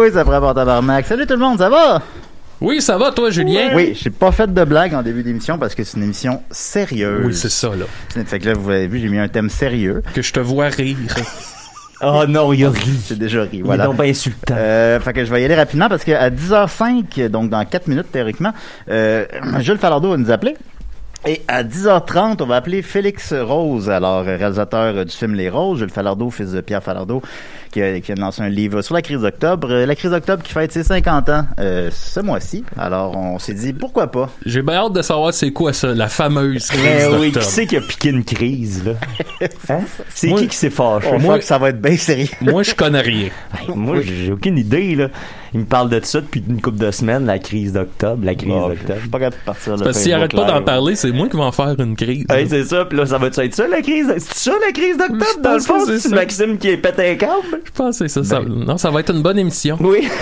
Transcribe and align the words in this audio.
Oui, 0.00 0.10
ça 0.12 0.24
prend 0.24 0.40
pas 0.40 0.54
tabarnak. 0.54 1.06
Salut 1.06 1.26
tout 1.26 1.34
le 1.34 1.40
monde, 1.40 1.58
ça 1.58 1.68
va? 1.68 2.02
Oui, 2.60 2.80
ça 2.80 2.96
va, 2.96 3.10
toi, 3.10 3.30
Julien? 3.30 3.70
Oui, 3.74 3.98
j'ai 4.00 4.10
pas 4.10 4.32
fait 4.32 4.52
de 4.52 4.64
blague 4.64 4.94
en 4.94 5.02
début 5.02 5.22
d'émission 5.22 5.58
parce 5.58 5.74
que 5.74 5.84
c'est 5.84 5.96
une 5.96 6.04
émission 6.04 6.42
sérieuse. 6.50 7.26
Oui, 7.26 7.34
c'est 7.34 7.50
ça, 7.50 7.68
là. 7.68 7.84
Fait 8.24 8.38
que 8.38 8.46
là, 8.46 8.54
vous 8.54 8.70
avez 8.70 8.86
vu, 8.86 8.98
j'ai 8.98 9.08
mis 9.08 9.18
un 9.18 9.28
thème 9.28 9.50
sérieux. 9.50 10.02
Que 10.14 10.22
je 10.22 10.32
te 10.32 10.40
vois 10.40 10.68
rire. 10.68 10.96
Oh 12.02 12.24
non, 12.26 12.50
il 12.54 12.64
a 12.64 12.70
ri. 12.70 12.98
J'ai 13.06 13.14
déjà 13.14 13.42
ri, 13.42 13.60
voilà. 13.60 13.84
donc 13.84 13.96
bien 13.96 14.06
insultant. 14.06 14.54
Euh, 14.56 14.98
fait 15.00 15.12
que 15.12 15.22
je 15.22 15.30
vais 15.30 15.42
y 15.42 15.44
aller 15.44 15.54
rapidement 15.54 15.86
parce 15.86 16.02
qu'à 16.02 16.30
10h05, 16.30 17.28
donc 17.28 17.50
dans 17.50 17.62
4 17.62 17.88
minutes 17.88 18.10
théoriquement, 18.10 18.54
euh, 18.88 19.26
Jules 19.58 19.76
Falardeau 19.76 20.12
va 20.12 20.16
nous 20.16 20.30
appeler. 20.30 20.56
Et 21.26 21.42
à 21.48 21.62
10h30, 21.62 22.36
on 22.42 22.46
va 22.46 22.56
appeler 22.56 22.80
Félix 22.80 23.34
Rose, 23.34 23.90
alors 23.90 24.24
réalisateur 24.24 25.04
du 25.04 25.12
film 25.14 25.34
Les 25.34 25.50
Roses, 25.50 25.78
Jules 25.80 25.90
Falardeau, 25.90 26.30
fils 26.30 26.52
de 26.52 26.62
Pierre 26.62 26.82
Falardeau, 26.82 27.20
qui, 27.70 27.82
a, 27.82 28.00
qui 28.00 28.14
de 28.14 28.18
lancer 28.20 28.40
un 28.40 28.48
livre 28.48 28.80
sur 28.80 28.94
la 28.94 29.02
crise 29.02 29.20
d'octobre. 29.20 29.68
Euh, 29.70 29.84
La 29.84 29.94
crise 29.94 30.12
d'octobre 30.12 30.42
qui 30.42 30.50
fête 30.54 30.72
ses 30.72 30.82
50 30.82 31.28
ans 31.28 31.46
euh, 31.58 31.90
ce 31.92 32.20
mois-ci. 32.20 32.64
Alors 32.78 33.14
on 33.18 33.38
s'est 33.38 33.52
dit, 33.52 33.74
pourquoi 33.74 34.10
pas? 34.10 34.30
J'ai 34.46 34.62
bien 34.62 34.76
hâte 34.76 34.94
de 34.94 35.02
savoir 35.02 35.34
c'est 35.34 35.50
quoi 35.52 35.74
ça, 35.74 35.88
la 35.94 36.08
fameuse 36.08 36.66
crise 36.68 36.82
Mais 36.82 37.06
oui, 37.08 37.26
d'octobre. 37.32 37.44
qui 37.44 37.52
c'est 37.52 37.66
qui 37.66 37.76
a 37.76 37.80
piqué 37.82 38.08
une 38.08 38.24
crise, 38.24 38.84
là? 38.86 38.92
Hein? 39.68 39.80
C'est 40.08 40.28
Moi- 40.28 40.40
qui 40.40 40.48
qui 40.48 40.56
s'est 40.56 40.70
fâché? 40.70 41.08
On 41.12 41.18
voit 41.18 41.38
que 41.38 41.44
ça 41.44 41.58
va 41.58 41.68
être 41.68 41.82
bien 41.82 41.96
sérieux. 41.98 42.28
Moi, 42.40 42.62
je 42.62 42.74
connais 42.74 43.00
rien. 43.02 43.28
Moi, 43.74 44.00
j'ai 44.00 44.32
aucune 44.32 44.56
idée, 44.56 44.94
là. 44.96 45.08
Il 45.52 45.60
me 45.60 45.64
parle 45.66 45.88
de 45.90 46.00
ça 46.04 46.20
depuis 46.20 46.42
une 46.48 46.60
couple 46.60 46.78
de 46.78 46.90
semaines, 46.90 47.26
la 47.26 47.38
crise 47.38 47.72
d'octobre, 47.72 48.24
la 48.24 48.34
crise 48.34 48.48
Bon, 48.48 48.68
d'octobre. 48.68 48.94
je 48.96 49.00
suis 49.00 49.08
pas 49.08 49.18
capable 49.18 49.36
de 49.40 49.46
partir 49.46 49.74
Parce 49.76 49.82
que 49.82 49.92
s'il 49.92 50.12
arrête 50.12 50.32
pas 50.34 50.44
d'en 50.44 50.62
parler, 50.62 50.94
c'est 50.94 51.10
moi 51.10 51.28
qui 51.28 51.36
vais 51.36 51.42
en 51.42 51.52
faire 51.52 51.74
une 51.78 51.96
crise. 51.96 52.24
Hey, 52.30 52.46
c'est 52.48 52.64
ça, 52.64 52.84
puis 52.84 52.96
là, 52.98 53.06
ça 53.06 53.18
va 53.18 53.26
être 53.26 53.54
ça 53.54 53.66
la 53.66 53.82
crise? 53.82 54.06
C'est 54.18 54.34
ça 54.50 54.52
la 54.64 54.72
crise 54.72 54.96
d'octobre, 54.96 55.40
dans 55.42 55.52
le 55.52 55.58
que 55.58 55.64
fond? 55.64 55.80
c'est. 55.98 56.08
Maxime 56.10 56.56
qui 56.58 56.68
est 56.68 56.76
pété 56.76 57.10
un 57.10 57.14
câble? 57.16 57.60
Je 57.64 57.70
pense 57.72 57.98
que 57.98 58.06
c'est 58.08 58.22
ça, 58.24 58.36
ça- 58.36 58.40
Non, 58.46 58.76
ça 58.78 58.90
va 58.90 59.00
être 59.00 59.12
une 59.12 59.22
bonne 59.22 59.38
émission. 59.38 59.76
Oui. 59.80 60.08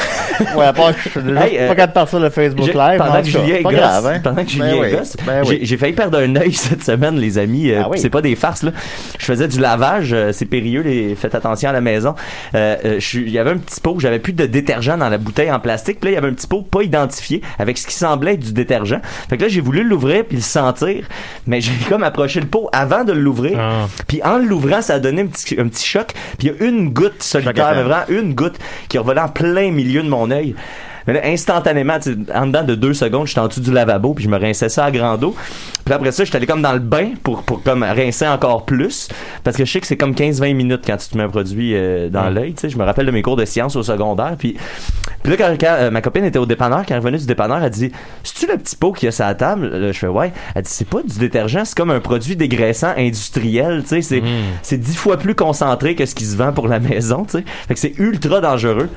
Ouais, 0.57 0.67
à 0.67 0.73
part 0.73 0.95
que 0.95 1.01
je 1.05 1.09
suis 1.09 1.21
déjà 1.23 1.47
Hey, 1.49 1.59
euh, 1.59 1.67
pas 1.69 1.75
capable 1.75 1.91
de 1.91 1.95
partir 1.95 2.21
le 2.21 2.31
Facebook 2.31 2.67
J'ai- 2.67 2.73
Live. 2.73 2.99
pendant 2.99 3.11
en 3.19 3.23
que 3.23 3.33
cas, 3.33 3.45
Julien 3.45 3.61
gosse, 3.63 3.73
grave, 3.75 4.07
hein? 4.07 4.21
pendant 4.23 4.37
que 4.37 4.41
Ben 4.43 4.49
Julien 4.49 4.75
oui, 4.81 4.91
gosse, 4.93 5.17
ben 5.27 5.43
j'ai 5.43 5.51
oui. 5.51 5.59
j'ai 5.63 5.77
failli 5.77 5.93
perdre 5.95 6.19
un 6.19 6.37
œil 6.37 6.53
cette 6.55 6.85
semaine, 6.85 7.17
les 7.19 7.39
amis. 7.39 7.71
Euh, 7.73 7.81
Ah 7.85 7.89
oui. 7.91 7.99
C'est 7.99 8.09
pas 8.09 8.23
des 8.23 8.37
farces 8.37 8.63
là. 8.63 8.71
Je 9.19 9.25
faisais 9.25 9.49
du 9.49 9.59
lavage, 9.59 10.13
euh, 10.13 10.31
c'est 10.33 10.45
périlleux. 10.47 10.83
Les... 10.83 11.17
Faites 11.17 11.35
attention 11.35 11.71
à 11.71 11.73
la 11.73 11.81
maison. 11.81 12.15
Euh, 12.55 12.77
euh, 12.85 12.95
je 13.01 13.05
suis- 13.05 13.23
Il 13.25 13.31
y 13.33 13.39
avait 13.41 13.51
un 13.51 13.57
petit 13.59 13.81
pot, 13.81 13.97
j'avais 13.99 14.21
plus 14.21 14.33
de 14.33 14.47
détergent 14.47 14.97
dans 14.97 15.09
la 15.09 15.18
bouteille 15.19 15.51
en 15.51 15.61
plastique. 15.61 16.01
Puis 16.01 16.09
là, 16.09 16.13
il 16.13 16.15
y 16.15 16.19
avait 16.19 16.29
un 16.29 16.35
petit 16.35 16.47
pot 16.47 16.63
pas 16.63 16.83
identifié 16.83 17.43
avec 17.59 17.79
ce 17.79 17.87
qui 17.87 17.95
semblait 17.95 18.35
être 18.35 18.41
du 18.41 18.53
détergent. 18.53 19.01
Fait 19.29 19.37
que 19.37 19.43
là, 19.43 19.49
j'ai 19.49 19.61
voulu 19.61 19.85
l'ouvrir 19.85 20.25
puis 20.25 20.37
le 20.37 20.43
sentir, 20.43 21.07
mais 21.47 21.61
j'ai 21.61 21.73
comme 21.89 22.03
approché 22.03 22.41
le 22.41 22.47
pot 22.47 22.69
avant 22.73 23.05
de 23.05 23.13
l'ouvrir. 23.13 23.59
Ah. 23.61 23.87
Puis 24.07 24.23
en 24.23 24.39
l'ouvrant, 24.39 24.83
ça 24.83 24.95
a 24.95 24.99
donné 24.99 25.23
un 25.23 25.27
petit, 25.27 25.61
un 25.61 25.69
petit 25.69 25.87
choc. 25.87 26.13
Puis 26.39 26.49
il 26.49 26.55
y 26.55 26.65
a 26.65 26.69
une 26.69 26.91
goutte 26.91 27.23
solitaire, 27.23 27.73
mais 27.75 27.83
vraiment 27.83 28.05
une 28.09 28.35
goutte 28.35 28.57
qui 28.89 28.97
est 28.97 29.01
revolée 29.01 29.21
en 29.21 29.29
plein 29.29 29.71
milieu 29.71 30.03
de 30.03 30.09
mon 30.09 30.31
œil. 30.31 30.55
Mais 31.09 31.15
là, 31.15 31.21
instantanément, 31.25 31.99
en 32.35 32.47
dedans 32.47 32.65
de 32.65 32.75
deux 32.75 32.93
secondes, 32.93 33.27
j'étais 33.27 33.41
en 33.41 33.49
dessous 33.49 33.63
du 33.63 33.73
lavabo, 33.73 34.13
puis 34.13 34.25
je 34.25 34.29
me 34.29 34.37
rinçais 34.37 34.69
ça 34.69 34.85
à 34.85 34.91
grand 34.91 35.21
eau. 35.23 35.35
Puis 35.89 35.95
après 35.95 36.13
ça, 36.13 36.23
j'étais 36.23 36.37
allé 36.37 36.47
comme 36.47 36.61
dans 36.61 36.75
le 36.75 36.81
bain 36.81 37.13
pour, 37.23 37.45
pour 37.45 37.63
comme 37.63 37.83
rincer 37.83 38.29
encore 38.29 38.67
plus. 38.67 39.09
Parce 39.43 39.57
que 39.57 39.65
je 39.65 39.73
sais 39.73 39.81
que 39.81 39.87
c'est 39.87 39.97
comme 39.97 40.13
15-20 40.13 40.53
minutes 40.53 40.83
quand 40.87 40.99
tu 40.99 41.09
te 41.09 41.17
mets 41.17 41.23
un 41.23 41.31
produit 41.31 41.73
euh, 41.75 42.11
dans 42.11 42.29
l'œil. 42.29 42.53
Tu 42.53 42.61
sais, 42.61 42.69
je 42.69 42.77
me 42.77 42.85
rappelle 42.85 43.07
de 43.07 43.11
mes 43.11 43.23
cours 43.23 43.37
de 43.37 43.47
sciences 43.47 43.75
au 43.75 43.83
secondaire. 43.83 44.35
Puis, 44.39 44.55
puis 45.23 45.33
là, 45.33 45.39
quand, 45.39 45.57
quand, 45.59 45.77
euh, 45.79 45.91
ma 45.91 46.03
copine 46.03 46.25
était 46.27 46.39
au 46.39 46.45
dépanneur, 46.45 46.81
quand 46.81 46.89
elle 46.91 46.97
est 46.97 46.99
revenue 46.99 47.17
du 47.17 47.25
dépanneur, 47.25 47.63
elle 47.65 47.71
dit 47.71 47.91
C'est-tu 48.23 48.53
le 48.53 48.59
petit 48.59 48.77
pot 48.77 48.93
qu'il 48.93 49.07
y 49.07 49.09
a 49.09 49.13
sur 49.13 49.25
la 49.25 49.35
table? 49.35 49.67
Là, 49.69 49.91
Je 49.91 49.99
fais 49.99 50.09
Ouais. 50.09 50.31
Elle 50.55 50.61
dit 50.63 50.71
C'est 50.71 50.87
pas 50.89 51.03
du 51.03 51.19
détergent, 51.19 51.65
c'est 51.65 51.75
comme 51.75 51.91
un 51.91 52.01
produit 52.01 52.37
dégraissant 52.37 52.93
industriel. 52.95 53.81
Tu 53.85 53.89
sais, 53.89 54.03
c'est 54.03 54.23
c'est 54.61 54.77
dix 54.79 54.95
fois 54.95 55.17
plus 55.17 55.35
concentré 55.35 55.95
que 55.95 56.05
ce 56.05 56.15
qui 56.15 56.27
se 56.27 56.37
vend 56.37 56.53
pour 56.53 56.69
la 56.69 56.81
maison. 56.81 57.25
Tu 57.25 57.39
sais, 57.39 57.45
fait 57.67 57.73
que 57.73 57.81
c'est 57.81 57.99
ultra 57.99 58.43
dangereux. 58.43 58.91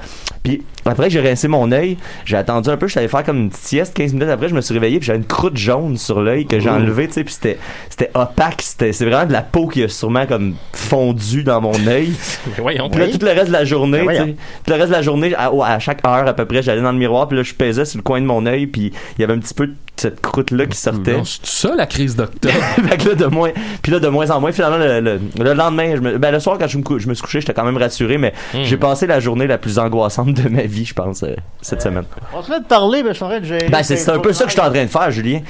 Puis 0.44 0.64
après, 0.86 1.10
j'ai 1.10 1.22
rincé 1.22 1.48
mon 1.48 1.72
œil. 1.72 1.98
J'ai 2.26 2.36
attendu 2.38 2.70
un 2.70 2.76
peu, 2.78 2.88
je 2.88 2.92
suis 2.92 3.00
allé 3.00 3.08
faire 3.08 3.24
comme 3.24 3.38
une 3.38 3.50
petite 3.50 3.64
sieste. 3.64 3.94
15 3.96 4.14
minutes 4.14 4.30
après, 4.30 4.50
je 4.50 4.56
me 4.56 4.62
suis 4.62 4.74
réveillé, 4.74 4.98
puis 5.00 5.06
j'avais 5.06 5.20
une 5.20 5.26
croûte 5.26 5.56
jaune 5.56 5.98
sur 5.98 6.22
l'œil 6.22 6.46
que 6.46 6.60
j'ai 6.60 6.70
enlevé, 6.82 7.08
tu 7.08 7.14
sais, 7.14 7.24
puis 7.24 7.34
c'était, 7.34 7.58
c'était 7.90 8.12
opaque. 8.14 8.62
C'était, 8.62 8.94
c'est 8.94 9.06
vraiment 9.06 9.26
de 9.26 9.34
la 9.34 9.42
peau 9.42 9.68
qui 9.68 9.84
a 9.84 9.88
sûrement 9.90 10.26
comme 10.26 10.56
fondu 10.74 11.44
dans 11.44 11.62
mon 11.62 11.88
œil. 11.88 12.12
Voyons. 12.58 12.90
Puis 12.90 13.00
là, 13.00 13.08
tout 13.08 13.20
le 13.26 13.32
reste 13.32 13.48
de 13.48 13.54
la 13.54 13.66
journée, 13.66 14.00
tu 14.00 14.04
voyons. 14.04 14.26
sais, 14.26 14.32
tout 14.66 14.72
le 14.72 14.76
reste 14.76 14.88
de 14.90 14.94
la 14.96 15.02
journée, 15.02 15.34
à, 15.36 15.52
à 15.66 15.80
chaque 15.80 16.06
heure 16.06 16.28
à 16.28 16.34
peu 16.34 16.46
près, 16.46 16.62
j'allais 16.62 16.82
dans 16.82 16.92
le 16.92 16.98
miroir, 16.98 17.28
puis 17.28 17.38
là, 17.38 17.44
je 17.44 17.54
pesais 17.54 17.86
sur 17.86 17.98
le 17.98 18.04
coin 18.04 18.20
de 18.22 18.26
mon 18.26 18.46
œil, 18.46 18.68
puis 18.68 18.92
il 19.18 19.22
y 19.22 19.24
avait 19.24 19.34
un 19.34 19.40
petit 19.40 19.54
peu 19.54 19.68
de 19.68 19.74
cette 19.98 20.20
croûte-là 20.22 20.66
qui 20.66 20.78
sortait. 20.78 21.18
Non, 21.18 21.24
C'est 21.26 21.46
ça, 21.46 21.76
la 21.76 21.86
crise 21.86 22.16
d'octobre? 22.16 22.54
fait 22.90 22.98
que 22.98 23.10
là, 23.10 23.16
de 23.16 23.26
moins, 23.26 23.52
puis 23.84 23.92
là, 23.92 24.00
de 24.00 24.08
moins 24.08 24.30
en 24.32 24.40
moins, 24.42 24.52
finalement, 24.52 24.78
le, 24.78 25.00
le- 25.00 25.20
le 25.40 25.54
lendemain, 25.54 25.96
je 25.96 26.02
me, 26.02 26.18
ben, 26.18 26.32
le 26.32 26.40
soir, 26.40 26.58
quand 26.58 26.68
je 26.68 26.78
me, 26.78 26.84
cou- 26.84 26.98
je 27.00 27.08
me 27.08 27.14
suis 27.14 27.24
couché, 27.24 27.40
j'étais 27.42 27.54
quand 27.54 27.66
même 27.66 27.78
rassuré, 27.78 28.18
mais 28.18 28.34
Hmm. 28.54 28.64
j'ai 28.64 28.78
passé 28.78 29.06
la 29.08 29.20
journée 29.20 29.46
la 29.48 29.58
plus 29.58 29.78
angoissante 29.80 30.34
de 30.34 30.50
ma 30.50 30.64
vie, 30.64 30.86
je 30.86 30.94
pense, 30.94 31.24
euh, 31.24 31.36
cette 31.62 31.82
semaine. 31.82 32.04
On 32.34 32.42
se 32.42 32.52
fait 32.52 32.60
de 32.60 32.66
parler, 32.66 33.04
ben, 33.04 33.10
je 33.10 33.14
suis 33.16 33.24
en 33.24 33.30
train 33.30 33.40
de 33.40 33.46
gérer. 33.46 33.70
Ben, 33.70 33.84
c'est, 33.84 33.96
c'est 33.98 34.12
un 34.12 34.20
peu 34.20 34.34
ça 34.34 34.46
que 34.46 34.50
je 34.50 34.54
suis 34.56 34.62
en 34.62 34.72
train 34.72 34.84
de 34.84 34.90
faire, 34.90 35.12
Julien. 35.12 35.42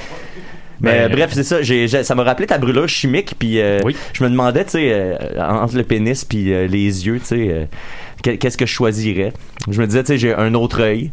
Mais 0.82 1.08
Ben, 1.08 1.12
bref, 1.16 1.32
c'est 1.34 1.44
ça. 1.44 1.62
J'ai, 1.62 1.88
ça 1.88 2.16
m'a 2.16 2.24
rappelé 2.24 2.48
ta 2.48 2.58
brûlure 2.58 2.88
chimique, 2.90 3.36
puis 3.38 3.60
euh, 3.60 3.80
Oui. 3.84 3.96
je 4.14 4.24
me 4.24 4.30
demandais, 4.30 4.64
tu 4.66 4.72
sais, 4.72 4.90
euh, 4.92 5.16
entre 5.40 5.76
le 5.78 5.84
pénis 5.84 6.26
puis 6.26 6.52
euh, 6.54 6.68
les 6.68 7.06
yeux, 7.06 7.20
tu 7.20 7.26
sais, 7.26 7.48
euh, 7.50 7.66
que- 8.24 8.32
qu'est-ce 8.32 8.58
que 8.58 8.66
je 8.66 8.74
choisirais? 8.74 9.34
Je 9.70 9.80
me 9.80 9.86
disais, 9.86 10.02
tu 10.04 10.08
sais, 10.08 10.18
j'ai 10.18 10.34
un 10.34 10.54
autre 10.56 10.82
œil. 10.82 11.12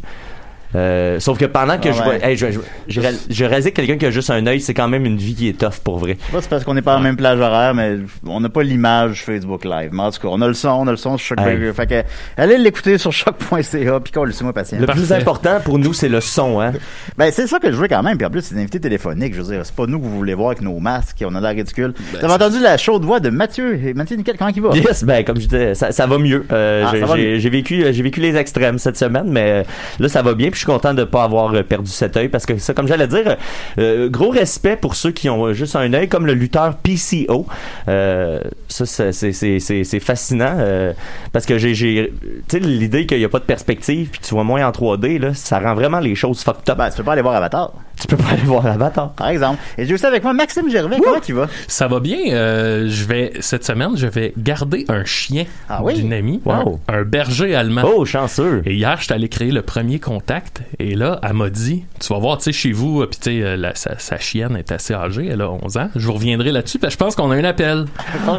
Euh, 0.75 1.19
sauf 1.19 1.37
que 1.39 1.45
pendant 1.45 1.79
que 1.79 1.89
Ah 1.89 1.91
je 1.91 1.97
ouais. 1.99 2.03
vois, 2.19 2.27
hey, 2.29 2.37
je, 2.37 2.47
je, 2.51 2.59
je, 2.87 3.01
réal- 3.01 3.15
je 3.29 3.45
réalisais 3.45 3.71
que 3.71 3.77
quelqu'un 3.77 3.97
qui 3.97 4.05
a 4.05 4.11
juste 4.11 4.29
un 4.29 4.45
œil, 4.45 4.61
c'est 4.61 4.75
quand 4.75 4.87
même 4.87 5.05
une 5.05 5.17
vie 5.17 5.33
qui 5.33 5.47
est 5.49 5.57
tough 5.57 5.79
pour 5.83 5.97
vrai. 5.97 6.17
C'est 6.31 6.47
parce 6.49 6.63
qu'on 6.63 6.75
n'est 6.75 6.83
pas 6.83 6.93
à 6.93 6.97
la 6.97 7.01
même 7.03 7.15
plage 7.17 7.39
horaire, 7.39 7.73
mais 7.73 7.97
on 8.25 8.39
n'a 8.39 8.49
pas 8.49 8.61
l'image 8.61 9.23
Facebook 9.23 9.65
Live. 9.65 9.89
Mais 9.93 10.03
en 10.03 10.11
tout 10.11 10.19
cas, 10.21 10.27
on 10.31 10.41
a 10.41 10.47
le 10.47 10.53
son, 10.53 10.69
on 10.69 10.87
a 10.87 10.91
le 10.91 10.97
son 10.97 11.17
sur 11.17 11.35
Choc 11.37 11.39
Hey. 11.47 11.73
Fait 11.73 11.87
que, 11.87 12.03
allez 12.37 12.57
l'écouter 12.59 12.97
sur 12.99 13.11
choc.ca, 13.11 13.99
puis 13.99 14.11
qu'on 14.13 14.23
le 14.25 14.33
moi 14.41 14.53
patient. 14.53 14.77
Le 14.79 14.85
plus 14.85 15.11
important 15.11 15.59
pour 15.63 15.79
nous, 15.79 15.93
c'est 15.93 16.09
le 16.09 16.21
son, 16.21 16.61
hein. 16.61 16.73
Ben, 17.17 17.31
c'est 17.31 17.47
ça 17.47 17.59
que 17.59 17.71
je 17.71 17.75
veux 17.75 17.87
quand 17.87 18.03
même. 18.03 18.17
Puis 18.17 18.25
en 18.25 18.29
plus, 18.29 18.41
c'est 18.41 18.53
des 18.55 18.61
invités 18.61 18.79
téléphoniques. 18.79 19.33
Je 19.33 19.41
veux 19.41 19.51
dire, 19.53 19.61
c'est 19.65 19.75
pas 19.75 19.85
nous 19.87 19.99
que 19.99 20.05
vous 20.05 20.15
voulez 20.17 20.33
voir 20.35 20.49
avec 20.49 20.61
nos 20.61 20.79
masques. 20.79 21.23
On 21.25 21.33
a 21.35 21.41
l'air 21.41 21.51
ridicule. 21.55 21.93
Ben, 22.13 22.19
Vous 22.19 22.25
avez 22.25 22.33
entendu 22.35 22.59
la 22.61 22.77
chaude 22.77 23.03
voix 23.03 23.19
de 23.19 23.29
Mathieu? 23.31 23.79
Et 23.83 23.93
Mathieu 23.93 24.15
Nickel, 24.17 24.37
comment 24.37 24.51
il 24.55 24.61
va? 24.61 24.69
Yes, 24.75 25.03
ben 25.03 25.23
comme 25.25 25.39
je 25.39 25.47
disais, 25.47 25.73
ça, 25.75 25.91
ça 25.91 26.05
va 26.05 26.17
mieux. 26.19 26.45
Euh, 26.51 26.83
Ah, 26.85 26.91
j'ai, 26.93 27.01
mieux. 27.01 27.39
j'ai 27.39 27.49
vécu, 27.49 27.83
j'ai 27.91 28.03
vécu 28.03 28.19
les 28.19 28.35
extrêmes 28.35 28.77
cette 28.77 28.97
semaine, 28.97 29.25
mais 29.29 29.49
euh, 29.51 29.63
là 29.99 30.09
ça 30.09 30.21
va 30.21 30.33
bien. 30.35 30.49
Puis 30.51 30.58
je 30.59 30.65
suis 30.65 30.71
content 30.73 30.93
de 30.93 31.05
pas 31.05 31.23
avoir 31.23 31.53
euh, 31.55 31.63
perdu 31.63 31.89
cet 31.89 32.17
œil 32.17 32.27
parce 32.27 32.45
que 32.45 32.57
ça, 32.57 32.73
comme 32.73 32.87
j'allais 32.87 33.07
dire, 33.07 33.37
euh, 33.77 34.09
gros 34.09 34.29
respect 34.29 34.75
pour 34.75 34.95
ceux 34.95 35.11
qui 35.11 35.29
ont 35.29 35.45
euh, 35.45 35.53
juste 35.53 35.77
un 35.77 35.93
œil, 35.93 36.09
comme 36.09 36.25
le 36.25 36.33
lutteur 36.33 36.75
PCO. 36.77 37.45
Euh, 37.87 38.41
ça, 38.67 38.85
c'est- 38.85 39.99
fascinant 40.01 40.55
euh, 40.59 40.91
parce 41.31 41.45
que 41.45 41.57
j'ai, 41.57 41.73
tu 41.73 42.11
sais, 42.49 42.59
l'idée 42.59 43.05
qu'il 43.05 43.19
n'y 43.19 43.25
a 43.25 43.29
pas 43.29 43.39
de 43.39 43.45
perspective 43.45 44.09
puis 44.09 44.19
tu 44.21 44.33
vois 44.33 44.43
moins 44.43 44.67
en 44.67 44.71
3D, 44.71 45.17
là, 45.19 45.33
ça 45.33 45.59
rend 45.59 45.75
vraiment 45.75 45.99
les 45.99 46.15
choses 46.15 46.41
fucked 46.43 46.69
up. 46.69 46.77
Ben, 46.77 46.89
tu 46.89 46.97
peux 46.97 47.03
pas 47.03 47.13
aller 47.13 47.21
voir 47.21 47.35
Avatar, 47.35 47.71
tu 47.99 48.07
peux 48.07 48.17
pas 48.17 48.29
aller 48.31 48.41
voir 48.43 48.65
Avatar. 48.65 49.11
par 49.13 49.29
exemple. 49.29 49.59
Et 49.77 49.85
j'ai 49.85 49.93
aussi 49.93 50.05
avec 50.05 50.23
moi 50.23 50.33
Maxime 50.33 50.69
Gervais. 50.69 50.97
Comment 51.03 51.19
tu 51.19 51.33
vas? 51.33 51.47
Ça 51.67 51.87
va 51.87 51.99
bien. 51.99 52.17
euh, 52.31 52.87
je 52.89 53.03
vais 53.05 53.33
cette 53.39 53.65
semaine, 53.65 53.91
je 53.95 54.07
vais 54.07 54.33
garder 54.37 54.85
un 54.89 55.03
chien 55.05 55.45
Ah 55.69 55.81
oui? 55.83 55.95
d'une 55.95 56.13
amie, 56.13 56.41
Wow. 56.45 56.79
un, 56.87 56.99
un 56.99 57.03
berger 57.03 57.55
allemand. 57.55 57.81
Oh, 57.85 58.05
chanceux. 58.05 58.61
Et 58.65 58.75
hier, 58.75 58.97
j'étais 59.01 59.13
allé 59.13 59.29
créer 59.29 59.51
le 59.51 59.61
premier 59.61 59.99
contact. 59.99 60.61
Et 60.79 60.95
là, 60.95 61.19
elle 61.23 61.33
m'a 61.33 61.49
dit, 61.49 61.83
tu 61.99 62.13
vas 62.13 62.19
voir, 62.19 62.37
tu 62.37 62.45
sais, 62.45 62.51
chez 62.51 62.71
vous, 62.71 63.01
euh, 63.01 63.07
puis 63.07 63.19
tu 63.19 63.29
sais, 63.31 63.43
euh, 63.43 63.57
la- 63.57 63.75
sa, 63.75 63.97
sa 63.99 64.17
chienne 64.17 64.55
est 64.55 64.71
assez 64.71 64.93
âgée, 64.93 65.27
elle 65.31 65.41
a 65.41 65.49
11 65.49 65.77
ans. 65.77 65.89
Je 65.95 66.05
vous 66.05 66.13
reviendrai 66.13 66.51
là-dessus, 66.51 66.79
parce 66.79 66.95
que 66.95 66.99
je 66.99 67.05
pense 67.05 67.15
qu'on 67.15 67.31
a 67.31 67.35
un 67.35 67.43
appel. 67.43 67.85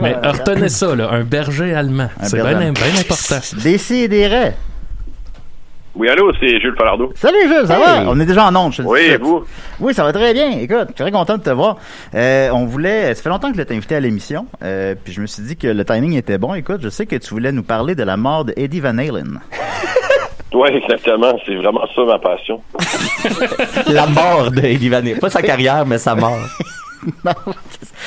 Mais 0.02 0.14
retenez 0.14 0.68
ça, 0.68 0.94
là, 0.94 1.10
un 1.10 1.24
berger 1.24 1.74
allemand. 1.74 2.08
C'est 2.22 2.36
bien 2.42 2.58
bien 2.72 2.72
important. 2.98 3.36
Des 3.62 3.92
et 3.92 4.08
des 4.08 4.26
raies. 4.26 4.56
Oui, 5.96 6.08
allô, 6.08 6.32
c'est 6.38 6.60
Jules 6.60 6.74
Falardeau. 6.78 7.12
Salut 7.16 7.36
Jules, 7.48 7.66
ça 7.66 7.74
Hey. 7.76 8.04
va? 8.04 8.10
On 8.10 8.20
est 8.20 8.24
déjà 8.26 8.46
en 8.46 8.54
onde, 8.54 8.72
je 8.72 8.82
te 8.82 8.86
Oui, 8.86 9.00
et 9.00 9.16
vous? 9.16 9.44
Oui, 9.80 9.92
ça 9.92 10.04
va 10.04 10.12
très 10.12 10.32
bien. 10.32 10.50
Écoute, 10.52 10.78
je 10.82 10.84
suis 10.86 10.94
très 10.94 11.10
content 11.10 11.36
de 11.36 11.42
te 11.42 11.50
voir. 11.50 11.76
Euh, 12.14 12.48
on 12.52 12.64
voulait, 12.64 13.12
ça 13.14 13.22
fait 13.22 13.28
longtemps 13.28 13.50
que 13.50 13.58
je 13.58 13.62
t'ai 13.62 13.74
invité 13.74 13.96
à 13.96 14.00
l'émission, 14.00 14.46
euh, 14.62 14.94
puis 15.02 15.12
je 15.12 15.20
me 15.20 15.26
suis 15.26 15.42
dit 15.42 15.56
que 15.56 15.66
le 15.66 15.84
timing 15.84 16.14
était 16.16 16.38
bon. 16.38 16.54
Écoute, 16.54 16.80
je 16.82 16.88
sais 16.88 17.06
que 17.06 17.16
tu 17.16 17.30
voulais 17.30 17.50
nous 17.52 17.64
parler 17.64 17.96
de 17.96 18.04
la 18.04 18.16
mort 18.16 18.44
de 18.44 18.52
Eddie 18.56 18.80
Van 18.80 18.96
Halen. 18.98 19.40
Oui, 20.52 20.68
exactement. 20.72 21.32
C'est 21.46 21.54
vraiment 21.54 21.82
ça 21.94 22.02
ma 22.04 22.18
passion. 22.18 22.60
La 23.86 24.08
mort 24.08 24.50
de 24.50 24.60
Eddie 24.62 24.88
Van 24.88 24.96
Halen. 24.96 25.20
Pas 25.20 25.30
sa 25.30 25.42
carrière, 25.42 25.86
mais 25.86 25.98
sa 25.98 26.14
mort. 26.16 26.36
Non, 27.24 27.32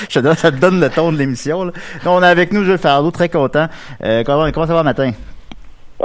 je 0.08 0.20
te 0.20 0.20
donne- 0.20 0.36
ça 0.36 0.52
te 0.52 0.58
donne 0.58 0.80
le 0.80 0.88
ton 0.90 1.12
de 1.12 1.18
l'émission. 1.18 1.72
on 2.06 2.22
est 2.22 2.28
avec 2.28 2.54
nous, 2.54 2.64
Jules 2.64 2.78
Fardeau, 2.78 3.10
très 3.10 3.28
content. 3.28 3.68
Euh, 4.04 4.24
comment, 4.24 4.52
comment 4.52 4.68
ça 4.68 4.74
va 4.76 4.84
matin? 4.84 5.14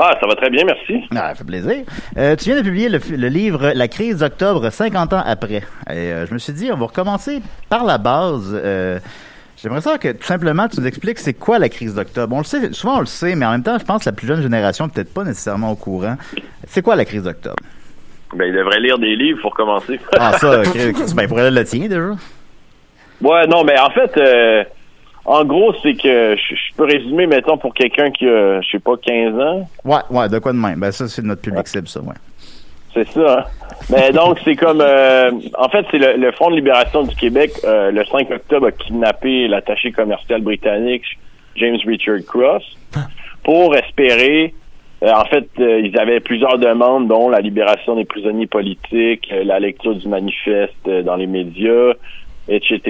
Ah, 0.00 0.16
ça 0.20 0.26
va 0.26 0.34
très 0.36 0.50
bien, 0.50 0.64
merci. 0.64 1.04
Ah, 1.12 1.30
ça 1.30 1.34
fait 1.34 1.44
plaisir. 1.44 1.76
Euh, 2.16 2.36
tu 2.36 2.44
viens 2.46 2.56
de 2.56 2.62
publier 2.62 2.88
le, 2.88 2.98
le 3.16 3.28
livre 3.28 3.72
La 3.74 3.88
crise 3.88 4.18
d'octobre, 4.18 4.70
50 4.70 5.12
ans 5.12 5.22
après. 5.26 5.62
Et 5.90 5.96
euh, 6.12 6.26
je 6.26 6.32
me 6.34 6.38
suis 6.38 6.52
dit, 6.52 6.70
on 6.72 6.76
va 6.76 6.86
recommencer 6.86 7.40
par 7.68 7.84
la 7.84 7.98
base. 7.98 8.50
Euh, 8.54 8.98
J'aimerais 9.60 9.80
ça 9.80 9.98
que 9.98 10.12
tout 10.12 10.22
simplement 10.22 10.68
tu 10.68 10.78
nous 10.80 10.86
expliques 10.86 11.18
c'est 11.18 11.34
quoi 11.34 11.58
la 11.58 11.68
crise 11.68 11.96
d'octobre. 11.96 12.32
On 12.32 12.38
le 12.38 12.44
sait, 12.44 12.72
souvent 12.72 12.98
on 12.98 13.00
le 13.00 13.06
sait, 13.06 13.34
mais 13.34 13.44
en 13.44 13.50
même 13.50 13.64
temps, 13.64 13.76
je 13.76 13.84
pense 13.84 14.04
que 14.04 14.08
la 14.10 14.14
plus 14.14 14.28
jeune 14.28 14.40
génération 14.40 14.86
n'est 14.86 14.92
peut-être 14.92 15.12
pas 15.12 15.24
nécessairement 15.24 15.72
au 15.72 15.74
courant. 15.74 16.14
C'est 16.68 16.80
quoi 16.80 16.94
la 16.94 17.04
crise 17.04 17.24
d'octobre? 17.24 17.56
Ben, 18.36 18.44
il 18.44 18.54
devrait 18.54 18.78
lire 18.78 19.00
des 19.00 19.16
livres 19.16 19.40
pour 19.42 19.52
commencer. 19.54 19.98
Ah, 20.16 20.38
ça, 20.38 20.62
ben, 21.14 21.22
il 21.22 21.28
pourrait 21.28 21.50
le 21.50 21.64
tien 21.64 21.88
déjà. 21.88 22.10
ouais, 23.20 23.46
non, 23.48 23.64
mais 23.64 23.76
en 23.80 23.90
fait, 23.90 24.16
euh, 24.16 24.62
en 25.28 25.44
gros, 25.44 25.74
c'est 25.82 25.94
que 25.94 26.36
je, 26.36 26.54
je 26.54 26.74
peux 26.76 26.84
résumer, 26.84 27.26
mettons, 27.26 27.58
pour 27.58 27.74
quelqu'un 27.74 28.10
qui 28.10 28.26
a, 28.26 28.60
je 28.62 28.70
sais 28.70 28.78
pas, 28.78 28.96
15 28.96 29.34
ans. 29.38 29.68
Ouais, 29.84 30.00
ouais, 30.10 30.28
de 30.28 30.38
quoi 30.38 30.52
de 30.52 30.58
même? 30.58 30.80
Ben, 30.80 30.90
ça, 30.90 31.06
c'est 31.08 31.22
notre 31.22 31.42
public 31.42 31.68
cible, 31.68 31.86
ça, 31.88 32.00
ouais. 32.00 32.14
C'est 32.94 33.06
ça. 33.08 33.40
Hein? 33.40 33.44
Mais 33.90 34.10
donc, 34.12 34.38
c'est 34.44 34.56
comme... 34.56 34.80
euh, 34.80 35.30
en 35.58 35.68
fait, 35.68 35.84
c'est 35.90 35.98
le, 35.98 36.16
le 36.16 36.32
Front 36.32 36.50
de 36.50 36.56
libération 36.56 37.02
du 37.02 37.14
Québec, 37.14 37.52
euh, 37.64 37.90
le 37.90 38.04
5 38.04 38.30
octobre, 38.30 38.68
a 38.68 38.72
kidnappé 38.72 39.46
l'attaché 39.48 39.92
commercial 39.92 40.40
britannique 40.40 41.04
James 41.56 41.78
Richard 41.86 42.20
Cross 42.26 42.64
pour 43.44 43.76
espérer... 43.76 44.54
euh, 45.02 45.12
en 45.12 45.26
fait, 45.26 45.46
euh, 45.60 45.80
ils 45.84 45.96
avaient 45.98 46.20
plusieurs 46.20 46.58
demandes, 46.58 47.06
dont 47.08 47.28
la 47.28 47.40
libération 47.40 47.94
des 47.96 48.04
prisonniers 48.06 48.46
politiques, 48.46 49.32
la 49.44 49.60
lecture 49.60 49.94
du 49.94 50.08
manifeste 50.08 50.88
dans 51.04 51.16
les 51.16 51.26
médias, 51.26 51.92
etc. 52.48 52.80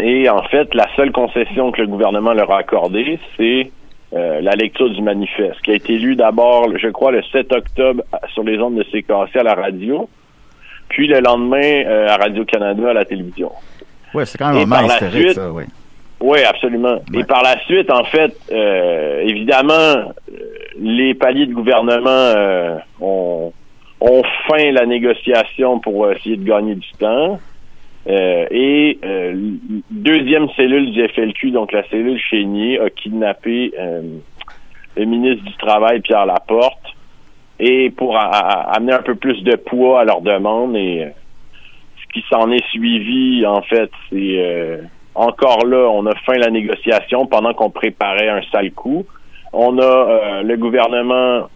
Et 0.00 0.28
en 0.28 0.42
fait, 0.44 0.74
la 0.74 0.86
seule 0.96 1.12
concession 1.12 1.72
que 1.72 1.80
le 1.80 1.86
gouvernement 1.88 2.32
leur 2.32 2.50
a 2.52 2.58
accordée, 2.58 3.18
c'est 3.36 3.70
euh, 4.14 4.40
la 4.40 4.52
lecture 4.52 4.90
du 4.90 5.00
manifeste, 5.02 5.60
qui 5.62 5.70
a 5.70 5.74
été 5.74 5.96
lu 5.98 6.16
d'abord, 6.16 6.66
je 6.76 6.88
crois, 6.88 7.12
le 7.12 7.22
7 7.32 7.52
octobre 7.52 8.02
sur 8.34 8.42
les 8.44 8.58
ondes 8.58 8.74
de 8.76 8.82
CKC 8.84 9.36
à 9.38 9.42
la 9.42 9.54
radio, 9.54 10.08
puis 10.88 11.06
le 11.06 11.20
lendemain 11.20 11.62
euh, 11.86 12.08
à 12.08 12.16
Radio-Canada 12.16 12.90
à 12.90 12.92
la 12.92 13.04
télévision. 13.04 13.50
Ouais, 14.12 14.26
c'est 14.26 14.36
quand 14.38 14.52
même 14.52 14.70
un 14.72 14.86
la 14.86 15.10
suite- 15.10 15.32
ça, 15.32 15.50
oui. 15.50 15.64
Oui, 16.20 16.38
absolument. 16.44 17.00
Ouais. 17.12 17.20
Et 17.20 17.24
par 17.24 17.42
la 17.42 17.58
suite, 17.64 17.90
en 17.90 18.04
fait, 18.04 18.36
euh, 18.52 19.22
évidemment, 19.26 20.12
les 20.78 21.14
paliers 21.14 21.46
de 21.46 21.52
gouvernement 21.54 22.34
ont, 23.00 23.52
ont 24.00 24.22
feint 24.46 24.70
la 24.72 24.86
négociation 24.86 25.80
pour 25.80 26.10
essayer 26.12 26.36
de 26.36 26.44
gagner 26.44 26.74
du 26.76 26.88
temps. 26.98 27.40
Euh, 28.08 28.46
et 28.50 28.98
euh, 29.04 29.32
deuxième 29.90 30.48
cellule 30.56 30.90
du 30.90 31.06
FLQ, 31.08 31.52
donc 31.52 31.72
la 31.72 31.84
cellule 31.88 32.18
Chénier, 32.18 32.80
a 32.80 32.90
kidnappé 32.90 33.72
euh, 33.78 34.02
le 34.96 35.04
ministre 35.04 35.44
du 35.44 35.54
Travail, 35.56 36.00
Pierre 36.00 36.26
Laporte, 36.26 36.82
et 37.60 37.90
pour 37.90 38.16
a- 38.16 38.22
a- 38.24 38.76
amener 38.76 38.92
un 38.94 39.02
peu 39.02 39.14
plus 39.14 39.42
de 39.44 39.54
poids 39.54 40.00
à 40.00 40.04
leur 40.04 40.20
demande. 40.20 40.74
Et 40.76 41.04
euh, 41.04 41.08
ce 42.02 42.12
qui 42.12 42.24
s'en 42.28 42.50
est 42.50 42.64
suivi, 42.70 43.46
en 43.46 43.62
fait, 43.62 43.90
c'est 44.10 44.34
euh, 44.38 44.78
encore 45.14 45.64
là, 45.64 45.88
on 45.90 46.04
a 46.06 46.14
fin 46.26 46.34
la 46.34 46.50
négociation 46.50 47.26
pendant 47.26 47.54
qu'on 47.54 47.70
préparait 47.70 48.28
un 48.30 48.42
sale 48.50 48.72
coup. 48.72 49.06
On 49.52 49.78
a 49.78 49.82
euh, 49.82 50.42
le 50.42 50.56
gouvernement 50.56 51.48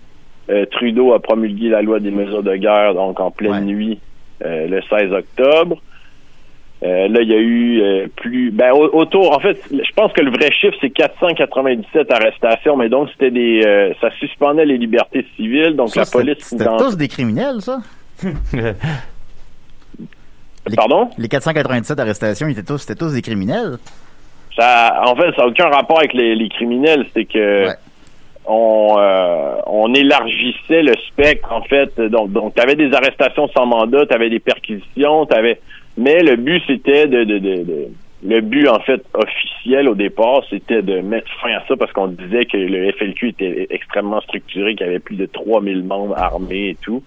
euh, 0.48 0.64
Trudeau 0.66 1.12
a 1.12 1.18
promulgué 1.18 1.70
la 1.70 1.82
loi 1.82 1.98
des 1.98 2.12
mesures 2.12 2.44
de 2.44 2.54
guerre, 2.54 2.94
donc 2.94 3.18
en 3.18 3.32
pleine 3.32 3.50
Ouais. 3.52 3.60
nuit, 3.62 3.98
euh, 4.44 4.68
le 4.68 4.80
16 4.82 5.12
octobre. 5.12 5.78
Euh, 6.82 7.08
là, 7.08 7.20
il 7.22 7.28
y 7.28 7.34
a 7.34 7.38
eu 7.38 7.80
euh, 7.80 8.06
plus, 8.16 8.50
ben 8.50 8.70
au- 8.72 8.94
autour. 8.94 9.34
En 9.34 9.40
fait, 9.40 9.58
je 9.70 9.92
pense 9.94 10.12
que 10.12 10.20
le 10.20 10.30
vrai 10.30 10.50
chiffre 10.52 10.76
c'est 10.80 10.90
497 10.90 12.10
arrestations, 12.12 12.76
mais 12.76 12.90
donc 12.90 13.08
c'était 13.12 13.30
des, 13.30 13.62
euh, 13.64 13.94
ça 14.00 14.10
suspendait 14.18 14.66
les 14.66 14.76
libertés 14.76 15.26
civiles, 15.36 15.74
donc 15.74 15.88
Ça, 15.88 16.00
la 16.00 16.04
c'était- 16.04 16.18
police. 16.18 16.36
C'était 16.40 16.64
dans- 16.64 16.76
tous 16.76 16.96
des 16.98 17.08
criminels, 17.08 17.62
ça? 17.62 17.78
Les- 20.68 20.74
Pardon? 20.76 21.08
Les 21.16 21.28
497 21.28 21.98
arrestations, 22.00 22.48
ils 22.48 22.52
étaient 22.52 22.62
tous, 22.64 22.78
c'était 22.78 22.96
tous 22.98 23.12
des 23.12 23.22
criminels? 23.22 23.78
Ça, 24.58 25.00
en 25.06 25.14
fait, 25.14 25.30
ça 25.36 25.42
n'a 25.42 25.48
aucun 25.48 25.68
rapport 25.68 25.98
avec 25.98 26.12
les, 26.12 26.34
les 26.34 26.48
criminels. 26.48 27.06
C'est 27.14 27.24
que 27.24 27.66
Ouais. 27.68 27.74
on, 28.46 28.96
euh, 28.98 29.54
on 29.66 29.94
élargissait 29.94 30.82
le 30.82 30.94
spectre, 31.08 31.52
en 31.52 31.62
fait. 31.62 31.98
Donc, 32.00 32.32
donc 32.32 32.54
tu 32.54 32.60
avais 32.62 32.74
des 32.74 32.92
arrestations 32.92 33.48
sans 33.56 33.66
mandat, 33.66 34.06
tu 34.06 34.14
avais 34.14 34.28
des 34.30 34.40
perquisitions, 34.40 35.24
t'avais. 35.26 35.60
Mais 35.96 36.20
le 36.22 36.36
but, 36.36 36.62
c'était 36.66 37.06
de, 37.06 37.24
de, 37.24 37.38
de, 37.38 37.56
de- 37.64 37.88
Le 38.24 38.40
but, 38.40 38.68
en 38.68 38.80
fait, 38.80 39.02
officiel 39.14 39.88
au 39.88 39.94
départ, 39.94 40.42
c'était 40.50 40.82
de 40.82 41.00
mettre 41.00 41.28
fin 41.40 41.52
à 41.52 41.62
ça 41.66 41.76
parce 41.76 41.92
qu'on 41.92 42.08
disait 42.08 42.44
que 42.46 42.56
le 42.56 42.92
FLQ 42.92 43.28
était 43.28 43.66
extrêmement 43.70 44.20
structuré, 44.20 44.74
qu'il 44.74 44.86
y 44.86 44.88
avait 44.90 44.98
plus 44.98 45.16
de 45.16 45.26
3000 45.26 45.82
membres 45.84 46.16
armés 46.18 46.70
et 46.70 46.76
tout. 46.82 47.02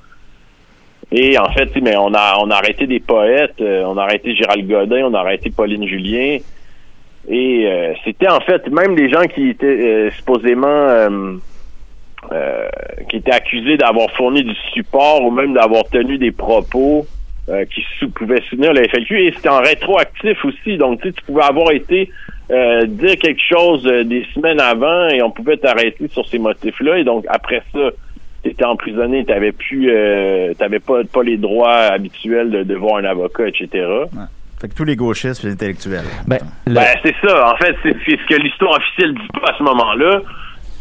Et 1.11 1.37
en 1.39 1.51
fait, 1.51 1.69
mais 1.81 1.95
on 1.97 2.13
a, 2.13 2.37
on 2.39 2.51
a 2.51 2.55
arrêté 2.55 2.85
des 2.85 2.99
poètes, 2.99 3.59
euh, 3.61 3.83
on 3.85 3.97
a 3.97 4.03
arrêté 4.03 4.35
Gérald 4.35 4.67
Godin, 4.67 5.05
on 5.05 5.13
a 5.15 5.19
arrêté 5.19 5.49
Pauline 5.49 5.87
Julien. 5.87 6.37
Et 7.27 7.65
euh, 7.67 7.93
c'était 8.03 8.29
en 8.29 8.39
fait 8.41 8.67
même 8.69 8.95
des 8.95 9.09
gens 9.09 9.23
qui 9.23 9.49
étaient 9.49 9.65
euh, 9.65 10.11
supposément 10.11 10.67
euh, 10.67 11.33
euh, 12.31 12.69
qui 13.09 13.17
étaient 13.17 13.31
accusés 13.33 13.77
d'avoir 13.77 14.09
fourni 14.11 14.43
du 14.43 14.53
support 14.73 15.23
ou 15.23 15.31
même 15.31 15.53
d'avoir 15.53 15.83
tenu 15.85 16.17
des 16.17 16.31
propos 16.31 17.05
euh, 17.49 17.65
qui 17.65 17.83
sou- 17.99 18.09
pouvaient 18.11 18.41
soutenir 18.49 18.73
le 18.73 18.83
FLQ 18.87 19.25
et 19.27 19.33
c'était 19.35 19.49
en 19.49 19.61
rétroactif 19.61 20.43
aussi. 20.45 20.77
Donc 20.77 21.01
tu 21.01 21.07
sais, 21.09 21.13
tu 21.13 21.23
pouvais 21.23 21.43
avoir 21.43 21.71
été 21.71 22.11
euh, 22.51 22.85
dire 22.85 23.17
quelque 23.17 23.41
chose 23.41 23.85
euh, 23.87 24.03
des 24.03 24.25
semaines 24.33 24.59
avant 24.59 25.07
et 25.09 25.21
on 25.21 25.31
pouvait 25.31 25.57
t'arrêter 25.57 26.07
sur 26.09 26.25
ces 26.27 26.39
motifs-là. 26.39 26.99
Et 26.99 27.03
donc 27.03 27.25
après 27.27 27.61
ça, 27.73 27.89
t'étais 28.43 28.65
emprisonné, 28.65 29.25
t'avais 29.25 29.51
plus 29.51 29.89
euh, 29.91 30.53
t'avais 30.57 30.79
pas, 30.79 31.03
pas 31.11 31.23
les 31.23 31.37
droits 31.37 31.75
habituels 31.75 32.49
de, 32.51 32.63
de 32.63 32.75
voir 32.75 32.97
un 32.97 33.05
avocat, 33.05 33.47
etc. 33.47 33.85
Fait 34.61 34.67
que 34.67 34.73
tous 34.75 34.83
les 34.83 34.95
gauchistes, 34.97 35.43
les 35.43 35.51
intellectuels. 35.53 36.03
Ben, 36.27 36.37
le- 36.67 36.73
Ben, 36.73 36.85
c'est 37.03 37.15
ça. 37.25 37.53
En 37.53 37.55
fait, 37.57 37.75
c'est 37.81 37.95
c'est 38.05 38.17
ce 38.19 38.25
que 38.27 38.35
l'histoire 38.41 38.77
officielle 38.77 39.13
dit 39.13 39.39
pas 39.41 39.51
à 39.53 39.57
ce 39.57 39.63
moment-là. 39.63 40.21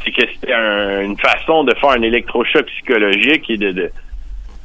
C'est 0.05 0.11
que 0.11 0.23
c'était 0.35 0.53
un- 0.53 1.03
une 1.03 1.17
façon 1.19 1.63
de 1.65 1.73
faire 1.77 1.91
un 1.91 2.03
électrochoc 2.03 2.67
psychologique 2.67 3.49
et 3.51 3.57
de. 3.57 3.71
de- 3.73 3.91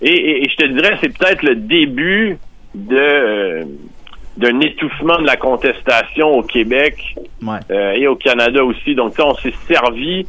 et, 0.04 0.12
et- 0.12 0.44
et 0.46 0.50
je 0.50 0.56
te 0.56 0.66
dirais, 0.68 0.98
c'est 1.02 1.18
peut-être 1.18 1.44
le 1.44 1.56
début 1.56 2.38
de 2.76 2.98
euh, 2.98 3.64
d'un 4.38 4.60
étouffement 4.62 5.20
de 5.22 5.28
la 5.28 5.36
contestation 5.38 6.32
au 6.32 6.42
Québec 6.44 6.96
Ouais. 7.44 7.60
euh, 7.70 7.92
et 7.92 8.08
au 8.08 8.16
Canada 8.16 8.64
aussi. 8.66 8.96
Donc, 8.96 9.14
sais, 9.16 9.22
on 9.22 9.36
s'est 9.36 9.54
servi 9.68 10.26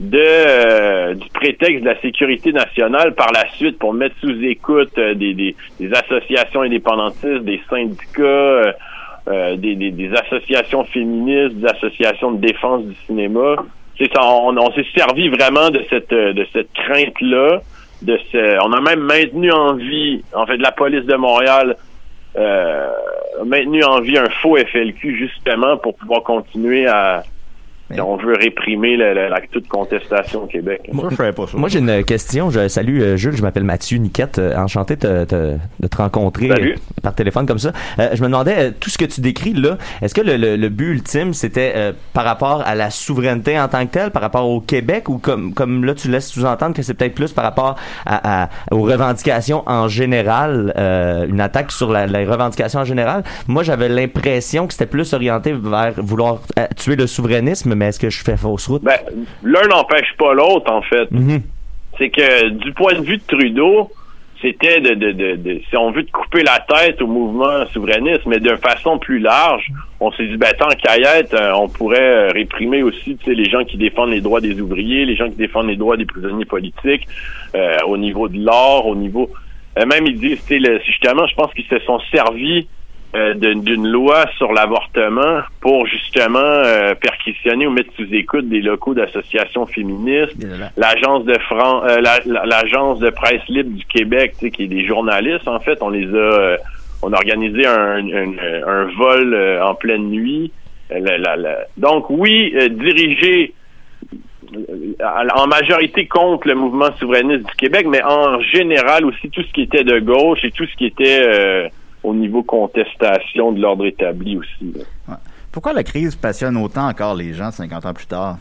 de 0.00 0.20
euh, 0.22 1.14
du 1.14 1.28
prétexte 1.30 1.80
de 1.82 1.88
la 1.88 2.00
sécurité 2.00 2.52
nationale 2.52 3.14
par 3.14 3.32
la 3.32 3.48
suite 3.56 3.78
pour 3.78 3.92
mettre 3.94 4.14
sous 4.20 4.44
écoute 4.44 4.92
euh, 4.98 5.14
des, 5.14 5.32
des, 5.34 5.56
des 5.80 5.92
associations 5.94 6.60
indépendantistes, 6.62 7.42
des 7.44 7.60
syndicats, 7.70 8.74
euh, 9.28 9.56
des, 9.56 9.74
des, 9.76 9.90
des 9.90 10.10
associations 10.14 10.84
féministes, 10.84 11.56
des 11.56 11.66
associations 11.68 12.32
de 12.32 12.40
défense 12.46 12.84
du 12.84 12.94
cinéma. 13.06 13.56
C'est 13.98 14.12
ça, 14.12 14.20
on, 14.24 14.56
on 14.56 14.70
s'est 14.72 14.86
servi 14.94 15.28
vraiment 15.30 15.70
de 15.70 15.80
cette 15.90 16.10
de 16.12 16.46
cette 16.52 16.72
crainte 16.74 17.20
là 17.22 17.60
de 18.02 18.18
ce. 18.30 18.58
On 18.64 18.72
a 18.72 18.80
même 18.80 19.00
maintenu 19.00 19.50
en 19.52 19.74
vie, 19.74 20.22
en 20.32 20.46
fait, 20.46 20.56
la 20.56 20.72
police 20.72 21.04
de 21.04 21.14
Montréal 21.16 21.76
euh, 22.36 22.90
a 23.40 23.44
maintenu 23.44 23.82
en 23.84 24.00
vie 24.00 24.18
un 24.18 24.28
faux 24.42 24.56
FLQ 24.56 25.16
justement 25.16 25.76
pour 25.76 25.96
pouvoir 25.96 26.22
continuer 26.22 26.86
à. 26.86 27.22
On 27.98 28.16
veut 28.16 28.34
réprimer 28.34 28.96
la, 28.96 29.14
la- 29.14 29.28
la- 29.28 29.40
toute 29.50 29.68
contestation 29.68 30.42
au 30.44 30.46
Québec. 30.46 30.82
Ça, 30.92 31.08
je 31.10 31.16
savais 31.16 31.32
pas 31.32 31.46
ça. 31.46 31.56
Moi, 31.56 31.68
j'ai 31.68 31.78
une 31.78 32.04
question. 32.04 32.50
Je 32.50 32.68
salue 32.68 33.00
euh, 33.00 33.16
Jules, 33.16 33.36
je 33.36 33.42
m'appelle 33.42 33.64
Mathieu 33.64 33.98
Niquette. 33.98 34.38
Euh, 34.38 34.56
enchanté 34.56 34.96
de, 34.96 35.24
te- 35.24 35.56
de 35.80 35.86
te 35.88 35.96
rencontrer 35.96 36.48
Salut. 36.48 36.72
euh, 36.74 37.00
par 37.02 37.14
téléphone 37.14 37.46
comme 37.46 37.58
ça. 37.58 37.72
Euh, 37.98 38.10
je 38.14 38.20
me 38.22 38.26
demandais, 38.26 38.54
euh, 38.58 38.70
tout 38.78 38.90
ce 38.90 38.98
que 38.98 39.04
tu 39.06 39.20
décris 39.20 39.54
là, 39.54 39.78
est-ce 40.02 40.14
que 40.14 40.20
le, 40.20 40.36
le- 40.36 40.56
le 40.56 40.68
but 40.68 40.90
ultime, 40.92 41.32
c'était 41.32 41.72
euh, 41.76 41.92
par 42.12 42.24
rapport 42.24 42.62
à 42.66 42.74
la 42.74 42.90
souveraineté 42.90 43.58
en 43.58 43.68
tant 43.68 43.86
que 43.86 43.92
telle, 43.92 44.10
par 44.10 44.20
rapport 44.22 44.46
au 44.48 44.60
Québec, 44.60 45.08
ou 45.08 45.18
comme, 45.18 45.54
comme 45.54 45.84
là, 45.84 45.94
tu 45.94 46.10
laisses 46.10 46.28
sous-entendre 46.28 46.74
que 46.74 46.82
c'est 46.82 46.94
peut-être 46.94 47.14
plus 47.14 47.32
par 47.32 47.44
rapport 47.44 47.76
à, 48.04 48.42
à- 48.44 48.48
aux 48.70 48.82
revendications 48.82 49.62
en 49.66 49.88
général, 49.88 50.72
euh, 50.76 51.26
une 51.26 51.40
attaque 51.40 51.72
sur 51.72 51.90
la, 51.90 52.06
les 52.06 52.24
revendications 52.26 52.80
en 52.80 52.84
général? 52.84 53.22
Moi, 53.46 53.62
j'avais 53.62 53.88
l'impression 53.88 54.66
que 54.66 54.72
c'était 54.74 54.86
plus 54.86 55.12
orienté 55.14 55.52
vers 55.52 55.92
vouloir 55.96 56.38
euh, 56.58 56.66
tuer 56.76 56.96
le 56.96 57.06
souverainisme, 57.06 57.74
mais 57.78 57.86
est-ce 57.86 58.00
que 58.00 58.10
je 58.10 58.22
fais 58.22 58.36
fausse 58.36 58.66
route? 58.66 58.82
Ben, 58.82 58.98
l'un 59.42 59.66
n'empêche 59.68 60.12
pas 60.18 60.34
l'autre, 60.34 60.70
en 60.70 60.82
fait. 60.82 61.10
Mhm. 61.10 61.42
C'est 61.98 62.10
que 62.10 62.48
du 62.50 62.72
point 62.72 62.92
de 62.94 63.00
vue 63.04 63.16
de 63.16 63.22
Trudeau, 63.26 63.90
c'était 64.40 64.80
de, 64.80 64.94
de, 64.94 65.10
de, 65.10 65.34
de- 65.34 65.60
si 65.68 65.76
on 65.76 65.90
veut 65.90 66.04
de 66.04 66.10
couper 66.12 66.44
la 66.44 66.60
tête 66.60 67.02
au 67.02 67.08
mouvement 67.08 67.66
souverainiste, 67.72 68.24
mais 68.26 68.38
d'une 68.38 68.56
façon 68.58 68.96
plus 68.98 69.18
large, 69.18 69.66
on 69.98 70.12
s'est 70.12 70.26
dit, 70.28 70.36
ben, 70.36 70.52
tant 70.56 70.68
qu'à 70.68 70.96
y 70.96 71.02
être, 71.02 71.34
euh, 71.34 71.52
on 71.54 71.68
pourrait 71.68 72.00
euh, 72.00 72.30
réprimer 72.30 72.84
aussi, 72.84 73.16
tu 73.16 73.24
sais, 73.24 73.34
les 73.34 73.50
gens 73.50 73.64
qui 73.64 73.76
défendent 73.78 74.10
les 74.10 74.20
droits 74.20 74.40
des 74.40 74.60
ouvriers, 74.60 75.06
les 75.06 75.16
gens 75.16 75.28
qui 75.28 75.34
défendent 75.36 75.66
les 75.66 75.74
droits 75.76 75.96
des 75.96 76.04
prisonniers 76.06 76.44
politiques, 76.44 77.08
euh, 77.56 77.78
au 77.88 77.96
niveau 77.96 78.28
de 78.28 78.38
l'or, 78.38 78.86
au 78.86 78.94
niveau, 78.94 79.28
euh, 79.76 79.84
même 79.86 80.06
ils 80.06 80.20
disent, 80.20 80.48
le- 80.50 80.78
justement, 80.86 81.26
je 81.26 81.34
pense 81.34 81.52
qu'ils 81.54 81.66
se 81.66 81.80
sont 81.80 81.98
servis 82.12 82.68
euh, 83.16 83.32
d'une 83.34 83.88
loi 83.88 84.26
sur 84.36 84.52
l'avortement 84.52 85.40
pour 85.62 85.86
justement 85.86 86.38
perquisitionner 87.18 87.66
ou 87.66 87.70
mettre 87.70 87.92
sous 87.96 88.12
écoute 88.14 88.48
des 88.48 88.60
locaux 88.60 88.94
d'associations 88.94 89.66
féministes. 89.66 90.36
L'agence 90.76 91.24
de 91.24 91.38
Fran 91.40 91.84
euh, 91.84 92.00
la- 92.00 92.20
la- 92.26 92.46
l'agence 92.46 92.98
de 93.00 93.10
presse 93.10 93.46
libre 93.48 93.70
du 93.76 93.84
Québec, 93.84 94.34
tu 94.38 94.46
sais, 94.46 94.50
qui 94.50 94.64
est 94.64 94.68
des 94.68 94.84
journalistes 94.86 95.48
en 95.48 95.60
fait, 95.60 95.78
on 95.82 95.90
les 95.90 96.06
a, 96.06 96.16
euh, 96.16 96.56
on 97.02 97.12
a 97.12 97.16
organisé 97.16 97.66
un, 97.66 98.06
un, 98.08 98.32
un 98.66 98.84
vol 98.96 99.34
euh, 99.34 99.62
en 99.64 99.74
pleine 99.74 100.08
nuit. 100.08 100.52
La- 100.90 101.18
la- 101.18 101.36
la- 101.36 101.58
Donc 101.76 102.06
oui, 102.08 102.54
dirigé 102.70 103.52
en 105.36 105.46
majorité 105.46 106.06
contre 106.06 106.48
le 106.48 106.54
mouvement 106.54 106.90
souverainiste 106.98 107.44
du 107.46 107.54
Québec, 107.58 107.86
mais 107.88 108.02
en 108.02 108.40
général 108.40 109.04
aussi 109.04 109.28
tout 109.30 109.42
ce 109.42 109.52
qui 109.52 109.62
était 109.62 109.84
de 109.84 109.98
gauche 109.98 110.42
et 110.44 110.50
tout 110.50 110.64
ce 110.64 110.74
qui 110.76 110.86
était 110.86 111.70
au 112.02 112.14
niveau 112.14 112.42
contestation 112.42 113.52
de 113.52 113.60
l'ordre 113.60 113.84
établi 113.84 114.38
aussi. 114.38 114.72
Pourquoi 115.52 115.72
la 115.72 115.82
crise 115.82 116.14
passionne 116.14 116.56
autant 116.56 116.88
encore 116.88 117.14
les 117.14 117.32
gens 117.32 117.50
50 117.50 117.86
ans 117.86 117.94
plus 117.94 118.06
tard? 118.06 118.36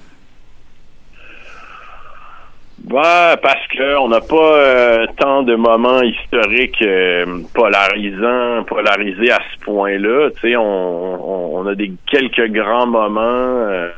Ouais, 2.90 3.36
parce 3.42 3.68
que 3.76 3.98
on 3.98 4.08
n'a 4.08 4.22
pas 4.22 4.36
euh, 4.36 5.08
tant 5.18 5.44
de 5.44 5.56
moments 5.56 6.02
historiques 6.02 6.82
euh, 6.84 7.42
polarisants, 7.54 8.64
polarisés 8.66 9.32
à 9.32 9.40
ce 9.52 9.60
point-là. 9.66 10.30
Tu 10.36 10.52
sais, 10.52 10.56
on, 10.56 11.66
a 11.68 11.76
des 11.76 11.92
quelques 12.06 12.50
grands 12.52 12.88
moments. 12.88 13.22
euh, 13.22 13.90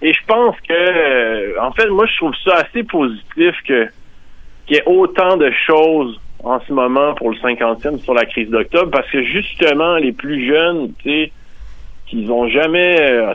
et 0.00 0.12
je 0.12 0.20
pense 0.26 0.54
que, 0.66 1.58
en 1.60 1.72
fait, 1.72 1.88
moi, 1.88 2.06
je 2.06 2.16
trouve 2.16 2.34
ça 2.44 2.58
assez 2.58 2.84
positif 2.84 3.54
qu'il 3.66 3.90
y 4.70 4.76
ait 4.76 4.84
autant 4.86 5.36
de 5.36 5.50
choses 5.66 6.18
en 6.44 6.60
ce 6.60 6.72
moment 6.72 7.14
pour 7.14 7.30
le 7.30 7.36
50e 7.36 7.98
sur 7.98 8.14
la 8.14 8.24
crise 8.24 8.48
d'octobre, 8.48 8.90
parce 8.92 9.10
que 9.10 9.24
justement, 9.24 9.96
les 9.96 10.12
plus 10.12 10.46
jeunes, 10.46 10.92
tu 11.02 11.10
sais, 11.10 11.32
qu'ils 12.08 12.30
ont 12.30 12.48
jamais 12.48 12.96
euh, 13.00 13.34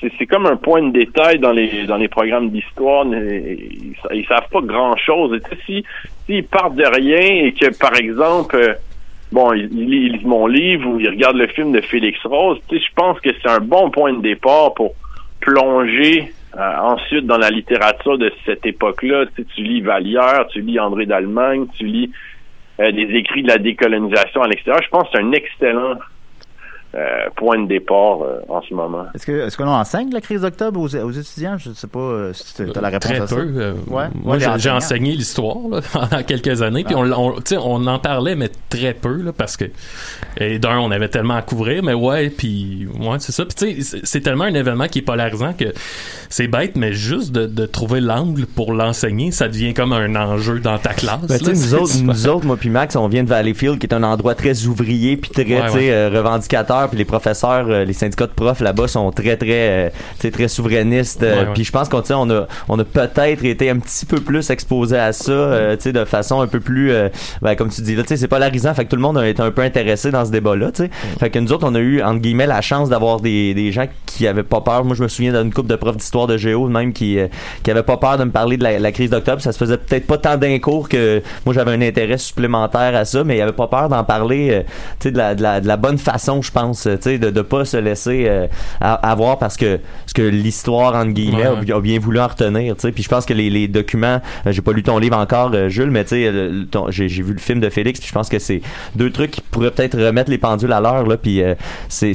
c'est- 0.00 0.26
comme 0.26 0.46
un 0.46 0.56
point 0.56 0.82
de 0.82 0.92
détail 0.92 1.38
dans 1.38 1.52
les 1.52 1.84
dans 1.86 1.96
les 1.96 2.08
programmes 2.08 2.50
d'histoire 2.50 3.04
ils, 3.06 3.94
ils 4.12 4.26
savent 4.26 4.48
pas 4.50 4.60
grand 4.60 4.96
chose 4.96 5.40
si 5.66 5.84
s'ils 6.26 6.44
partent 6.44 6.76
de 6.76 6.84
rien 6.84 7.44
et 7.46 7.52
que 7.52 7.76
par 7.78 7.94
exemple 7.96 8.56
euh, 8.56 8.74
bon 9.32 9.52
ils, 9.52 9.68
lisent 9.68 10.24
mon 10.24 10.46
livre 10.46 10.88
ou 10.88 11.00
ils 11.00 11.08
regardent 11.08 11.38
le 11.38 11.46
film 11.48 11.72
de 11.72 11.80
Félix 11.80 12.18
Rose 12.24 12.58
je 12.70 12.78
pense 12.94 13.18
que 13.20 13.30
c'est 13.40 13.50
un 13.50 13.60
bon 13.60 13.90
point 13.90 14.12
de 14.12 14.20
départ 14.20 14.74
pour 14.74 14.94
plonger 15.40 16.30
euh, 16.56 16.76
ensuite 16.82 17.26
dans 17.26 17.38
la 17.38 17.48
littérature 17.48 18.18
de 18.18 18.32
cette 18.44 18.66
époque-là. 18.66 19.24
Tu 19.54 19.62
lis 19.62 19.80
Vallière 19.80 20.46
tu 20.52 20.60
lis 20.60 20.78
André 20.78 21.06
d'Allemagne 21.06 21.66
tu 21.78 21.86
lis 21.86 22.10
des 22.78 23.08
écrits 23.14 23.42
de 23.42 23.48
la 23.48 23.58
décolonisation 23.58 24.40
à 24.40 24.48
l'extérieur. 24.48 24.82
Je 24.82 24.88
pense 24.88 25.02
que 25.04 25.08
c'est 25.12 25.22
un 25.22 25.32
excellent 25.32 25.96
euh, 26.94 26.98
point 27.36 27.58
de 27.62 27.68
départ 27.68 28.22
euh, 28.22 28.40
en 28.48 28.60
ce 28.62 28.74
moment. 28.74 29.04
Est-ce 29.14 29.24
que 29.26 29.46
est-ce 29.46 29.56
qu'on 29.56 29.66
enseigne 29.68 30.10
la 30.12 30.20
crise 30.20 30.40
d'octobre 30.42 30.80
aux, 30.80 30.94
aux 30.96 31.10
étudiants? 31.12 31.56
Je 31.58 31.68
ne 31.70 31.74
sais 31.74 31.86
pas 31.86 31.98
euh, 32.00 32.32
si 32.32 32.54
tu 32.54 32.62
as 32.62 32.80
la 32.80 32.88
réponse 32.88 33.00
Très 33.10 33.20
à 33.20 33.26
ça. 33.26 33.36
peu. 33.36 33.42
euh, 33.56 33.72
Ouais. 33.86 34.04
Moi, 34.14 34.36
Ouais, 34.36 34.58
j'ai 34.58 34.70
enseigné 34.70 35.12
l'histoire 35.12 35.56
pendant 35.92 36.22
quelques 36.26 36.62
années, 36.62 36.84
puis 36.84 36.94
on, 36.96 37.04
on, 37.12 37.34
on 37.64 37.86
en 37.86 37.98
parlait, 37.98 38.34
mais 38.34 38.50
très 38.68 38.92
peu, 38.94 39.22
là, 39.22 39.32
parce 39.32 39.56
que 39.56 39.66
d'un, 40.58 40.78
on 40.78 40.90
avait 40.90 41.08
tellement 41.08 41.34
à 41.36 41.42
couvrir, 41.42 41.82
mais 41.82 41.94
ouais, 41.94 42.30
puis 42.30 42.88
ouais, 42.98 43.16
c'est 43.18 43.32
ça. 43.32 43.44
Puis 43.44 43.54
tu 43.54 43.82
sais, 43.82 44.00
c'est- 44.04 44.20
tellement 44.20 44.44
un 44.44 44.54
événement 44.54 44.86
qui 44.86 44.98
est 44.98 45.02
polarisant 45.02 45.54
que 45.54 45.72
c'est 46.28 46.46
bête, 46.46 46.76
mais 46.76 46.92
juste 46.92 47.32
de, 47.32 47.46
de 47.46 47.64
trouver 47.66 48.00
l'angle 48.00 48.46
pour 48.46 48.72
l'enseigner, 48.74 49.30
ça 49.32 49.48
devient 49.48 49.72
comme 49.74 49.92
un 49.94 50.14
enjeu 50.14 50.58
dans 50.60 50.76
ta 50.78 50.92
classe. 50.92 51.20
Ben, 51.26 51.38
tu 51.38 51.44
là. 51.46 51.54
sais, 51.54 51.66
nous 51.68 51.74
autres, 51.74 51.92
super. 51.92 52.14
nous 52.14 52.28
autres, 52.28 52.46
moi 52.46 52.56
puis 52.58 52.68
Max, 52.68 52.96
on 52.96 53.08
vient 53.08 53.22
de 53.24 53.28
Valleyfield, 53.28 53.78
qui 53.78 53.86
est 53.86 53.94
un 53.94 54.02
endroit 54.02 54.34
très 54.34 54.66
ouvrier 54.66 55.16
puis 55.16 55.30
très, 55.30 55.44
Ouais, 55.44 55.70
ouais. 55.72 55.90
euh, 55.90 56.10
Puis 56.88 56.98
les 56.98 57.04
professeurs, 57.04 57.66
euh, 57.68 57.84
les 57.84 57.92
syndicats 57.92 58.26
de 58.26 58.32
profs 58.32 58.60
là-bas 58.60 58.88
sont 58.88 59.10
très, 59.10 59.36
très, 59.36 59.48
euh, 59.50 59.88
tu 60.18 60.22
sais, 60.22 60.30
très 60.30 60.48
souverainistes. 60.48 61.22
euh, 61.22 61.30
Ouais, 61.40 61.46
ouais. 61.46 61.54
Puis 61.54 61.64
je 61.64 61.72
pense 61.72 61.88
qu'on, 61.88 62.02
on 62.10 62.30
a, 62.30 62.46
on 62.68 62.78
a 62.78 62.84
peut-être 62.84 63.44
été 63.44 63.70
un 63.70 63.78
petit 63.78 64.04
peu 64.06 64.20
plus 64.20 64.50
exposé 64.50 64.98
à 64.98 65.12
ça, 65.12 65.32
euh, 65.32 65.76
tu 65.76 65.82
sais, 65.84 65.92
de 65.92 66.04
façon 66.04 66.40
un 66.40 66.46
peu 66.46 66.60
plus, 66.60 66.92
ben, 67.42 67.54
comme 67.54 67.70
tu 67.70 67.82
dis 67.82 67.94
là, 67.94 68.02
tu 68.02 68.08
sais, 68.08 68.16
c'est 68.16 68.28
polarisant. 68.28 68.74
Fait 68.74 68.84
que 68.84 68.90
tout 68.90 68.96
le 68.96 69.02
monde 69.02 69.18
a 69.18 69.28
été 69.28 69.42
un 69.42 69.50
peu 69.50 69.62
intéressé 69.62 70.10
dans 70.10 70.24
ce 70.24 70.30
débat-là, 70.30 70.72
tu 70.72 70.84
sais. 70.84 70.90
Fait 71.18 71.30
que 71.30 71.38
nous 71.38 71.52
autres, 71.52 71.66
on 71.68 71.74
a 71.74 71.78
eu 71.78 72.02
entre 72.02 72.20
guillemets 72.20 72.46
la 72.46 72.60
chance 72.60 72.88
d'avoir 72.88 73.20
des, 73.20 73.54
des 73.54 73.72
gens 73.72 73.86
qui 74.06 74.26
avaient 74.26 74.42
pas 74.42 74.60
peur. 74.60 74.84
Moi, 74.84 74.94
je 74.96 75.02
me 75.02 75.08
souviens 75.08 75.32
d'une 75.42 75.52
couple 75.52 75.68
de 75.68 75.76
profs 75.76 75.96
d'histoire 75.96 76.26
de 76.26 76.36
géo 76.36 76.68
même 76.68 76.92
qui, 76.92 77.18
qui 77.62 77.70
avaient 77.70 77.82
pas 77.82 77.96
peur 77.96 78.18
de 78.18 78.24
me 78.24 78.30
parler 78.30 78.56
de 78.56 78.64
la, 78.64 78.78
la 78.78 78.92
crise 78.92 79.10
d'octobre. 79.10 79.40
Ça 79.42 79.52
se 79.52 79.58
faisait 79.58 79.76
peut-être 79.78 80.06
pas 80.06 80.18
tant 80.18 80.36
d'un 80.36 80.58
cours 80.58 80.88
que 80.88 81.22
moi 81.44 81.54
j'avais 81.54 81.72
un 81.72 81.82
intérêt 81.82 82.18
supplémentaire 82.18 82.94
à 82.96 83.04
ça, 83.04 83.24
mais 83.24 83.36
il 83.36 83.40
avait 83.40 83.52
pas 83.52 83.66
peur 83.68 83.88
d'en 83.88 84.04
parler, 84.04 84.64
tu 84.98 85.08
sais, 85.08 85.10
de 85.12 85.18
la, 85.18 85.34
de, 85.34 85.42
la, 85.42 85.60
de 85.60 85.66
la 85.66 85.76
bonne 85.76 85.98
façon, 85.98 86.42
je 86.42 86.50
pense, 86.50 86.69
euh, 86.86 86.96
tu 86.96 87.02
sais, 87.02 87.18
de, 87.18 87.30
de 87.30 87.42
pas 87.42 87.64
se 87.64 87.76
laisser 87.76 88.24
euh, 88.28 88.46
avoir 88.80 89.38
parce 89.38 89.56
que 89.56 89.80
ce 90.06 90.14
que 90.14 90.22
l'histoire 90.22 90.94
entre 90.94 91.12
guillemets 91.12 91.48
Ouais, 91.48 91.72
a- 91.72 91.80
bien 91.80 91.98
voulu 91.98 92.18
en 92.20 92.26
retenir, 92.28 92.74
tu 92.76 92.82
sais. 92.82 92.92
Puis 92.92 93.02
je 93.02 93.08
pense 93.08 93.24
que 93.26 93.32
les, 93.34 93.50
les 93.50 93.68
documents, 93.68 94.20
euh, 94.46 94.52
j'ai 94.52 94.62
pas 94.62 94.72
lu 94.72 94.82
ton 94.82 94.98
livre 94.98 95.16
encore, 95.16 95.52
Jules, 95.68 95.90
mais 95.90 96.04
tu 96.04 96.10
sais, 96.10 96.32
j'ai 96.90 97.22
vu 97.22 97.32
le 97.32 97.38
film 97.38 97.60
de 97.60 97.68
Félix, 97.70 98.00
puis 98.00 98.08
je 98.08 98.12
pense 98.14 98.28
que 98.28 98.38
c'est 98.38 98.60
deux 98.96 99.10
trucs 99.10 99.30
qui 99.32 99.40
pourraient 99.40 99.70
peut-être 99.70 99.98
remettre 99.98 100.30
les 100.30 100.38
pendules 100.38 100.72
à 100.72 100.80
l'heure 100.80 101.06
là. 101.06 101.16
Puis 101.16 101.42
euh, 101.42 101.54
c'est 101.88 102.12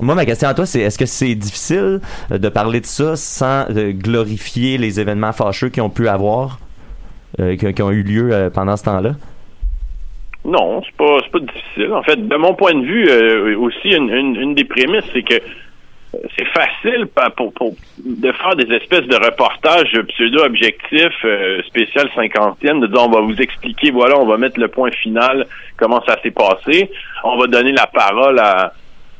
moi 0.00 0.14
ma 0.14 0.24
question 0.24 0.48
à 0.48 0.54
toi, 0.54 0.66
c'est 0.66 0.80
est-ce 0.80 0.98
que 0.98 1.06
c'est 1.06 1.34
difficile 1.34 2.00
de 2.30 2.48
parler 2.48 2.80
de 2.80 2.86
ça 2.86 3.16
sans 3.16 3.66
glorifier 3.70 4.78
les 4.78 5.00
événements 5.00 5.32
fâcheux 5.32 5.68
qui 5.68 5.80
ont 5.80 5.90
pu 5.90 6.08
avoir, 6.08 6.58
euh, 7.40 7.56
qui, 7.56 7.72
qui 7.72 7.82
ont 7.82 7.90
eu 7.90 8.02
lieu 8.02 8.30
euh, 8.32 8.50
pendant 8.50 8.76
ce 8.76 8.84
temps-là? 8.84 9.12
Non, 10.46 10.80
c'est 10.84 10.96
pas 10.96 11.18
c'est 11.24 11.32
pas 11.32 11.40
difficile. 11.40 11.92
En 11.92 12.02
fait, 12.04 12.16
de 12.16 12.36
mon 12.36 12.54
point 12.54 12.74
de 12.74 12.84
vue, 12.84 13.08
euh, 13.08 13.58
aussi 13.58 13.88
une, 13.90 14.10
une, 14.10 14.36
une 14.36 14.54
des 14.54 14.64
prémices, 14.64 15.04
c'est 15.12 15.22
que 15.22 15.34
euh, 15.34 16.18
c'est 16.38 16.46
facile 16.46 17.08
pour, 17.36 17.52
pour 17.52 17.74
de 17.98 18.32
faire 18.32 18.54
des 18.54 18.72
espèces 18.72 19.08
de 19.08 19.16
reportages 19.16 19.92
pseudo-objectifs 20.08 21.24
euh, 21.24 21.62
spécial 21.64 22.08
cinquantième, 22.14 22.78
de 22.78 22.86
dire 22.86 23.02
on 23.02 23.10
va 23.10 23.20
vous 23.22 23.40
expliquer, 23.40 23.90
voilà, 23.90 24.20
on 24.20 24.26
va 24.26 24.36
mettre 24.36 24.60
le 24.60 24.68
point 24.68 24.92
final, 24.92 25.46
comment 25.76 26.00
ça 26.06 26.16
s'est 26.22 26.30
passé. 26.30 26.90
On 27.24 27.36
va 27.38 27.48
donner 27.48 27.72
la 27.72 27.88
parole 27.88 28.38
à, 28.38 28.72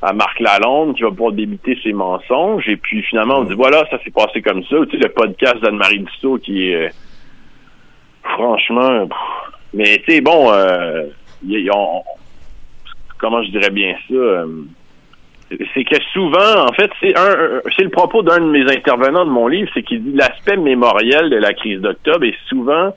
à 0.03 0.13
Marc 0.13 0.39
Lalonde 0.39 0.95
qui 0.95 1.03
va 1.03 1.11
pouvoir 1.11 1.33
débiter 1.33 1.77
ses 1.83 1.93
mensonges. 1.93 2.69
Et 2.69 2.77
puis 2.77 3.03
finalement, 3.03 3.39
on 3.39 3.45
dit 3.45 3.55
voilà, 3.55 3.85
ça 3.91 3.99
s'est 4.05 4.13
passé 4.13 4.43
comme 4.43 4.63
ça. 4.63 4.77
Tu 4.89 4.97
sais, 4.97 5.03
le 5.03 5.09
podcast 5.09 5.59
d'Anne-Marie 5.61 6.01
Dussault 6.01 6.39
qui 6.39 6.71
est 6.71 6.87
euh, 6.87 6.89
franchement 8.23 9.09
mais 9.77 10.03
tu 10.05 10.15
sais, 10.15 10.21
bon, 10.21 10.51
euh, 10.53 11.05
y- 11.47 11.61
y- 11.61 11.71
on- 11.73 12.03
comment 13.19 13.43
je 13.45 13.51
dirais 13.51 13.71
bien 13.71 13.95
ça? 14.09 14.15
euh, 14.15 14.47
c'est 15.75 15.85
que 15.85 15.97
souvent, 16.13 16.65
en 16.69 16.73
fait, 16.73 16.91
c'est 17.01 17.17
un, 17.17 17.61
c'est 17.77 17.85
le 17.85 17.91
propos 17.91 18.23
d'un 18.23 18.41
de 18.41 18.51
mes 18.51 18.69
intervenants 18.69 19.25
de 19.25 19.31
mon 19.31 19.47
livre, 19.47 19.71
c'est 19.75 19.83
qu'il 19.85 20.03
dit 20.03 20.13
l'aspect 20.13 20.57
mémoriel 20.57 21.31
de 21.31 21.37
la 21.37 21.53
crise 21.55 21.81
d'octobre 21.81 22.25
est 22.25 22.35
souvent 22.49 22.93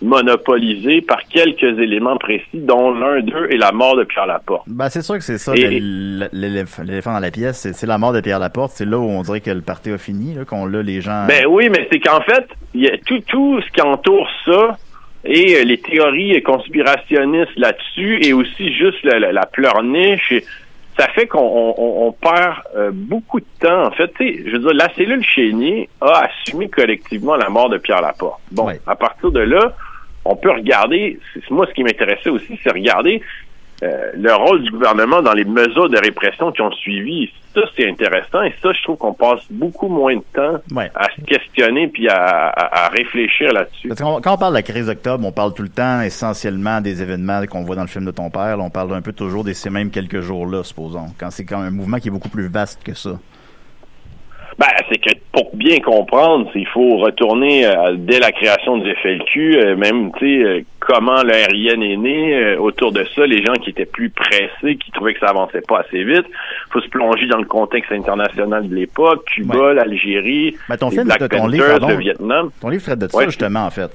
monopolisé 0.00 1.00
par 1.00 1.22
quelques 1.28 1.78
éléments 1.78 2.16
précis, 2.16 2.44
dont 2.54 2.92
l'un 2.92 3.20
d'eux 3.20 3.46
est 3.52 3.56
la 3.56 3.70
mort 3.70 3.96
de 3.96 4.02
Pierre 4.02 4.26
Laporte. 4.26 4.64
Ben, 4.66 4.88
c'est 4.88 5.02
sûr 5.02 5.14
que 5.14 5.22
c'est 5.22 5.38
ça, 5.38 5.54
l'éléphant 5.54 7.12
dans 7.12 7.20
la 7.20 7.30
pièce, 7.30 7.68
c'est- 7.72 7.86
la 7.86 7.98
mort 7.98 8.12
de 8.12 8.20
Pierre 8.20 8.40
Laporte. 8.40 8.72
C'est 8.74 8.84
là 8.84 8.98
où 8.98 9.04
on 9.08 9.22
dirait 9.22 9.40
que 9.40 9.50
le 9.52 9.60
parti 9.60 9.90
a 9.90 9.98
fini, 9.98 10.36
qu'on 10.44 10.66
l'a 10.66 10.82
les 10.82 11.00
gens. 11.00 11.26
Ben 11.28 11.46
oui, 11.48 11.68
mais 11.70 11.86
c'est 11.90 12.00
qu'en 12.00 12.20
fait, 12.22 12.46
y 12.74 12.88
a 12.88 12.96
tout, 13.06 13.20
tout 13.28 13.60
ce 13.62 13.70
qui 13.70 13.80
entoure 13.80 14.28
ça, 14.44 14.76
Et 15.24 15.56
euh, 15.56 15.64
les 15.64 15.78
théories 15.78 16.42
conspirationnistes 16.42 17.56
là-dessus 17.56 18.18
et 18.24 18.32
aussi 18.32 18.72
juste 18.74 19.02
la, 19.04 19.18
la, 19.18 19.32
la 19.32 19.46
pleurniche, 19.46 20.32
et 20.32 20.44
ça 20.98 21.08
fait 21.08 21.26
qu'on 21.26 21.38
on, 21.40 22.06
on 22.08 22.12
perd 22.12 22.56
euh, 22.76 22.90
beaucoup 22.92 23.40
de 23.40 23.46
temps. 23.60 23.84
En 23.86 23.90
fait, 23.92 24.12
tu 24.18 24.26
sais, 24.36 24.42
je 24.46 24.50
veux 24.52 24.58
dire, 24.58 24.74
la 24.74 24.92
cellule 24.94 25.24
Chénier 25.24 25.88
a 26.00 26.24
assumé 26.26 26.68
collectivement 26.68 27.36
la 27.36 27.48
mort 27.48 27.68
de 27.70 27.78
Pierre 27.78 28.02
Laporte. 28.02 28.40
Bon, 28.50 28.66
à 28.86 28.96
partir 28.96 29.30
de 29.30 29.40
là, 29.40 29.72
on 30.24 30.36
peut 30.36 30.50
regarder, 30.50 31.18
c'est- 31.34 31.50
moi 31.50 31.66
ce 31.66 31.72
qui 31.74 31.82
m'intéressait 31.82 32.30
aussi, 32.30 32.58
c'est 32.62 32.70
regarder 32.72 33.22
euh, 33.82 34.12
le 34.14 34.32
rôle 34.34 34.62
du 34.62 34.70
gouvernement 34.70 35.22
dans 35.22 35.32
les 35.32 35.44
mesures 35.44 35.88
de 35.88 35.98
répression 35.98 36.52
qui 36.52 36.60
ont 36.62 36.70
suivi. 36.72 37.30
Ça, 37.54 37.60
c'est 37.76 37.86
intéressant 37.88 38.42
et 38.42 38.54
ça, 38.62 38.72
je 38.72 38.82
trouve 38.82 38.96
qu'on 38.96 39.12
passe 39.12 39.40
beaucoup 39.50 39.88
moins 39.88 40.16
de 40.16 40.22
temps 40.34 40.58
Ouais. 40.74 40.90
à 40.94 41.08
se 41.14 41.20
questionner 41.26 41.88
puis 41.88 42.08
à, 42.08 42.14
à- 42.48 42.86
à 42.86 42.88
réfléchir 42.88 43.52
là-dessus. 43.52 43.90
Quand 43.98 44.16
on 44.34 44.36
parle 44.38 44.52
de 44.52 44.56
la 44.58 44.62
crise 44.62 44.86
d'octobre, 44.86 45.26
on 45.26 45.32
parle 45.32 45.52
tout 45.52 45.62
le 45.62 45.68
temps 45.68 46.00
essentiellement 46.00 46.80
des 46.80 47.02
événements 47.02 47.44
qu'on 47.46 47.62
voit 47.64 47.76
dans 47.76 47.82
le 47.82 47.88
film 47.88 48.06
de 48.06 48.10
ton 48.10 48.30
père. 48.30 48.56
Là, 48.56 48.62
on 48.62 48.70
parle 48.70 48.94
un 48.94 49.02
peu 49.02 49.12
toujours 49.12 49.44
de 49.44 49.52
ces 49.52 49.68
mêmes 49.68 49.90
quelques 49.90 50.20
jours-là, 50.20 50.62
supposons. 50.62 51.08
Quand 51.18 51.30
c'est 51.30 51.44
quand 51.44 51.60
un 51.60 51.70
mouvement 51.70 51.98
qui 51.98 52.08
est 52.08 52.12
beaucoup 52.12 52.30
plus 52.30 52.48
vaste 52.48 52.82
que 52.82 52.94
ça. 52.94 53.18
Ben, 54.58 54.66
c'est 54.90 54.98
que 54.98 55.18
pour 55.32 55.50
bien 55.56 55.78
comprendre, 55.78 56.50
il 56.54 56.66
faut 56.68 56.98
retourner 56.98 57.66
euh, 57.66 57.94
dès 57.96 58.18
la 58.20 58.32
création 58.32 58.76
du 58.76 58.94
FLQ, 58.96 59.56
euh, 59.56 59.76
même, 59.76 60.12
tu 60.18 60.18
sais, 60.42 60.44
euh, 60.44 60.60
comment 60.78 61.22
le 61.22 61.32
RIN 61.32 61.80
est 61.80 61.96
né, 61.96 62.56
autour 62.56 62.92
de 62.92 63.02
ça, 63.14 63.26
les 63.26 63.42
gens 63.44 63.54
qui 63.54 63.70
étaient 63.70 63.86
plus 63.86 64.10
pressés, 64.10 64.76
qui 64.76 64.90
trouvaient 64.92 65.14
que 65.14 65.20
ça 65.20 65.28
avançait 65.30 65.62
pas 65.66 65.80
assez 65.80 66.04
vite. 66.04 66.26
faut 66.70 66.80
se 66.80 66.88
plonger 66.88 67.26
dans 67.28 67.38
le 67.38 67.46
contexte 67.46 67.92
international 67.92 68.68
de 68.68 68.74
l'époque, 68.74 69.24
Cuba, 69.26 69.58
Ouais. 69.68 69.74
l'Algérie, 69.74 70.54
Ben, 70.68 70.76
ton 70.76 70.88
les 70.90 70.96
film, 70.96 71.04
Black 71.06 71.28
ton 71.30 71.46
livre, 71.46 71.66
pardon. 71.70 71.88
le 71.88 71.96
Vietnam. 71.96 72.50
Ton 72.60 72.68
livre 72.68 72.82
traite 72.82 72.98
de 72.98 73.08
ça, 73.08 73.18
Ouais. 73.18 73.26
justement, 73.26 73.64
en 73.66 73.70
fait. 73.70 73.90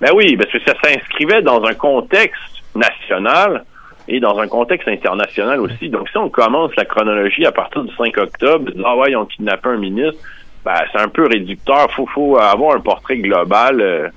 Ben 0.00 0.10
oui, 0.14 0.36
parce 0.36 0.50
que 0.50 0.58
ça 0.66 0.74
s'inscrivait 0.82 1.42
dans 1.42 1.62
un 1.64 1.74
contexte 1.74 2.40
national 2.74 3.64
et 4.08 4.20
dans 4.20 4.38
un 4.38 4.46
contexte 4.48 4.86
international 4.88 5.60
aussi. 5.60 5.88
Donc, 5.88 6.08
si 6.10 6.16
on 6.18 6.28
commence 6.28 6.74
la 6.76 6.84
chronologie 6.84 7.46
à 7.46 7.52
partir 7.52 7.84
du 7.84 7.94
5 7.96 8.16
octobre, 8.18 8.70
disant, 8.70 8.84
ah 8.88 8.96
ouais, 8.96 9.10
ils 9.12 9.16
ont 9.16 9.24
kidnappé 9.26 9.68
un 9.70 9.78
ministre, 9.78 10.20
ben, 10.64 10.74
c'est 10.92 10.98
un 11.00 11.08
peu 11.08 11.26
réducteur. 11.26 11.90
Faut, 11.92 12.06
faut 12.06 12.38
avoir 12.38 12.76
un 12.76 12.80
portrait 12.80 13.18
global 13.18 13.80
euh, 13.80 14.08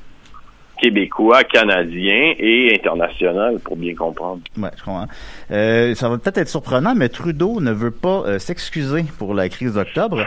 québécois, 0.82 1.44
canadien 1.44 2.34
et 2.38 2.74
international 2.76 3.60
pour 3.64 3.76
bien 3.78 3.96
comprendre. 3.96 4.42
Ouais, 4.58 4.70
je 4.78 4.84
comprends. 4.84 5.08
Euh, 5.52 5.96
ça 5.96 6.08
va 6.10 6.18
peut-être 6.18 6.38
être 6.38 6.50
surprenant, 6.50 6.94
mais 6.96 7.10
Trudeau 7.10 7.60
ne 7.62 7.72
veut 7.72 7.92
pas 7.92 8.24
euh, 8.28 8.40
s'excuser 8.40 9.06
pour 9.18 9.34
la 9.34 9.50
crise 9.50 9.74
d'octobre. 9.74 10.26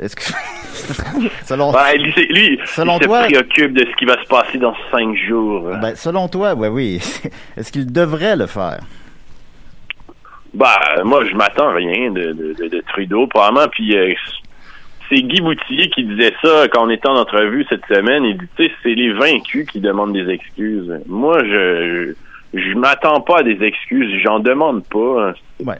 Est-ce 0.00 0.16
que... 0.16 0.22
selon, 1.44 1.70
Ouais, 1.72 1.96
lui, 1.98 2.58
Selon 2.66 2.96
il 2.96 3.02
se 3.02 3.06
toi- 3.06 3.20
préoccupe 3.24 3.74
de 3.74 3.86
ce 3.88 3.96
qui 3.96 4.04
va 4.06 4.20
se 4.22 4.26
passer 4.26 4.58
dans 4.58 4.74
cinq 4.90 5.14
jours. 5.28 5.70
ben, 5.80 5.94
selon 5.94 6.28
toi, 6.28 6.54
ouais, 6.54 6.68
oui. 6.68 6.96
Est-ce 7.56 7.70
qu'il 7.70 7.92
devrait 7.92 8.36
le 8.36 8.46
faire? 8.46 8.80
Bah, 10.54 10.78
moi, 11.04 11.24
je 11.24 11.34
m'attends 11.34 11.72
rien 11.74 12.10
de, 12.10 12.32
de, 12.32 12.54
de- 12.58 12.68
de 12.68 12.82
Trudeau, 12.88 13.26
probablement. 13.26 13.68
Puis 13.68 13.96
euh, 13.96 14.12
c'est 15.08 15.22
Guy 15.22 15.40
Boutillier 15.40 15.88
qui 15.88 16.04
disait 16.04 16.34
ça 16.42 16.68
quand 16.68 16.86
on 16.86 16.90
était 16.90 17.08
en 17.08 17.16
entrevue 17.16 17.64
cette 17.68 17.86
semaine. 17.86 18.24
Il 18.24 18.36
dit, 18.38 18.46
tu 18.56 18.64
sais, 18.66 18.72
c'est 18.82 18.94
les 18.94 19.12
vaincus 19.12 19.66
qui 19.70 19.80
demandent 19.80 20.12
des 20.12 20.28
excuses. 20.30 20.92
Moi, 21.06 21.42
je 21.44 22.14
je 22.54 22.74
m'attends 22.74 23.22
pas 23.22 23.38
à 23.38 23.42
des 23.42 23.62
excuses. 23.64 24.20
J'en 24.22 24.38
demande 24.40 24.84
pas. 24.86 25.32
Ouais. 25.64 25.76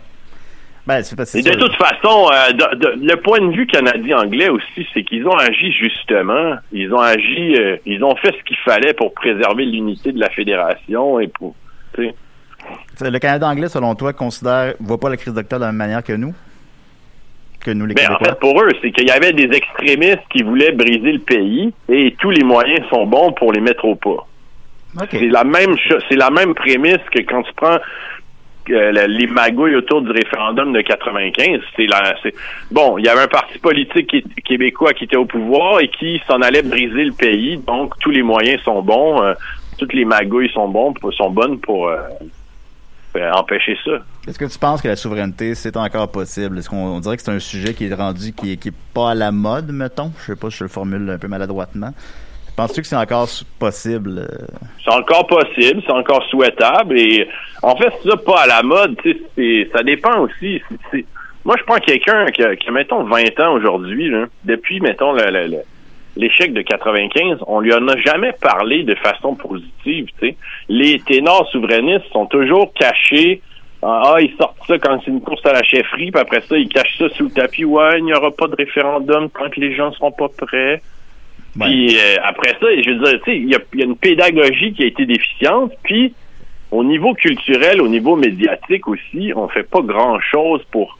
Ben, 0.87 1.01
c'est 1.03 1.39
Et 1.39 1.43
de 1.43 1.55
toute 1.55 1.75
façon, 1.77 2.29
euh, 2.33 2.53
de- 2.53 2.77
de- 2.77 3.07
le 3.07 3.17
point 3.17 3.41
de 3.41 3.53
vue 3.55 3.67
canadien-anglais 3.67 4.49
aussi, 4.49 4.85
c'est 4.93 5.05
qu'ils 5.05 5.29
ont 5.29 5.37
agi 5.37 5.71
justement. 5.73 6.57
Ils 6.73 6.93
ont 6.93 6.99
agi, 6.99 7.55
euh, 7.57 7.77
ils 7.87 8.03
ont 8.03 8.17
fait 8.17 8.35
ce 8.37 8.43
qu'il 8.43 8.57
fallait 8.57 8.93
pour 8.95 9.13
préserver 9.15 9.65
l'unité 9.67 10.11
de 10.13 10.19
la 10.19 10.31
fédération 10.31 11.21
et 11.21 11.29
pour. 11.29 11.55
tu 11.95 12.07
sais. 12.07 12.15
Le 13.01 13.19
Canada 13.19 13.49
anglais, 13.49 13.69
selon 13.69 13.95
toi, 13.95 14.13
considère, 14.13 14.75
voit 14.81 14.99
pas 14.99 15.09
la 15.11 15.17
crise 15.17 15.35
d'octobre 15.35 15.61
de 15.61 15.67
la 15.67 15.73
même 15.73 15.79
manière 15.79 16.05
que 16.05 16.13
nous? 16.13 16.35
Que 17.65 17.71
nous, 17.71 17.87
les 17.87 17.95
Ben, 17.95 18.11
en 18.13 18.19
fait, 18.25 18.39
pour 18.41 18.61
eux, 18.61 18.69
c'est 18.81 18.91
qu'il 18.91 19.07
y 19.09 19.11
avait 19.11 19.33
des 19.33 19.49
extrémistes 19.57 20.23
qui 20.31 20.43
voulaient 20.43 20.73
briser 20.73 21.13
le 21.13 21.19
pays 21.21 21.73
et 21.89 22.15
tous 22.19 22.31
les 22.31 22.43
moyens 22.45 22.87
sont 22.91 23.07
bons 23.07 23.33
pour 23.33 23.53
les 23.53 23.61
mettre 23.61 23.85
au 23.85 23.95
pas. 23.95 24.27
C'est 25.11 25.29
la 25.29 25.45
même 25.45 25.77
chose, 25.79 26.03
c'est 26.09 26.17
la 26.17 26.31
même 26.31 26.55
prémisse 26.55 26.99
que 27.11 27.21
quand 27.23 27.43
tu 27.45 27.53
prends 27.55 27.79
euh, 28.71 29.07
les 29.09 29.27
magouilles 29.27 29.75
autour 29.75 30.03
du 30.03 30.11
référendum 30.11 30.73
de 30.73 30.83
95. 30.83 31.61
C'est 31.75 31.87
la, 31.87 32.15
bon. 32.71 32.99
Il 32.99 33.07
y 33.07 33.09
avait 33.09 33.23
un 33.23 33.29
parti 33.29 33.59
politique 33.59 34.09
qui- 34.09 34.23
québécois 34.45 34.93
qui 34.93 35.05
était 35.05 35.17
au 35.17 35.25
pouvoir 35.25 35.81
et 35.81 35.89
qui 35.89 36.21
s'en 36.29 36.43
allait 36.43 36.63
briser 36.63 37.05
le 37.05 37.13
pays. 37.13 37.57
Donc 37.67 37.99
tous 38.01 38.11
les 38.11 38.23
moyens 38.23 38.61
sont 38.63 38.83
bons, 38.83 39.23
euh, 39.23 39.35
toutes 39.79 39.95
les 39.95 40.05
magouilles 40.05 40.51
sont 40.53 40.69
bons, 40.69 40.93
sont 41.17 41.31
bonnes 41.31 41.59
pour 41.59 41.89
euh, 41.89 41.97
empêcher 43.21 43.77
ça. 43.85 43.93
Est-ce 44.27 44.39
que 44.39 44.45
tu 44.47 44.59
penses 44.59 44.81
que 44.83 44.89
la 44.89 44.97
souveraineté, 44.97 45.55
c'est 45.55 45.77
encore 45.77 46.11
possible? 46.11 46.59
Est-ce 46.59 46.69
qu'on 46.71 46.77
on 46.97 47.01
dirait 47.01 47.17
que 47.17 47.23
c'est 47.23 47.31
un 47.33 47.39
sujet 47.39 47.75
qui 47.75 47.87
est 47.87 47.95
rendu, 47.95 48.33
qui 48.33 48.53
est, 48.53 48.57
qui 48.57 48.69
est 48.69 48.75
pas 48.95 49.11
à 49.11 49.15
la 49.15 49.31
mode, 49.33 49.71
mettons? 49.73 50.13
Je 50.21 50.27
sais 50.33 50.37
pas 50.37 50.51
si 50.51 50.59
je 50.59 50.65
le 50.65 50.69
formule 50.69 51.09
un 51.11 51.19
peu 51.19 51.29
maladroitement. 51.29 51.91
Penses-tu 52.57 52.83
que 52.83 52.87
c'est 52.87 52.97
encore 52.97 53.29
possible? 53.59 54.19
euh? 54.31 54.47
C'est 54.85 54.93
encore 54.93 55.27
possible, 55.27 55.83
c'est 55.87 55.93
encore 55.93 56.23
souhaitable 56.25 56.99
et 56.99 57.27
en 57.63 57.75
fait 57.77 57.93
c'est 58.03 58.25
pas 58.25 58.43
à 58.43 58.47
la 58.47 58.63
mode, 58.63 58.97
ça 59.75 59.83
dépend 59.83 60.21
aussi. 60.21 60.61
moi 61.47 61.57
je 61.59 61.65
prends 61.65 61.79
quelqu'un 61.79 62.27
qui 62.27 62.43
a, 62.43 62.55
qui 62.57 62.69
a, 62.69 62.73
mettons 62.73 63.05
20 63.05 63.41
ans 63.41 63.55
aujourd'hui, 63.55 64.13
depuis 64.45 64.81
mettons 64.81 65.13
le- 65.13 65.31
le- 65.31 65.47
le- 65.47 65.63
l'échec 66.17 66.53
de 66.53 66.63
95, 66.63 67.39
on 67.47 67.61
lui 67.61 67.73
en 67.73 67.87
a 67.89 67.97
jamais 67.99 68.33
parlé 68.33 68.85
de 68.85 68.95
façon 68.97 69.35
positive, 69.35 70.07
tu 70.21 70.29
sais. 70.29 70.37
Les 70.69 71.01
ténors 71.01 71.49
souverainistes 71.51 72.07
sont 72.13 72.27
toujours 72.27 72.73
cachés. 72.75 73.41
Ah, 73.83 74.17
ils 74.21 74.33
sortent 74.37 74.59
ça 74.67 74.79
quand 74.79 75.01
c'est 75.05 75.11
une 75.11 75.21
course 75.21 75.45
à 75.45 75.53
la 75.53 75.63
chefferie, 75.63 76.13
puis 76.13 76.21
après 76.21 76.41
ça, 76.43 76.57
ils 76.57 76.69
cachent 76.69 76.99
ça 76.99 77.09
sous 77.11 77.25
le 77.25 77.31
tapis. 77.31 77.65
Ouais, 77.65 77.99
il 77.99 78.05
n'y 78.05 78.15
aura 78.15 78.31
pas 78.31 78.47
de 78.47 78.55
référendum 78.55 79.29
tant 79.31 79.51
que 79.51 79.59
les 79.59 79.75
gens 79.75 79.93
seront 79.93 80.13
pas 80.13 80.29
prêts. 80.29 80.83
Ouais. 81.57 81.67
Puis 81.67 81.97
euh, 81.97 82.17
après 82.23 82.53
ça, 82.61 82.67
je 82.81 82.91
veux 82.91 82.99
dire, 83.05 83.21
tu 83.25 83.33
sais, 83.33 83.37
il 83.37 83.49
y 83.49 83.55
a, 83.55 83.59
il 83.73 83.81
y 83.81 83.83
a 83.83 83.87
une 83.87 83.97
pédagogie 83.97 84.73
qui 84.73 84.85
a 84.85 84.87
été 84.87 85.05
déficiente. 85.05 85.73
Puis 85.83 86.15
au 86.71 86.85
niveau 86.85 87.13
culturel, 87.15 87.81
au 87.81 87.89
niveau 87.89 88.17
médiatique 88.17 88.89
aussi, 88.89 89.33
on 89.37 89.49
fait 89.49 89.69
pas 89.69 89.83
grand 89.83 90.21
chose 90.21 90.63
pour 90.71 90.99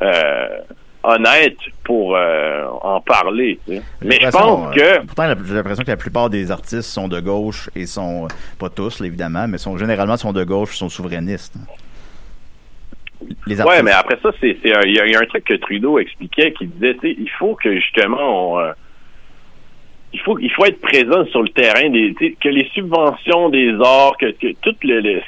euh, 0.00 0.58
honnête 1.04 1.56
pour 1.84 2.16
euh, 2.16 2.66
en 2.82 3.00
parler. 3.00 3.58
tu 3.66 3.76
sais. 3.76 3.82
J'ai 4.02 4.08
Mais 4.08 4.18
je 4.20 4.30
pense 4.30 4.76
euh, 4.76 4.98
que 5.00 5.06
Pourtant, 5.06 5.24
j'ai 5.44 5.54
l'impression 5.54 5.84
que 5.84 5.90
la 5.90 5.96
plupart 5.96 6.30
des 6.30 6.50
artistes 6.50 6.82
sont 6.82 7.08
de 7.08 7.20
gauche 7.20 7.68
et 7.74 7.86
sont, 7.86 8.24
euh, 8.24 8.28
pas 8.58 8.68
tous, 8.70 9.00
évidemment, 9.00 9.46
mais 9.48 9.58
sont 9.58 9.76
généralement 9.78 10.16
sont 10.16 10.32
de 10.32 10.44
gauche, 10.44 10.76
sont 10.76 10.88
souverainistes. 10.88 11.54
Les 13.46 13.60
artistes. 13.60 13.78
Ouais, 13.78 13.82
mais 13.84 13.92
après 13.92 14.18
ça, 14.22 14.30
c'est 14.40 14.56
il 14.64 14.70
y, 14.70 14.74
a- 14.74 14.84
il 15.06 15.10
y 15.12 15.14
a 15.14 15.20
un 15.20 15.26
truc 15.26 15.44
que 15.44 15.54
Trudeau 15.54 15.98
expliquait 15.98 16.52
qui 16.52 16.66
disait, 16.66 16.96
il 17.04 17.30
faut 17.38 17.54
que 17.54 17.72
justement 17.76 18.54
on, 18.54 18.58
euh, 18.58 18.72
il 20.12 20.20
faut 20.20 20.38
il 20.40 20.50
faut 20.50 20.64
être 20.64 20.80
présent 20.80 21.24
sur 21.26 21.42
le 21.42 21.48
terrain 21.50 21.88
des 21.88 22.14
que 22.40 22.48
les 22.48 22.68
subventions 22.74 23.48
des 23.48 23.72
arts, 23.80 24.16
que, 24.18 24.26
que 24.32 24.52
tout 24.60 24.74
le, 24.82 25.00
le- 25.00 25.20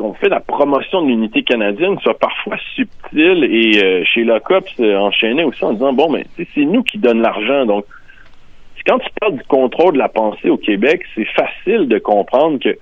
qu'on 0.00 0.14
fait 0.14 0.30
la 0.30 0.40
promotion 0.40 1.02
de 1.02 1.08
l'unité 1.08 1.42
canadienne 1.42 1.98
soit 2.02 2.18
parfois 2.18 2.56
subtile 2.74 3.44
et 3.44 3.84
euh, 3.84 4.02
chez 4.04 4.24
Locop 4.24 4.64
c'est 4.76 4.94
enchaîné 4.96 5.44
aussi 5.44 5.62
en 5.62 5.74
disant 5.74 5.92
bon 5.92 6.10
mais 6.10 6.24
c'est 6.54 6.64
nous 6.64 6.82
qui 6.82 6.96
donne 6.96 7.20
l'argent 7.20 7.66
donc 7.66 7.84
quand 8.86 8.98
tu 8.98 9.08
parles 9.20 9.34
du 9.36 9.44
contrôle 9.44 9.92
de 9.92 9.98
la 9.98 10.08
pensée 10.08 10.48
au 10.48 10.56
Québec, 10.56 11.02
c'est 11.14 11.26
facile 11.26 11.86
de 11.86 11.98
comprendre 11.98 12.58
que 12.58 12.78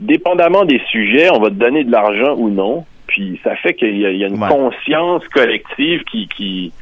dépendamment 0.00 0.64
des 0.64 0.80
sujets, 0.90 1.30
on 1.30 1.38
va 1.38 1.48
te 1.48 1.54
donner 1.54 1.84
de 1.84 1.92
l'argent 1.92 2.34
ou 2.36 2.50
non. 2.50 2.84
Puis 3.06 3.38
ça 3.44 3.54
fait 3.54 3.74
qu'il 3.74 3.96
y, 3.98 4.04
a- 4.04 4.10
il 4.10 4.16
y 4.18 4.24
a 4.24 4.26
une 4.26 4.42
Ouais. 4.42 4.48
conscience 4.48 5.26
collective 5.28 6.02
qui 6.10 6.26
qui 6.26 6.72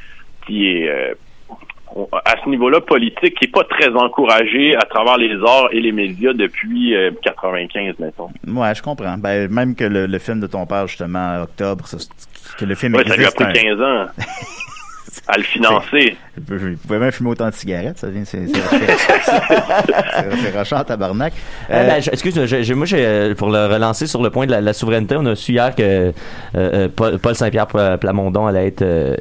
qui 0.47 0.69
est 0.69 0.89
euh, 0.89 1.13
à 2.25 2.35
ce 2.43 2.49
niveau-là 2.49 2.81
politique 2.81 3.35
qui 3.37 3.45
est 3.45 3.51
pas 3.51 3.63
très 3.65 3.89
encouragée 3.89 4.75
à 4.75 4.81
travers 4.85 5.17
les 5.17 5.33
arts 5.45 5.67
et 5.71 5.79
les 5.81 5.91
médias 5.91 6.33
depuis 6.33 6.95
euh, 6.95 7.11
95 7.23 7.95
mettons. 7.99 8.29
Ouais, 8.47 8.73
je 8.75 8.81
comprends. 8.81 9.17
Ben, 9.17 9.49
même 9.51 9.75
que 9.75 9.83
le, 9.83 10.05
le 10.05 10.19
film 10.19 10.39
de 10.39 10.47
ton 10.47 10.65
père, 10.65 10.87
justement, 10.87 11.41
Octobre, 11.43 11.85
ça, 11.87 11.97
que 12.57 12.65
le 12.65 12.75
film 12.75 12.95
Ouais, 12.95 13.03
ça 13.07 13.15
lui 13.15 13.25
a 13.25 13.27
existe. 13.29 13.35
pris 13.35 13.45
un- 13.45 13.75
15 13.75 13.81
ans 13.81 14.05
à 15.27 15.37
le 15.37 15.43
financer. 15.43 16.15
Vous 16.37 16.57
pouvez 16.87 16.99
même 16.99 17.11
fumer 17.11 17.29
autant 17.31 17.49
de 17.49 17.53
cigarettes, 17.53 17.97
ça 17.99 18.09
vient, 18.09 18.23
c'est, 18.25 18.39
rochant 20.57 20.77
en 20.79 20.83
tabarnak. 20.83 21.33
Eh 21.69 21.73
Euh, 21.73 21.87
ben, 21.87 22.01
je- 22.01 22.09
excuse-moi, 22.11 22.45
moi, 22.75 22.87
euh, 22.93 23.35
pour 23.35 23.49
le 23.49 23.65
relancer 23.67 24.07
sur 24.07 24.21
le 24.23 24.29
point 24.29 24.45
de 24.45 24.51
la, 24.51 24.61
la 24.61 24.73
souveraineté, 24.73 25.15
on 25.17 25.25
a 25.25 25.35
su 25.35 25.51
hier 25.53 25.75
que 25.75 25.81
euh, 25.83 26.11
euh, 26.55 26.87
Paul, 26.95 27.19
Paul 27.19 27.35
Saint-Pierre 27.35 27.67
Pla- 27.67 27.97
Plamondon 27.97 28.47
allait 28.47 28.67
être 28.67 28.81
euh, 28.81 29.15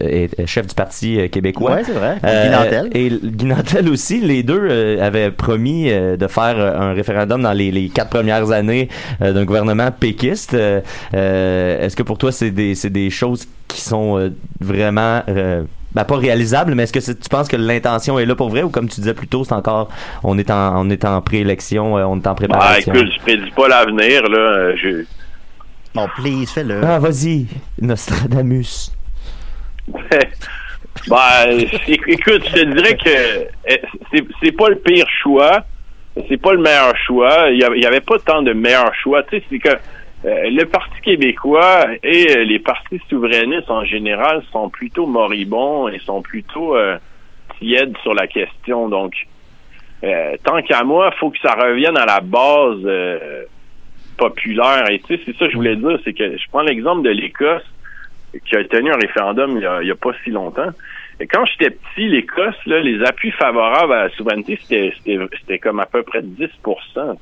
chef 0.46 0.66
du 0.68 0.74
Parti 0.74 1.20
euh, 1.20 1.28
québécois. 1.28 1.72
Ouais, 1.72 1.82
c'est 1.84 1.92
vrai. 1.92 2.16
Euh. 2.24 2.84
Et 2.92 3.10
Guy 3.22 3.46
Nantel 3.46 3.88
aussi, 3.88 4.20
les 4.20 4.42
deux 4.42 4.60
euh, 4.70 5.04
avaient 5.04 5.30
promis 5.30 5.90
euh, 5.90 6.16
de 6.16 6.26
faire 6.28 6.58
euh, 6.58 6.78
un 6.78 6.92
référendum 6.92 7.42
dans 7.42 7.52
les, 7.52 7.70
les 7.72 7.88
quatre 7.88 8.10
premières 8.10 8.50
années 8.52 8.88
euh, 9.22 9.32
d'un 9.32 9.44
gouvernement 9.44 9.90
péquiste. 9.90 10.54
Euh, 10.54 10.80
euh, 11.14 11.84
Est-ce 11.84 11.96
que 11.96 12.02
pour 12.02 12.18
toi, 12.18 12.30
c'est 12.32 12.50
des, 12.50 12.74
choses 13.10 13.46
qui 13.68 13.80
sont 13.80 14.18
euh, 14.18 14.30
vraiment 14.60 15.22
euh, 15.28 15.62
ben, 15.92 16.04
pas 16.04 16.16
réalisable, 16.16 16.74
mais 16.74 16.84
est-ce 16.84 16.92
que 16.92 17.12
tu 17.12 17.28
penses 17.28 17.48
que 17.48 17.56
l'intention 17.56 18.18
est 18.18 18.26
là 18.26 18.34
pour 18.34 18.48
vrai 18.50 18.62
ou 18.62 18.68
comme 18.70 18.88
tu 18.88 19.00
disais 19.00 19.14
plus 19.14 19.26
tôt, 19.28 19.44
c'est 19.44 19.54
encore, 19.54 19.88
on 20.22 20.38
est 20.38 20.50
en, 20.50 20.86
on 20.86 20.90
est 20.90 21.04
en 21.04 21.20
préélection, 21.20 21.98
euh, 21.98 22.04
on 22.04 22.16
est 22.20 22.26
en 22.26 22.30
Ah, 22.30 22.34
préparation? 22.34 22.92
écoute, 22.94 23.10
je 23.14 23.20
prédis 23.20 23.50
pas 23.50 23.68
l'avenir, 23.68 24.22
là. 24.28 24.76
Je... 24.76 25.04
Bon, 25.94 26.06
please, 26.16 26.46
fais-le. 26.46 26.80
Ah, 26.84 26.98
vas-y, 27.00 27.46
Nostradamus. 27.80 28.92
bah, 31.08 31.46
éc- 31.48 32.02
écoute, 32.06 32.42
je 32.48 32.52
te 32.60 32.64
dirais 32.74 32.96
que 32.96 33.48
c'est, 34.12 34.24
c'est 34.42 34.52
pas 34.52 34.68
le 34.68 34.76
pire 34.76 35.06
choix. 35.22 35.64
C'est 36.28 36.40
pas 36.40 36.52
le 36.52 36.60
meilleur 36.60 36.94
choix. 37.06 37.48
Il 37.50 37.58
y 37.58 37.64
avait, 37.64 37.76
il 37.78 37.82
y 37.82 37.86
avait 37.86 38.00
pas 38.00 38.18
tant 38.18 38.42
de 38.42 38.52
meilleurs 38.52 38.94
choix. 39.02 39.22
Tu 39.24 39.38
sais, 39.38 39.44
c'est 39.50 39.58
que 39.58 39.70
euh, 40.24 40.50
le 40.50 40.64
Parti 40.66 41.00
québécois 41.00 41.86
et 42.02 42.36
euh, 42.36 42.44
les 42.44 42.58
partis 42.58 43.00
souverainistes 43.08 43.70
en 43.70 43.84
général 43.84 44.42
sont 44.52 44.68
plutôt 44.68 45.06
moribonds 45.06 45.88
et 45.88 45.98
sont 46.00 46.20
plutôt 46.20 46.76
euh, 46.76 46.98
tièdes 47.58 47.96
sur 48.02 48.12
la 48.12 48.26
question. 48.26 48.88
Donc, 48.88 49.14
tant 50.44 50.60
qu'à 50.62 50.82
moi, 50.84 51.10
faut 51.18 51.30
que 51.30 51.38
ça 51.38 51.54
revienne 51.54 51.96
à 51.96 52.06
la 52.06 52.20
base 52.20 52.86
populaire. 54.16 54.90
Et 54.90 54.98
tu 55.00 55.16
sais, 55.16 55.22
c'est 55.24 55.36
ça 55.36 55.46
que 55.46 55.52
je 55.52 55.56
voulais 55.56 55.76
dire, 55.76 55.98
c'est 56.04 56.14
que 56.14 56.36
je 56.36 56.48
prends 56.50 56.62
l'exemple 56.62 57.02
de 57.02 57.10
l'Écosse 57.10 57.64
qui 58.46 58.56
a 58.56 58.64
tenu 58.64 58.90
un 58.90 58.96
référendum 58.96 59.56
il 59.56 59.62
y 59.62 59.66
a, 59.66 59.82
il 59.82 59.88
y 59.88 59.90
a 59.90 59.96
pas 59.96 60.12
si 60.24 60.30
longtemps. 60.30 60.70
Quand 61.26 61.44
j'étais 61.46 61.70
petit, 61.70 62.08
l'Écosse, 62.08 62.54
là, 62.66 62.80
les 62.80 63.02
appuis 63.04 63.30
favorables 63.32 63.92
à 63.92 64.04
la 64.04 64.10
souveraineté, 64.10 64.58
c'était, 64.62 64.92
c'était, 64.96 65.18
c'était 65.40 65.58
comme 65.58 65.80
à 65.80 65.86
peu 65.86 66.02
près 66.02 66.22
10 66.22 66.36
tu 66.38 66.70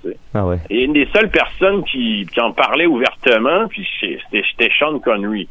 sais. 0.05 0.17
Ah 0.35 0.47
ouais. 0.47 0.59
Et 0.71 0.85
une 0.85 0.93
des 0.93 1.09
seules 1.15 1.31
personnes 1.31 1.83
qui, 1.85 2.27
qui 2.33 2.41
en 2.41 2.53
parlait 2.53 2.87
ouvertement, 2.87 3.67
puis 3.69 3.87
c'était, 4.31 4.71
Sean 4.79 4.99
Connery. 4.99 5.49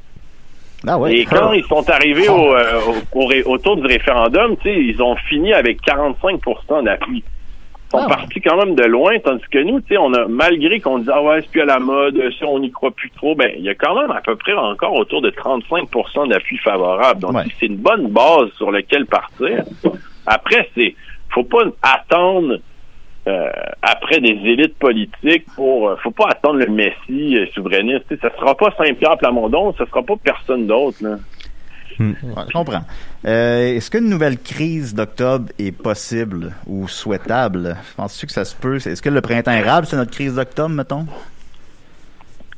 Ah 0.88 0.98
ouais. 0.98 1.16
Et 1.16 1.26
quand 1.26 1.52
ils 1.54 1.64
sont 1.66 1.90
arrivés 1.90 2.30
au, 2.30 2.56
euh, 2.56 2.80
au, 3.14 3.20
au 3.22 3.26
ré- 3.26 3.44
autour 3.44 3.78
du 3.78 3.88
référendum, 3.88 4.56
tu 4.58 4.64
sais, 4.70 4.76
ils 4.80 5.02
ont 5.02 5.16
fini 5.16 5.52
avec 5.54 5.82
45% 5.82 6.84
d'appui. 6.84 7.24
Sont 7.92 8.00
Ah 8.02 8.08
partis 8.08 8.42
quand 8.42 8.58
même 8.58 8.76
de 8.76 8.84
loin, 8.84 9.18
tandis 9.24 9.44
que 9.50 9.60
nous, 9.60 9.80
tu 9.80 9.90
sais, 9.94 9.98
on 9.98 10.14
a, 10.14 10.28
malgré 10.28 10.82
qu'on 10.82 11.00
disait, 11.00 11.12
ah 11.16 11.24
ouais, 11.24 11.42
c'est 11.42 11.50
plus 11.52 11.62
à 11.62 11.66
la 11.66 11.80
mode, 11.80 12.22
ça, 12.38 12.46
on 12.46 12.60
n'y 12.60 12.70
croit 12.70 12.92
plus 12.92 13.10
trop, 13.12 13.34
ben, 13.34 13.50
il 13.58 13.64
y 13.64 13.70
a 13.70 13.76
quand 13.76 13.96
même 14.00 14.12
à 14.12 14.20
peu 14.20 14.36
près 14.36 14.54
encore 14.54 14.94
autour 14.94 15.22
de 15.22 15.30
35% 15.30 16.28
d'appui 16.28 16.58
favorable. 16.58 17.22
Donc, 17.22 17.34
Ouais. 17.34 17.44
c'est 17.60 17.68
une 17.68 17.78
bonne 17.78 18.08
base 18.10 18.50
sur 18.58 18.72
laquelle 18.72 19.06
partir. 19.06 19.64
Après, 20.26 20.70
c'est, 20.76 20.96
faut 21.30 21.46
pas 21.46 21.64
attendre, 21.82 22.58
euh, 23.28 23.50
après 23.82 24.20
des 24.20 24.38
élites 24.44 24.78
politiques 24.78 25.46
pour, 25.56 25.88
euh, 25.90 25.96
faut 26.04 26.12
pas 26.12 26.28
attendre 26.30 26.60
le 26.60 26.68
Messie 26.68 27.38
euh, 27.38 27.46
souverainiste. 27.54 28.04
Tu 28.10 28.16
sais, 28.16 28.22
ça 28.22 28.36
sera 28.38 28.56
pas 28.56 28.74
Saint-Pierre 28.78 29.18
Plamondon, 29.18 29.74
ça 29.78 29.86
sera 29.86 30.04
pas 30.04 30.16
personne 30.22 30.68
d'autre, 30.68 30.98
là. 31.02 31.16
Ouais, 32.00 32.14
je 32.48 32.54
comprends. 32.54 32.82
Euh, 33.26 33.76
Est-ce 33.76 33.90
qu'une 33.90 34.10
nouvelle 34.10 34.38
crise 34.38 34.94
d'octobre 34.94 35.46
est 35.60 35.72
possible 35.72 36.54
ou 36.68 36.88
souhaitable? 36.88 37.76
Penses-tu 37.96 38.28
que 38.28 38.32
ça 38.32 38.46
se 38.46 38.56
peut? 38.56 38.76
Est-ce 38.76 39.02
que 39.02 39.10
le 39.10 39.22
printemps 39.22 39.52
érable, 39.52 39.88
c'est 39.88 39.96
notre 39.98 40.12
crise 40.12 40.36
d'octobre, 40.36 40.70
mettons? 40.70 41.06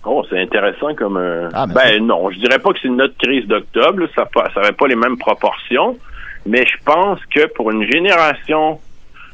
Oh, 0.06 0.24
c'est 0.30 0.40
intéressant 0.40 0.94
comme. 0.96 1.18
euh, 1.18 1.50
Ah, 1.54 1.66
mais 1.68 1.74
ben 1.74 2.06
non, 2.06 2.30
je 2.32 2.40
dirais 2.40 2.60
pas 2.60 2.72
que 2.72 2.80
c'est 2.82 2.90
notre 2.90 3.18
crise 3.18 3.46
d'octobre, 3.48 4.04
ça 4.16 4.26
pas, 4.26 4.50
ça 4.54 4.62
avait 4.62 4.72
pas 4.72 4.88
les 4.88 4.96
mêmes 4.96 5.18
proportions, 5.18 5.98
mais 6.46 6.66
je 6.66 6.84
pense 6.86 7.20
que 7.34 7.48
pour 7.54 7.72
une 7.72 7.84
génération 7.92 8.80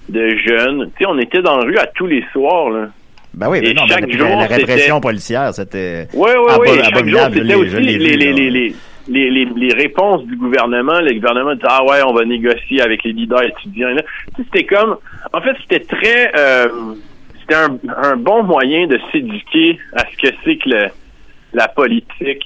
de 0.09 0.29
jeunes, 0.45 0.89
tu 0.97 1.03
sais, 1.03 1.09
on 1.09 1.17
était 1.19 1.41
dans 1.41 1.57
la 1.57 1.65
rue 1.65 1.77
à 1.77 1.85
tous 1.87 2.07
les 2.07 2.23
soirs, 2.31 2.69
là. 2.69 2.87
Ben 3.33 3.49
oui, 3.49 3.59
mais 3.61 3.69
Et 3.71 3.73
non, 3.73 3.83
mais 3.83 3.93
chaque 3.93 4.07
la, 4.07 4.17
jour, 4.17 4.27
la 4.29 4.45
répression 4.47 5.01
policière, 5.01 5.53
c'était... 5.53 6.07
Oui, 6.13 6.29
oui, 6.37 6.53
oui. 6.61 6.79
Chaque 6.83 7.07
jour, 7.07 7.19
c'était 7.33 7.55
aussi 7.55 7.75
les, 7.75 7.97
les, 7.97 8.15
les, 8.33 8.49
les, 8.49 8.75
les, 9.07 9.29
les, 9.29 9.45
les 9.45 9.73
réponses 9.73 10.23
du 10.25 10.35
gouvernement. 10.35 10.99
Le 10.99 11.13
gouvernement 11.13 11.55
dit 11.55 11.61
Ah 11.67 11.83
ouais, 11.83 12.01
on 12.05 12.13
va 12.13 12.25
négocier 12.25 12.81
avec 12.81 13.03
les 13.03 13.13
leaders 13.13 13.43
étudiants. 13.43 13.95
C'était 14.37 14.65
comme. 14.65 14.97
En 15.33 15.41
fait, 15.41 15.55
c'était 15.61 15.85
très. 15.85 16.31
euh, 16.37 16.67
c'était 17.41 17.55
un, 17.55 17.77
un 18.01 18.15
bon 18.17 18.43
moyen 18.43 18.87
de 18.87 18.99
s'éduquer 19.11 19.77
à 19.93 20.03
ce 20.09 20.17
que 20.17 20.33
c'est 20.43 20.57
que 20.57 20.69
le, 20.69 20.87
la 21.53 21.67
politique, 21.67 22.43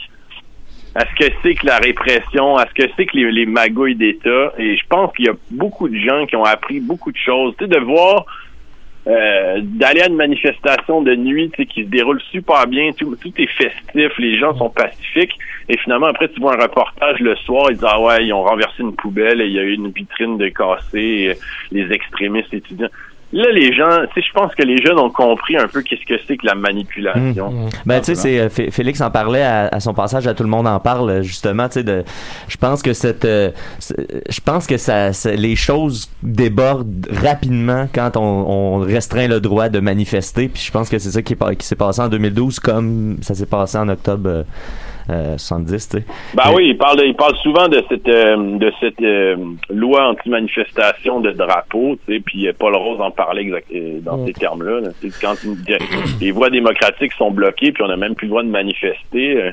à 0.95 1.05
ce 1.05 1.15
que 1.15 1.31
c'est 1.41 1.55
que 1.55 1.65
la 1.65 1.77
répression, 1.77 2.57
à 2.57 2.67
ce 2.67 2.73
que 2.73 2.89
c'est 2.97 3.05
que 3.05 3.15
les, 3.15 3.31
les 3.31 3.45
magouilles 3.45 3.95
d'État. 3.95 4.53
Et 4.57 4.75
je 4.75 4.85
pense 4.89 5.13
qu'il 5.15 5.25
y 5.25 5.29
a 5.29 5.35
beaucoup 5.51 5.87
de 5.87 5.97
gens 5.97 6.25
qui 6.25 6.35
ont 6.35 6.43
appris 6.43 6.81
beaucoup 6.81 7.11
de 7.11 7.17
choses. 7.17 7.53
Tu 7.57 7.65
sais, 7.65 7.69
de 7.69 7.79
voir 7.79 8.25
euh, 9.09 9.59
d'aller 9.63 10.01
à 10.01 10.07
une 10.07 10.15
manifestation 10.15 11.01
de 11.01 11.15
nuit 11.15 11.51
qui 11.51 11.83
se 11.83 11.89
déroule 11.89 12.21
super 12.31 12.67
bien, 12.67 12.91
tout, 12.91 13.17
est 13.23 13.47
festif, 13.47 14.11
les 14.19 14.37
gens 14.37 14.55
sont 14.55 14.69
pacifiques, 14.69 15.35
et 15.67 15.77
finalement 15.79 16.07
après 16.07 16.29
tu 16.29 16.39
vois 16.39 16.53
un 16.53 16.61
reportage 16.61 17.19
le 17.19 17.35
soir, 17.37 17.71
ils 17.71 17.75
disent 17.75 17.87
ah 17.89 17.99
ouais 17.99 18.25
ils 18.25 18.33
ont 18.33 18.43
renversé 18.43 18.83
une 18.83 18.95
poubelle 18.95 19.41
il 19.41 19.51
y 19.51 19.59
a 19.59 19.63
eu 19.63 19.73
une 19.73 19.89
vitrine 19.89 20.37
de 20.37 20.49
cassée, 20.49 21.29
euh, 21.29 21.33
les 21.71 21.91
extrémistes 21.91 22.53
étudiants. 22.53 22.89
Là 23.31 23.51
les 23.51 23.73
gens, 23.73 24.05
tu 24.13 24.21
sais, 24.21 24.27
je 24.27 24.33
pense 24.33 24.55
que 24.55 24.63
les 24.63 24.77
jeunes 24.83 24.97
ont 24.97 25.11
compris 25.11 25.55
un 25.55 25.67
peu 25.67 25.83
qu'est-ce 25.83 26.03
que 26.05 26.19
c'est 26.27 26.35
que 26.35 26.47
la 26.47 26.55
manipulation. 26.55 27.51
Ben, 27.85 27.99
tu 27.99 28.05
sais, 28.05 28.15
c'est, 28.15 28.39
euh, 28.39 28.49
Fé- 28.49 28.71
Félix 28.71 28.99
en 29.01 29.11
parlait 29.11 29.43
à, 29.43 29.67
à 29.67 29.79
son 29.79 29.93
passage 29.93 30.25
à 30.25 30.33
Tout 30.33 30.41
le 30.43 30.49
monde 30.49 30.67
en 30.67 30.79
parle, 30.79 31.21
justement, 31.21 31.67
tu 31.67 31.73
sais, 31.75 31.83
de, 31.83 32.03
je 32.47 32.57
pense 32.57 32.81
que 32.81 32.93
cette, 32.93 33.25
euh, 33.25 33.51
je 34.29 34.39
pense 34.43 34.65
que 34.65 34.77
ça, 34.77 35.13
ça- 35.13 35.31
les 35.31 35.55
choses 35.55 36.09
débordent 36.23 37.07
rapidement 37.11 37.87
quand 37.93 38.17
on, 38.17 38.21
on 38.21 38.79
restreint 38.79 39.27
le 39.27 39.39
droit 39.39 39.69
de 39.69 39.79
manifester, 39.79 40.47
puis 40.47 40.63
je 40.65 40.71
pense 40.71 40.89
que 40.89 40.97
c'est 40.97 41.11
ça 41.11 41.21
qui, 41.21 41.33
est 41.33 41.35
pas- 41.35 41.53
qui 41.53 41.67
s'est 41.67 41.75
passé 41.75 42.01
en 42.01 42.07
2012 42.09 42.59
comme 42.59 43.17
ça 43.21 43.35
s'est 43.35 43.45
passé 43.45 43.77
en 43.77 43.89
octobre 43.89 44.27
euh, 44.29 44.43
70, 45.37 45.89
tu 45.89 45.97
sais. 45.97 46.05
Ben 46.35 46.51
oui, 46.55 46.69
il 46.69 46.77
parle, 46.77 46.99
de- 46.99 47.05
il 47.05 47.15
parle 47.15 47.35
souvent 47.37 47.67
de 47.67 47.83
cette 47.89 48.07
euh, 48.07 48.57
de 48.57 48.71
cette 48.79 49.01
euh, 49.01 49.35
loi 49.69 50.07
anti-manifestation 50.09 51.19
de 51.19 51.31
drapeau, 51.31 51.97
tu 52.07 52.13
sais, 52.15 52.19
puis 52.19 52.47
euh, 52.47 52.53
Paul 52.57 52.75
Rose 52.75 53.01
en 53.01 53.11
parlait 53.11 53.41
exact, 53.41 53.67
euh, 53.73 53.99
dans 54.01 54.25
ces 54.25 54.33
termes-là. 54.33 54.81
là. 54.81 54.89
Quand 55.21 55.35
il 55.43 55.55
dit- 55.63 55.73
les 56.21 56.31
voies 56.31 56.49
démocratiques 56.49 57.13
sont 57.13 57.31
bloquées, 57.31 57.71
puis 57.71 57.83
on 57.83 57.87
n'a 57.87 57.97
même 57.97 58.15
plus 58.15 58.25
le 58.25 58.29
droit 58.31 58.43
de 58.43 58.49
manifester, 58.49 59.41
euh, 59.41 59.51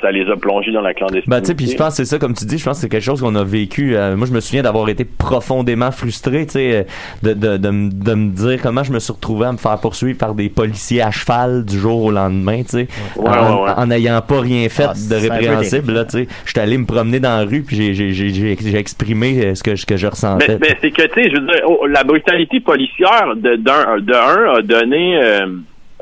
ça 0.00 0.10
les 0.12 0.28
a 0.30 0.36
plongés 0.36 0.72
dans 0.72 0.80
la 0.82 0.94
clandestinité. 0.94 1.30
Ben, 1.30 1.40
tu 1.40 1.46
sais, 1.46 1.54
puis 1.54 1.66
je 1.66 1.76
pense 1.76 1.90
que 1.96 2.04
c'est 2.04 2.04
ça, 2.04 2.18
comme 2.18 2.34
tu 2.34 2.44
dis, 2.44 2.58
je 2.58 2.64
pense 2.64 2.76
que 2.76 2.82
c'est 2.82 2.88
quelque 2.88 3.02
chose 3.04 3.20
qu'on 3.20 3.34
a 3.34 3.44
vécu. 3.44 3.96
euh, 3.96 4.16
moi, 4.16 4.26
je 4.26 4.32
me 4.32 4.40
souviens 4.40 4.62
d'avoir 4.62 4.88
été 4.88 5.04
profondément 5.04 5.90
frustré, 5.90 6.46
tu 6.46 6.52
sais, 6.52 6.74
euh, 6.76 6.82
de, 7.22 7.32
de, 7.34 7.56
de, 7.56 7.70
me- 7.70 7.90
de 7.90 8.14
me 8.14 8.30
dire 8.30 8.60
comment 8.62 8.84
je 8.84 8.92
me 8.92 8.98
suis 8.98 9.12
retrouvé 9.12 9.46
à 9.46 9.52
me 9.52 9.56
faire 9.58 9.78
poursuivre 9.80 10.18
par 10.18 10.34
des 10.34 10.48
policiers 10.48 11.02
à 11.02 11.10
cheval 11.10 11.64
du 11.64 11.78
jour 11.78 12.04
au 12.04 12.10
lendemain, 12.10 12.62
tu 12.62 12.68
sais, 12.70 12.88
Ouais, 13.16 13.28
en 13.28 13.32
ouais, 13.56 13.62
ouais. 13.64 13.70
en 13.76 13.86
n'ayant 13.86 14.20
pas 14.22 14.40
rien 14.40 14.68
fait 14.68 14.86
Ah, 14.88 14.92
de 14.94 15.14
répréhensible, 15.16 15.92
là, 15.92 16.04
tu 16.04 16.18
sais. 16.18 16.28
J'étais 16.46 16.60
allé 16.60 16.78
me 16.78 16.86
promener 16.86 17.18
dans 17.20 17.36
la 17.38 17.44
rue, 17.44 17.62
puis 17.62 17.76
j'ai- 17.76 17.94
j'ai- 17.94 18.12
j'ai 18.12 18.30
j'ai- 18.30 18.56
j'ai 18.60 18.76
exprimé 18.78 19.44
euh, 19.44 19.54
ce 19.54 19.62
que, 19.62 19.76
ce 19.76 19.86
que 19.86 19.96
je 19.96 20.06
ressentais. 20.06 20.58
Mais, 20.60 20.68
mais 20.70 20.76
c'est 20.80 20.90
que, 20.90 21.02
tu 21.02 21.22
sais, 21.22 21.30
je 21.30 21.36
veux 21.40 21.46
dire, 21.46 21.60
oh, 21.66 21.86
la 21.86 22.04
brutalité 22.04 22.60
policière 22.60 23.34
de, 23.36 23.56
d'un, 23.56 23.98
de 24.00 24.12
un 24.14 24.54
a 24.58 24.62
donné, 24.62 25.16
euh, 25.22 25.46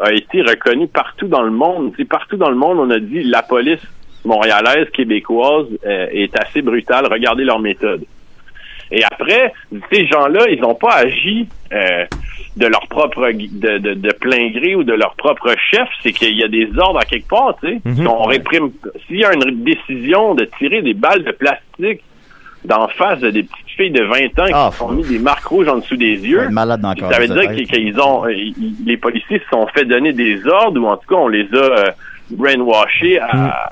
a 0.00 0.12
été 0.12 0.42
reconnue 0.42 0.88
partout 0.88 1.28
dans 1.28 1.42
le 1.42 1.50
monde. 1.50 1.92
Partout 2.08 2.36
dans 2.36 2.50
le 2.50 2.56
monde, 2.56 2.78
on 2.78 2.90
a 2.90 2.98
dit 2.98 3.22
la 3.24 3.42
police 3.42 3.80
montréalaise, 4.24 4.88
québécoise 4.90 5.66
euh, 5.86 6.06
est 6.10 6.38
assez 6.38 6.62
brutale. 6.62 7.06
Regardez 7.10 7.44
leur 7.44 7.58
méthode. 7.58 8.04
Et 8.90 9.02
après, 9.04 9.52
ces 9.92 10.06
gens-là, 10.06 10.48
ils 10.48 10.60
n'ont 10.60 10.74
pas 10.74 10.94
agi 10.94 11.46
euh, 11.72 12.06
de 12.56 12.66
leur 12.66 12.86
propre 12.88 13.30
de, 13.30 13.78
de 13.78 14.12
plein 14.12 14.50
gré 14.50 14.74
ou 14.74 14.82
de 14.82 14.94
leur 14.94 15.14
propre 15.14 15.54
chef. 15.70 15.88
C'est 16.02 16.12
qu'il 16.12 16.36
y 16.36 16.42
a 16.42 16.48
des 16.48 16.68
ordres 16.78 17.00
à 17.00 17.04
quelque 17.04 17.28
part, 17.28 17.56
tu 17.62 17.68
sais. 17.68 17.80
Mhm. 17.84 18.06
On 18.08 18.24
réprime. 18.24 18.70
S'il 19.06 19.18
y 19.18 19.24
a 19.24 19.34
une 19.34 19.62
décision 19.62 20.34
de 20.34 20.44
tirer 20.58 20.82
des 20.82 20.94
balles 20.94 21.22
de 21.22 21.32
plastique 21.32 22.02
d'en 22.64 22.88
face 22.88 23.20
de 23.20 23.30
des 23.30 23.42
petites 23.44 23.68
filles 23.76 23.90
de 23.92 24.02
20 24.02 24.16
ans 24.42 24.46
qui 24.46 24.52
Ah, 24.54 24.70
se 24.72 24.78
sont 24.78 24.90
mis 24.90 25.04
des 25.04 25.18
marques 25.18 25.46
rouges 25.46 25.68
en 25.68 25.78
dessous 25.78 25.96
des 25.96 26.16
yeux, 26.18 26.48
malade 26.50 26.80
dans 26.80 26.90
le 26.90 26.96
corps 27.00 27.12
ça 27.12 27.18
veut 27.20 27.28
dire 27.28 27.66
qu'ils 27.66 28.00
ont, 28.00 28.26
euh, 28.26 28.32
les 28.84 28.96
policiers 28.96 29.38
se 29.38 29.48
sont 29.50 29.66
fait 29.68 29.84
donner 29.84 30.12
des 30.12 30.44
ordres 30.46 30.80
ou 30.80 30.86
en 30.86 30.96
tout 30.96 31.08
cas 31.08 31.14
on 31.20 31.28
les 31.28 31.46
a 31.52 31.56
euh, 31.56 31.84
brainwashés 32.30 33.18
à, 33.20 33.70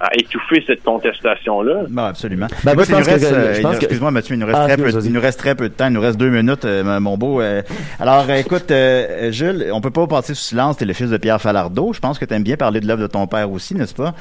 à 0.00 0.08
étouffer 0.16 0.62
cette 0.66 0.82
contestation-là. 0.82 1.82
Bon, 1.88 2.02
absolument. 2.04 2.46
Ben, 2.64 2.74
moi, 2.74 2.84
je 2.84 2.90
pense 2.92 3.06
reste, 3.06 3.30
que- 3.30 3.34
euh, 3.34 3.62
que- 3.62 3.76
Excuse-moi, 3.76 4.10
Mathieu, 4.10 4.34
il 4.34 4.38
nous 4.38 4.46
reste, 4.46 4.58
Ah, 4.60 4.66
très 4.66 4.76
peu, 4.76 4.90
il 5.04 5.12
nous 5.12 5.20
reste 5.20 5.38
très 5.38 5.54
peu 5.54 5.68
de 5.68 5.74
temps. 5.74 5.86
Il 5.86 5.92
nous 5.92 6.00
reste 6.00 6.18
deux 6.18 6.28
minutes, 6.30 6.64
euh, 6.64 7.00
mon 7.00 7.16
beau. 7.16 7.40
euh. 7.40 7.62
alors, 8.00 8.28
écoute, 8.32 8.70
euh, 8.70 9.30
Jules, 9.32 9.66
on 9.72 9.80
peut 9.80 9.90
pas 9.90 10.06
passer 10.06 10.34
sous 10.34 10.42
silence. 10.42 10.76
T'es 10.76 10.84
le 10.84 10.92
fils 10.92 11.10
de 11.10 11.16
Pierre 11.16 11.40
Falardeau. 11.40 11.92
Je 11.92 12.00
pense 12.00 12.18
que 12.18 12.24
t'aimes 12.26 12.42
bien 12.42 12.56
parler 12.56 12.80
de 12.80 12.86
l'œuvre 12.86 13.02
de 13.02 13.06
ton 13.06 13.26
père 13.26 13.50
aussi, 13.50 13.74
n'est-ce 13.74 13.94
pas? 13.94 14.14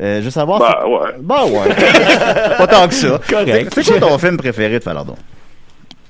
Euh, 0.00 0.18
je 0.20 0.24
veux 0.24 0.30
savoir. 0.30 0.58
Bah 0.58 0.80
si- 0.82 0.90
ouais. 0.90 1.10
Bah 1.20 1.44
ouais. 1.44 1.74
pas 2.58 2.66
tant 2.66 2.88
que 2.88 2.94
ça. 2.94 3.20
Correct. 3.28 3.72
C'est 3.74 3.84
quoi 3.86 4.00
ton 4.08 4.18
film 4.18 4.36
préféré 4.36 4.78
de 4.78 4.84
Falardeau? 4.84 5.14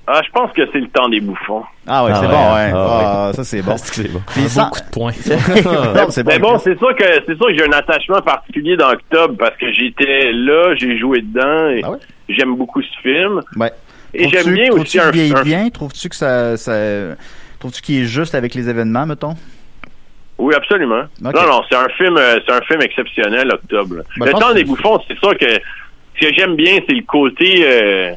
Ah, 0.06 0.20
je 0.24 0.30
pense 0.32 0.52
que 0.52 0.62
c'est 0.70 0.80
le 0.80 0.88
temps 0.88 1.08
des 1.08 1.20
bouffons. 1.20 1.62
Ah 1.86 2.04
ouais, 2.04 2.10
Ah 2.14 2.18
c'est 2.20 2.26
ouais, 2.26 2.32
bon, 2.32 2.38
ah 2.38 2.54
ouais. 2.54 2.72
ouais. 2.72 2.78
Ah, 2.78 3.30
ça 3.34 3.44
c'est 3.44 3.62
bon. 3.62 3.74
C'est 3.78 3.88
que 3.88 3.94
c'est 3.96 4.08
bon. 4.12 4.20
Puis 4.26 4.48
sans- 4.50 4.68
coup 4.68 4.80
de 4.80 4.90
poing. 4.90 5.12
Non, 5.94 6.06
c'est 6.10 6.26
Mais 6.26 6.38
bon. 6.38 6.52
bon, 6.52 6.58
c'est 6.58 6.76
sûr 6.78 6.94
que 6.94 7.04
c'est 7.26 7.36
sûr 7.36 7.46
que 7.46 7.56
j'ai 7.56 7.64
un 7.66 7.72
attachement 7.72 8.20
particulier 8.20 8.76
dans 8.76 8.90
Octobre 8.90 9.34
parce 9.38 9.56
que 9.56 9.72
j'étais 9.72 10.30
là, 10.32 10.74
j'ai 10.76 10.98
joué 10.98 11.22
dedans 11.22 11.68
et 11.70 11.80
Ah 11.84 11.90
ouais? 11.92 11.98
j'aime 12.28 12.54
beaucoup 12.56 12.82
ce 12.82 13.00
film. 13.02 13.40
Ouais. 13.56 13.72
Et 14.12 14.24
Trouves-tu- 14.28 14.38
j'aime 14.44 14.54
bien 14.54 14.64
trouves-tu 14.66 15.00
aussi 15.00 15.32
un, 15.32 15.36
un- 15.36 15.42
bien? 15.42 15.68
Trouves-tu 15.70 16.08
que 16.10 16.16
ça, 16.16 16.56
ça 16.58 16.74
trouves-tu 17.58 17.80
qu'il 17.82 18.02
est 18.02 18.04
juste 18.04 18.34
avec 18.34 18.54
les 18.54 18.68
événements, 18.68 19.06
mettons? 19.06 19.34
Oui, 20.38 20.54
absolument. 20.54 21.04
Non, 21.20 21.30
non, 21.32 21.62
c'est 21.68 21.76
un 21.76 21.88
film, 21.90 22.16
euh, 22.16 22.38
c'est 22.46 22.52
un 22.52 22.60
film 22.62 22.82
exceptionnel, 22.82 23.50
Octobre. 23.52 23.96
Ben, 24.16 24.26
je 24.26 24.32
le 24.32 24.38
temps 24.38 24.48
que- 24.50 24.54
des 24.54 24.64
bouffons, 24.64 24.98
c'est 25.06 25.18
sûr 25.18 25.36
que 25.38 25.46
ce 25.46 26.26
que 26.26 26.34
j'aime 26.34 26.56
bien, 26.56 26.78
c'est 26.86 26.94
le 26.94 27.02
côté 27.04 27.62
euh, 27.64 28.12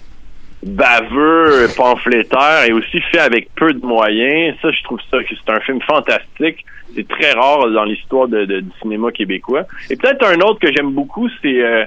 baveux, 0.63 1.67
pamphlétaire 1.75 2.63
et 2.67 2.73
aussi 2.73 2.99
fait 3.11 3.19
avec 3.19 3.49
peu 3.55 3.73
de 3.73 3.85
moyens. 3.85 4.55
Ça, 4.61 4.71
je 4.71 4.83
trouve 4.83 4.99
ça 5.11 5.23
que 5.23 5.29
c'est 5.35 5.51
un 5.53 5.59
film 5.59 5.81
fantastique. 5.81 6.65
C'est 6.95 7.07
très 7.07 7.33
rare 7.33 7.69
dans 7.69 7.83
l'histoire 7.83 8.27
de, 8.27 8.45
de- 8.45 8.61
du 8.61 8.71
cinéma 8.81 9.11
québécois. 9.11 9.63
Et 9.89 9.95
peut-être 9.95 10.25
un 10.25 10.39
autre 10.41 10.59
que 10.59 10.71
j'aime 10.75 10.91
beaucoup, 10.91 11.29
c'est 11.41 11.61
euh, 11.61 11.85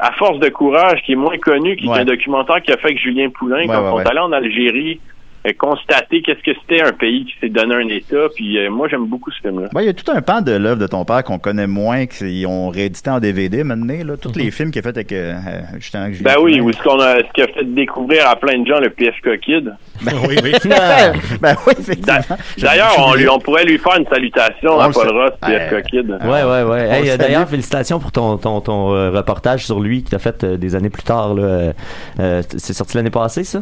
À 0.00 0.12
force 0.12 0.38
de 0.38 0.48
courage, 0.50 1.00
qui 1.04 1.12
est 1.12 1.16
moins 1.16 1.36
connu, 1.38 1.74
qui 1.74 1.88
Ouais. 1.88 1.96
est 1.96 2.00
un 2.02 2.04
documentaire 2.04 2.62
qu'il 2.62 2.72
a 2.72 2.76
fait 2.76 2.88
avec 2.88 2.98
Julien 3.00 3.28
Poulain 3.30 3.62
Ouais, 3.62 3.66
quand 3.66 3.82
ouais, 3.82 3.90
on 3.92 4.00
est 4.00 4.08
allé 4.08 4.20
en 4.20 4.30
Algérie. 4.30 5.00
Euh, 5.46 5.52
constater 5.58 6.22
qu'est-ce 6.22 6.42
que 6.42 6.56
c'était 6.60 6.82
un 6.82 6.92
pays 6.92 7.24
qui 7.24 7.34
s'est 7.40 7.48
donné 7.48 7.74
un 7.74 7.88
État, 7.88 8.28
puis 8.34 8.58
euh, 8.58 8.70
moi 8.70 8.88
j'aime 8.88 9.06
beaucoup 9.06 9.30
ce 9.30 9.40
film-là. 9.40 9.68
Ouais, 9.74 9.84
il 9.84 9.86
y 9.86 9.90
a 9.90 9.92
tout 9.94 10.10
un 10.12 10.20
pan 10.22 10.40
de 10.40 10.52
l'œuvre 10.52 10.80
de 10.80 10.86
ton 10.86 11.04
père 11.04 11.24
qu'on 11.24 11.38
connaît 11.38 11.66
moins, 11.66 12.06
qu'ils 12.06 12.46
ont 12.46 12.68
réédité 12.68 13.10
en 13.10 13.20
DVD 13.20 13.64
maintenant, 13.64 13.94
là. 14.04 14.16
Tous 14.16 14.32
les 14.36 14.50
films 14.50 14.70
qu'il 14.70 14.80
a 14.80 14.82
fait 14.82 14.88
avec, 14.96 15.12
euh, 15.12 15.32
euh, 15.34 15.60
justement, 15.78 16.04
avec 16.04 16.22
Ben 16.22 16.36
oui, 16.42 16.60
ou 16.60 16.72
ce 16.72 16.82
qu'on 16.82 17.00
a, 17.00 17.18
ce 17.18 17.32
qui 17.34 17.42
a 17.42 17.46
fait 17.48 17.64
découvrir 17.64 18.28
à 18.28 18.36
plein 18.36 18.58
de 18.58 18.66
gens 18.66 18.78
le 18.80 18.90
PFK 18.90 19.40
Kid. 19.40 19.74
Ben 20.02 20.12
oui, 20.28 20.36
oui. 20.42 20.52
ben 21.40 21.54
oui, 21.66 21.74
effectivement. 21.78 22.36
D'ailleurs, 22.58 22.94
on, 22.98 23.14
lui, 23.14 23.28
on 23.28 23.38
pourrait 23.38 23.64
lui 23.64 23.78
faire 23.78 23.96
une 23.98 24.06
salutation 24.06 24.72
On 24.72 24.80
à 24.80 24.86
le 24.88 24.92
Paul. 24.92 25.08
Ross, 25.08 25.30
Ouais. 25.46 25.68
PFK 25.68 25.86
Kid. 25.90 26.10
Ouais, 26.22 26.42
ouais, 26.42 26.62
ouais. 26.62 26.88
Hey, 26.88 27.10
euh, 27.10 27.16
D'ailleurs, 27.16 27.48
félicitations 27.48 27.98
pour 27.98 28.12
ton, 28.12 28.36
ton, 28.38 28.60
ton 28.60 28.94
euh, 28.94 29.10
reportage 29.10 29.64
sur 29.66 29.80
lui 29.80 30.02
que 30.02 30.10
tu 30.10 30.14
as 30.14 30.18
fait 30.18 30.44
euh, 30.44 30.56
des 30.56 30.74
années 30.74 30.90
plus 30.90 31.02
tard. 31.02 31.34
Là. 31.34 31.42
Euh, 31.42 31.72
euh, 32.18 32.42
c'est 32.56 32.72
sorti 32.72 32.96
l'année 32.96 33.10
passée, 33.10 33.44
ça? 33.44 33.60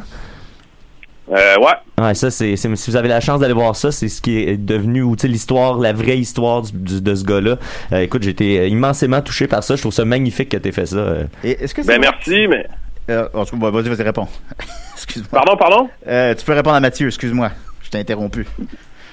Euh, 1.30 1.56
ouais. 1.58 2.02
Ouais, 2.04 2.14
ça, 2.14 2.30
c'est, 2.30 2.56
si 2.56 2.68
vous 2.90 2.96
avez 2.96 3.08
la 3.08 3.20
chance 3.20 3.40
d'aller 3.40 3.52
voir 3.54 3.76
ça, 3.76 3.90
c'est 3.92 4.08
ce 4.08 4.22
qui 4.22 4.38
est 4.38 4.56
devenu, 4.56 5.02
ou 5.02 5.14
tu 5.16 5.22
sais, 5.22 5.28
l'histoire, 5.28 5.76
la 5.78 5.92
vraie 5.92 6.16
histoire 6.18 6.62
du- 6.62 6.72
du- 6.72 7.00
de 7.02 7.14
ce 7.14 7.24
gars-là. 7.24 7.56
Euh, 7.92 8.00
écoute, 8.00 8.22
j'ai 8.22 8.30
été 8.30 8.60
euh, 8.60 8.66
immensément 8.68 9.20
touché 9.20 9.46
par 9.46 9.62
ça. 9.62 9.76
Je 9.76 9.80
trouve 9.82 9.92
ça 9.92 10.04
magnifique 10.06 10.48
que 10.48 10.56
tu 10.56 10.72
fait 10.72 10.86
ça. 10.86 10.96
euh. 10.96 11.24
Et 11.44 11.50
est-ce 11.62 11.74
que 11.74 11.82
c'est 11.82 11.88
Ben 11.98 12.00
merci, 12.00 12.46
mais. 12.48 12.66
Euh, 13.10 13.28
en 13.34 13.44
tout 13.44 13.58
cas, 13.58 13.70
vas-y, 13.70 13.88
vas-y, 13.88 14.02
réponds. 14.02 14.28
excuse-moi. 14.94 15.28
Pardon, 15.30 15.56
pardon? 15.56 15.88
Euh, 16.06 16.34
tu 16.34 16.44
peux 16.44 16.52
répondre 16.54 16.76
à 16.76 16.80
Mathieu, 16.80 17.08
excuse-moi. 17.08 17.50
Je 17.82 17.90
t'ai 17.90 17.98
interrompu. 17.98 18.46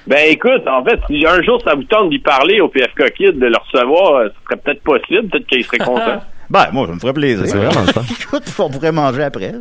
Ben 0.08 0.30
écoute, 0.30 0.68
en 0.68 0.84
fait, 0.84 1.00
si 1.08 1.26
un 1.26 1.42
jour 1.42 1.60
ça 1.64 1.74
vous 1.76 1.84
tente 1.86 2.10
d'y 2.12 2.20
parler 2.20 2.62
au 2.62 2.68
PFK 2.68 3.12
Kid, 3.16 3.40
de 3.40 3.48
le 3.48 3.58
recevoir, 3.58 4.26
ce 4.30 4.34
serait 4.46 4.58
peut-être 4.62 4.84
possible, 4.84 5.28
peut-être 5.30 5.48
qu'il 5.48 5.64
serait 5.66 5.80
content. 5.80 6.22
Ben, 6.50 6.68
moi, 6.72 6.86
ça 6.88 6.94
me 6.94 7.00
ferait 7.00 7.14
plaisir. 7.14 7.46
C'est 7.48 7.58
vraiment 7.58 7.82
le 7.86 7.92
fun. 7.92 8.02
Écoute, 8.22 8.44
on 8.60 8.70
pourrait 8.70 8.92
manger 8.92 9.24
après. 9.24 9.54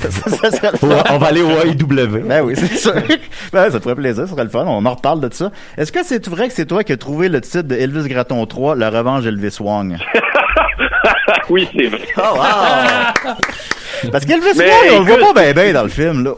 ça, 0.00 0.10
ça 0.10 0.50
serait 0.50 0.70
le 0.82 0.88
Ouais, 0.88 0.96
fun. 0.98 1.04
on 1.10 1.18
va 1.18 1.26
aller 1.28 1.42
au 1.42 1.50
AEW. 1.50 2.26
Ben 2.26 2.42
oui, 2.42 2.54
c'est 2.56 2.76
sûr. 2.76 2.94
Ben, 3.52 3.70
ça 3.70 3.80
ferait 3.80 3.94
plaisir, 3.94 4.24
ça 4.26 4.32
serait 4.32 4.44
le 4.44 4.50
fun. 4.50 4.64
On 4.66 4.84
en 4.84 4.94
reparle 4.94 5.20
de 5.20 5.32
ça. 5.32 5.50
Est-ce 5.78 5.92
que 5.92 6.02
c'est 6.04 6.26
vrai 6.28 6.48
que 6.48 6.54
c'est 6.54 6.66
toi 6.66 6.82
qui 6.84 6.92
as 6.92 6.96
trouvé 6.96 7.28
le 7.28 7.40
titre 7.40 7.62
de 7.62 7.74
Elvis 7.76 8.08
Gratton 8.08 8.44
3, 8.44 8.74
La 8.76 8.90
revanche 8.90 9.22
d'Elvis 9.24 9.56
Wong? 9.60 9.96
oui, 11.50 11.68
c'est 11.76 11.86
vrai. 11.86 12.00
Oh, 12.18 12.22
wow! 12.36 13.32
Parce 14.10 14.24
qu'Elvis 14.24 14.58
Wong, 14.58 14.68
on 14.94 14.98
le 15.00 15.04
voit 15.16 15.32
pas 15.32 15.42
bien 15.42 15.52
bien 15.62 15.72
dans 15.72 15.82
le 15.84 15.88
film, 15.88 16.24
là. 16.24 16.32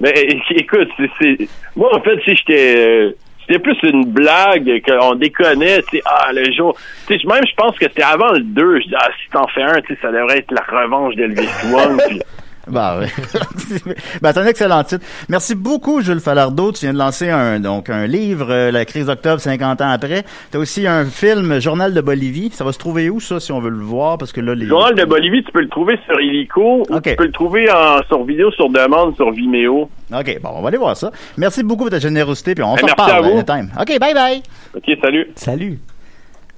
Mais 0.00 0.14
écoute, 0.50 0.88
c'est, 0.96 1.10
c'est- 1.20 1.48
moi 1.74 1.90
en 1.94 2.00
fait, 2.00 2.16
si 2.24 2.34
j'étais 2.36 2.74
euh, 2.78 3.16
c'était 3.46 3.60
plus 3.60 3.76
une 3.82 4.06
blague 4.06 4.82
qu'on 4.84 5.14
déconnait, 5.14 5.82
tu 5.82 5.98
sais, 5.98 6.02
ah 6.04 6.32
le 6.32 6.50
jour, 6.52 6.76
tu 7.06 7.18
sais, 7.18 7.26
même 7.26 7.44
je 7.48 7.54
pense 7.54 7.78
que 7.78 7.86
c'était 7.86 8.02
avant 8.02 8.32
le 8.32 8.40
2, 8.40 8.80
je 8.80 8.88
dis 8.88 8.94
ah 8.98 9.08
si 9.22 9.30
t'en 9.30 9.46
fais 9.48 9.62
un, 9.62 9.80
tu 9.82 9.94
sais, 9.94 9.98
ça 10.02 10.10
devrait 10.10 10.38
être 10.38 10.52
la 10.52 10.62
revanche 10.82 11.14
d'Elvis 11.14 11.48
Wong. 11.72 12.00
Ben, 12.68 13.00
oui. 13.00 13.92
ben, 14.22 14.32
c'est 14.32 14.40
un 14.40 14.46
excellent 14.46 14.82
titre. 14.84 15.04
Merci 15.28 15.54
beaucoup, 15.54 16.00
Jules 16.02 16.20
Falardeau. 16.20 16.72
Tu 16.72 16.80
viens 16.80 16.92
de 16.92 16.98
lancer 16.98 17.30
un, 17.30 17.60
donc, 17.60 17.88
un 17.90 18.06
livre, 18.06 18.46
euh, 18.50 18.70
La 18.72 18.84
crise 18.84 19.06
d'octobre, 19.06 19.40
50 19.40 19.80
ans 19.80 19.90
après. 19.90 20.24
Tu 20.50 20.56
as 20.56 20.60
aussi 20.60 20.86
un 20.86 21.04
film, 21.04 21.60
Journal 21.60 21.94
de 21.94 22.00
Bolivie. 22.00 22.50
Ça 22.52 22.64
va 22.64 22.72
se 22.72 22.78
trouver 22.78 23.08
où, 23.10 23.20
ça, 23.20 23.38
si 23.40 23.52
on 23.52 23.60
veut 23.60 23.70
le 23.70 23.84
voir? 23.84 24.18
Parce 24.18 24.32
que 24.32 24.40
là, 24.40 24.54
les... 24.54 24.64
Le 24.64 24.68
journal 24.70 24.94
de 24.94 25.04
Bolivie, 25.04 25.44
tu 25.44 25.52
peux 25.52 25.60
le 25.62 25.68
trouver 25.68 25.98
sur 26.06 26.20
Illico 26.20 26.82
ou 26.88 26.94
Ok. 26.96 27.02
tu 27.04 27.16
peux 27.16 27.24
le 27.26 27.32
trouver 27.32 27.70
en 27.70 28.02
sur 28.08 28.24
vidéo 28.24 28.50
sur 28.50 28.68
demande 28.70 29.14
sur 29.16 29.30
Vimeo. 29.30 29.88
OK, 30.12 30.38
bon, 30.42 30.50
on 30.56 30.62
va 30.62 30.68
aller 30.68 30.78
voir 30.78 30.96
ça. 30.96 31.10
Merci 31.36 31.62
beaucoup 31.62 31.82
pour 31.84 31.90
ta 31.90 31.98
générosité, 31.98 32.54
puis 32.54 32.64
on 32.64 32.74
Ben, 32.74 32.80
s'en 32.80 32.86
merci 32.86 33.00
reparle 33.02 33.24
à 33.24 33.28
vous. 33.28 33.36
anytime. 33.38 33.70
OK, 33.80 33.98
bye 34.00 34.14
bye. 34.14 34.42
OK, 34.76 34.98
salut. 35.02 35.26
Salut. 35.36 35.78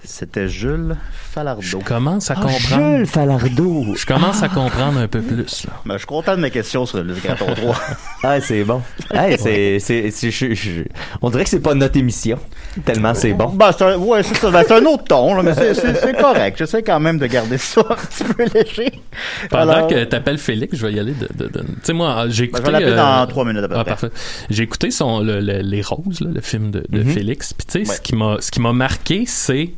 C'était 0.04 0.48
Jules 0.48 0.96
Falardeau. 1.12 1.60
Je 1.62 1.76
commence 1.76 2.30
à 2.30 2.34
Ah, 2.38 2.40
comprendre. 2.42 2.96
Jules 2.96 3.06
Falardeau. 3.06 3.94
Je 3.96 4.06
commence 4.06 4.42
à 4.42 4.48
comprendre 4.48 4.98
un 4.98 5.08
peu 5.08 5.20
plus. 5.20 5.64
Là. 5.66 5.72
Ben, 5.84 5.94
je 5.94 5.98
suis 5.98 6.06
content 6.06 6.36
de 6.36 6.40
mes 6.40 6.50
questions 6.50 6.86
sur 6.86 7.02
le 7.02 7.14
Graton 7.14 7.52
3. 7.54 7.74
Ah, 8.24 8.40
c'est 8.40 8.64
bon. 8.64 8.82
Hey, 9.12 9.36
c'est, 9.38 9.78
c'est, 9.78 10.10
c'est- 10.10 10.30
je- 10.32 10.52
je- 10.54 10.82
on 11.22 11.30
dirait 11.30 11.44
que 11.44 11.50
c'est 11.50 11.60
pas 11.60 11.74
notre 11.74 11.96
émission. 11.96 12.38
Tellement 12.84 13.14
c'est 13.14 13.32
bon. 13.32 13.48
Ben, 13.50 13.70
c'est 13.76 13.84
un, 13.84 13.96
ouais, 13.96 14.22
c'est 14.24 14.36
ça. 14.36 14.50
Ben, 14.50 14.64
c'est 14.66 14.74
un 14.74 14.84
autre 14.86 15.04
ton, 15.04 15.34
là, 15.34 15.42
mais 15.44 15.54
c'est, 15.54 15.74
c'est, 15.74 15.94
c'est 15.94 16.16
correct. 16.16 16.56
J'essaie 16.58 16.82
quand 16.82 16.98
même 16.98 17.18
de 17.18 17.26
garder 17.26 17.58
ça 17.58 17.80
un 17.88 17.94
petit 17.94 18.24
peu 18.24 18.44
léger. 18.54 19.00
Pendant 19.50 19.72
Alors- 19.72 19.86
que 19.88 20.02
t'appelles 20.04 20.38
Félix, 20.38 20.76
je 20.76 20.86
vais 20.86 20.94
y 20.94 20.98
aller 21.00 21.14
de. 21.14 21.28
de, 21.34 21.48
de- 21.48 21.60
Tu 21.60 21.66
sais, 21.84 21.92
moi, 21.92 22.24
j'ai 22.28 22.28
Ben, 22.28 22.32
je 22.32 22.42
écouté. 22.44 22.62
vais 22.64 22.70
l'appeler 22.72 22.92
euh, 22.92 22.96
dans 22.96 23.26
trois 23.28 23.44
minutes 23.44 23.64
à 23.64 23.68
peu 23.68 23.74
Ah, 23.76 23.84
près. 23.84 23.90
parfait. 23.92 24.10
J'ai 24.50 24.62
écouté 24.64 24.90
son, 24.90 25.20
le, 25.20 25.40
le- 25.40 25.60
Les 25.60 25.82
Roses, 25.82 26.20
là, 26.20 26.30
le 26.34 26.40
film 26.40 26.70
de, 26.72 26.84
de 26.88 27.02
Mhm. 27.02 27.10
Félix. 27.12 27.52
Puis, 27.52 27.66
tu 27.66 27.84
sais, 27.84 27.88
Ouais. 27.90 27.96
ce 27.96 28.00
qui 28.00 28.16
m'a 28.16 28.36
ce 28.40 28.50
qui 28.50 28.60
m'a 28.60 28.72
marqué, 28.72 29.24
c'est. 29.26 29.70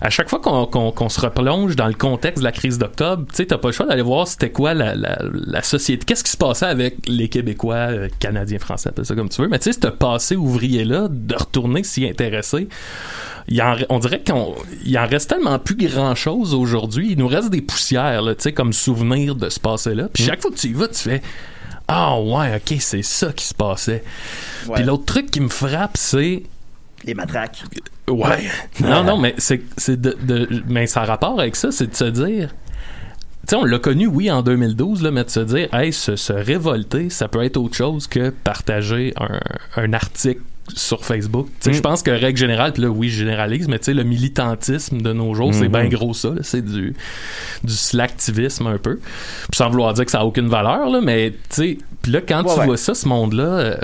À 0.00 0.10
chaque 0.10 0.28
fois 0.28 0.40
qu'on 0.40 1.08
se 1.08 1.20
replonge 1.20 1.76
dans 1.76 1.86
le 1.86 1.94
contexte 1.94 2.38
de 2.38 2.44
la 2.44 2.52
crise 2.52 2.78
d'octobre, 2.78 3.24
tu 3.28 3.36
sais, 3.36 3.46
t'as 3.46 3.58
pas 3.58 3.68
le 3.68 3.72
choix 3.72 3.86
d'aller 3.86 4.02
voir 4.02 4.26
c'était 4.26 4.50
quoi 4.50 4.74
la, 4.74 4.94
la, 4.94 5.18
la 5.32 5.62
société. 5.62 6.04
Qu'est-ce 6.04 6.24
qui 6.24 6.30
se 6.30 6.36
passait 6.36 6.66
avec 6.66 6.96
les 7.06 7.28
Québécois, 7.28 7.74
euh, 7.74 8.08
Canadiens, 8.18 8.58
Français, 8.58 8.90
appelle 8.90 9.06
ça 9.06 9.14
comme 9.14 9.28
tu 9.28 9.40
veux. 9.42 9.48
Mais 9.48 9.58
tu 9.58 9.72
sais, 9.72 9.78
ce 9.80 9.88
passé 9.88 10.36
ouvrier-là, 10.36 11.08
de 11.10 11.34
retourner 11.34 11.84
s'y 11.84 12.06
intéresser, 12.06 12.68
il 13.48 13.60
en, 13.62 13.76
on 13.90 13.98
dirait 13.98 14.22
qu'il 14.22 14.34
en 14.98 15.06
reste 15.06 15.30
tellement 15.30 15.58
plus 15.58 15.76
grand 15.76 16.14
chose 16.14 16.54
aujourd'hui. 16.54 17.12
Il 17.12 17.18
nous 17.18 17.28
reste 17.28 17.50
des 17.50 17.62
poussières, 17.62 18.22
tu 18.24 18.34
sais, 18.38 18.52
comme 18.52 18.72
souvenir 18.72 19.34
de 19.34 19.48
ce 19.48 19.60
passé-là. 19.60 20.08
Puis 20.12 20.24
chaque 20.24 20.40
fois 20.40 20.50
que 20.50 20.56
tu 20.56 20.68
y 20.68 20.72
vas, 20.72 20.88
tu 20.88 21.02
fais 21.02 21.22
Ah 21.88 22.18
ouais, 22.18 22.56
ok, 22.56 22.76
c'est 22.80 23.02
ça 23.02 23.32
qui 23.32 23.44
se 23.44 23.54
passait. 23.54 24.02
Ouais. 24.66 24.74
Puis 24.76 24.84
l'autre 24.84 25.04
truc 25.04 25.30
qui 25.30 25.40
me 25.40 25.48
frappe, 25.48 25.96
c'est 25.96 26.42
Les 27.06 27.14
matraques. 27.14 27.62
Ouais. 28.08 28.44
Non, 28.80 29.02
non, 29.04 29.18
mais 29.18 29.34
c'est 29.38 29.62
c'est 29.76 30.00
de, 30.00 30.16
de- 30.22 30.62
mais 30.68 30.86
ça 30.86 31.02
a 31.02 31.04
rapport 31.04 31.38
avec 31.40 31.56
ça, 31.56 31.70
c'est 31.70 31.86
de 31.90 31.94
se 31.96 32.04
dire. 32.04 32.50
Tu 33.46 33.50
sais, 33.50 33.56
on 33.56 33.64
l'a 33.64 33.78
connu, 33.78 34.06
oui, 34.06 34.30
en 34.30 34.40
2012, 34.42 35.02
là, 35.02 35.10
mais 35.10 35.24
de 35.24 35.28
se 35.30 35.40
dire, 35.40 35.68
hey, 35.74 35.92
se, 35.92 36.16
se 36.16 36.32
révolter, 36.32 37.10
ça 37.10 37.28
peut 37.28 37.42
être 37.44 37.58
autre 37.58 37.74
chose 37.76 38.06
que 38.06 38.30
partager 38.30 39.12
un, 39.20 39.38
un 39.76 39.92
article 39.92 40.40
sur 40.74 41.04
Facebook. 41.04 41.48
Tu 41.60 41.64
sais, 41.64 41.70
Mm. 41.70 41.74
je 41.74 41.80
pense 41.82 42.02
que 42.02 42.10
règle 42.10 42.38
générale, 42.38 42.72
puis 42.72 42.80
là, 42.82 42.88
oui, 42.88 43.10
je 43.10 43.18
généralise, 43.18 43.68
mais 43.68 43.78
tu 43.78 43.84
sais, 43.86 43.94
le 43.94 44.02
militantisme 44.04 45.02
de 45.02 45.12
nos 45.12 45.34
jours, 45.34 45.52
c'est 45.52 45.66
Mhm. 45.68 45.72
bien 45.72 45.88
gros 45.88 46.14
ça. 46.14 46.30
C'est 46.40 46.64
du, 46.64 46.94
du 47.62 47.72
slacktivisme 47.74 48.66
un 48.66 48.78
peu. 48.78 48.96
Puis 48.96 49.56
sans 49.58 49.68
vouloir 49.68 49.92
dire 49.92 50.06
que 50.06 50.10
ça 50.10 50.20
a 50.20 50.24
aucune 50.24 50.48
valeur, 50.48 50.88
là, 50.88 51.02
mais 51.02 51.32
tu 51.32 51.36
sais, 51.50 51.78
puis 52.00 52.12
là, 52.12 52.22
quand 52.26 52.44
Ouais, 52.46 52.54
tu 52.54 52.60
ouais. 52.60 52.64
vois 52.66 52.76
ça, 52.78 52.94
ce 52.94 53.06
monde-là, 53.06 53.44
euh, 53.44 53.76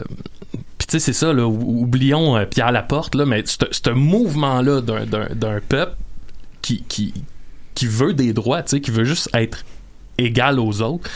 tu 0.90 0.98
sais, 0.98 0.98
c'est 0.98 1.12
ça, 1.12 1.32
là, 1.32 1.46
ou- 1.46 1.82
oublions 1.82 2.36
euh, 2.36 2.44
Pierre 2.46 2.72
Laporte, 2.72 3.14
là, 3.14 3.24
mais 3.24 3.44
ce 3.46 3.90
mouvement-là 3.90 4.80
d'un- 4.80 5.04
peuple 5.60 5.94
qui, 6.62 6.82
veut 7.86 8.12
des 8.12 8.32
droits, 8.32 8.62
tu 8.62 8.70
qui 8.80 8.90
veut 8.90 9.04
juste 9.04 9.30
être 9.32 9.64
égal 10.18 10.58
aux 10.58 10.82
autres, 10.82 11.08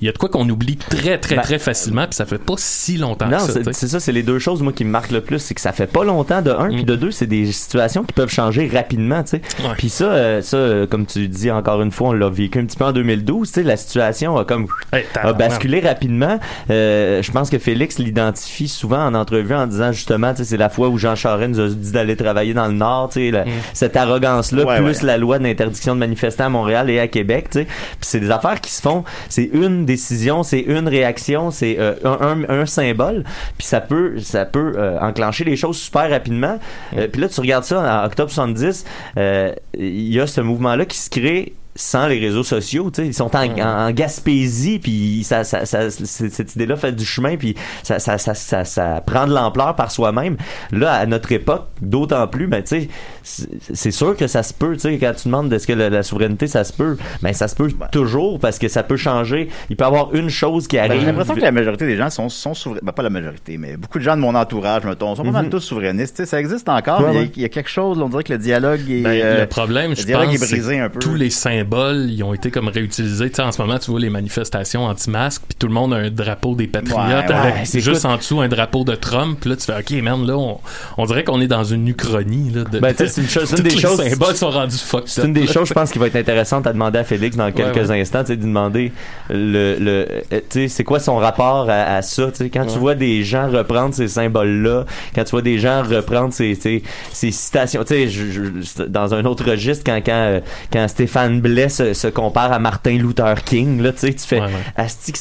il 0.00 0.06
y 0.06 0.08
a 0.08 0.12
de 0.12 0.18
quoi 0.18 0.28
qu'on 0.28 0.48
oublie 0.48 0.76
très, 0.76 1.18
très, 1.18 1.36
Ben, 1.36 1.42
très 1.42 1.58
facilement, 1.58 2.04
puis 2.06 2.14
ça 2.14 2.26
fait 2.26 2.38
pas 2.38 2.54
si 2.56 2.96
longtemps 2.96 3.26
Non, 3.28 3.38
que 3.46 3.52
ça. 3.52 3.60
c'est 3.72 3.88
ça, 3.88 4.00
c'est 4.00 4.12
les 4.12 4.22
deux 4.22 4.38
choses 4.38 4.62
moi 4.62 4.72
qui 4.72 4.84
me 4.84 4.90
marquent 4.90 5.10
le 5.12 5.20
plus, 5.20 5.38
c'est 5.38 5.54
que 5.54 5.60
ça 5.60 5.72
fait 5.72 5.86
pas 5.86 6.04
longtemps 6.04 6.42
de 6.42 6.50
un, 6.50 6.68
Mm. 6.68 6.74
puis 6.74 6.84
de 6.84 6.96
deux, 6.96 7.10
c'est 7.10 7.26
des 7.26 7.50
situations 7.52 8.04
qui 8.04 8.12
peuvent 8.12 8.30
changer 8.30 8.68
rapidement, 8.72 9.22
tu 9.22 9.30
sais. 9.30 9.42
Ouais. 9.62 9.74
Puis 9.78 9.88
ça, 9.88 10.04
euh, 10.06 10.42
ça, 10.42 10.56
euh, 10.56 10.86
comme 10.86 11.06
tu 11.06 11.28
dis 11.28 11.50
encore 11.50 11.82
une 11.82 11.90
fois, 11.90 12.08
on 12.08 12.12
l'a 12.12 12.28
vécu 12.28 12.58
un 12.58 12.64
petit 12.66 12.76
peu 12.76 12.84
en 12.84 12.92
2012, 12.92 13.48
tu 13.48 13.54
sais, 13.54 13.62
la 13.62 13.76
situation 13.76 14.36
a 14.36 14.44
comme 14.44 14.66
Hey, 14.92 15.04
a 15.14 15.32
basculé 15.32 15.80
rapidement. 15.80 16.38
Euh, 16.70 17.22
je 17.22 17.30
pense 17.32 17.50
que 17.50 17.58
Félix 17.58 17.98
l'identifie 17.98 18.68
souvent 18.68 19.04
en 19.06 19.14
entrevue 19.14 19.54
en 19.54 19.66
disant 19.66 19.92
justement, 19.92 20.32
tu 20.32 20.38
sais, 20.38 20.44
c'est 20.44 20.56
la 20.56 20.68
fois 20.68 20.88
où 20.88 20.98
Jean 20.98 21.14
Charest 21.14 21.50
nous 21.50 21.60
a 21.60 21.68
dit 21.68 21.92
d'aller 21.92 22.16
travailler 22.16 22.54
dans 22.54 22.66
le 22.66 22.74
Nord, 22.74 23.10
tu 23.12 23.20
sais, 23.20 23.30
la- 23.30 23.44
cette 23.72 23.96
arrogance-là, 23.96 24.64
Ouais, 24.64 24.76
plus 24.76 25.00
ouais. 25.00 25.06
la 25.06 25.16
loi 25.18 25.38
d'interdiction 25.38 25.94
de 25.94 26.00
manifester 26.00 26.42
à 26.42 26.48
Montréal 26.48 26.90
et 26.90 26.98
à 27.00 27.08
Québec, 27.08 27.48
tu 27.50 27.60
sais. 27.60 27.64
Puis 27.64 27.74
c'est 28.02 28.20
des 28.20 28.30
affaires 28.30 28.60
qui 28.60 28.70
se 28.72 28.80
font, 28.82 29.04
c'est 29.28 29.50
une 29.52 29.83
décision, 29.84 30.42
c'est 30.42 30.60
une 30.60 30.88
réaction, 30.88 31.50
c'est 31.50 31.76
euh, 31.78 31.94
un, 32.04 32.44
un, 32.48 32.60
un 32.60 32.66
symbole, 32.66 33.24
puis 33.58 33.66
ça 33.66 33.80
peut, 33.80 34.18
ça 34.20 34.44
peut 34.44 34.74
euh, 34.76 34.98
enclencher 35.00 35.44
les 35.44 35.56
choses 35.56 35.78
super 35.78 36.10
rapidement. 36.10 36.58
Euh, 36.96 37.08
puis 37.08 37.20
là, 37.20 37.28
tu 37.28 37.40
regardes 37.40 37.64
ça 37.64 38.02
en 38.02 38.06
octobre 38.06 38.30
70, 38.30 38.84
euh, 39.16 39.52
il 39.76 40.12
y 40.12 40.20
a 40.20 40.26
ce 40.26 40.40
mouvement-là 40.40 40.84
qui 40.86 40.98
se 40.98 41.10
crée 41.10 41.54
sans 41.76 42.06
les 42.06 42.18
réseaux 42.20 42.44
sociaux, 42.44 42.90
tu 42.92 43.02
sais, 43.02 43.06
ils 43.08 43.14
sont 43.14 43.34
en, 43.34 43.44
en, 43.58 43.86
en 43.88 43.90
Gaspésie, 43.90 44.78
puis 44.78 45.22
ça, 45.24 45.42
ça, 45.44 45.66
ça, 45.66 45.90
cette 45.90 46.54
idée-là 46.54 46.76
fait 46.76 46.92
du 46.92 47.04
chemin, 47.04 47.36
puis 47.36 47.54
ça, 47.82 47.98
ça, 47.98 48.16
ça, 48.18 48.34
ça, 48.34 48.64
ça 48.64 49.02
prend 49.04 49.26
de 49.26 49.32
l'ampleur 49.34 49.74
par 49.74 49.90
soi-même. 49.90 50.36
Là, 50.72 50.92
à 50.92 51.06
notre 51.06 51.32
époque, 51.32 51.66
d'autant 51.82 52.26
plus, 52.28 52.46
ben, 52.46 52.62
tu 52.62 52.88
sais, 53.22 53.48
c'est 53.72 53.90
sûr 53.90 54.16
que 54.16 54.26
ça 54.26 54.42
se 54.42 54.52
peut, 54.54 54.74
tu 54.74 54.80
sais, 54.80 54.98
quand 54.98 55.12
tu 55.14 55.28
demandes 55.28 55.52
est-ce 55.52 55.66
que 55.66 55.72
la, 55.72 55.90
la 55.90 56.02
souveraineté, 56.02 56.46
ça 56.46 56.64
se 56.64 56.72
peut, 56.72 56.96
ben, 57.22 57.32
ça 57.32 57.48
se 57.48 57.56
peut 57.56 57.68
toujours, 57.90 58.38
parce 58.38 58.58
que 58.58 58.68
ça 58.68 58.82
peut 58.82 58.96
changer. 58.96 59.48
Il 59.70 59.76
peut 59.76 59.84
y 59.84 59.86
avoir 59.86 60.14
une 60.14 60.28
chose 60.30 60.68
qui 60.68 60.76
Ben, 60.76 60.84
arrive. 60.90 61.00
j'ai 61.00 61.06
l'impression 61.06 61.34
que 61.34 61.40
la 61.40 61.52
majorité 61.52 61.86
des 61.86 61.96
gens 61.96 62.10
sont, 62.10 62.28
sont 62.28 62.54
souverains. 62.54 62.80
Ben, 62.82 62.92
pas 62.92 63.02
la 63.02 63.10
majorité, 63.10 63.56
mais 63.58 63.76
beaucoup 63.76 63.98
de 63.98 64.04
gens 64.04 64.16
de 64.16 64.20
mon 64.20 64.34
entourage, 64.34 64.84
mettons, 64.84 65.14
sont 65.16 65.24
pas 65.24 65.30
mal 65.30 65.44
Mhm. 65.46 65.50
tous 65.50 65.60
souverainistes. 65.60 66.16
Tu 66.16 66.22
sais, 66.22 66.26
ça 66.26 66.40
existe 66.40 66.68
encore, 66.68 67.00
Ouais, 67.00 67.06
mais 67.12 67.12
il 67.12 67.16
y 67.16 67.18
a- 67.18 67.22
ouais. 67.24 67.32
il 67.36 67.42
y, 67.42 67.44
a 67.44 67.48
quelque 67.48 67.70
chose, 67.70 67.98
on 68.00 68.08
dirait 68.08 68.22
que 68.22 68.32
le 68.32 68.38
dialogue 68.38 68.80
est. 68.88 69.02
Ben, 69.02 69.20
euh, 69.22 69.40
le 69.40 69.46
problème, 69.46 69.90
le 69.90 69.96
je 69.96 70.04
dialogue 70.04 70.26
pense, 70.26 70.34
est 70.36 70.38
brisé 70.54 70.62
c'est 70.74 70.78
un 70.80 70.88
que 70.88 70.94
peu. 70.94 70.98
tous 71.00 71.14
les 71.14 71.30
symboles, 71.64 72.10
ils 72.10 72.22
ont 72.22 72.34
été 72.34 72.50
comme 72.50 72.68
réutilisés. 72.68 73.30
Tu 73.30 73.36
sais, 73.36 73.42
en 73.42 73.52
ce 73.52 73.60
moment, 73.60 73.78
tu 73.78 73.90
vois 73.90 74.00
les 74.00 74.10
manifestations 74.10 74.84
anti-masques, 74.86 75.42
puis 75.48 75.56
tout 75.58 75.66
le 75.66 75.72
monde 75.74 75.92
a 75.94 75.96
un 75.96 76.10
drapeau 76.10 76.54
des 76.54 76.66
patriotes 76.66 76.94
Ouais, 77.28 77.28
ouais, 77.28 77.34
avec 77.34 77.66
c'est 77.66 77.80
juste 77.80 78.00
écoute- 78.04 78.10
en 78.10 78.16
dessous 78.16 78.40
un 78.40 78.48
drapeau 78.48 78.84
de 78.84 78.94
Trump. 78.94 79.38
Puis 79.40 79.50
là, 79.50 79.56
tu 79.56 79.64
fais, 79.64 79.78
OK, 79.78 80.02
man, 80.02 80.26
là, 80.26 80.36
on, 80.36 80.58
on 80.98 81.04
dirait 81.06 81.24
qu'on 81.24 81.40
est 81.40 81.46
dans 81.46 81.64
une 81.64 81.88
uchronie. 81.88 82.50
Là, 82.50 82.64
de, 82.64 82.78
Ben, 82.78 82.94
c'est 82.96 83.20
une 83.20 83.28
chose- 83.28 83.50
des 83.52 83.62
les 83.70 83.78
choses- 83.78 84.02
symboles 84.02 84.36
sont 84.36 84.50
rendus 84.50 84.76
fucked 84.78 85.08
C'est 85.08 85.24
une 85.24 85.32
des 85.32 85.46
choses, 85.46 85.68
je 85.68 85.74
pense, 85.74 85.90
qui 85.90 85.98
va 85.98 86.06
être 86.06 86.16
intéressante 86.16 86.66
à 86.66 86.72
demander 86.72 86.98
à 86.98 87.04
Félix 87.04 87.36
dans 87.36 87.50
quelques 87.52 87.88
ouais. 87.88 88.00
instants, 88.00 88.20
tu 88.22 88.28
sais, 88.28 88.36
de 88.36 88.42
demander 88.42 88.92
le, 89.30 89.76
le, 89.78 90.06
euh, 90.32 90.40
tu 90.50 90.60
sais, 90.60 90.68
c'est 90.68 90.84
quoi 90.84 90.98
son 91.00 91.16
rapport 91.16 91.68
à, 91.70 91.96
à 91.96 92.02
ça, 92.02 92.26
tu 92.30 92.36
sais, 92.38 92.50
quand 92.50 92.66
tu 92.66 92.78
vois 92.78 92.94
des 92.94 93.22
gens 93.24 93.48
reprendre 93.50 93.94
ces 93.94 94.08
symboles-là, 94.08 94.84
quand 95.14 95.24
tu 95.24 95.30
vois 95.30 95.42
des 95.42 95.58
gens 95.58 95.82
reprendre 95.82 96.32
ces, 96.34 96.54
ces, 96.54 96.82
ces 97.12 97.30
citations, 97.30 97.84
tu 97.84 98.08
sais, 98.10 98.88
dans 98.88 99.14
un 99.14 99.24
autre 99.24 99.48
registre, 99.50 99.84
quand, 99.84 100.00
quand, 100.04 100.12
euh, 100.12 100.40
quand 100.72 100.86
Stéphane 100.88 101.40
Blais 101.40 101.53
se, 101.68 101.94
se 101.94 102.08
compare 102.08 102.52
à 102.52 102.58
Martin 102.58 102.98
Luther 102.98 103.42
King, 103.44 103.80
là, 103.82 103.92
tu 103.92 104.00
sais, 104.00 104.14
tu 104.14 104.26
fais, 104.26 104.40
Ouais, 104.40 104.46
ouais. 104.46 104.86
c'est, 104.88 105.12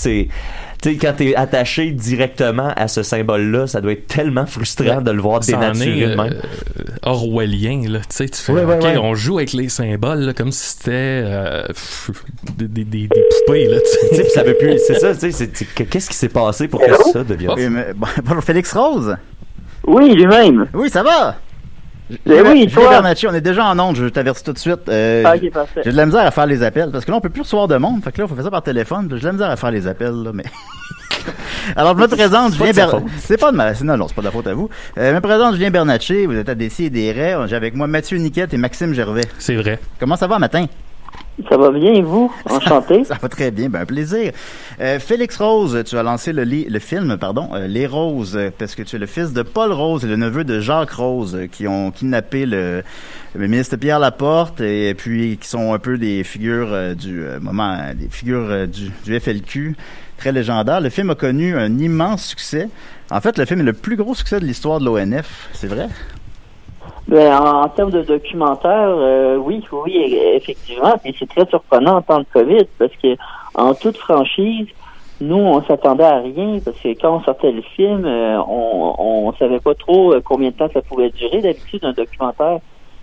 tu 0.82 0.90
sais, 0.92 0.98
quand 0.98 1.14
t'es 1.16 1.34
attaché 1.36 1.92
directement 1.92 2.74
à 2.76 2.88
ce 2.90 3.04
symbole-là, 3.04 3.68
ça 3.68 3.80
doit 3.80 3.94
être 3.94 4.08
tellement 4.08 4.46
frustrant 4.46 5.02
de 5.02 5.12
le 5.12 5.22
voir 5.22 5.40
dénaturé 5.40 6.02
est 6.02 6.08
de 6.10 6.16
même. 6.16 6.34
euh, 6.34 6.84
orwellien 7.04 7.82
là 7.90 8.00
tu 8.00 8.06
sais 8.10 8.28
tu 8.28 8.40
fais 8.42 8.52
Ouais, 8.52 8.64
ouais, 8.66 8.76
ok 8.76 8.84
ouais. 8.84 8.98
on 8.98 9.16
joue 9.16 9.38
avec 9.38 9.54
les 9.54 9.70
symboles 9.70 10.20
là, 10.20 10.34
comme 10.34 10.52
si 10.52 10.66
c'était 10.72 10.92
euh, 10.92 11.64
des, 12.58 12.68
des, 12.68 12.84
des, 12.84 13.08
poupées 13.08 13.68
là 13.68 13.78
tu 14.12 14.16
sais, 14.18 14.30
ça 14.30 14.44
veut 14.44 14.56
plus, 14.58 14.78
c'est 14.86 15.00
ça, 15.00 15.16
tu 15.16 15.32
sais, 15.32 15.50
qu'est-ce 15.86 16.10
qui 16.10 16.16
s'est 16.18 16.30
passé 16.30 16.68
pour 16.68 16.82
que 16.82 16.86
Hello? 16.86 16.98
ça 17.14 17.24
devienne? 17.24 17.52
Oui, 17.56 17.70
mais- 17.70 17.94
bon, 17.96 18.08
bonjour 18.24 18.44
Félix 18.44 18.74
Rose. 18.74 19.16
Oui, 19.86 20.14
lui-même. 20.16 20.68
Oui, 20.74 20.90
ça 20.90 21.04
va? 21.04 21.38
Eh 22.12 22.42
oui, 22.42 22.68
Julien 22.70 22.82
toi. 22.82 22.90
Bernacchi, 22.90 23.28
on 23.28 23.34
est 23.34 23.42
déjà 23.42 23.66
en 23.66 23.80
onde, 23.80 23.96
je 23.96 24.06
t'avertis 24.08 24.44
tout 24.44 24.54
de 24.54 24.58
suite. 24.60 24.90
Euh, 24.90 25.24
Ah. 25.26 25.36
J'ai 25.84 25.92
de 25.92 25.98
la 25.98 26.06
misère 26.06 26.26
à 26.26 26.32
faire 26.32 26.46
les 26.46 26.62
appels, 26.64 26.90
parce 26.92 27.06
que 27.06 27.12
là, 27.12 27.18
on 27.18 27.22
peut 27.22 27.30
plus 27.30 27.42
recevoir 27.42 27.68
de 27.68 27.78
monde. 27.78 28.04
Fait 28.04 28.12
que 28.12 28.20
là, 28.20 28.26
il 28.26 28.30
faut 28.30 28.36
faire 28.36 28.44
ça 28.44 28.52
par 28.52 28.62
téléphone. 28.64 29.08
J'ai 29.12 29.20
de 29.20 29.26
la 29.26 29.32
misère 29.34 29.50
à 29.50 29.56
faire 29.56 29.72
les 29.72 29.88
appels, 29.88 30.24
là, 30.24 30.32
mais... 30.34 30.44
Alors, 31.78 31.98
je 31.98 32.04
me 32.04 32.08
présente, 32.08 32.52
C'est 32.54 32.60
pas 32.60 32.66
Julien 32.66 32.88
faute. 32.90 33.04
C'est 33.20 33.38
pas 33.38 33.52
de 33.52 33.56
ma... 33.58 33.72
Non, 33.84 33.96
non, 33.98 34.08
c'est 34.10 34.16
pas 34.16 34.22
de 34.22 34.26
la 34.28 34.32
faute 34.32 34.48
à 34.48 34.54
vous. 34.54 34.70
Euh, 34.98 35.12
je 35.12 35.16
me 35.16 35.22
présente, 35.22 35.56
Julien 35.56 35.70
Bernacchi. 35.72 36.26
Vous 36.26 36.36
êtes 36.36 36.50
à 36.50 36.56
Décis 36.56 36.86
et 36.86 36.90
des. 36.90 37.14
J'ai 37.48 37.56
avec 37.56 37.76
moi 37.76 37.88
Mathieu 37.88 38.18
Niquette 38.18 38.54
et 38.54 38.58
Maxime 38.58 38.94
Gervais. 38.94 39.22
c'est 39.40 39.56
vrai 39.56 39.80
Comment 40.00 40.18
ça 40.18 40.28
va, 40.28 40.40
matin? 40.40 40.66
Ça 41.50 41.58
va 41.58 41.72
bien, 41.72 41.94
et 41.94 42.02
vous? 42.02 42.32
Enchanté. 42.50 43.04
Ça 43.04 43.18
va 43.20 43.28
très 43.28 43.50
bien, 43.50 43.68
ben 43.70 43.82
un 43.82 43.86
plaisir. 43.86 44.32
Euh, 44.80 45.00
Félix 45.00 45.38
Rose, 45.38 45.84
tu 45.86 45.98
as 45.98 46.04
lancé 46.04 46.32
le, 46.32 46.80
film, 46.80 47.18
pardon, 47.18 47.50
euh, 47.54 47.68
Les 47.68 47.88
Roses, 47.88 48.40
parce 48.60 48.76
que 48.76 48.84
tu 48.84 48.96
es 48.96 49.00
le 49.00 49.08
fils 49.08 49.34
de 49.34 49.42
Paul 49.42 49.72
Rose 49.72 50.06
et 50.06 50.08
le 50.08 50.16
neveu 50.16 50.44
de 50.44 50.60
Jacques 50.60 50.92
Rose, 50.92 51.36
euh, 51.36 51.48
qui 51.48 51.68
ont 51.68 51.90
kidnappé 51.90 52.46
le, 52.46 52.84
le 53.36 53.48
ministre 53.48 53.78
Pierre 53.78 54.00
Laporte 54.00 54.62
et 54.62 54.94
puis 54.94 55.38
qui 55.38 55.48
sont 55.48 55.74
un 55.74 55.80
peu 55.80 55.98
des 55.98 56.24
figures 56.24 56.72
euh, 56.72 56.94
du 56.94 57.24
euh, 57.24 57.40
moment, 57.40 57.80
des 57.96 58.10
figures 58.10 58.68
du, 58.68 58.92
du 59.04 59.20
FLQ, 59.20 59.76
très 60.18 60.32
légendaire. 60.32 60.82
Le 60.82 60.90
film 60.90 61.10
a 61.10 61.16
connu 61.16 61.56
un 61.58 61.78
immense 61.80 62.26
succès. 62.26 62.70
En 63.10 63.22
fait, 63.22 63.38
le 63.38 63.46
film 63.46 63.62
est 63.62 63.64
le 63.64 63.74
plus 63.74 63.96
gros 63.96 64.14
succès 64.14 64.40
de 64.40 64.46
l'histoire 64.46 64.80
de 64.80 64.86
l'ONF, 64.86 65.50
c'est 65.54 65.68
vrai? 65.68 65.88
Ben, 67.08 67.34
en, 67.34 67.64
en 67.64 67.70
termes 67.70 67.92
de 67.92 68.02
documentaire, 68.02 68.90
euh, 68.90 69.36
oui, 69.38 69.62
oui, 69.72 70.18
effectivement. 70.36 70.96
Et 71.04 71.14
c'est 71.20 71.28
très 71.28 71.46
surprenant 71.48 71.98
en 71.98 72.02
temps 72.02 72.20
de 72.20 72.26
COVID 72.34 72.66
parce 72.80 72.94
que, 73.02 73.16
en 73.56 73.74
toute 73.74 73.98
franchise, 73.98 74.68
nous, 75.20 75.38
on 75.38 75.62
s'attendait 75.64 76.04
à 76.04 76.20
rien 76.20 76.60
parce 76.64 76.78
que 76.80 76.90
quand 77.00 77.18
on 77.18 77.22
sortait 77.24 77.52
le 77.52 77.62
film, 77.62 78.06
euh, 78.06 78.38
on, 78.48 78.96
on 78.98 79.34
savait 79.34 79.60
pas 79.60 79.76
trop 79.76 80.14
euh, 80.14 80.22
combien 80.24 80.50
de 80.50 80.56
temps 80.56 80.70
ça 80.74 80.82
pouvait 80.82 81.10
durer. 81.10 81.42
D'habitude, 81.42 81.84
un 81.84 81.94
documentaire, 81.94 82.60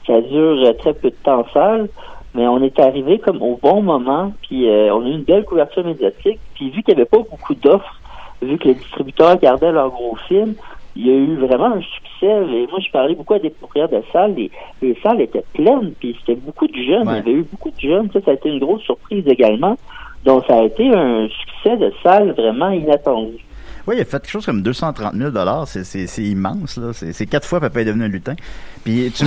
ça 0.06 0.20
dure 0.20 0.64
euh, 0.66 0.72
très 0.72 0.94
peu 0.94 1.10
de 1.10 1.16
temps 1.22 1.46
salle. 1.52 1.88
Mais 2.34 2.46
on 2.46 2.62
est 2.62 2.78
arrivé 2.78 3.18
comme 3.18 3.42
au 3.42 3.58
bon 3.60 3.82
moment, 3.82 4.32
puis 4.42 4.68
euh, 4.68 4.94
on 4.94 5.04
a 5.04 5.08
eu 5.08 5.12
une 5.12 5.24
belle 5.24 5.44
couverture 5.44 5.84
médiatique. 5.84 6.38
Puis 6.54 6.70
vu 6.70 6.82
qu'il 6.82 6.94
n'y 6.94 7.00
avait 7.00 7.08
pas 7.08 7.18
beaucoup 7.18 7.54
d'offres, 7.54 8.00
vu 8.40 8.56
que 8.56 8.68
les 8.68 8.74
distributeurs 8.74 9.36
gardaient 9.38 9.72
leurs 9.72 9.90
gros 9.90 10.16
films, 10.28 10.54
il 10.96 11.06
y 11.06 11.10
a 11.10 11.14
eu 11.14 11.36
vraiment 11.36 11.74
un 11.74 11.80
succès. 11.80 12.26
Et 12.26 12.66
moi, 12.70 12.80
je 12.84 12.90
parlais 12.90 13.14
beaucoup 13.14 13.34
à 13.34 13.38
des 13.38 13.50
propriétaires 13.50 14.00
de 14.00 14.04
salles. 14.12 14.34
Les, 14.34 14.50
les 14.82 14.96
salles 15.02 15.20
étaient 15.20 15.44
pleines, 15.54 15.92
puis 15.98 16.16
c'était 16.20 16.40
beaucoup 16.40 16.66
de 16.66 16.76
jeunes. 16.76 17.08
Ouais. 17.08 17.14
Il 17.14 17.16
y 17.16 17.30
avait 17.30 17.32
eu 17.32 17.46
beaucoup 17.50 17.70
de 17.70 17.80
jeunes. 17.80 18.10
Ça, 18.12 18.20
ça 18.24 18.32
a 18.32 18.34
été 18.34 18.48
une 18.48 18.58
grosse 18.58 18.82
surprise 18.82 19.24
également. 19.26 19.76
Donc, 20.24 20.44
ça 20.46 20.58
a 20.58 20.64
été 20.64 20.88
un 20.94 21.28
succès 21.28 21.76
de 21.76 21.92
salle 22.02 22.32
vraiment 22.32 22.70
inattendu. 22.70 23.38
Oui, 23.86 23.96
il 23.96 24.02
a 24.02 24.04
fait 24.04 24.20
quelque 24.20 24.30
chose 24.30 24.44
comme 24.44 24.62
230 24.62 25.14
000 25.14 25.30
c'est, 25.66 26.22
immense, 26.22 26.76
là. 26.76 26.92
C'est, 26.92 27.26
quatre 27.26 27.46
fois 27.46 27.60
Papa 27.60 27.80
est 27.80 27.86
devenu 27.86 28.04
un 28.04 28.08
lutin. 28.08 28.34
Puis 28.84 29.10
tu, 29.12 29.24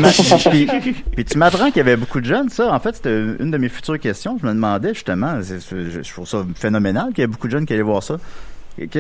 m'apprends 1.38 1.67
qu'il 1.67 1.78
y 1.78 1.80
avait 1.80 1.95
beaucoup 1.95 2.19
de 2.21 2.26
jeunes, 2.26 2.49
ça. 2.49 2.73
En 2.73 2.80
fait, 2.80 2.95
c'était 2.95 3.17
une 3.39 3.52
de 3.52 3.58
mes 3.58 3.69
futures 3.69 3.99
questions. 3.99 4.38
Je 4.39 4.45
me 4.45 4.54
demandais, 4.54 4.93
justement, 4.93 5.41
je, 5.41 6.12
trouve 6.12 6.28
ça 6.28 6.45
phénoménal 6.56 7.10
qu'il 7.10 7.19
y 7.19 7.23
ait 7.23 7.28
beaucoup 7.28 7.47
de 7.47 7.52
jeunes 7.52 7.65
qui 7.65 7.73
allaient 7.73 7.82
voir 7.82 8.04
ça. 8.04 8.17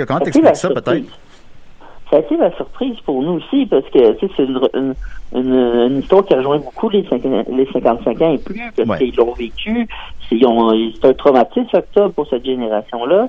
Comment 0.07 0.19
t'expliques 0.19 0.55
ça, 0.55 0.69
peut-être? 0.69 1.05
A 2.13 2.19
été 2.19 2.37
la 2.37 2.55
surprise 2.55 2.95
pour 3.05 3.21
nous 3.23 3.33
aussi, 3.33 3.65
parce 3.65 3.85
que 3.89 4.15
c'est 4.19 4.43
une, 4.43 4.59
une, 4.75 4.93
une, 5.35 5.53
une 5.91 5.99
histoire 5.99 6.23
qui 6.25 6.35
rejoint 6.35 6.59
beaucoup 6.59 6.89
les, 6.89 7.03
50 7.09 7.47
les 7.49 7.65
55 7.73 8.21
ans 8.21 8.33
et 8.33 8.37
plus, 8.37 8.61
parce 8.77 8.87
Ouais. 8.87 8.97
qu'ils 8.99 9.15
l'ont 9.15 9.33
vécu. 9.33 9.87
C'est 10.29 10.39
un 10.45 11.13
traumatisme 11.13 11.75
octobre 11.75 12.13
pour 12.13 12.27
cette 12.27 12.45
génération-là. 12.45 13.27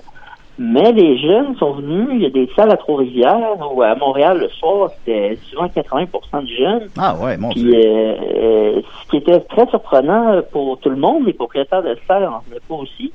Mais 0.59 0.93
les 0.93 1.19
jeunes 1.19 1.57
sont 1.57 1.73
venus, 1.73 2.09
il 2.13 2.23
y 2.23 2.27
a 2.27 2.31
des 2.31 2.49
salles 2.55 2.71
à 2.71 2.77
Trois-Rivières 2.77 3.57
ou 3.75 3.83
à 3.83 3.95
Montréal 3.97 4.39
le 4.39 4.49
soir, 4.51 4.91
c'était 4.99 5.37
souvent 5.51 5.67
80% 5.67 6.43
de 6.43 6.47
jeunes. 6.47 6.89
Ah 6.97 7.17
ouais, 7.21 7.37
mon 7.37 7.49
Puis 7.49 7.63
Dieu. 7.63 7.75
euh, 7.75 8.15
euh, 8.37 8.81
ce 9.03 9.11
qui 9.11 9.17
était 9.17 9.41
très 9.41 9.67
surprenant 9.69 10.43
pour 10.53 10.79
tout 10.79 10.91
le 10.91 10.97
monde, 10.97 11.27
les 11.27 11.33
propriétaires 11.33 11.83
de 11.83 11.97
salles 12.07 12.27
en 12.27 12.39
venaient 12.49 12.61
pas 12.69 12.75
aussi. 12.77 13.13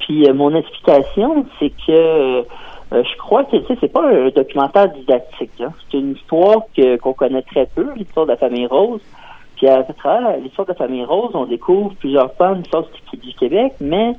Puis 0.00 0.28
euh, 0.28 0.34
mon 0.34 0.54
explication, 0.54 1.46
c'est 1.58 1.72
que 1.84 2.44
euh, 2.92 3.02
je 3.04 3.16
crois 3.18 3.44
que 3.44 3.56
c'est 3.80 3.92
pas 3.92 4.06
un 4.08 4.28
documentaire 4.30 4.88
didactique. 4.90 5.50
hein. 5.60 5.72
C'est 5.90 5.98
une 5.98 6.12
histoire 6.12 6.62
que 6.76 6.96
qu'on 6.96 7.12
connaît 7.12 7.42
très 7.42 7.66
peu, 7.66 7.86
l'histoire 7.96 8.26
de 8.26 8.32
la 8.32 8.36
famille 8.38 8.66
Rose. 8.66 9.00
Puis 9.56 9.66
à 9.68 9.82
travers 9.82 10.36
l'histoire 10.38 10.66
de 10.66 10.72
la 10.72 10.78
famille 10.78 11.04
Rose, 11.04 11.32
on 11.34 11.44
découvre 11.44 11.92
plusieurs 11.98 12.32
pans 12.34 12.52
de 12.52 12.58
l'histoire 12.58 12.84
du, 13.12 13.18
du 13.18 13.34
Québec, 13.34 13.72
mais 13.80 14.12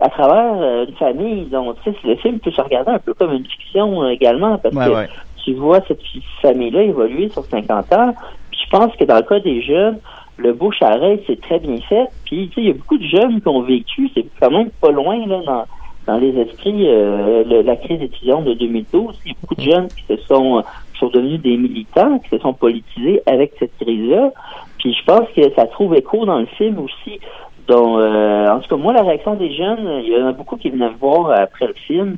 à 0.00 0.08
travers 0.08 0.54
euh, 0.62 0.86
une 0.86 0.94
famille, 0.94 1.44
donc 1.46 1.76
tu 1.82 1.90
sais, 1.90 1.96
le 2.04 2.14
film 2.16 2.38
peut 2.38 2.52
se 2.52 2.60
regarder 2.60 2.92
un 2.92 2.98
peu 3.00 3.12
comme 3.12 3.32
une 3.32 3.44
fiction 3.44 4.02
euh, 4.04 4.08
également, 4.10 4.56
parce 4.58 4.74
Ouais, 4.74 4.86
que 4.86 4.90
ouais. 4.94 5.08
tu 5.44 5.54
vois 5.54 5.80
cette 5.88 6.00
famille-là 6.40 6.82
évoluer 6.82 7.28
sur 7.30 7.44
50 7.44 7.92
ans. 7.92 8.14
Puis 8.52 8.60
je 8.64 8.70
pense 8.70 8.94
que 8.96 9.04
dans 9.04 9.16
le 9.16 9.22
cas 9.22 9.40
des 9.40 9.60
jeunes, 9.62 9.98
le 10.36 10.56
à 10.80 10.96
oreille, 10.96 11.22
c'est 11.26 11.40
très 11.40 11.58
bien 11.58 11.76
fait. 11.88 12.06
Puis 12.24 12.48
tu 12.48 12.54
sais, 12.54 12.60
il 12.62 12.66
y 12.68 12.70
a 12.70 12.74
beaucoup 12.74 12.96
de 12.96 13.04
jeunes 13.04 13.40
qui 13.40 13.48
ont 13.48 13.62
vécu, 13.62 14.08
c'est 14.14 14.24
quand 14.40 14.50
même 14.50 14.70
pas 14.80 14.90
loin 14.90 15.26
là 15.26 15.40
dans, 15.44 15.64
dans 16.10 16.18
les 16.18 16.36
esprits 16.40 16.88
euh, 16.88 17.44
le- 17.44 17.62
la 17.62 17.76
crise 17.76 18.02
étudiante 18.02 18.44
de 18.44 18.54
2012. 18.54 19.18
Il 19.24 19.28
y 19.30 19.34
a 19.34 19.38
beaucoup 19.40 19.54
de 19.54 19.60
jeunes 19.62 19.88
qui 19.88 20.02
se 20.08 20.16
sont 20.24 20.58
euh, 20.58 20.62
qui 20.92 20.98
sont 20.98 21.08
devenus 21.08 21.40
des 21.40 21.56
militants, 21.56 22.18
qui 22.18 22.28
se 22.30 22.38
sont 22.38 22.52
politisés 22.52 23.22
avec 23.26 23.52
cette 23.58 23.76
crise-là. 23.80 24.30
Puis 24.78 24.92
je 24.98 25.04
pense 25.04 25.28
que 25.36 25.42
ça 25.54 25.66
trouve 25.66 25.94
écho 25.94 26.24
dans 26.26 26.40
le 26.40 26.46
film 26.46 26.78
aussi. 26.80 27.20
Donc, 27.68 27.98
euh, 27.98 28.48
en 28.48 28.58
tout 28.60 28.68
cas, 28.68 28.76
moi, 28.82 28.92
la 28.92 29.02
réaction 29.02 29.34
des 29.36 29.52
jeunes, 29.54 30.02
il 30.04 30.12
y 30.12 30.20
en 30.22 30.26
a 30.26 30.32
beaucoup 30.32 30.56
qui 30.56 30.70
venaient 30.70 30.88
me 30.90 30.96
voir 30.98 31.30
après 31.30 31.66
le 31.68 31.74
film. 31.74 32.16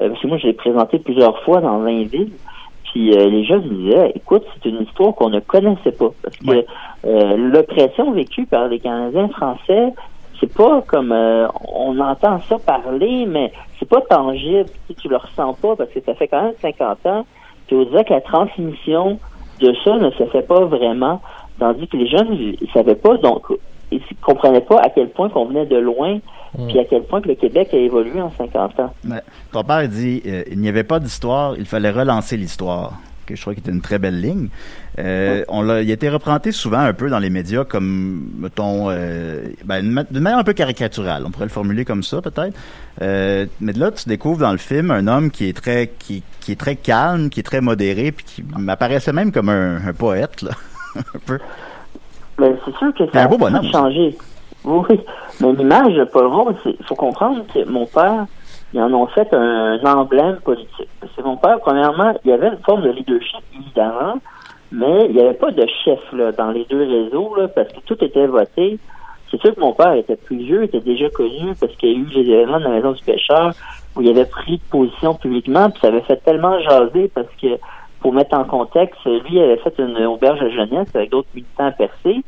Euh, 0.00 0.08
parce 0.10 0.20
que 0.20 0.26
moi, 0.28 0.36
je 0.38 0.46
l'ai 0.46 0.52
présenté 0.52 0.98
plusieurs 1.00 1.42
fois 1.42 1.60
dans 1.60 1.80
Blainville. 1.80 2.30
Puis 2.92 3.12
euh, 3.16 3.28
les 3.28 3.44
jeunes 3.44 3.64
me 3.64 3.74
disaient, 3.86 4.12
écoute, 4.14 4.44
c'est 4.54 4.68
une 4.68 4.82
histoire 4.82 5.14
qu'on 5.14 5.30
ne 5.30 5.40
connaissait 5.40 5.92
pas. 5.92 6.10
Parce 6.22 6.36
que 6.36 6.46
Ouais. 6.46 6.66
l'oppression 7.36 8.12
vécue 8.12 8.46
par 8.46 8.68
les 8.68 8.78
Canadiens 8.78 9.28
français, 9.28 9.92
c'est 10.42 10.52
pas 10.52 10.82
comme 10.82 11.12
euh, 11.12 11.46
on 11.68 11.98
entend 12.00 12.40
ça 12.48 12.58
parler, 12.58 13.26
mais 13.26 13.52
c'est 13.78 13.88
pas 13.88 14.00
tangible. 14.00 14.64
Tu, 14.88 14.94
sais, 14.94 15.00
tu 15.02 15.08
le 15.08 15.16
ressens 15.16 15.54
pas 15.54 15.76
parce 15.76 15.90
que 15.90 16.00
ça 16.04 16.14
fait 16.14 16.26
quand 16.26 16.42
même 16.42 16.54
50 16.60 17.06
ans. 17.06 17.26
Puis 17.66 17.76
on 17.76 17.84
dirait 17.84 18.04
que 18.04 18.12
la 18.12 18.20
transmission 18.20 19.20
de 19.60 19.72
ça 19.84 19.96
ne 19.98 20.10
se 20.10 20.24
fait 20.26 20.42
pas 20.42 20.64
vraiment. 20.64 21.20
Tandis 21.60 21.86
que 21.86 21.96
les 21.96 22.08
jeunes, 22.08 22.32
ils, 22.32 22.68
savaient 22.74 22.96
pas, 22.96 23.16
donc 23.18 23.44
ils 23.92 24.02
comprenaient 24.20 24.62
pas 24.62 24.80
à 24.80 24.90
quel 24.90 25.10
point 25.10 25.28
qu'on 25.28 25.44
venait 25.44 25.66
de 25.66 25.76
loin, 25.76 26.18
puis 26.66 26.78
à 26.80 26.84
quel 26.84 27.04
point 27.04 27.20
que 27.20 27.28
le 27.28 27.36
Québec 27.36 27.68
a 27.72 27.76
évolué 27.76 28.20
en 28.20 28.32
50 28.32 28.80
ans. 28.80 28.92
Ouais. 29.08 29.20
Ton 29.52 29.62
père 29.62 29.86
dit 29.86 30.22
euh, 30.26 30.42
il 30.50 30.58
n'y 30.58 30.68
avait 30.68 30.82
pas 30.82 30.98
d'histoire, 30.98 31.54
il 31.56 31.66
fallait 31.66 31.90
relancer 31.90 32.36
l'histoire. 32.36 32.94
Que 33.26 33.36
je 33.36 33.40
crois 33.40 33.54
que 33.54 33.60
c'était 33.60 33.70
une 33.70 33.82
très 33.82 34.00
belle 34.00 34.20
ligne. 34.20 34.48
Euh, 34.98 35.42
on 35.48 35.62
l'a, 35.62 35.80
il 35.82 35.90
a 35.90 35.94
été 35.94 36.08
représenté 36.10 36.52
souvent 36.52 36.80
un 36.80 36.92
peu 36.92 37.08
dans 37.08 37.18
les 37.18 37.30
médias 37.30 37.64
comme, 37.64 38.28
mettons, 38.38 38.90
euh, 38.90 39.42
ben, 39.64 39.80
d'une 39.82 39.90
ma- 39.92 40.04
d'une 40.04 40.20
manière 40.20 40.38
un 40.38 40.44
peu 40.44 40.52
caricaturale. 40.52 41.24
On 41.26 41.30
pourrait 41.30 41.46
le 41.46 41.50
formuler 41.50 41.84
comme 41.84 42.02
ça, 42.02 42.20
peut-être. 42.20 42.54
Euh, 43.00 43.46
mais 43.60 43.72
là, 43.72 43.90
tu 43.90 44.08
découvres 44.08 44.40
dans 44.40 44.52
le 44.52 44.58
film 44.58 44.90
un 44.90 45.06
homme 45.06 45.30
qui 45.30 45.48
est 45.48 45.56
très, 45.56 45.90
qui, 45.98 46.22
qui 46.40 46.52
est 46.52 46.60
très 46.60 46.76
calme, 46.76 47.30
qui 47.30 47.40
est 47.40 47.44
très 47.44 47.62
modéré, 47.62 48.12
puis 48.12 48.24
qui 48.24 48.44
m'apparaissait 48.58 49.12
même 49.14 49.32
comme 49.32 49.48
un, 49.48 49.76
un 49.86 49.92
poète, 49.94 50.42
là. 50.42 50.50
un 50.96 51.18
peu. 51.26 51.38
Ben, 52.38 52.54
c'est 52.64 52.76
sûr 52.76 52.92
que 52.94 53.04
C'est 53.10 53.18
un 53.18 53.28
ça 53.28 53.34
a 53.34 53.36
bonhomme, 53.36 53.70
changé. 53.72 54.16
Oui, 54.64 55.00
mais 55.40 55.52
l'image 55.54 55.94
de 55.94 56.04
Paul 56.04 56.26
Rose, 56.26 56.54
il 56.66 56.84
faut 56.86 56.94
comprendre 56.94 57.44
que 57.52 57.64
mon 57.68 57.86
père, 57.86 58.26
ils 58.74 58.80
en 58.80 58.92
ont 58.92 59.06
fait 59.08 59.28
un, 59.32 59.78
emblème 59.84 60.36
politique. 60.44 60.88
Que 61.16 61.22
mon 61.22 61.36
père, 61.36 61.58
premièrement, 61.60 62.12
il 62.24 62.32
avait 62.32 62.48
une 62.48 62.62
forme 62.64 62.82
de 62.82 62.90
leadership, 62.90 63.40
évidemment, 63.54 64.14
mais 64.72 65.06
il 65.08 65.14
n'y 65.14 65.20
avait 65.20 65.34
pas 65.34 65.50
de 65.50 65.66
chef 65.84 66.00
là, 66.12 66.32
dans 66.32 66.50
les 66.50 66.64
deux 66.68 66.82
réseaux, 66.82 67.34
là, 67.36 67.48
parce 67.48 67.68
que 67.68 67.80
tout 67.86 68.02
était 68.02 68.26
voté. 68.26 68.78
C'est 69.30 69.40
sûr 69.40 69.54
que 69.54 69.60
mon 69.60 69.72
père 69.72 69.92
était 69.94 70.16
plus 70.16 70.36
vieux, 70.38 70.64
était 70.64 70.80
déjà 70.80 71.08
connu, 71.10 71.54
parce 71.60 71.72
qu'il 71.76 71.88
y 71.90 71.94
a 71.94 71.98
eu 71.98 72.06
les 72.24 72.30
événements 72.32 72.58
de 72.58 72.64
la 72.64 72.70
Maison 72.70 72.92
du 72.92 73.02
Pêcheur, 73.02 73.52
où 73.96 74.02
il 74.02 74.08
avait 74.10 74.26
pris 74.26 74.60
position 74.70 75.14
publiquement, 75.14 75.70
puis 75.70 75.80
ça 75.80 75.88
avait 75.88 76.02
fait 76.02 76.16
tellement 76.24 76.58
jaser, 76.60 77.10
parce 77.14 77.28
que, 77.40 77.48
pour 78.00 78.12
mettre 78.12 78.36
en 78.36 78.44
contexte, 78.44 78.98
lui 79.06 79.40
avait 79.40 79.56
fait 79.58 79.74
une 79.78 79.96
auberge 80.06 80.42
à 80.42 80.50
jeunesse 80.50 80.88
avec 80.94 81.10
d'autres 81.10 81.28
militants 81.34 81.66
à 81.66 81.70
Percé, 81.70 82.22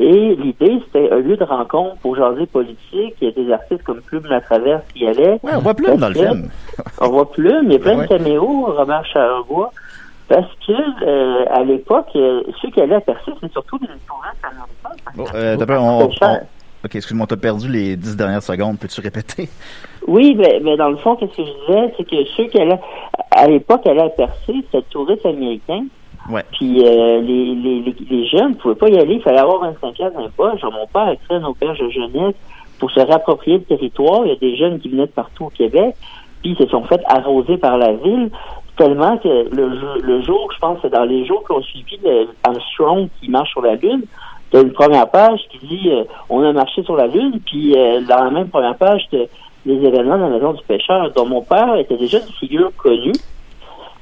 et 0.00 0.36
l'idée, 0.36 0.80
c'était 0.86 1.10
un 1.10 1.18
lieu 1.18 1.36
de 1.36 1.42
rencontre 1.44 1.96
pour 2.02 2.14
jaser 2.14 2.46
politique. 2.46 3.14
Il 3.20 3.24
y 3.24 3.26
a 3.26 3.32
des 3.32 3.52
artistes 3.52 3.82
comme 3.82 4.00
Plume 4.00 4.26
La 4.30 4.40
Traverse 4.40 4.84
qui 4.94 5.00
y 5.00 5.08
allaient. 5.08 5.40
Ouais, 5.42 5.52
on 5.56 5.60
voit 5.60 5.74
Plume 5.74 5.96
dans 5.96 6.08
le 6.08 6.14
film. 6.14 6.48
On 7.00 7.08
voit 7.08 7.30
Plume, 7.32 7.64
il 7.64 7.72
y 7.72 7.76
a 7.76 7.78
plein 7.80 7.98
Ouais. 7.98 8.04
de 8.06 8.08
caméos, 8.08 8.66
Robert 8.76 9.04
Charlevoix. 9.06 9.72
Parce 10.28 10.46
que, 10.66 10.72
euh, 11.06 11.44
à 11.50 11.64
l'époque, 11.64 12.08
euh, 12.16 12.42
ceux 12.60 12.70
qui 12.70 12.80
allaient 12.80 12.96
à 12.96 13.00
Percé, 13.00 13.32
c'est 13.40 13.50
surtout 13.52 13.78
des 13.78 13.86
touristes 13.86 14.44
américains. 14.44 15.02
Bon, 15.16 15.24
euh, 15.34 15.56
on, 15.80 16.10
cher. 16.10 16.28
on- 16.42 16.46
Ok, 16.84 16.94
excuse-moi, 16.94 17.26
t'as 17.28 17.36
perdu 17.36 17.68
les 17.68 17.96
dix 17.96 18.16
dernières 18.16 18.42
secondes. 18.42 18.78
Peux-tu 18.78 19.00
répéter? 19.00 19.48
Oui, 20.06 20.34
mais, 20.38 20.58
mais 20.62 20.76
dans 20.78 20.88
le 20.88 20.96
fond, 20.96 21.16
qu'est-ce 21.16 21.36
que 21.36 21.42
je 21.44 21.66
disais, 21.66 21.94
c'est 21.98 22.04
que 22.08 22.16
ceux 22.36 22.44
qui 22.44 22.58
allaient, 22.58 22.80
à 23.30 23.46
l'époque, 23.46 23.86
allaient 23.86 24.00
à 24.04 24.08
Percé, 24.08 24.46
c'était 24.46 24.78
le 24.78 24.82
touriste 24.84 25.26
américain. 25.26 25.84
Ouais. 26.30 26.42
Puis 26.52 26.82
euh, 26.86 27.20
les, 27.20 27.54
les, 27.54 27.80
les, 27.82 27.94
les 28.08 28.26
jeunes 28.26 28.50
ne 28.50 28.54
pouvaient 28.54 28.74
pas 28.74 28.88
y 28.88 28.98
aller, 28.98 29.14
il 29.16 29.22
fallait 29.22 29.38
avoir 29.40 29.60
25 29.60 30.00
ans 30.00 30.10
dans 30.14 30.20
les 30.22 30.28
poches. 30.30 30.60
Genre, 30.60 30.72
mon 30.72 30.86
père 30.86 31.02
a 31.08 31.16
créé 31.16 31.36
une 31.36 31.44
auberge 31.44 31.78
de 31.80 31.90
jeunesse 31.90 32.34
pour 32.78 32.90
se 32.90 33.00
réapproprier 33.00 33.58
le 33.58 33.64
territoire. 33.64 34.22
Il 34.24 34.28
y 34.28 34.32
a 34.32 34.36
des 34.36 34.56
jeunes 34.56 34.78
qui 34.80 34.88
venaient 34.88 35.06
de 35.06 35.12
partout 35.12 35.46
au 35.46 35.50
Québec, 35.50 35.94
puis 36.42 36.52
ils 36.52 36.56
se 36.56 36.66
sont 36.70 36.84
fait 36.84 37.00
arroser 37.06 37.58
par 37.58 37.76
la 37.76 37.92
ville, 37.92 38.30
tellement 38.78 39.18
que 39.18 39.28
le, 39.54 40.00
le 40.00 40.22
jour, 40.22 40.50
je 40.54 40.58
pense, 40.58 40.78
c'est 40.80 40.90
dans 40.92 41.04
les 41.04 41.26
jours 41.26 41.42
qu'on 41.46 41.60
suivi 41.62 41.98
le 42.02 42.28
Armstrong 42.44 43.08
qui 43.20 43.28
marche 43.28 43.50
sur 43.50 43.60
la 43.62 43.74
Lune, 43.74 44.02
il 44.52 44.56
y 44.56 44.58
a 44.58 44.62
une 44.62 44.72
première 44.72 45.10
page 45.10 45.40
qui 45.50 45.58
dit 45.66 45.90
euh, 45.90 46.04
on 46.30 46.42
a 46.42 46.52
marché 46.52 46.82
sur 46.84 46.96
la 46.96 47.06
Lune, 47.06 47.38
puis 47.44 47.74
euh, 47.76 48.00
dans 48.08 48.24
la 48.24 48.30
même 48.30 48.48
première 48.48 48.76
page, 48.76 49.02
les 49.12 49.74
événements 49.74 50.16
de 50.16 50.22
la 50.22 50.28
maison 50.30 50.52
du 50.54 50.62
pêcheur, 50.62 51.10
dont 51.14 51.26
mon 51.26 51.42
père 51.42 51.76
était 51.76 51.96
déjà 51.98 52.18
une 52.18 52.32
figure 52.40 52.70
connue 52.78 53.12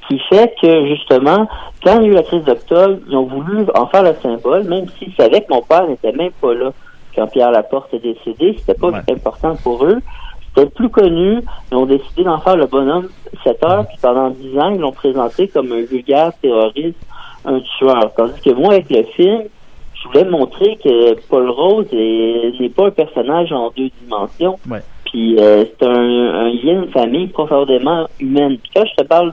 qui 0.09 0.21
fait 0.29 0.55
que, 0.63 0.87
justement, 0.87 1.49
quand 1.83 1.99
il 2.01 2.03
y 2.03 2.05
a 2.05 2.13
eu 2.13 2.15
la 2.15 2.23
crise 2.23 2.45
d'octobre, 2.45 2.99
ils 3.09 3.17
ont 3.17 3.25
voulu 3.25 3.67
en 3.75 3.87
faire 3.89 4.05
le 4.05 4.15
symbole, 4.23 4.63
même 4.65 4.87
s'ils 4.99 5.13
savaient 5.15 5.41
que 5.41 5.53
mon 5.53 5.63
père 5.63 5.89
n'était 5.89 6.13
même 6.13 6.31
pas 6.41 6.55
là 6.55 6.71
quand 7.17 7.27
Pierre 7.27 7.51
Laporte 7.51 7.93
est 7.95 7.99
décédé. 7.99 8.55
C'était 8.59 8.79
pas 8.79 8.89
Ouais. 8.91 9.01
important 9.11 9.57
pour 9.65 9.85
eux. 9.85 9.99
C'était 10.57 10.71
plus 10.71 10.89
connu. 10.89 11.41
Ils 11.71 11.77
ont 11.77 11.87
décidé 11.87 12.25
d'en 12.25 12.39
faire 12.41 12.57
le 12.57 12.67
bonhomme 12.67 13.09
7 13.45 13.63
heures, 13.65 13.87
puis 13.87 13.99
pendant 14.01 14.31
10 14.31 14.59
ans, 14.59 14.71
ils 14.71 14.81
l'ont 14.81 14.93
présenté 14.93 15.49
comme 15.49 15.71
un 15.73 15.83
vulgaire 15.83 16.33
terroriste, 16.41 16.97
un 17.45 17.61
tueur. 17.79 18.13
Tandis 18.17 18.41
que 18.41 18.51
moi, 18.53 18.75
avec 18.75 18.91
le 18.91 19.03
film, 19.15 19.43
je 19.95 20.09
voulais 20.09 20.25
montrer 20.31 20.77
que 20.83 21.15
Paul 21.29 21.51
Rose 21.51 21.87
est- 21.93 22.59
n'est 22.61 22.69
pas 22.71 22.87
un 22.87 22.91
personnage 22.91 23.53
en 23.53 23.71
deux 23.77 23.91
dimensions. 24.03 24.59
Ouais. 24.69 24.83
Puis 25.05 25.37
euh, 25.39 25.65
c'est 25.79 25.87
un, 25.87 25.93
un 25.93 26.49
lien 26.51 26.83
de 26.83 26.91
famille 26.91 27.27
profondément 27.29 28.07
humaine. 28.21 28.57
Puis 28.59 28.71
quand 28.75 28.85
je 28.87 29.03
te 29.03 29.07
parle 29.07 29.33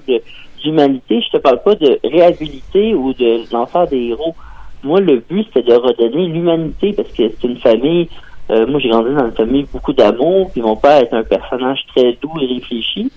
d'humanité, 0.63 1.21
je 1.21 1.37
te 1.37 1.41
parle 1.41 1.61
pas 1.63 1.75
de 1.75 1.99
réhabiliter 2.03 2.93
ou 2.95 3.13
de 3.13 3.49
d'en 3.51 3.65
faire 3.65 3.87
des 3.87 4.07
héros. 4.09 4.35
Moi, 4.83 4.99
le 4.99 5.17
but, 5.29 5.45
c'était 5.53 5.69
de 5.71 5.75
redonner 5.75 6.27
l'humanité 6.27 6.93
parce 6.93 7.09
que 7.09 7.23
c'est 7.29 7.43
une 7.47 7.57
famille. 7.57 8.09
Euh, 8.49 8.67
moi, 8.67 8.79
j'ai 8.79 8.89
grandi 8.89 9.13
dans 9.13 9.25
une 9.25 9.31
famille 9.31 9.65
beaucoup 9.71 9.93
d'amour, 9.93 10.51
puis 10.51 10.61
mon 10.61 10.75
père 10.75 11.01
est 11.01 11.13
un 11.13 11.23
personnage 11.23 11.85
très 11.95 12.13
doux 12.21 12.33
et 12.41 12.45
réfléchi. 12.45 13.11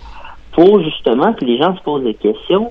Pour 0.53 0.83
justement 0.83 1.33
que 1.35 1.45
les 1.45 1.59
gens 1.59 1.77
se 1.77 1.83
posent 1.83 2.05
des 2.05 2.15
questions. 2.15 2.71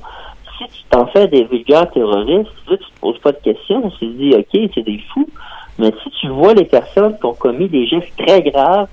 Si 0.58 0.64
tu 0.70 0.84
t'en 0.90 1.06
fais 1.08 1.28
des 1.28 1.44
vulgaires 1.44 1.92
terroristes, 1.92 2.50
là, 2.70 2.78
tu 2.78 2.92
te 2.92 3.00
poses 3.00 3.20
pas 3.20 3.34
de 3.34 3.40
questions. 3.40 3.92
Tu 4.00 4.08
te 4.08 4.14
dis, 4.14 4.34
OK, 4.34 4.70
c'est 4.74 4.84
des 4.84 5.00
fous. 5.14 5.30
Mais 5.78 5.94
si 6.02 6.10
tu 6.22 6.30
vois 6.30 6.54
les 6.54 6.66
personnes 6.66 7.18
qui 7.20 7.26
ont 7.26 7.34
commis 7.34 7.68
des 7.68 7.86
gestes 7.86 8.16
très 8.18 8.42
graves, 8.42 8.88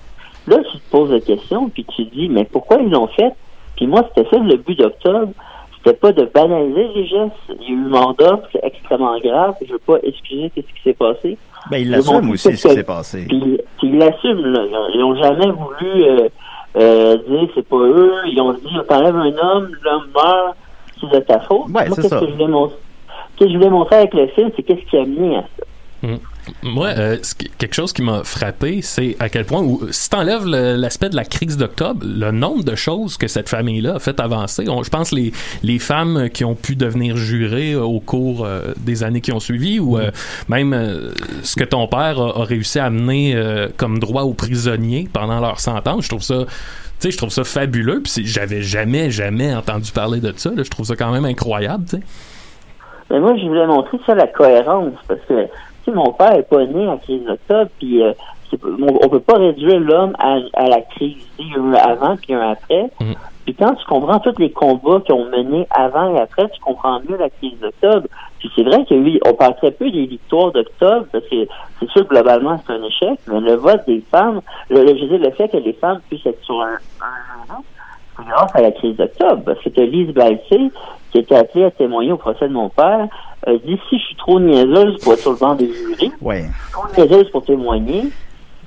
là, 0.48 0.56
tu 0.70 0.78
te 0.78 0.90
poses 0.90 1.10
des 1.10 1.20
questions, 1.20 1.68
puis 1.68 1.84
tu 1.84 2.04
te 2.04 2.14
dis, 2.14 2.28
mais 2.28 2.44
pourquoi 2.44 2.78
ils 2.78 2.90
l'ont 2.90 3.06
fait? 3.06 3.32
Puis 3.76 3.86
moi, 3.86 4.02
c'était 4.08 4.28
ça 4.28 4.42
le 4.42 4.56
but 4.56 4.78
d'octobre. 4.78 5.32
C'était 5.76 5.96
pas 5.96 6.12
de 6.12 6.24
banaliser 6.24 6.88
les 6.94 7.06
gestes. 7.06 7.32
Il 7.60 7.62
y 7.62 7.66
a 7.68 7.70
eu 7.70 7.76
mort 7.76 8.14
d'homme, 8.14 8.40
c'est 8.52 8.62
extrêmement 8.62 9.18
grave. 9.20 9.54
Je 9.64 9.72
veux 9.72 9.78
pas 9.78 9.98
excuser 10.02 10.50
ce 10.54 10.60
qui 10.60 10.82
s'est 10.84 10.92
passé. 10.92 11.38
Ben, 11.70 11.78
il 11.78 11.90
Mais 11.90 11.96
l'assume 11.96 12.20
bon, 12.20 12.32
aussi, 12.32 12.38
c'est 12.50 12.56
ce 12.56 12.68
qui 12.68 12.74
s'est 12.74 12.82
passé. 12.84 13.24
Puis, 13.28 13.38
puis 13.78 13.88
ils 13.88 13.98
l'assument, 13.98 14.42
là. 14.46 14.60
Ils- 14.66 14.96
Ils 14.96 15.04
ont 15.04 15.14
jamais 15.16 15.50
voulu 15.50 16.04
euh, 16.04 16.28
euh, 16.76 17.16
dire 17.28 17.48
c'est 17.54 17.68
pas 17.68 17.76
eux. 17.76 18.12
Ils 18.26 18.40
ont 18.40 18.52
dit 18.52 18.60
t'enlèves 18.88 19.16
un 19.16 19.26
homme, 19.38 19.70
l'homme 19.82 20.06
meurt, 20.14 20.56
c'est 21.00 21.10
de 21.10 21.18
ta 21.24 21.40
faute. 21.40 21.66
Ouais, 21.66 21.72
Moi, 21.72 21.84
c'est 21.90 21.96
qu'est-ce 22.02 22.08
ça. 22.08 22.20
que 22.20 22.26
je 22.26 22.32
voulais 22.32 22.46
montrer? 22.48 22.76
Ce 23.38 23.44
que 23.44 23.50
je 23.50 23.56
voulais 23.56 23.70
montrer 23.70 23.96
avec 23.96 24.14
le 24.14 24.26
film, 24.28 24.50
c'est 24.56 24.62
qu'est-ce 24.62 24.84
qui 24.90 24.96
a 24.96 25.04
mené 25.04 25.36
à 25.36 25.42
ça. 25.42 26.08
Moi, 26.62 26.88
euh, 26.88 27.16
quelque 27.58 27.74
chose 27.74 27.92
qui 27.92 28.02
m'a 28.02 28.24
frappé, 28.24 28.82
c'est 28.82 29.16
à 29.20 29.28
quel 29.28 29.44
point, 29.44 29.62
où, 29.62 29.80
si 29.90 30.10
t'enlèves 30.10 30.44
l'aspect 30.46 31.08
de 31.08 31.16
la 31.16 31.24
crise 31.24 31.56
d'octobre, 31.56 32.04
le 32.04 32.32
nombre 32.32 32.64
de 32.64 32.74
choses 32.74 33.16
que 33.16 33.28
cette 33.28 33.48
famille-là 33.48 33.96
a 33.96 33.98
fait 34.00 34.18
avancer. 34.18 34.64
Je 34.66 34.90
pense 34.90 35.12
les 35.12 35.32
les 35.62 35.78
femmes 35.78 36.28
qui 36.30 36.44
ont 36.44 36.54
pu 36.54 36.76
devenir 36.76 37.16
jurées 37.16 37.72
euh, 37.72 37.82
au 37.82 38.00
cours 38.00 38.44
euh, 38.44 38.72
des 38.78 39.04
années 39.04 39.20
qui 39.20 39.32
ont 39.32 39.40
suivi, 39.40 39.80
ou 39.80 39.98
euh, 39.98 40.10
même 40.48 40.74
ce 41.42 41.56
que 41.56 41.64
ton 41.64 41.86
père 41.86 42.20
a, 42.20 42.44
réussi 42.44 42.78
à 42.78 42.86
amener 42.86 43.36
comme 43.76 43.98
droit 43.98 44.22
aux 44.22 44.34
prisonniers 44.34 45.08
pendant 45.12 45.40
leur 45.40 45.60
sentence. 45.60 46.04
Je 46.04 46.08
trouve 46.08 46.22
ça. 46.22 46.44
Tu 46.44 47.08
sais, 47.08 47.10
je 47.10 47.16
trouve 47.16 47.30
ça 47.30 47.44
fabuleux. 47.44 48.02
Puis 48.02 48.24
j'avais 48.24 48.62
jamais, 48.62 49.10
jamais 49.10 49.54
entendu 49.54 49.92
parler 49.92 50.20
de 50.20 50.32
ça. 50.36 50.50
Je 50.56 50.68
trouve 50.70 50.86
ça 50.86 50.96
quand 50.96 51.10
même 51.10 51.24
incroyable. 51.24 51.84
Mais 53.10 53.20
moi, 53.20 53.36
je 53.36 53.46
voulais 53.46 53.66
montrer 53.66 53.98
ça, 54.06 54.14
la 54.14 54.26
cohérence, 54.26 54.94
parce 55.08 55.20
que 55.28 55.46
si 55.84 55.90
mon 55.90 56.12
père 56.12 56.34
est 56.34 56.48
pas 56.48 56.64
né 56.64 56.86
en 56.86 56.98
crise 56.98 57.24
d'octobre, 57.24 57.70
puis 57.78 58.02
euh, 58.02 58.12
on, 59.02 59.08
peut 59.08 59.20
pas 59.20 59.38
réduire 59.38 59.80
l'homme 59.80 60.14
à, 60.18 60.36
à 60.54 60.68
la 60.68 60.80
crise. 60.82 61.26
Il 61.38 61.48
y 61.48 61.54
a 61.54 61.56
eu 61.56 61.60
un 61.60 61.72
avant 61.74 62.16
puis 62.16 62.34
un 62.34 62.50
après. 62.50 62.90
Mhm. 63.00 63.14
Puis 63.44 63.54
quand 63.54 63.74
tu 63.74 63.84
comprends 63.86 64.20
tous 64.20 64.38
les 64.38 64.50
combats 64.52 65.00
qui 65.04 65.12
ont 65.12 65.24
mené 65.24 65.66
avant 65.70 66.14
et 66.14 66.20
après, 66.20 66.48
tu 66.50 66.60
comprends 66.60 67.00
mieux 67.00 67.16
la 67.16 67.28
crise 67.30 67.58
d'octobre. 67.60 68.06
Puis 68.38 68.50
c'est 68.54 68.62
vrai 68.62 68.84
que 68.84 68.94
oui, 68.94 69.18
on 69.26 69.32
parle 69.34 69.56
très 69.56 69.72
peu 69.72 69.90
des 69.90 70.06
victoires 70.06 70.52
d'octobre, 70.52 71.06
parce 71.10 71.24
que 71.28 71.46
c'est 71.80 71.88
sûr 71.90 72.06
que 72.06 72.14
globalement 72.14 72.60
c'est 72.64 72.72
un 72.74 72.82
échec, 72.84 73.18
mais 73.26 73.40
le 73.40 73.54
vote 73.54 73.82
des 73.86 74.02
femmes, 74.10 74.40
le, 74.70 74.82
le- 74.82 74.96
je 74.96 75.02
veux 75.02 75.18
dire, 75.18 75.26
le 75.26 75.30
fait 75.32 75.48
que 75.48 75.56
les 75.56 75.72
femmes 75.72 76.00
puissent 76.08 76.26
être 76.26 76.42
sur 76.44 76.60
un, 76.60 76.74
un 77.00 77.56
c'est 78.16 78.26
grâce 78.26 78.54
à 78.54 78.60
la 78.60 78.70
crise 78.72 78.96
d'octobre. 78.96 79.42
Parce 79.44 79.58
que 79.62 79.80
Lise 79.80 80.12
Baltier, 80.12 80.70
qui 81.10 81.18
était 81.18 81.34
appelée 81.36 81.64
à 81.64 81.70
témoigner 81.70 82.12
au 82.12 82.16
procès 82.18 82.46
de 82.46 82.52
mon 82.52 82.68
père, 82.68 83.08
a 83.46 83.52
dit 83.54 83.78
si 83.88 83.98
je 83.98 84.04
suis 84.04 84.16
trop 84.16 84.38
niaiseuse 84.40 84.98
pour 85.02 85.12
être 85.14 85.20
sur 85.20 85.32
le 85.32 85.38
banc 85.38 85.54
des 85.54 85.72
jurys, 85.72 86.12
Ouais. 86.20 86.44
trop 86.72 86.86
niaiseuse 86.96 87.28
pour 87.30 87.44
témoigner, 87.44 88.04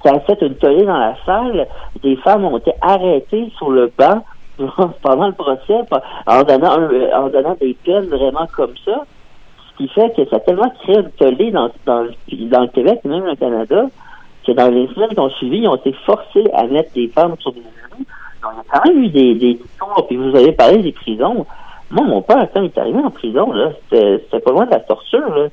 ça 0.04 0.12
a 0.16 0.20
fait 0.22 0.40
une 0.42 0.56
tollée 0.56 0.86
dans 0.86 0.98
la 0.98 1.16
salle. 1.26 1.68
Des 2.04 2.16
femmes 2.18 2.46
ont 2.46 2.58
été 2.58 2.72
arrêtées 2.82 3.52
sur 3.58 3.70
le 3.72 3.92
banc 3.98 4.24
pendant 5.02 5.28
le 5.28 5.34
procès 5.34 5.80
en 6.28 6.44
donnant, 6.44 6.80
euh, 6.80 7.10
en 7.14 7.28
donnant 7.30 7.56
des 7.60 7.76
peines 7.84 8.06
vraiment 8.08 8.48
comme 8.56 8.74
ça. 8.86 9.04
Ce 9.72 9.78
qui 9.78 9.90
fait 9.90 10.14
que 10.16 10.30
ça 10.30 10.38
a 10.38 10.40
tellement 10.40 10.72
créé 10.84 10.96
une 10.98 11.10
tollée 11.12 11.52
dans, 11.52 11.70
dans, 11.86 12.04
le- 12.04 12.46
dans 12.50 12.62
le 12.62 12.68
Québec 12.68 13.00
et 13.04 13.08
même 13.10 13.28
au 13.28 13.36
Canada 13.36 13.86
que 14.48 14.52
dans 14.54 14.70
les 14.70 14.88
semaines 14.94 15.10
qui 15.10 15.20
ont 15.20 15.30
suivi, 15.32 15.58
ils 15.60 15.68
ont 15.68 15.76
été 15.76 15.92
forcés 16.06 16.46
à 16.54 16.64
mettre 16.68 16.94
des 16.94 17.08
femmes 17.08 17.36
sur 17.40 17.52
des 17.52 17.62
jurys. 17.62 18.06
Donc, 18.44 18.52
il 18.54 18.58
y 18.58 18.60
a 18.60 18.80
quand 18.80 18.88
même 18.90 19.04
eu 19.04 19.08
des, 19.10 19.36
des 19.36 19.52
histoires. 19.66 20.06
Puis 20.08 20.16
vous 20.18 20.36
avez 20.36 20.52
parlé 20.52 20.78
des 20.84 20.92
prisons. 20.92 21.46
Moi, 21.92 22.06
mon 22.06 22.22
père, 22.22 22.48
quand 22.54 22.62
il 22.62 22.66
est 22.66 22.78
arrivé 22.78 23.00
en 23.00 23.12
prison, 23.12 23.52
là, 23.54 23.70
c'était 23.90 24.40
pas 24.40 24.52
loin 24.52 24.66
de 24.66 24.72
la 24.72 24.80
torture. 24.80 25.36
Là. 25.36 25.48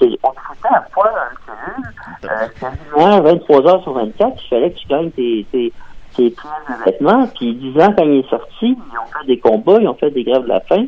On 0.00 0.06
te 0.06 0.40
foutait 0.40 0.74
à 0.74 0.80
poil 0.92 1.12
dans 1.12 1.30
une 1.30 1.46
cellule. 1.46 1.92
Euh, 2.24 2.48
quasiment 2.58 3.20
23 3.20 3.66
heures 3.68 3.82
sur 3.82 3.92
24. 3.92 4.42
Il 4.44 4.48
fallait 4.48 4.70
que 4.72 4.78
tu 4.78 4.88
gagnes 4.88 5.10
tes, 5.10 5.46
tes, 5.52 5.72
tes 6.14 6.30
pièces 6.30 6.78
de 6.78 6.84
vêtements. 6.84 7.26
Puis 7.38 7.54
10 7.54 7.80
ans, 7.80 7.94
quand 7.96 8.04
il 8.04 8.18
est 8.20 8.30
sorti, 8.30 8.76
ils 8.76 8.98
ont 8.98 9.20
fait 9.20 9.26
des 9.26 9.38
combats, 9.38 9.78
ils 9.80 9.88
ont 9.88 9.94
fait 9.94 10.10
des 10.10 10.24
grèves 10.24 10.42
de 10.42 10.48
la 10.48 10.60
faim. 10.60 10.86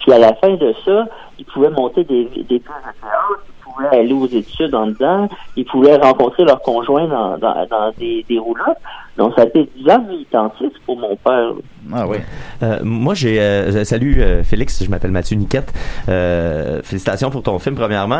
Puis 0.00 0.12
à 0.12 0.18
la 0.18 0.34
fin 0.34 0.54
de 0.54 0.74
ça, 0.84 1.06
ils 1.38 1.44
pouvaient 1.44 1.70
monter 1.70 2.04
des, 2.04 2.24
des 2.24 2.58
pièces 2.58 2.60
de 2.60 3.00
théâtre, 3.00 3.44
pouvaient 3.76 3.88
pouvaient 3.88 3.98
aller 4.00 4.12
aux 4.12 4.26
études 4.26 4.74
en 4.74 4.86
dedans, 4.86 5.28
ils 5.56 5.64
pouvaient 5.64 5.96
rencontrer 5.96 6.44
leurs 6.44 6.60
conjoints 6.62 7.06
dans, 7.08 7.36
dans, 7.38 7.66
dans 7.70 7.92
des, 7.98 8.24
des 8.28 8.38
roulottes. 8.38 8.78
Donc, 9.18 9.32
ça 9.34 9.42
a 9.42 9.44
été 9.46 9.68
10 9.78 9.90
ans 9.90 9.98
de 10.00 10.08
militantisme 10.10 10.74
pour 10.84 10.98
mon 10.98 11.16
père. 11.16 11.52
Ah 11.94 12.06
oui. 12.06 12.18
Euh, 12.62 12.80
moi, 12.82 13.14
j'ai. 13.14 13.40
euh, 13.40 13.82
salut 13.84 14.20
euh, 14.20 14.42
Félix, 14.42 14.82
je 14.84 14.90
m'appelle 14.90 15.10
Mathieu 15.12 15.36
Niquette. 15.36 15.72
Euh, 16.08 16.80
félicitations 16.82 17.30
pour 17.30 17.42
ton 17.42 17.58
film, 17.58 17.76
premièrement. 17.76 18.18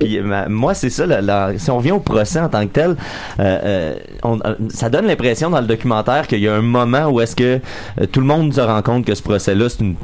Puis 0.00 0.20
ma- 0.20 0.48
moi, 0.48 0.74
c'est 0.74 0.90
ça. 0.90 1.06
la- 1.06 1.20
la- 1.20 1.56
si 1.58 1.70
on 1.70 1.78
vient 1.78 1.94
au 1.96 2.00
procès 2.00 2.40
en 2.40 2.48
tant 2.48 2.62
que 2.66 2.72
tel, 2.72 2.90
euh, 2.90 2.94
euh, 3.38 3.94
on- 4.24 4.38
euh, 4.44 4.54
ça 4.70 4.88
donne 4.88 5.06
l'impression 5.06 5.50
dans 5.50 5.60
le 5.60 5.66
documentaire 5.66 6.26
qu'il 6.26 6.40
y 6.40 6.48
a 6.48 6.54
un 6.54 6.62
moment 6.62 7.06
où 7.08 7.20
est-ce 7.20 7.36
que 7.36 7.60
euh, 8.00 8.06
tout 8.10 8.20
le 8.20 8.26
monde 8.26 8.52
se 8.52 8.60
rend 8.60 8.82
compte 8.82 9.04
que 9.04 9.14
ce 9.14 9.22
procès-là, 9.22 9.68
c'est 9.68 9.80
une, 9.84 9.94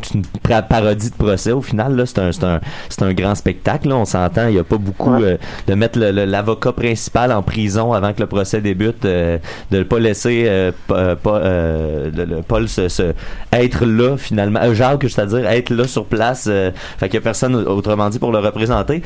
parodie 0.68 1.11
de 1.11 1.16
procès. 1.16 1.51
Au 1.53 1.62
final, 1.62 1.97
là, 1.97 2.07
c'est 2.07 2.18
un, 2.20 2.31
c'est 2.33 2.45
un, 2.45 2.61
c'est 2.89 3.03
un 3.03 3.12
grand 3.14 3.35
spectacle. 3.35 3.89
Là, 3.89 3.97
on 3.97 4.05
s'entend. 4.05 4.47
Il 4.49 4.55
n'y 4.55 4.61
a 4.61 4.64
pas 4.65 4.79
beaucoup 4.79 5.15
euh, 5.15 5.37
de 5.67 5.75
mettre 5.75 5.99
l'avocat 5.99 6.73
principal 6.73 7.31
en 7.33 7.43
prison 7.43 7.93
avant 7.93 8.12
que 8.12 8.21
le 8.21 8.27
procès 8.27 8.61
débute, 8.61 9.05
euh, 9.05 9.39
de 9.71 9.79
ne 9.79 9.83
pas 9.85 9.99
laisser 9.99 10.45
euh, 10.47 10.73
pas, 10.89 11.17
euh, 11.37 12.11
le- 12.15 12.25
le- 12.25 12.43
Paul 12.43 12.69
se, 12.69 12.89
se- 12.89 13.12
être 13.53 13.85
là 13.87 14.17
finalement, 14.17 14.61
Jacques, 14.75 15.03
c'est-à-dire 15.09 15.47
être 15.47 15.71
là 15.71 15.87
sur 15.87 16.07
place, 16.07 16.45
fait 16.99 17.09
qu'il 17.09 17.15
y 17.15 17.19
a 17.19 17.21
personne 17.21 17.55
autrement 17.55 18.09
dit 18.11 18.19
pour 18.19 18.33
le 18.33 18.39
représenter. 18.39 19.03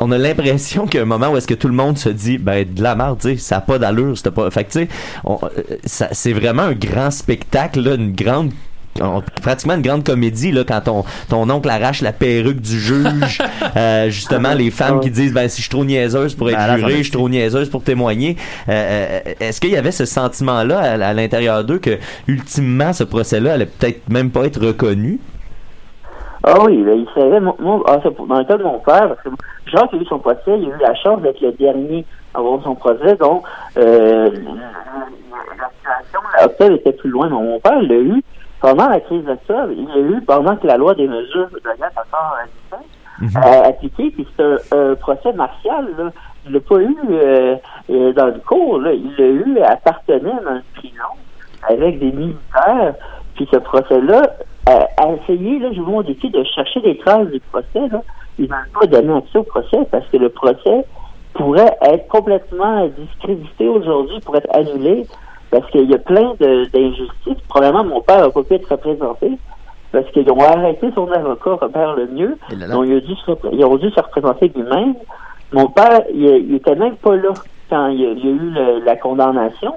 On 0.00 0.12
a 0.12 0.18
l'impression 0.18 0.86
qu'il 0.86 0.98
y 0.98 1.00
a 1.00 1.02
un 1.02 1.06
moment 1.06 1.30
où 1.30 1.36
est-ce 1.36 1.48
que 1.48 1.54
tout 1.54 1.66
le 1.66 1.74
monde 1.74 1.98
se 1.98 2.08
dit 2.08 2.38
ben 2.38 2.64
de 2.72 2.82
la 2.82 2.94
merde, 2.94 3.18
tu 3.20 3.30
sais, 3.30 3.36
ça 3.36 3.56
a 3.56 3.60
pas 3.60 3.80
d'allure, 3.80 4.16
c'était 4.16 4.30
pas. 4.30 4.48
Fait 4.50 4.62
que 4.62 4.70
tu 4.70 4.88
sais, 5.84 6.08
c'est 6.12 6.32
vraiment 6.32 6.62
un 6.62 6.72
grand 6.74 7.10
spectacle, 7.10 7.80
là, 7.80 7.94
une 7.94 8.12
grande 8.14 8.52
on- 9.00 9.22
pratiquement 9.42 9.74
une 9.74 9.82
grande 9.82 10.04
comédie 10.04 10.50
là 10.52 10.64
quand 10.66 10.80
ton 10.80 11.04
ton 11.28 11.48
oncle 11.50 11.68
arrache 11.70 12.02
la 12.02 12.12
perruque 12.12 12.60
du 12.60 12.78
juge 12.80 13.38
euh, 13.76 14.10
justement 14.10 14.54
les 14.54 14.70
femmes 14.70 15.00
qui 15.00 15.10
disent 15.10 15.32
ben 15.32 15.48
si 15.48 15.58
je 15.58 15.62
suis 15.62 15.70
trop 15.70 15.84
niaiseuse 15.84 16.34
pour 16.34 16.50
être 16.50 16.56
Ben, 16.58 16.66
la 16.66 16.78
jurée 16.78 16.96
je 16.98 17.02
suis 17.02 17.12
trop 17.12 17.28
niaiseuse 17.28 17.68
pour 17.70 17.82
témoigner. 17.82 18.36
Euh, 18.68 18.72
euh, 19.26 19.34
est-ce 19.40 19.60
qu'il 19.60 19.70
y 19.70 19.76
avait 19.76 19.92
ce 19.92 20.04
sentiment 20.04 20.62
là 20.64 20.78
à, 20.80 21.08
à 21.08 21.12
l'intérieur 21.12 21.64
d'eux 21.64 21.78
que 21.78 21.98
ultimement 22.26 22.92
ce 22.92 23.04
procès 23.04 23.40
là 23.40 23.52
allait 23.54 23.66
peut-être 23.66 24.08
même 24.08 24.30
pas 24.30 24.44
être 24.44 24.60
reconnu? 24.64 25.20
Ah 26.44 26.54
oui, 26.64 26.82
ben, 26.84 26.94
il 26.94 27.08
savait, 27.20 27.40
moi, 27.40 27.56
moi, 27.58 27.82
ah, 27.88 27.98
dans 28.28 28.38
le 28.38 28.44
cas 28.44 28.56
de 28.56 28.62
mon 28.62 28.78
père, 28.78 29.08
parce 29.08 29.20
que 29.22 29.28
Jacques 29.66 29.92
a 29.92 29.96
eu 29.96 30.04
son 30.06 30.20
procès, 30.20 30.40
il 30.46 30.66
a 30.72 30.76
eu 30.76 30.80
la 30.80 30.94
chance 30.94 31.20
d'être 31.20 31.40
le 31.40 31.50
dernier 31.52 32.04
à 32.32 32.38
avoir 32.38 32.62
son 32.62 32.76
procès, 32.76 33.16
donc 33.16 33.42
euh, 33.76 34.30
la 34.30 35.68
situation, 35.76 36.20
l'octobre 36.40 36.74
était 36.76 36.92
plus 36.92 37.10
loin, 37.10 37.26
mais 37.28 37.34
mon 37.36 37.58
père 37.58 37.82
l'a 37.82 37.94
eu 37.96 38.22
pendant 38.60 38.88
la 38.88 39.00
crise 39.00 39.24
d'octobre, 39.24 39.72
il 39.76 39.86
l'a 39.88 40.16
eu 40.16 40.20
pendant 40.22 40.56
que 40.56 40.66
la 40.66 40.76
loi 40.76 40.94
des 40.94 41.06
mesures 41.06 41.48
de 41.50 41.78
gaz 41.78 41.92
encore 41.96 42.36
existait, 42.44 43.38
euh, 43.38 43.68
appliquée, 43.68 44.10
puis 44.10 44.26
c'est 44.36 44.42
un, 44.42 44.56
un 44.72 44.94
procès 44.94 45.32
martial, 45.32 45.86
là. 45.96 46.10
Il 46.46 46.54
l'a 46.54 46.60
pas 46.60 46.80
eu 46.80 46.96
euh, 47.10 47.56
euh, 47.90 48.12
dans 48.12 48.26
le 48.26 48.40
cours, 48.46 48.80
là. 48.80 48.92
il 48.92 49.14
l'a 49.18 49.26
eu 49.26 49.58
à 49.60 49.76
Partenay, 49.76 50.32
dans 50.44 50.56
une 50.56 50.62
prison, 50.74 51.12
avec 51.68 51.98
des 51.98 52.12
militaires, 52.12 52.94
puis 53.34 53.48
ce 53.52 53.58
procès-là, 53.58 54.22
euh, 54.68 54.80
a 54.96 55.12
essayé, 55.12 55.58
là, 55.58 55.68
je 55.72 55.80
vous 55.80 55.90
mon 55.90 56.02
défi 56.02 56.30
de 56.30 56.42
chercher 56.44 56.80
des 56.80 56.98
traces 56.98 57.28
du 57.28 57.40
procès, 57.40 57.88
là. 57.90 58.02
Ils 58.38 58.48
n'ont 58.48 58.80
pas 58.80 58.86
donné 58.86 59.12
accès 59.14 59.38
au 59.38 59.42
procès 59.42 59.78
parce 59.90 60.06
que 60.08 60.16
le 60.16 60.28
procès 60.28 60.84
pourrait 61.34 61.76
être 61.82 62.06
complètement 62.08 62.86
discrédité 62.86 63.68
aujourd'hui, 63.68 64.20
pourrait 64.20 64.38
être 64.44 64.56
annulé, 64.56 65.06
parce 65.50 65.68
qu'il 65.70 65.90
y 65.90 65.94
a 65.94 65.98
plein 65.98 66.34
d'injustices. 66.40 67.40
Probablement, 67.48 67.84
mon 67.84 68.00
père 68.00 68.20
n'a 68.20 68.30
pas 68.30 68.42
pu 68.42 68.54
être 68.54 68.68
représenté, 68.70 69.32
parce 69.92 70.06
qu'ils 70.12 70.30
ont 70.30 70.40
arrêté 70.40 70.90
son 70.94 71.10
avocat, 71.10 71.52
Robert 71.60 71.96
Lemieux, 71.96 72.36
là, 72.50 72.66
là. 72.66 72.74
donc 72.74 72.86
dû 72.86 73.14
se 73.14 73.30
ils 73.52 73.64
ont 73.64 73.76
dû 73.76 73.90
se 73.90 74.00
représenter 74.00 74.52
lui-même. 74.54 74.94
Mon 75.52 75.66
père, 75.68 76.02
il, 76.12 76.24
il 76.24 76.54
était 76.56 76.74
même 76.74 76.96
pas 76.96 77.16
là 77.16 77.30
quand 77.70 77.86
il 77.88 78.00
y 78.00 78.06
a, 78.06 78.10
il 78.10 78.18
y 78.24 78.28
a 78.28 78.30
eu 78.30 78.38
le- 78.50 78.84
la 78.84 78.96
condamnation. 78.96 79.74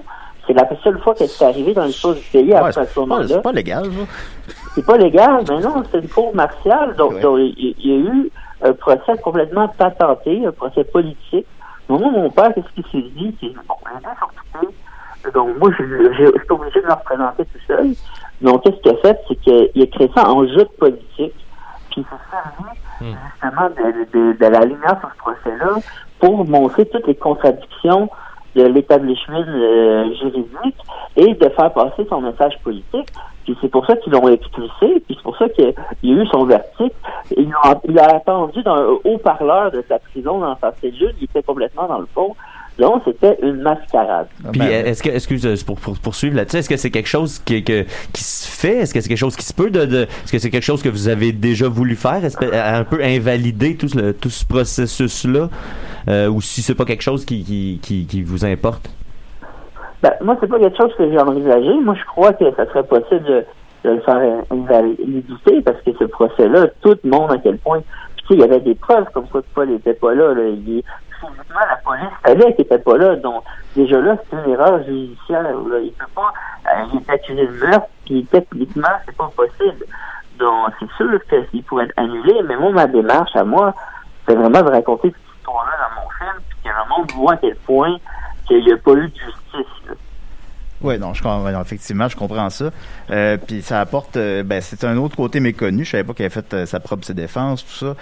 C'est 0.48 0.54
la 0.54 0.68
seule 0.84 1.00
fois 1.00 1.14
que 1.14 1.26
c'est 1.28 1.46
arrivé 1.46 1.74
dans 1.74 1.86
l'histoire 1.86 2.16
du 2.16 2.22
pays 2.22 2.50
Ouais, 2.52 2.56
après 2.56 2.86
ce 2.88 3.00
moment-là. 3.00 3.26
c'est 3.28 3.42
pas 3.42 3.52
légal. 3.52 3.84
C'est 4.74 4.86
pas 4.86 4.98
légal, 4.98 5.44
mais 5.48 5.60
non, 5.60 5.84
c'est 5.92 6.00
une 6.00 6.10
cour 6.10 6.34
martiale. 6.36 6.96
Donc, 6.98 7.12
Ouais. 7.14 7.22
donc, 7.22 7.38
il, 7.40 7.76
il 7.80 7.88
y 7.88 7.94
a 7.94 8.12
eu 8.12 8.32
un 8.64 8.74
procès 8.74 9.16
complètement 9.24 9.68
patenté, 9.70 10.44
un 10.46 10.52
procès 10.52 10.84
politique. 10.84 11.46
Donc, 11.88 12.02
moi, 12.02 12.10
mon 12.12 12.30
père, 12.32 12.54
qu'est-ce 12.56 12.74
qu'il 12.74 12.84
s'est 12.92 13.10
dit? 13.16 13.36
Occupés. 13.44 14.74
Donc, 15.34 15.58
moi, 15.60 15.70
je, 15.78 15.84
suis 16.14 16.26
obligé 16.50 16.82
de 16.82 16.88
me 16.88 16.94
représenter 16.94 17.46
tout 17.46 17.60
seul. 17.68 17.88
Donc, 18.42 18.64
qu'est-ce 18.64 18.82
qu'il 18.82 18.92
a 18.92 18.98
fait? 18.98 19.20
C'est 19.28 19.36
qu'il 19.36 19.84
a 19.84 19.86
créé 19.88 20.12
ça 20.16 20.30
en 20.30 20.46
jeu 20.48 20.58
de 20.58 20.78
politique. 20.80 21.36
Puis, 21.92 21.98
il 21.98 22.04
s'est 22.04 22.32
servi, 22.32 23.16
justement, 23.32 23.70
de, 23.70 24.18
de, 24.18 24.38
de 24.38 24.46
la 24.46 24.62
lumière 24.62 24.98
sur 25.00 25.10
ce 25.12 25.18
procès-là 25.18 25.76
pour 26.20 26.46
montrer 26.46 26.86
toutes 26.86 27.08
les 27.08 27.16
contradictions 27.16 28.10
de 28.56 28.64
l'établissement 28.64 29.44
euh, 29.48 30.14
juridique 30.16 30.78
et 31.16 31.34
de 31.34 31.50
faire 31.50 31.72
passer 31.74 32.06
son 32.10 32.22
message 32.22 32.54
politique. 32.64 33.10
Puis 33.44 33.58
c'est 33.60 33.70
pour 33.70 33.86
ça 33.86 33.96
qu'ils 33.96 34.14
l'ont 34.14 34.28
expulsé, 34.28 35.02
puis 35.06 35.16
c'est 35.16 35.24
pour 35.24 35.38
ça 35.38 35.50
qu'il 35.50 35.74
y 36.04 36.12
a 36.12 36.16
eu 36.16 36.28
son 36.28 36.46
verdict. 36.46 36.96
Il 37.36 37.52
a, 37.64 37.80
il 37.88 37.98
a 37.98 38.16
attendu 38.16 38.62
dans 38.62 38.76
un 38.76 38.98
haut-parleur 39.04 39.72
de 39.72 39.84
sa 39.88 39.98
prison, 40.00 40.40
dans 40.40 40.58
sa 40.60 40.74
cellule, 40.80 41.16
il 41.20 41.24
était 41.24 41.42
complètement 41.42 41.88
dans 41.88 42.00
le 42.00 42.08
fond. 42.14 42.36
Donc, 42.80 43.04
c'était 43.06 43.38
une 43.44 43.62
mascarade. 43.62 44.28
Ah, 44.46 44.50
Puis 44.52 44.60
ben, 44.60 44.70
est-ce 44.88 45.04
que 45.04 45.10
excuse 45.10 45.46
euh, 45.46 45.56
pour, 45.66 45.80
pour 45.80 46.00
poursuivre 46.00 46.36
là-dessus, 46.36 46.58
est-ce 46.58 46.70
que 46.70 46.78
c'est 46.78 46.90
quelque 46.90 47.10
chose 47.10 47.38
qui, 47.40 47.64
que- 47.64 47.84
qui 48.14 48.24
se 48.24 48.48
fait, 48.50 48.78
est-ce 48.80 48.94
que 48.94 49.02
c'est 49.02 49.10
quelque 49.10 49.18
chose 49.18 49.36
qui 49.36 49.46
se 49.46 49.54
peut 49.54 49.70
de, 49.70 49.86
de- 49.86 50.04
est-ce 50.24 50.32
que 50.32 50.40
c'est 50.40 50.50
quelque 50.50 50.64
chose 50.64 50.82
que 50.82 50.90
vous 50.90 51.08
avez 51.10 51.32
déjà 51.32 51.68
voulu 51.68 51.96
faire, 51.96 52.24
Est-ce 52.26 52.38
que- 52.38 52.46
un 52.54 52.84
peu 52.84 53.04
invalider 53.04 53.76
tout 53.76 53.88
ce, 53.90 54.12
tout 54.14 54.30
ce 54.30 54.46
processus 54.46 55.26
là, 55.26 55.50
ou 56.30 56.42
si 56.42 56.62
c'est 56.62 56.74
pas 56.76 56.86
quelque 56.86 57.04
chose 57.04 57.26
qui, 57.26 57.44
qui, 57.44 57.80
qui, 57.84 58.06
qui 58.06 58.24
vous 58.24 58.46
importe? 58.46 58.90
Ben, 60.02 60.14
moi, 60.22 60.36
c'est 60.42 60.48
pas 60.48 60.58
quelque 60.58 60.78
chose 60.78 60.92
que 60.98 61.08
j'ai 61.12 61.20
envisagé. 61.20 61.74
Moi, 61.84 61.94
je 62.00 62.06
crois 62.06 62.34
que 62.34 62.46
ça 62.56 62.66
serait 62.66 62.84
possible 62.84 63.24
de, 63.24 63.46
de 63.84 63.90
le 63.96 64.02
faire 64.02 64.20
invalider 64.50 65.24
parce 65.64 65.80
que 65.84 65.92
ce 66.00 66.06
procès-là, 66.06 66.68
tout 66.82 66.96
le 67.04 67.10
monde 67.10 67.32
à 67.32 67.38
quel 67.38 67.58
point. 67.58 67.82
Puis, 68.16 68.26
tu 68.26 68.28
sais, 68.30 68.34
il 68.36 68.40
y 68.40 68.44
avait 68.44 68.60
des 68.62 68.74
preuves 68.76 69.06
comme 69.14 69.28
quoi 69.28 69.42
Paul 69.54 69.70
n'était 69.70 69.94
pas 69.94 70.16
là. 70.16 70.34
là. 70.34 70.42
Il, 70.48 70.82
la 71.70 71.76
police 71.78 72.14
savait 72.26 72.54
qu'il 72.56 72.66
était 72.66 72.80
pas 72.80 72.98
là. 72.98 73.16
Donc, 73.16 73.44
déjà 73.76 74.00
là, 74.00 74.16
c'est 74.30 74.38
une 74.38 74.52
erreur 74.52 74.84
judiciaire. 74.84 75.44
Là. 75.44 75.80
Il 75.80 75.92
peut 75.94 76.06
pas. 76.16 76.34
euh, 76.68 76.86
il 76.94 77.00
est 77.00 77.10
accusé 77.10 77.48
de 77.48 77.52
meurtre, 77.66 77.88
puis 78.06 78.26
techniquement, 78.26 78.90
c'est 79.06 79.16
pas 79.16 79.30
possible. 79.36 79.86
Donc, 80.38 80.70
c'est 80.80 80.92
sûr 80.98 81.20
qu'il 81.30 81.64
pourrait 81.64 81.86
être 81.86 81.94
annulé, 81.98 82.42
mais 82.48 82.56
moi, 82.56 82.72
ma 82.72 82.88
démarche 82.88 83.36
à 83.36 83.44
moi, 83.44 83.74
c'est 84.28 84.36
vraiment 84.36 84.62
de 84.62 84.72
raconter 84.72 85.10
cette 85.10 85.38
histoire-là 85.38 85.72
dans 85.78 86.02
mon 86.02 86.10
film, 86.10 86.44
puis 86.50 86.58
que 86.64 86.70
le 86.70 86.90
monde 86.90 87.12
voit 87.12 87.34
à 87.34 87.38
quel 87.38 87.56
point 87.58 87.98
qu'il 88.48 88.64
n'y 88.66 88.74
a 88.74 88.78
pas 88.78 88.94
eu 88.94 89.08
de 89.10 89.16
justice. 89.16 89.98
Oui, 90.84 90.98
non, 90.98 91.14
je 91.14 91.22
comprends, 91.22 91.62
effectivement, 91.62 92.08
je 92.08 92.16
comprends 92.16 92.50
ça. 92.50 92.72
Euh, 93.12 93.38
puis 93.38 93.62
ça 93.62 93.80
apporte, 93.80 94.18
euh, 94.18 94.42
ben, 94.44 94.62
c'est 94.62 94.84
un 94.84 94.98
autre 94.98 95.16
côté 95.16 95.40
méconnu. 95.40 95.86
Je 95.86 95.92
savais 95.92 96.04
pas 96.04 96.14
qu'il 96.14 96.26
avait 96.26 96.34
fait 96.34 96.54
euh, 96.54 96.66
sa 96.66 96.80
propre 96.80 97.06
ses 97.06 97.14
défenses, 97.14 97.64
tout 97.64 97.86
ça. 97.86 97.96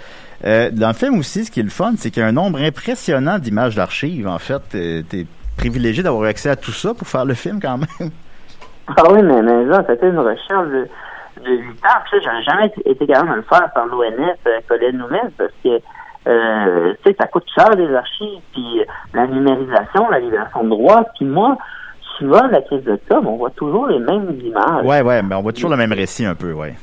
Euh, 0.46 0.70
dans 0.72 0.88
le 0.88 0.94
film 0.94 1.18
aussi, 1.18 1.44
ce 1.44 1.50
qui 1.50 1.60
est 1.60 1.64
le 1.64 1.68
fun, 1.68 1.92
c'est 1.98 2.10
qu'il 2.10 2.22
y 2.22 2.24
a 2.24 2.28
un 2.28 2.32
nombre 2.32 2.60
impressionnant 2.60 3.38
d'images 3.38 3.76
d'archives. 3.76 4.26
En 4.26 4.38
fait, 4.38 4.62
t'es 4.70 5.26
privilégié 5.58 6.02
d'avoir 6.02 6.24
accès 6.24 6.48
à 6.48 6.56
tout 6.56 6.72
ça 6.72 6.94
pour 6.94 7.06
faire 7.06 7.26
le 7.26 7.34
film 7.34 7.60
quand 7.60 7.76
même. 7.76 8.10
Ah 8.96 9.04
oui, 9.12 9.22
mais, 9.22 9.42
mais 9.42 9.64
là, 9.66 9.84
c'était 9.86 10.08
une 10.08 10.18
recherche 10.18 10.68
de, 10.68 10.88
de 11.44 11.50
8 11.50 11.68
ans. 11.84 12.00
Puis 12.10 12.20
j'aurais 12.24 12.42
jamais 12.42 12.72
été 12.86 13.06
capable 13.06 13.30
de 13.30 13.34
le 13.36 13.42
faire 13.42 13.70
par 13.72 13.86
l'ONF, 13.86 14.38
Noumez, 14.94 15.20
parce 15.36 15.52
que, 15.62 15.80
euh, 16.26 16.94
tu 17.04 17.10
sais, 17.10 17.16
ça 17.20 17.26
coûte 17.28 17.46
cher 17.54 17.76
des 17.76 17.94
archives, 17.94 18.40
puis 18.52 18.82
la 19.14 19.26
numérisation, 19.26 20.08
la 20.10 20.18
libération 20.18 20.64
de 20.64 20.70
droit. 20.70 21.04
Puis 21.16 21.26
moi, 21.26 21.56
souvent, 22.20 22.46
la 22.46 22.60
crise 22.60 22.84
de 22.84 22.98
com, 23.08 23.26
on 23.26 23.36
voit 23.36 23.50
toujours 23.50 23.88
les 23.88 23.98
mêmes 23.98 24.38
images. 24.44 24.84
Ouais, 24.84 25.02
ouais, 25.02 25.22
mais 25.22 25.34
on 25.34 25.42
voit 25.42 25.52
toujours 25.52 25.70
le 25.70 25.76
même 25.76 25.92
récit 25.92 26.24
un 26.24 26.36
peu, 26.36 26.52
ouais. 26.52 26.74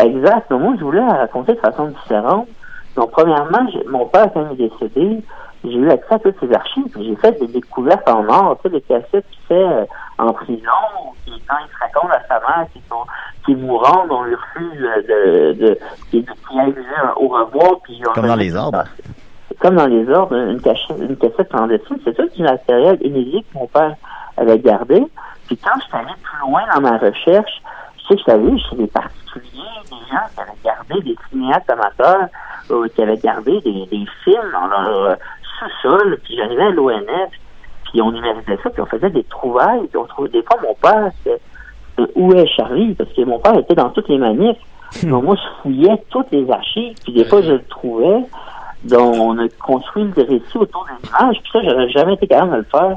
Exact. 0.00 0.46
Mais 0.50 0.58
moi, 0.58 0.74
je 0.78 0.84
voulais 0.84 1.00
la 1.00 1.14
raconter 1.14 1.54
de 1.54 1.60
façon 1.60 1.88
différente. 1.88 2.48
Donc, 2.96 3.10
premièrement, 3.12 3.66
mon 3.88 4.06
père, 4.06 4.32
quand 4.32 4.46
il 4.52 4.64
est 4.64 4.68
décédé, 4.68 5.22
j'ai 5.64 5.74
eu 5.74 5.90
accès 5.90 6.14
à 6.14 6.18
toutes 6.18 6.38
ses 6.40 6.52
archives. 6.52 6.88
puis 6.92 7.04
J'ai 7.04 7.16
fait 7.16 7.38
des 7.38 7.46
découvertes 7.48 8.08
en 8.08 8.26
or, 8.28 8.58
tu 8.62 8.68
sais, 8.68 8.74
les 8.74 8.80
cassettes 8.80 9.26
qu'il 9.30 9.42
fait 9.48 9.54
euh, 9.54 9.84
en 10.18 10.32
prison, 10.32 10.70
ou 11.04 11.12
qui, 11.24 11.42
quand 11.48 11.56
il 11.60 11.68
se 11.72 11.78
raconte 11.78 12.10
à 12.12 12.22
sa 12.26 12.40
mère 12.40 12.66
qui, 12.72 12.80
sont, 12.88 13.04
qui 13.44 13.52
est 13.52 13.56
mourante, 13.56 14.06
on 14.10 14.24
lui 14.24 14.34
refuse 14.34 14.80
de, 14.80 15.52
de, 15.52 15.78
qui, 16.10 16.24
qui 16.24 16.58
a 16.58 16.68
eu 16.68 16.84
un 17.02 17.12
au 17.16 17.28
revoir. 17.28 17.80
Puis 17.84 18.00
Comme 18.14 18.26
dans 18.26 18.36
les 18.36 18.56
arbres. 18.56 18.84
Comme 19.60 19.76
dans 19.76 19.86
les 19.86 20.10
arbres, 20.10 20.34
une, 20.34 20.60
cachette, 20.60 20.96
une 20.98 21.16
cassette 21.16 21.48
clandestine. 21.48 21.98
C'est 22.04 22.14
tout 22.14 22.28
du 22.34 22.42
matériel 22.42 22.98
inédit 23.02 23.44
que 23.52 23.58
mon 23.58 23.66
père 23.66 23.94
avait 24.36 24.58
gardé. 24.58 25.06
Puis 25.46 25.56
quand 25.56 25.78
je 25.80 25.84
suis 25.86 25.96
allé 25.96 26.12
plus 26.22 26.40
loin 26.40 26.62
dans 26.74 26.80
ma 26.80 26.98
recherche, 26.98 27.62
je 27.98 28.02
sais 28.02 28.14
que 28.14 28.18
je 28.18 28.22
suis 28.22 28.32
allé 28.32 28.58
chez 28.58 28.76
des 28.76 28.86
particuliers, 28.86 29.80
des 29.84 30.10
gens 30.10 30.26
qui 30.34 30.40
avaient 30.40 30.58
gardé 30.64 31.00
des 31.02 31.16
cinéastes 31.30 31.70
amateurs, 31.70 32.28
euh, 32.70 32.88
qui 32.94 33.02
avaient 33.02 33.16
gardé 33.16 33.60
des, 33.60 33.86
des 33.86 34.06
films 34.24 34.52
dans 34.52 34.66
leur 34.66 34.88
euh, 34.88 35.14
sous-sol, 35.58 36.18
puis 36.24 36.36
j'arrivais 36.36 36.64
à 36.64 36.70
l'ONF, 36.70 37.30
puis 37.84 38.02
on 38.02 38.12
numérisait 38.12 38.58
ça, 38.62 38.70
puis 38.70 38.82
on 38.82 38.86
faisait 38.86 39.10
des 39.10 39.24
trouvailles, 39.24 39.86
puis 39.86 39.96
on 39.96 40.06
trouvait 40.06 40.28
des 40.30 40.42
fois 40.42 40.58
mon 40.62 40.74
père, 40.74 41.10
c'était 41.18 41.40
euh, 41.98 42.06
où 42.14 42.32
est 42.34 42.46
Charlie? 42.46 42.94
Parce 42.94 43.12
que 43.12 43.22
mon 43.22 43.38
père 43.38 43.56
était 43.58 43.74
dans 43.74 43.90
toutes 43.90 44.08
les 44.08 44.18
manifs. 44.18 44.58
Donc 45.02 45.24
moi, 45.24 45.36
je 45.36 45.62
fouillais 45.62 46.02
toutes 46.10 46.30
les 46.30 46.50
archives, 46.50 46.94
puis 47.04 47.12
des 47.12 47.24
fois, 47.24 47.42
je 47.42 47.52
le 47.52 47.64
trouvais. 47.64 48.24
dont 48.84 49.12
on 49.12 49.38
a 49.38 49.48
construit 49.60 50.04
le 50.16 50.22
récit 50.22 50.56
autour 50.58 50.86
des 50.86 51.08
images. 51.08 51.40
Puis 51.42 51.50
ça, 51.52 51.60
j'aurais 51.62 51.88
jamais 51.90 52.14
été 52.14 52.26
capable 52.26 52.52
de 52.52 52.56
le 52.58 52.64
faire 52.64 52.96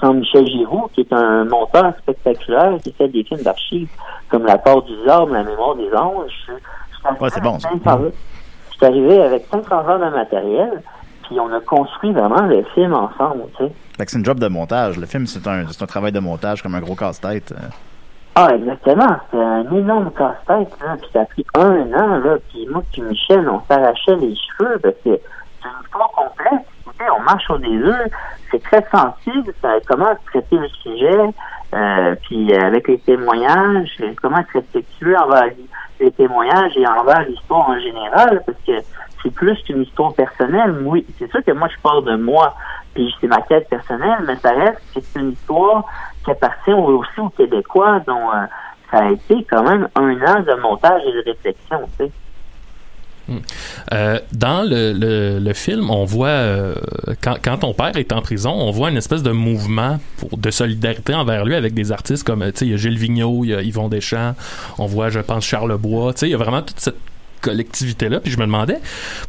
sans 0.00 0.14
Michel 0.14 0.46
Giroux, 0.46 0.88
qui 0.92 1.00
est 1.02 1.12
un 1.12 1.44
monteur 1.44 1.92
spectaculaire, 1.98 2.78
qui 2.82 2.92
fait 2.92 3.08
des 3.08 3.24
films 3.24 3.42
d'archives 3.42 3.88
comme 4.28 4.44
La 4.46 4.58
part 4.58 4.82
du 4.82 4.92
diable, 5.04 5.32
La 5.32 5.42
mémoire 5.42 5.74
des 5.76 5.92
anges. 5.94 6.30
Je- 6.48 6.52
Ouais, 7.20 7.30
c'est 7.30 7.40
bon, 7.42 7.58
ça. 7.60 7.68
arrivé 7.68 7.80
avec 7.84 7.84
500 7.84 8.00
Je 8.70 8.76
suis 8.76 8.86
arrivé 8.86 9.22
avec 9.22 9.46
500 9.50 9.88
heures 9.88 9.98
de 10.00 10.16
matériel, 10.16 10.82
puis 11.22 11.38
on 11.38 11.52
a 11.52 11.60
construit 11.60 12.12
vraiment 12.12 12.42
le 12.42 12.64
film 12.74 12.92
ensemble, 12.94 13.44
tu 13.56 13.64
sais. 13.66 13.72
C'est 14.08 14.18
une 14.18 14.24
job 14.24 14.38
de 14.40 14.48
montage. 14.48 14.98
Le 14.98 15.06
film, 15.06 15.26
c'est 15.26 15.46
un, 15.46 15.60
un 15.66 15.86
travail 15.86 16.12
de 16.12 16.18
montage 16.20 16.62
comme 16.62 16.74
un 16.74 16.80
gros 16.80 16.94
casse-tête. 16.96 17.52
euh. 17.52 17.68
Ah, 18.34 18.50
exactement. 18.54 19.16
C'est 19.30 19.40
un 19.40 19.62
énorme 19.72 20.10
casse-tête, 20.10 20.68
là. 20.82 20.96
Puis 21.00 21.08
ça 21.12 21.20
a 21.22 21.24
pris 21.26 21.46
un 21.54 21.92
an, 21.94 22.18
là. 22.18 22.36
Puis 22.50 22.66
moi 22.70 22.82
puis 22.92 23.02
Michel, 23.02 23.48
on 23.48 23.60
s'arrachait 23.68 24.16
les 24.16 24.34
cheveux 24.36 24.78
parce 24.82 24.94
que 24.96 25.00
c'est 25.04 25.68
une 25.68 25.84
histoire 25.84 26.10
complexe. 26.10 26.64
On 27.00 27.22
marche 27.22 27.48
au 27.50 27.58
des. 27.58 27.80
C'est 28.50 28.62
très 28.62 28.84
sensible. 28.90 29.52
Comment 29.86 30.14
traiter 30.26 30.56
le 30.56 30.68
sujet. 30.68 31.34
Euh, 31.74 32.14
puis 32.22 32.54
avec 32.54 32.86
les 32.88 32.98
témoignages, 32.98 34.00
comment 34.22 34.38
être 34.38 34.52
respectueux 34.52 35.16
envers 35.18 35.50
les 36.00 36.10
témoignages 36.12 36.76
et 36.76 36.86
envers 36.86 37.22
l'histoire 37.22 37.70
en 37.70 37.78
général, 37.80 38.42
parce 38.46 38.58
que 38.66 38.72
c'est 39.22 39.34
plus 39.34 39.60
qu'une 39.64 39.82
histoire 39.82 40.14
personnelle. 40.14 40.76
Oui, 40.84 41.04
c'est 41.18 41.30
sûr 41.30 41.42
que 41.44 41.50
moi 41.52 41.68
je 41.68 41.80
parle 41.82 42.04
de 42.04 42.16
moi, 42.16 42.54
puis 42.94 43.12
c'est 43.20 43.26
ma 43.26 43.40
quête 43.42 43.68
personnelle, 43.68 44.18
mais 44.26 44.36
ça 44.36 44.52
reste 44.52 44.80
que 44.94 45.00
c'est 45.00 45.20
une 45.20 45.32
histoire 45.32 45.84
qui 46.24 46.30
appartient 46.30 46.72
aussi 46.72 47.20
aux 47.20 47.30
Québécois, 47.30 48.00
dont 48.06 48.30
euh, 48.30 48.46
ça 48.90 48.98
a 48.98 49.10
été 49.10 49.44
quand 49.50 49.64
même 49.64 49.88
un 49.96 50.12
an 50.22 50.40
de 50.40 50.60
montage 50.60 51.02
et 51.04 51.12
de 51.12 51.22
réflexion, 51.26 51.80
tu 51.98 52.06
sais. 52.06 52.12
Euh, 53.92 54.20
dans 54.32 54.62
le, 54.62 54.92
le, 55.38 55.52
film, 55.52 55.90
on 55.90 56.04
voit, 56.04 56.28
euh, 56.28 56.74
quand, 57.20 57.36
quand 57.42 57.58
ton 57.58 57.74
père 57.74 57.96
est 57.96 58.12
en 58.12 58.22
prison, 58.22 58.52
on 58.52 58.70
voit 58.70 58.90
une 58.90 58.96
espèce 58.96 59.22
de 59.22 59.32
mouvement 59.32 59.98
de 60.32 60.50
solidarité 60.50 61.14
envers 61.14 61.44
lui 61.44 61.54
avec 61.54 61.74
des 61.74 61.92
artistes 61.92 62.24
comme, 62.24 62.44
il 62.60 62.68
y 62.68 62.74
a 62.74 62.76
Gilles 62.76 62.98
Vigneault, 62.98 63.44
il 63.44 63.50
y 63.50 63.54
a 63.54 63.62
Yvon 63.62 63.88
Deschamps, 63.88 64.34
on 64.78 64.86
voit, 64.86 65.10
je 65.10 65.20
pense, 65.20 65.44
Charles 65.44 65.76
Bois, 65.76 66.12
il 66.22 66.28
y 66.28 66.34
a 66.34 66.36
vraiment 66.36 66.62
toute 66.62 66.80
cette 66.80 66.96
collectivité-là. 67.42 68.20
Puis 68.20 68.32
je 68.32 68.38
me 68.38 68.46
demandais, 68.46 68.78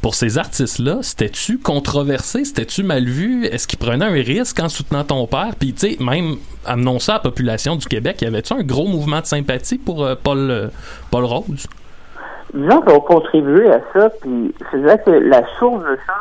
pour 0.02 0.16
ces 0.16 0.38
artistes-là, 0.38 1.00
c'était-tu 1.02 1.60
controversé? 1.60 2.46
C'était-tu 2.46 2.84
mal 2.84 3.06
vu? 3.06 3.46
Est-ce 3.46 3.68
qu'ils 3.68 3.80
prenaient 3.80 4.06
un 4.06 4.12
risque 4.12 4.60
en 4.60 4.70
soutenant 4.70 5.04
ton 5.04 5.28
père? 5.28 5.54
Puis, 5.58 5.74
tu 5.74 5.92
sais, 5.92 5.98
même 6.00 6.38
amenons 6.66 7.00
ça 7.00 7.14
à 7.14 7.16
la 7.16 7.22
population 7.22 7.76
du 7.76 7.86
Québec, 7.86 8.22
y 8.22 8.26
avait-tu 8.26 8.54
un 8.54 8.64
gros 8.64 8.88
mouvement 8.88 9.22
de 9.22 9.26
sympathie 9.26 9.78
pour 9.78 10.04
euh, 10.04 10.16
Paul, 10.22 10.72
Paul 11.12 11.26
Rose? 11.26 11.68
Disons 12.54 12.82
qu'on 12.82 13.00
contribué 13.02 13.72
à 13.72 13.80
ça, 13.94 14.10
puis 14.22 14.54
c'est 14.72 14.78
vrai 14.78 15.02
que 15.06 15.12
la 15.12 15.42
source 15.60 15.84
de 15.84 15.98
ça, 16.08 16.14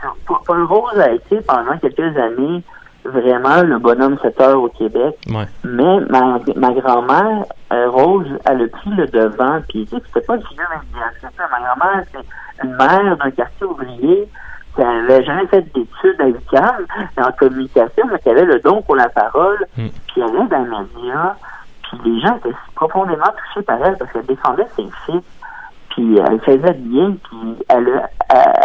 c'est- 0.00 0.34
Paul- 0.46 0.64
Rose 0.64 0.98
a 1.00 1.10
été 1.12 1.40
pendant 1.42 1.76
quelques 1.78 2.16
années 2.16 2.62
vraiment 3.04 3.62
le 3.62 3.78
bonhomme 3.78 4.16
7 4.22 4.40
heures 4.40 4.62
au 4.62 4.68
Québec. 4.68 5.16
Ouais. 5.28 5.46
Mais 5.64 6.00
ma, 6.08 6.38
ma 6.56 6.72
grand-mère, 6.72 7.44
euh, 7.72 7.90
Rose, 7.90 8.26
elle 8.48 8.62
a 8.62 8.68
pris 8.68 8.90
le 8.90 9.06
devant, 9.08 9.60
puis 9.68 9.84
tu 9.86 9.96
sais, 9.96 10.02
c'était 10.06 10.24
pas 10.26 10.36
une 10.36 10.46
figure 10.46 10.64
médiatique. 10.70 11.38
Ma 11.38 11.58
grand-mère, 11.58 12.04
c'est 12.12 12.64
une 12.66 12.76
mère 12.76 13.16
d'un 13.18 13.30
quartier 13.30 13.66
ouvrier 13.66 14.28
qui 14.74 14.82
avait 14.82 15.22
jamais 15.24 15.46
fait 15.48 15.62
d'études 15.74 16.20
à 16.20 16.28
UQAM 16.28 16.86
en 17.18 17.32
communication, 17.32 18.06
mais 18.10 18.18
qui 18.20 18.30
avait 18.30 18.44
le 18.44 18.58
don 18.60 18.80
pour 18.82 18.96
la 18.96 19.08
parole, 19.08 19.58
Mm. 19.76 19.86
puis 20.08 20.22
elle 20.22 20.22
allait 20.24 20.46
dans 20.48 20.58
les 20.58 21.02
médias, 21.02 21.34
puis 21.82 21.98
les 22.04 22.20
gens 22.20 22.36
étaient 22.36 22.56
profondément 22.74 23.24
touchés 23.46 23.64
par 23.66 23.76
elle 23.84 23.96
parce 23.98 24.10
qu'elle 24.12 24.26
défendait 24.26 24.66
ses 24.76 24.88
fils, 25.06 25.22
puis 25.94 26.18
elle 26.18 26.40
faisait 26.40 26.74
bien, 26.74 27.16
puis 27.22 27.56
elle 27.68 27.88
a, 27.88 28.10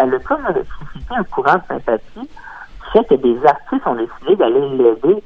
elle, 0.02 0.16
a 0.16 0.20
comme 0.20 0.46
suscité 0.80 1.14
un 1.16 1.24
courant 1.24 1.56
de 1.56 1.62
sympathie 1.68 2.28
qui 2.28 2.92
fait 2.92 3.06
que 3.06 3.16
des 3.16 3.38
artistes 3.46 3.86
ont 3.86 3.96
décidé 3.96 4.36
d'aller 4.36 4.68
l'aider, 4.78 5.24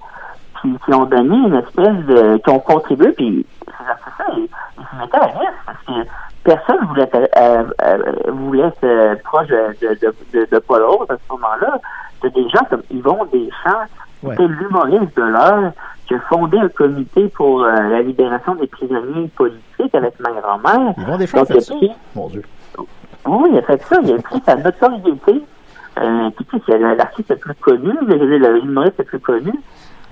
puis 0.62 0.78
qui 0.86 0.94
ont 0.94 1.06
donné 1.06 1.36
une 1.36 1.56
espèce 1.56 2.06
de... 2.06 2.38
qui 2.38 2.50
ont 2.50 2.60
contribué, 2.60 3.12
puis 3.14 3.46
ces 3.66 3.90
artistes-là, 3.90 4.26
ils, 4.36 4.50
ils 4.80 4.86
se 4.86 5.02
mettaient 5.02 5.18
à 5.18 5.40
risque 5.40 5.64
parce 5.66 5.78
que 5.88 6.10
personne 6.44 6.86
voulait 6.88 7.04
être, 7.04 7.30
euh, 7.38 7.64
euh, 7.84 8.32
voulait 8.32 8.68
être 8.68 8.84
euh, 8.84 9.16
proche 9.24 9.48
de, 9.48 9.76
de, 9.82 9.94
de, 10.02 10.14
de, 10.34 10.48
de 10.52 10.60
Paul 10.60 10.84
Rose 10.84 11.08
à 11.10 11.16
ce 11.16 11.32
moment-là. 11.34 11.78
C'est 12.22 12.34
des 12.34 12.48
gens 12.50 12.66
comme 12.70 12.84
Yvon 12.92 13.26
Deschamps, 13.32 13.86
qui 14.20 14.26
Ouais. 14.28 14.34
était 14.36 14.48
l'humoriste 14.48 15.18
de 15.18 15.22
l'heure, 15.24 15.72
qui 16.08 16.16
a 16.16 16.20
fondé 16.30 16.58
un 16.58 16.70
comité 16.70 17.28
pour 17.30 17.64
euh, 17.64 17.72
la 17.90 18.02
libération 18.02 18.56
des 18.56 18.68
prisonniers 18.68 19.30
politiques 19.36 19.94
avec 19.96 20.20
ma 20.20 20.32
grand-mère. 20.32 20.94
Ils 20.98 21.06
vont 21.06 21.18
des 21.18 21.28
ça. 21.28 21.76
pris- 21.76 21.92
Mon 22.16 22.28
Dieu. 22.30 22.44
oui, 23.26 23.50
il 23.52 23.58
a 23.58 23.62
fait 23.62 23.82
ça. 23.84 23.98
Il 24.04 24.14
a 24.14 24.18
pris 24.22 24.42
sa 24.46 24.56
notoriété. 24.56 25.42
Euh, 26.00 26.30
puis, 26.36 26.46
tu 26.46 26.58
sais, 26.58 26.64
c'est 26.68 26.78
l'artiste 26.80 27.30
le 27.30 27.36
plus 27.38 27.54
connu, 27.56 27.92
le- 28.08 28.16
le- 28.38 28.60
l'humoriste 28.60 28.98
le 28.98 29.04
plus 29.06 29.20
connu. 29.20 29.54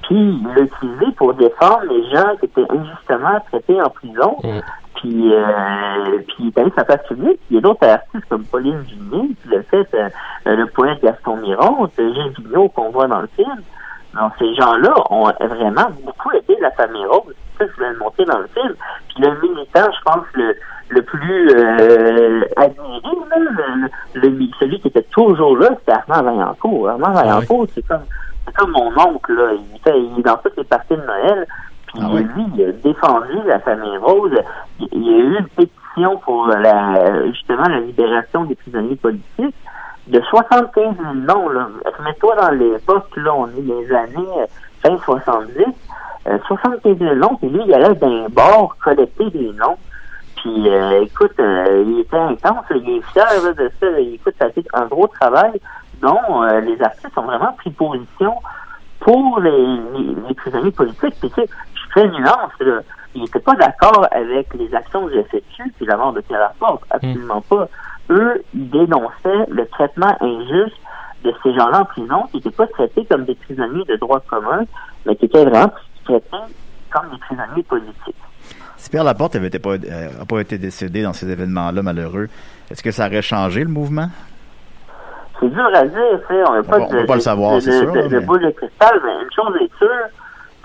Puis, 0.03 0.15
il 0.41 0.47
l'a 0.55 0.61
utilisé 0.61 1.05
pour 1.17 1.33
défendre 1.33 1.81
les 1.89 2.09
gens 2.11 2.35
qui 2.39 2.45
étaient 2.45 2.65
injustement 2.69 3.39
traités 3.49 3.81
en 3.81 3.89
prison. 3.89 4.37
Mm. 4.43 4.59
Puis, 4.95 5.33
euh, 5.33 6.17
puis, 6.27 6.35
il 6.39 6.47
est 6.49 6.57
allé 6.59 6.69
sur 6.69 6.77
la 6.79 6.83
place 6.85 7.07
publique. 7.07 7.39
Il 7.49 7.55
y 7.55 7.57
a 7.57 7.61
d'autres 7.61 7.87
artistes 7.87 8.25
comme 8.29 8.43
Pauline 8.43 8.79
Vignier 8.81 9.29
qui 9.41 9.49
l'a 9.49 9.63
fait, 9.63 9.87
euh, 9.95 10.09
euh, 10.47 10.55
le 10.55 10.65
poète 10.67 11.01
Gaston 11.01 11.37
Miron, 11.37 11.87
Gilles 11.97 12.33
Vigneault 12.37 12.69
qu'on 12.69 12.89
voit 12.91 13.07
dans 13.07 13.21
le 13.21 13.27
film. 13.35 13.61
Donc, 14.19 14.33
ces 14.39 14.53
gens-là 14.55 14.93
ont 15.09 15.31
vraiment 15.39 15.87
beaucoup 16.03 16.31
aidé 16.31 16.57
la 16.61 16.71
famille 16.71 17.05
Rose. 17.05 17.33
Ça, 17.57 17.65
je 17.67 17.73
voulais 17.75 17.91
le 17.93 17.97
montrer 17.99 18.25
dans 18.25 18.39
le 18.39 18.47
film. 18.47 18.73
Puis 19.09 19.23
le 19.23 19.41
militant, 19.41 19.87
je 19.91 20.03
pense, 20.03 20.25
le, 20.33 20.55
le 20.89 21.01
plus 21.01 21.49
euh, 21.55 22.41
admiré, 22.57 23.01
le, 24.15 24.29
le- 24.29 24.47
celui 24.59 24.79
qui 24.81 24.87
était 24.89 25.03
toujours 25.11 25.55
là, 25.57 25.69
c'était 25.79 25.93
Armand 25.93 26.23
Vaillancourt. 26.23 26.89
Armand 26.89 27.11
Vaillancourt, 27.13 27.67
c'est 27.73 27.87
comme 27.87 28.01
c'est 28.45 28.53
comme 28.55 28.71
mon 28.71 28.91
oncle, 28.99 29.33
là. 29.33 29.51
Il, 29.53 29.79
fait, 29.81 29.97
il 29.97 30.19
est 30.19 30.23
dans 30.23 30.37
toutes 30.37 30.57
les 30.57 30.63
parties 30.65 30.95
de 30.95 31.01
Noël. 31.05 31.47
Puis 31.87 31.99
Ah 32.03 32.07
oui? 32.11 32.23
lui, 32.35 32.45
il 32.57 32.65
a 32.65 32.71
défendu 32.71 33.33
la 33.45 33.59
famille 33.59 33.97
Rose. 33.97 34.37
Il, 34.79 34.87
il 34.91 35.03
y 35.03 35.13
a 35.13 35.17
eu 35.19 35.37
une 35.39 35.47
pétition 35.47 36.17
pour 36.25 36.47
la 36.47 37.27
justement 37.27 37.67
la 37.69 37.79
libération 37.79 38.43
des 38.45 38.55
prisonniers 38.55 38.95
politiques 38.95 39.55
de 40.07 40.21
75 40.21 40.95
000 40.97 41.13
noms. 41.13 41.49
Là. 41.49 41.67
Mets-toi 42.03 42.35
dans 42.35 42.51
l'époque, 42.51 43.09
là, 43.17 43.33
on 43.33 43.47
est 43.47 43.61
les 43.61 43.93
années 43.93 44.27
euh, 44.37 44.45
fin 44.81 44.97
70. 44.97 45.65
Euh, 46.27 46.37
75 46.47 46.97
000 46.97 47.15
noms, 47.15 47.35
puis 47.35 47.49
lui, 47.49 47.61
il 47.65 47.73
allait 47.73 47.95
d'un 47.95 48.27
bord 48.29 48.75
collecter 48.83 49.29
des 49.31 49.51
noms. 49.53 49.77
Puis, 50.35 50.69
euh, 50.69 51.03
écoute, 51.03 51.33
euh, 51.39 51.83
il 51.85 51.99
était 51.99 52.17
intense, 52.17 52.65
il 52.71 52.97
est 52.97 53.01
fier 53.11 53.25
là, 53.43 53.53
de 53.53 53.71
ça. 53.79 53.99
Écoute, 53.99 54.35
ça 54.39 54.45
a 54.45 54.47
été 54.47 54.63
un 54.73 54.85
gros 54.85 55.07
travail 55.07 55.59
dont 56.01 56.43
euh, 56.43 56.61
les 56.61 56.81
artistes 56.81 57.15
ont 57.17 57.23
vraiment 57.23 57.53
pris 57.53 57.69
position 57.69 58.35
pour 58.99 59.39
les, 59.39 59.51
les, 59.51 60.15
les 60.27 60.33
prisonniers 60.33 60.71
politiques. 60.71 61.15
Puis, 61.19 61.29
tu 61.29 61.41
sais, 61.41 61.49
je 61.75 61.81
fais 61.93 62.05
une 62.05 62.13
nuance, 62.13 62.51
là. 62.59 62.81
Il 63.13 63.21
n'était 63.23 63.39
pas 63.39 63.55
d'accord 63.55 64.07
avec 64.11 64.53
les 64.53 64.73
actions 64.73 65.07
du 65.07 65.21
FSU 65.23 65.71
puis 65.75 65.85
la 65.85 65.97
mort 65.97 66.13
de 66.13 66.21
Pierre 66.21 66.39
Laporte. 66.39 66.83
Absolument 66.89 67.41
pas. 67.41 67.67
Eux, 68.11 68.43
ils 68.53 68.69
dénonçaient 68.69 69.45
le 69.49 69.65
traitement 69.67 70.15
injuste 70.21 70.75
de 71.23 71.33
ces 71.43 71.53
gens-là 71.53 71.81
en 71.81 71.85
prison 71.85 72.23
qui 72.31 72.37
n'étaient 72.37 72.51
pas 72.51 72.67
traités 72.67 73.05
comme 73.09 73.25
des 73.25 73.35
prisonniers 73.35 73.85
de 73.85 73.95
droit 73.95 74.19
commun, 74.21 74.63
mais 75.05 75.15
qui 75.15 75.25
étaient 75.25 75.45
vraiment 75.45 75.71
traités 76.03 76.27
comme 76.91 77.09
des 77.11 77.17
prisonniers 77.19 77.63
politiques. 77.63 78.15
Si 78.77 78.89
Pierre 78.89 79.03
Laporte 79.03 79.35
n'avait 79.35 79.49
pas, 79.51 79.71
euh, 79.75 80.09
pas 80.27 80.39
été 80.39 80.57
décédé 80.57 81.03
dans 81.03 81.13
ces 81.13 81.29
événements-là 81.29 81.81
malheureux, 81.83 82.27
est-ce 82.69 82.81
que 82.83 82.91
ça 82.91 83.05
aurait 83.07 83.21
changé 83.21 83.63
le 83.63 83.69
mouvement? 83.69 84.09
C'est 85.39 85.49
dur 85.49 85.69
à 85.73 85.83
dire, 85.85 86.19
tu 86.27 86.33
sais, 86.35 86.43
on 86.47 86.53
n'a 86.53 86.63
pas, 86.63 86.79
va- 86.79 86.85
on 86.85 86.93
va 86.93 87.05
pas 87.05 87.15
le 87.15 87.21
savoir, 87.21 87.61
c'est 87.61 87.71
sûr, 87.71 87.91
de- 87.91 88.07
mais- 88.09 88.19
boule 88.25 88.41
de 88.43 88.49
cristal, 88.51 88.99
mais 89.03 89.23
une 89.23 89.31
chose 89.31 89.55
est 89.61 89.77
sûre, 89.77 90.05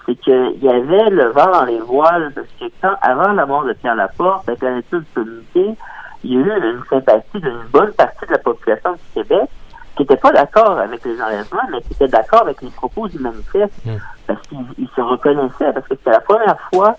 c'est 0.06 0.14
qu'il 0.16 0.58
y 0.62 0.68
avait 0.68 1.10
le 1.10 1.26
vent 1.30 1.50
dans 1.50 1.64
les 1.64 1.78
voiles, 1.80 2.32
parce 2.34 2.46
que 2.60 2.64
quand, 2.82 2.94
avant 3.02 3.32
la 3.32 3.46
mort 3.46 3.64
de 3.64 3.72
Pierre 3.74 3.94
Laporte, 3.94 4.48
avec 4.48 4.62
la 4.62 4.76
du 4.80 5.04
communiqué, 5.14 5.74
il 6.26 6.32
y 6.34 6.36
a 6.50 6.56
eu 6.58 6.70
une 6.74 6.82
sympathie 6.90 7.40
d'une 7.40 7.62
bonne 7.72 7.92
partie 7.92 8.26
de 8.26 8.32
la 8.32 8.38
population 8.38 8.92
du 8.92 8.98
Québec 9.22 9.48
qui 9.96 10.02
n'était 10.02 10.16
pas 10.16 10.30
d'accord 10.32 10.78
avec 10.78 11.02
les 11.04 11.20
enlèvements, 11.22 11.62
mais 11.70 11.80
qui 11.82 11.92
était 11.94 12.08
d'accord 12.08 12.42
avec 12.42 12.60
les 12.60 12.68
propos 12.70 13.08
du 13.08 13.18
manifeste, 13.18 13.72
parce 14.26 14.40
qu'ils 14.48 14.58
ils 14.78 14.88
se 14.94 15.00
reconnaissaient, 15.00 15.72
parce 15.72 15.86
que 15.88 15.94
c'était 15.94 16.10
la 16.10 16.20
première 16.20 16.58
fois 16.72 16.96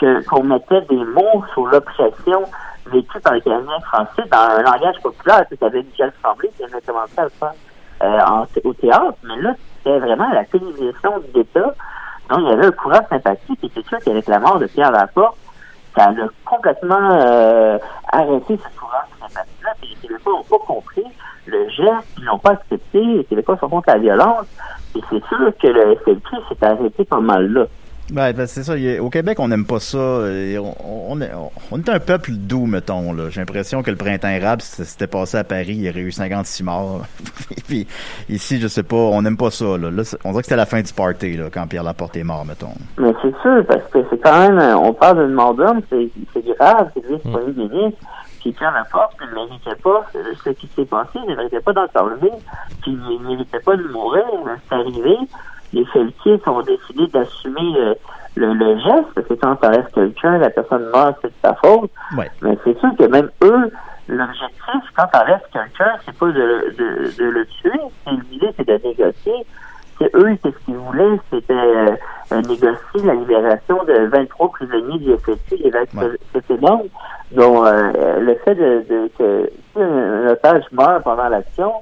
que 0.00 0.24
qu'on 0.28 0.44
mettait 0.44 0.82
des 0.82 1.04
mots 1.04 1.44
sur 1.52 1.66
l'oppression 1.66 2.44
vécue 2.86 3.18
par 3.20 3.32
les 3.34 3.40
Canadiens 3.40 3.80
français 3.80 4.22
dans 4.30 4.38
un 4.58 4.62
langage 4.62 5.00
populaire. 5.02 5.44
Tu 5.48 5.64
avais 5.64 5.82
Michel 5.82 6.12
Tremblay 6.22 6.50
qui 6.56 6.62
avait 6.64 6.80
commencé 6.82 7.12
à 7.18 7.24
le 7.24 7.30
faire 7.30 7.52
euh, 8.02 8.20
en- 8.28 8.46
au 8.62 8.74
théâtre, 8.74 9.14
mais 9.24 9.40
là, 9.42 9.54
c'était 9.78 9.98
vraiment 9.98 10.28
la 10.32 10.44
télévision 10.44 11.12
d'État. 11.34 11.74
Donc, 12.28 12.38
il 12.40 12.48
y 12.48 12.52
avait 12.52 12.66
un 12.66 12.70
courant 12.72 12.98
de 13.00 13.06
sympathie, 13.08 13.56
puis 13.56 13.72
c'est 13.74 13.86
sûr 13.86 13.98
qu'avec 14.04 14.26
la 14.28 14.38
mort 14.38 14.58
de 14.58 14.66
Pierre 14.66 14.92
Laporte, 14.92 15.36
ça 15.96 16.10
a 16.10 16.14
complètement 16.44 17.10
euh, 17.12 17.78
arrêté 18.12 18.58
ce 18.58 18.78
courant 18.78 19.02
de 19.10 19.20
sympathie-là, 19.20 19.70
puis 19.80 19.90
les 19.90 20.08
Québécois 20.08 20.32
n'ont 20.32 20.58
pas 20.58 20.64
compris. 20.64 21.04
Le 21.46 21.68
geste, 21.70 22.08
ils 22.18 22.24
n'ont 22.24 22.38
pas 22.38 22.52
accepté, 22.52 23.02
les 23.02 23.24
Québécois 23.24 23.56
sont 23.58 23.68
contre 23.68 23.88
la 23.88 23.98
violence, 23.98 24.46
et 24.94 25.00
c'est 25.10 25.24
sûr 25.26 25.52
que 25.60 25.66
le 25.68 25.96
SLQ 26.04 26.36
s'est 26.48 26.64
arrêté 26.64 27.04
pas 27.04 27.20
mal 27.20 27.46
là. 27.52 27.66
Ouais, 28.14 28.32
ben, 28.32 28.46
c'est 28.46 28.62
ça. 28.62 28.74
Au 29.00 29.10
Québec, 29.10 29.40
on 29.40 29.48
n'aime 29.48 29.66
pas 29.66 29.80
ça. 29.80 30.28
Et 30.30 30.56
On, 30.58 31.10
on, 31.10 31.20
est, 31.20 31.30
on 31.72 31.78
est 31.78 31.88
un 31.88 31.98
peuple 31.98 32.30
doux, 32.32 32.66
mettons. 32.66 33.12
là. 33.12 33.30
J'ai 33.30 33.40
l'impression 33.40 33.82
que 33.82 33.90
le 33.90 33.96
printemps 33.96 34.28
érable, 34.28 34.62
si 34.62 34.84
c'était 34.84 35.08
passé 35.08 35.38
à 35.38 35.44
Paris, 35.44 35.64
il 35.70 35.82
y 35.82 35.90
aurait 35.90 36.00
eu 36.00 36.12
56 36.12 36.62
morts. 36.62 37.00
Puis 37.66 37.86
ici, 38.28 38.60
je 38.60 38.68
sais 38.68 38.84
pas, 38.84 38.94
on 38.96 39.22
n'aime 39.22 39.36
pas 39.36 39.50
ça. 39.50 39.76
Là. 39.76 39.90
Là, 39.90 40.04
c'est- 40.04 40.18
on 40.24 40.30
dirait 40.30 40.42
que 40.42 40.46
c'était 40.46 40.56
la 40.56 40.66
fin 40.66 40.80
du 40.82 40.92
party 40.92 41.36
là, 41.36 41.46
quand 41.52 41.66
Pierre 41.66 41.82
Laporte 41.82 42.16
est 42.16 42.22
mort, 42.22 42.44
mettons. 42.44 42.74
Mais 42.98 43.12
c'est 43.22 43.34
sûr, 43.42 43.64
parce 43.66 43.82
que 43.90 43.98
c'est 44.08 44.18
quand 44.22 44.38
même, 44.40 44.58
euh, 44.60 44.76
on 44.76 44.92
parle 44.94 45.26
d'une 45.26 45.34
mort 45.34 45.54
d'homme, 45.54 45.80
c'est 45.90 46.08
c'est 46.32 46.44
grave, 46.46 46.90
c'est 46.94 47.02
le 47.08 47.16
vice-premier 47.16 47.52
ministre, 47.54 47.98
puis 48.40 48.52
Pierre 48.52 48.72
Laporte 48.72 49.16
ne 49.20 49.34
méritait 49.34 49.82
pas 49.82 50.06
euh, 50.14 50.22
ce 50.44 50.50
qui 50.50 50.68
s'est 50.76 50.84
passé, 50.84 51.10
il 51.24 51.30
ne 51.32 51.36
méritait 51.36 51.60
pas 51.60 51.72
d'en 51.72 51.86
s'enlever, 51.92 52.30
puis 52.82 52.92
il 52.92 53.18
ne 53.22 53.28
méritait 53.30 53.58
pas 53.60 53.76
de 53.76 53.82
mourir, 53.88 54.22
c'est 54.68 54.74
arrivé. 54.76 55.16
Les 55.72 55.84
Pelletiers 55.92 56.40
ont 56.46 56.62
décidé 56.62 57.06
d'assumer 57.08 57.74
euh, 57.78 57.94
le, 58.36 58.52
le 58.54 58.78
geste, 58.78 59.06
parce 59.14 59.26
que 59.26 59.34
quand 59.34 59.56
t'arrêtes 59.56 59.92
quelqu'un, 59.94 60.38
la 60.38 60.50
personne 60.50 60.88
meurt, 60.92 61.16
c'est 61.22 61.28
de 61.28 61.34
ta 61.42 61.54
faute. 61.54 61.90
Ouais. 62.16 62.30
Mais 62.42 62.56
c'est 62.64 62.78
sûr 62.78 62.90
que 62.98 63.04
même 63.04 63.30
eux, 63.42 63.70
l'objectif, 64.08 64.82
quand 64.96 65.06
t'arrêtes 65.12 65.46
quelqu'un, 65.52 65.92
c'est 66.04 66.16
pas 66.16 66.26
de, 66.26 66.32
de, 66.78 67.16
de 67.18 67.24
le 67.30 67.46
tuer, 67.46 67.80
c'est 68.04 68.12
l'idée, 68.30 68.50
c'est 68.56 68.66
de 68.68 68.80
négocier. 68.88 69.46
C'est 69.98 70.14
eux, 70.14 70.36
qu'est-ce 70.42 70.58
qu'ils 70.66 70.76
voulaient, 70.76 71.18
c'était 71.32 71.54
euh, 71.54 71.96
négocier 72.42 73.02
la 73.02 73.14
libération 73.14 73.82
de 73.84 74.06
23 74.08 74.50
prisonniers 74.50 74.98
du 74.98 75.16
FSU, 75.16 75.56
les 75.58 75.70
20 75.70 75.80
Ouais. 75.96 76.90
dont 77.32 77.64
euh, 77.64 78.20
le 78.20 78.34
fait 78.44 78.54
de, 78.54 78.84
de 78.88 79.10
que 79.18 79.50
si 79.74 79.82
un 79.82 80.28
otage 80.28 80.64
meurt 80.72 81.02
pendant 81.02 81.28
l'action, 81.30 81.72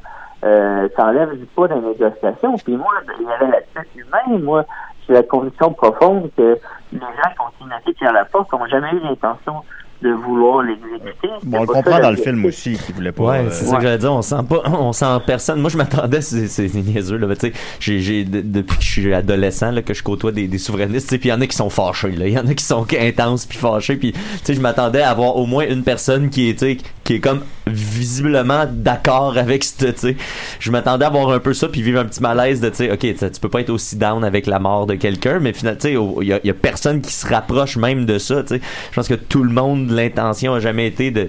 euh, 0.44 0.88
t'enlèves 0.96 1.38
du 1.38 1.46
poids 1.46 1.68
de 1.68 1.74
la 1.74 1.80
négociation. 1.80 2.56
Puis 2.58 2.76
moi, 2.76 2.92
il 3.18 3.26
y 3.26 3.32
avait 3.32 3.50
l'aspect 3.50 3.88
humain, 3.96 4.38
moi, 4.42 4.64
j'ai 5.06 5.14
la 5.14 5.22
conviction 5.22 5.72
profonde 5.72 6.30
que 6.36 6.58
les 6.92 7.00
gens 7.00 7.30
qui 7.32 7.40
ont 7.40 7.50
kidnappé 7.58 7.92
Pierre 7.94 8.12
Laporte 8.12 8.52
n'ont 8.52 8.66
jamais 8.66 8.90
eu 8.92 9.00
l'intention 9.00 9.62
de 10.02 10.10
vouloir 10.10 10.62
l'exécuter. 10.62 11.28
Bon, 11.44 11.58
on 11.58 11.60
le 11.62 11.66
comprend 11.66 11.98
dans 11.98 12.10
le 12.10 12.16
film 12.16 12.44
aussi 12.44 12.76
qu'il 12.78 12.94
voulait 12.94 13.12
pas. 13.12 13.24
Ouais, 13.24 13.38
euh, 13.38 13.50
c'est 13.50 13.64
ça 13.64 13.76
que 13.76 13.82
j'allais 13.82 13.98
dire. 13.98 14.12
On 14.12 14.20
sent 14.20 14.42
pas, 14.48 14.62
on 14.66 14.92
sent 14.92 15.06
personne. 15.26 15.60
Moi, 15.60 15.70
je 15.70 15.78
m'attendais, 15.78 16.20
c'est, 16.20 16.74
niaiseux, 16.74 17.16
là. 17.16 17.34
Tu 17.34 17.40
sais, 17.40 17.52
j'ai, 17.80 18.00
j'ai, 18.00 18.24
de- 18.24 18.42
depuis 18.42 18.76
que 18.76 18.82
je 18.84 18.90
suis 18.90 19.14
adolescent, 19.14 19.70
là, 19.70 19.80
que 19.80 19.94
je 19.94 20.02
côtoie 20.02 20.30
des, 20.32 20.46
des 20.46 20.58
souverainistes, 20.58 21.08
puis 21.08 21.28
il 21.28 21.32
y 21.32 21.32
en 21.32 21.40
a 21.40 21.46
qui 21.46 21.56
sont 21.56 21.70
fâchés, 21.70 22.10
là. 22.10 22.26
Il 22.26 22.34
y 22.34 22.38
en 22.38 22.46
a 22.46 22.54
qui 22.54 22.64
sont 22.64 22.86
intenses 23.00 23.46
puis 23.46 23.56
fâchés, 23.56 23.96
puis, 23.96 24.12
tu 24.12 24.20
sais, 24.42 24.54
je 24.54 24.60
m'attendais 24.60 25.00
à 25.00 25.10
avoir 25.10 25.36
au 25.36 25.46
moins 25.46 25.66
une 25.66 25.84
personne 25.84 26.28
qui 26.28 26.54
sais, 26.58 26.76
qui 27.04 27.14
est 27.14 27.20
comme 27.20 27.40
visiblement 27.66 28.64
d'accord 28.68 29.36
avec 29.36 29.62
ce, 29.62 29.86
tu 29.86 29.92
sais. 29.96 30.16
Je 30.58 30.70
m'attendais 30.70 31.04
à 31.04 31.08
avoir 31.08 31.30
un 31.30 31.38
peu 31.38 31.52
ça 31.52 31.68
puis 31.68 31.82
vivre 31.82 32.00
un 32.00 32.06
petit 32.06 32.22
malaise 32.22 32.60
de, 32.60 32.70
tu 32.70 32.76
sais, 32.76 32.92
ok, 32.92 32.98
tu 32.98 33.40
peux 33.40 33.48
pas 33.48 33.60
être 33.60 33.70
aussi 33.70 33.96
down 33.96 34.24
avec 34.24 34.46
la 34.46 34.58
mort 34.58 34.86
de 34.86 34.94
quelqu'un, 34.94 35.38
mais 35.38 35.52
finalement, 35.52 35.78
tu 35.80 35.88
sais, 35.88 35.94
il 36.22 36.40
y 36.44 36.50
a, 36.50 36.54
personne 36.54 37.02
qui 37.02 37.12
se 37.12 37.28
rapproche 37.32 37.76
même 37.76 38.06
de 38.06 38.18
ça, 38.18 38.42
tu 38.42 38.56
sais. 38.56 38.60
Je 38.90 38.94
pense 38.94 39.08
que 39.08 39.14
tout 39.14 39.44
le 39.44 39.50
monde, 39.50 39.90
l'intention 39.90 40.54
a 40.54 40.60
jamais 40.60 40.86
été 40.86 41.10
de 41.10 41.28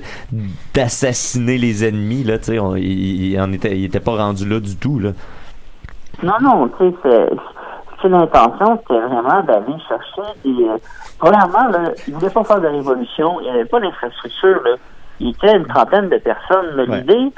d'assassiner 0.73 1.57
les 1.57 1.86
ennemis, 1.86 2.23
là, 2.23 2.38
tu 2.38 2.45
sais. 2.45 2.55
Il, 2.55 3.39
en 3.39 3.51
était, 3.51 3.78
il 3.78 3.86
était 3.86 3.99
pas 3.99 4.15
rendu 4.15 4.47
là 4.47 4.59
du 4.59 4.78
tout, 4.78 4.99
là. 4.99 5.11
Non, 6.23 6.36
non, 6.41 6.69
tu 6.78 6.89
sais, 6.89 6.95
c'est, 7.03 8.07
l'intention, 8.07 8.80
c'était 8.82 8.99
vraiment 8.99 9.41
d'aller 9.41 9.73
chercher 9.88 10.21
des... 10.43 10.63
euh, 10.63 10.78
premièrement, 11.17 11.67
là, 11.69 11.91
il 12.07 12.13
voulait 12.13 12.30
pas 12.30 12.43
faire 12.43 12.61
de 12.61 12.67
révolution, 12.67 13.41
il 13.41 13.45
n'y 13.45 13.49
avait 13.49 13.65
pas 13.65 13.80
d'infrastructure, 13.80 14.61
là. 14.63 14.76
Il 15.20 15.30
était 15.30 15.55
une 15.55 15.66
trentaine 15.68 16.09
de 16.09 16.18
personnes. 16.18 16.80
Ouais. 16.80 16.97
L'idée, 16.97 17.32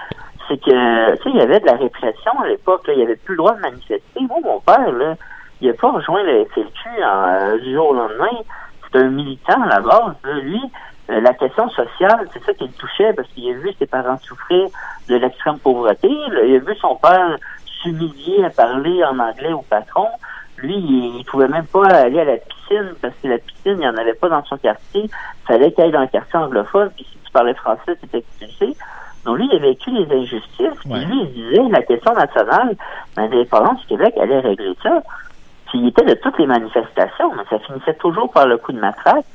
c'est 0.47 0.57
que, 0.57 1.15
tu 1.17 1.23
sais, 1.23 1.29
il 1.29 1.35
y 1.37 1.41
avait 1.41 1.59
de 1.59 1.65
la 1.65 1.75
répression 1.75 2.31
à 2.41 2.47
l'époque, 2.47 2.87
là. 2.87 2.93
il 2.93 2.97
n'y 2.99 3.03
avait 3.05 3.15
plus 3.17 3.33
le 3.33 3.37
droit 3.37 3.53
de 3.55 3.61
manifester. 3.61 4.19
Moi, 4.21 4.37
mon 4.43 4.59
père, 4.61 4.91
là, 4.91 5.15
il 5.61 5.67
n'a 5.67 5.73
pas 5.73 5.91
rejoint 5.91 6.23
le 6.23 6.45
FLQ 6.45 7.03
en, 7.03 7.27
euh, 7.27 7.57
du 7.59 7.73
jour 7.73 7.89
au 7.89 7.93
lendemain. 7.93 8.37
C'est 8.91 8.99
un 8.99 9.09
militant 9.09 9.61
à 9.63 9.67
la 9.67 9.79
base. 9.79 10.15
là. 10.23 10.33
Lui, 10.41 10.61
euh, 11.09 11.21
la 11.21 11.33
question 11.33 11.69
sociale, 11.69 12.27
c'est 12.33 12.43
ça 12.43 12.53
qui 12.53 12.65
le 12.65 12.73
touchait 12.73 13.13
parce 13.13 13.27
qu'il 13.29 13.49
a 13.49 13.57
vu 13.57 13.71
ses 13.79 13.85
parents 13.85 14.17
souffrir 14.19 14.67
de 15.09 15.15
l'extrême 15.15 15.57
pauvreté. 15.59 16.09
là. 16.31 16.43
Il 16.45 16.55
a 16.55 16.59
vu 16.59 16.75
son 16.75 16.95
père 16.95 17.37
s'humilier 17.81 18.43
à 18.45 18.49
parler 18.49 19.03
en 19.03 19.19
anglais 19.19 19.53
au 19.53 19.61
patron. 19.69 20.07
Lui, 20.57 20.75
il, 20.75 21.17
il 21.19 21.25
pouvait 21.25 21.47
même 21.47 21.65
pas 21.67 21.85
aller 21.87 22.19
à 22.19 22.25
la 22.25 22.37
piscine 22.37 22.93
parce 23.01 23.13
que 23.21 23.27
la 23.27 23.37
piscine, 23.37 23.73
il 23.73 23.79
n'y 23.79 23.87
en 23.87 23.95
avait 23.97 24.13
pas 24.15 24.29
dans 24.29 24.43
son 24.45 24.57
quartier. 24.57 25.03
Il 25.03 25.47
fallait 25.47 25.71
qu'il 25.71 25.83
aille 25.83 25.91
dans 25.91 26.01
le 26.01 26.07
quartier 26.07 26.39
anglophone, 26.39 26.89
puis 26.95 27.05
si 27.05 27.17
tu 27.23 27.31
parlais 27.31 27.53
français, 27.53 27.95
tu 27.99 28.05
étais 28.05 28.19
expulsé. 28.19 28.75
Donc 29.25 29.37
lui, 29.37 29.49
il 29.51 29.55
a 29.55 29.59
vécu 29.59 29.91
les 29.91 30.11
injustices, 30.15 30.79
puis 30.81 30.91
Ouais. 30.91 31.05
lui, 31.05 31.21
il 31.21 31.33
disait 31.33 31.69
la 31.69 31.81
question 31.83 32.13
nationale, 32.13 32.75
l'indépendance 33.17 33.79
du 33.81 33.87
Québec 33.87 34.13
allait 34.19 34.39
régler 34.39 34.73
ça. 34.81 35.01
Puis 35.69 35.79
il 35.79 35.87
était 35.89 36.05
de 36.05 36.13
toutes 36.13 36.37
les 36.39 36.47
manifestations, 36.47 37.33
mais 37.35 37.43
ça 37.49 37.59
finissait 37.59 37.95
toujours 37.95 38.31
par 38.31 38.47
le 38.47 38.57
coup 38.57 38.71
de 38.71 38.79
matraque. 38.79 39.25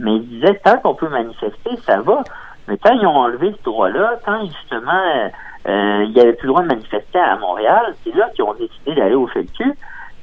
Mais 0.00 0.16
il 0.16 0.28
disait, 0.28 0.54
tant 0.64 0.78
qu'on 0.78 0.94
peut 0.94 1.08
manifester, 1.08 1.70
ça 1.86 2.00
va. 2.00 2.22
Mais 2.66 2.76
quand 2.78 2.92
ils 2.94 3.06
ont 3.06 3.16
enlevé 3.16 3.54
ce 3.56 3.62
droit-là, 3.62 4.14
quand 4.24 4.44
justement 4.46 4.92
euh, 5.14 5.28
euh, 5.68 6.04
il 6.04 6.12
n'y 6.12 6.20
avait 6.20 6.32
plus 6.32 6.46
le 6.46 6.52
droit 6.52 6.62
de 6.62 6.68
manifester 6.68 7.18
à 7.18 7.36
Montréal, 7.36 7.94
c'est 8.02 8.14
là 8.16 8.28
qu'ils 8.34 8.44
ont 8.44 8.54
décidé 8.54 8.94
d'aller 8.96 9.14
au 9.14 9.26
FLQ, 9.28 9.64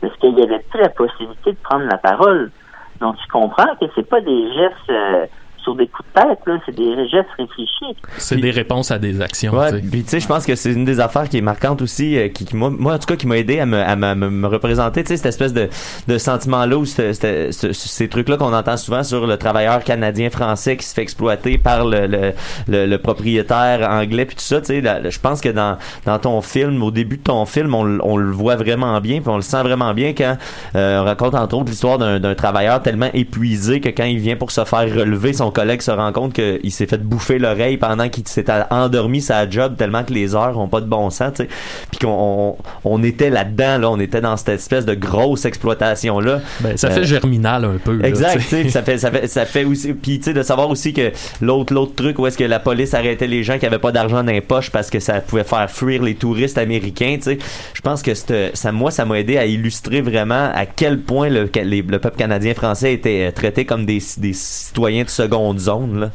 parce 0.04 0.18
qu'il 0.18 0.36
n'y 0.36 0.43
avait 0.43 0.60
plus 0.60 0.82
la 0.82 0.89
possibilité 0.89 1.54
de 1.54 1.58
prendre 1.64 1.86
la 1.86 1.97
parole. 1.97 2.51
Donc 2.99 3.16
tu 3.18 3.28
comprends 3.30 3.74
que 3.80 3.86
c'est 3.95 4.08
pas 4.08 4.20
des 4.20 4.54
gestes 4.54 4.89
euh, 4.89 5.26
sur 5.64 5.76
des 5.76 5.88
coups 5.88 6.07
de 6.16 6.22
tête, 6.22 6.39
là, 6.45 6.57
c'est 6.66 6.76
des 6.76 7.07
gestes 7.09 7.30
réfléchis. 7.38 7.97
C'est 8.18 8.38
des 8.38 8.51
réponses 8.51 8.91
à 8.91 8.99
des 8.99 9.22
actions. 9.22 9.53
Ouais, 9.53 9.70
tu 9.72 9.76
sais. 9.78 9.84
puis 9.91 10.03
tu 10.03 10.09
sais, 10.09 10.20
je 10.20 10.28
pense 10.28 10.45
que 10.45 10.55
c'est 10.55 10.74
une 10.74 10.86
des 10.86 10.99
affaires 10.99 11.30
qui 11.30 11.38
est 11.38 11.41
marquante 11.41 11.82
aussi, 11.82 12.18
euh, 12.18 12.28
qui, 12.30 12.45
qui, 12.45 12.55
moi, 12.55 12.70
moi, 12.70 12.93
en 12.93 12.99
tout 12.99 13.05
cas, 13.07 13.16
qui 13.16 13.28
m'a 13.28 13.38
aidé 13.38 13.59
à 13.59 13.66
me, 13.66 13.78
à 13.80 13.95
me, 13.95 14.14
me- 14.16 14.30
me 14.30 14.47
représenter, 14.47 15.03
tu 15.03 15.09
sais, 15.09 15.18
cette 15.18 15.28
espèce 15.28 15.53
de, 15.53 15.70
de 16.07 16.18
sentiment-là 16.18 16.78
ou 16.78 16.86
ce- 16.86 17.14
ce- 17.14 17.49
ce- 17.51 17.74
ces 17.74 18.07
trucs-là 18.09 18.38
qu'on 18.38 18.53
entend 18.53 18.78
souvent 18.78 19.03
sur 19.03 19.26
le 19.28 19.38
travailleur 19.38 19.84
canadien-français 19.84 20.78
qui 20.78 20.86
se 20.86 20.93
fait 20.93 21.01
exploiter 21.01 21.57
par 21.57 21.86
le, 21.86 22.07
le, 22.07 22.32
le, 22.68 22.86
le 22.86 22.97
propriétaire 22.97 23.89
anglais 23.89 24.26
puis 24.26 24.36
tout 24.36 24.41
ça, 24.43 24.59
tu 24.61 24.68
sais, 24.68 24.84
je 25.09 25.20
pense 25.20 25.41
que 25.41 25.49
dans, 25.49 25.78
dans 26.05 26.20
ton 26.20 26.41
film, 26.41 26.82
au 26.84 26.91
début 26.91 27.18
de 27.18 27.24
ton 27.24 27.45
film, 27.45 27.74
on, 27.74 27.99
on 28.01 28.18
le 28.18 28.32
voit 28.32 28.55
vraiment 28.55 28.99
bien, 29.01 29.20
puis 29.22 29.30
on 29.30 29.36
le 29.38 29.41
sent 29.41 29.61
vraiment 29.64 29.93
bien 29.93 30.14
quand 30.14 30.38
euh, 30.76 30.99
on 31.01 31.03
raconte 31.05 31.36
entre 31.36 31.55
autres 31.57 31.70
l'histoire 31.70 31.97
d'un 31.97 32.20
d'un 32.20 32.36
travailleur 32.36 32.82
tellement 32.82 33.09
épuisé 33.14 33.80
que 33.82 33.89
quand 33.89 34.03
il 34.05 34.20
vient 34.20 34.36
pour 34.36 34.51
se 34.51 34.64
faire 34.66 34.82
relever, 34.93 35.34
son 35.34 35.51
collègue 35.54 35.82
se 35.82 35.91
rend 35.91 36.12
compte 36.12 36.34
qu'il 36.34 36.72
s'est 36.72 36.86
fait 36.88 36.97
bouffer 37.01 37.39
l'oreille 37.39 37.78
pendant 37.78 38.10
qu'il 38.10 38.28
s'est 38.28 38.45
endormi 38.70 39.22
sa 39.22 39.49
job 39.49 39.76
tellement 39.78 40.04
que 40.04 40.12
les 40.14 40.36
heures 40.36 40.58
ont 40.60 40.68
pas 40.68 40.82
de 40.82 40.88
bon 40.88 41.10
sens, 41.10 41.32
tu 41.36 41.43
sais. 41.43 41.49
Puis 41.91 41.99
qu'on 41.99 42.56
on, 42.86 42.91
on 42.99 43.04
était 43.04 43.30
là-dedans, 43.30 43.78
là, 43.78 43.89
on 43.91 43.99
était 43.99 44.20
dans 44.22 44.36
cette 44.36 44.49
espèce 44.49 44.86
de 44.86 44.93
grosse 44.95 45.45
exploitation 45.45 46.20
là. 46.20 46.41
Ben, 46.60 46.76
ça 46.78 46.88
Euh, 46.88 46.91
fait 46.95 47.04
germinal 47.06 47.64
un 47.66 47.78
peu. 47.84 48.04
Exact, 48.04 48.38
tu 48.39 48.43
sais, 48.43 48.70
ça 48.70 48.82
fait 48.84 48.97
ça 48.97 49.12
fait 49.12 49.28
ça 49.28 49.45
fait 49.45 49.64
aussi 49.64 49.93
puis 49.93 50.18
tu 50.20 50.26
sais 50.26 50.34
de 50.34 50.41
savoir 50.43 50.70
aussi 50.70 50.93
que 50.93 51.12
l'autre 51.41 51.74
l'autre 51.74 51.95
truc 51.95 52.20
où 52.20 52.28
est-ce 52.28 52.38
que 52.38 52.43
la 52.43 52.60
police 52.60 52.93
arrêtait 52.93 53.28
les 53.28 53.43
gens 53.43 53.60
qui 53.60 53.66
avaient 53.66 53.80
pas 53.80 53.91
d'argent 53.91 54.24
dans 54.24 54.32
les 54.32 54.41
poches 54.41 54.72
parce 54.72 54.89
que 54.89 54.99
ça 54.99 55.22
pouvait 55.22 55.43
faire 55.43 55.70
fuir 55.70 56.01
les 56.01 56.16
touristes 56.16 56.58
américains, 56.58 57.16
tu 57.18 57.24
sais. 57.24 57.38
Je 57.74 57.82
pense 57.82 58.01
que 58.01 58.12
ça 58.16 58.72
moi 58.72 58.89
ça 58.91 59.06
m'a 59.06 59.20
aidé 59.20 59.38
à 59.38 59.45
illustrer 59.45 60.01
vraiment 60.01 60.49
à 60.54 60.66
quel 60.66 60.99
point 60.99 61.30
le 61.30 61.49
les- 61.64 61.82
le 61.84 61.99
peuple 61.99 62.18
canadien 62.18 62.54
français 62.54 62.93
était 62.93 63.28
euh, 63.28 63.32
traité 63.32 63.66
comme 63.66 63.86
des 63.86 63.99
des 64.18 64.34
citoyens 64.34 65.04
de 65.04 65.10
seconde 65.10 65.43
zone 65.58 66.00
là. 66.00 66.08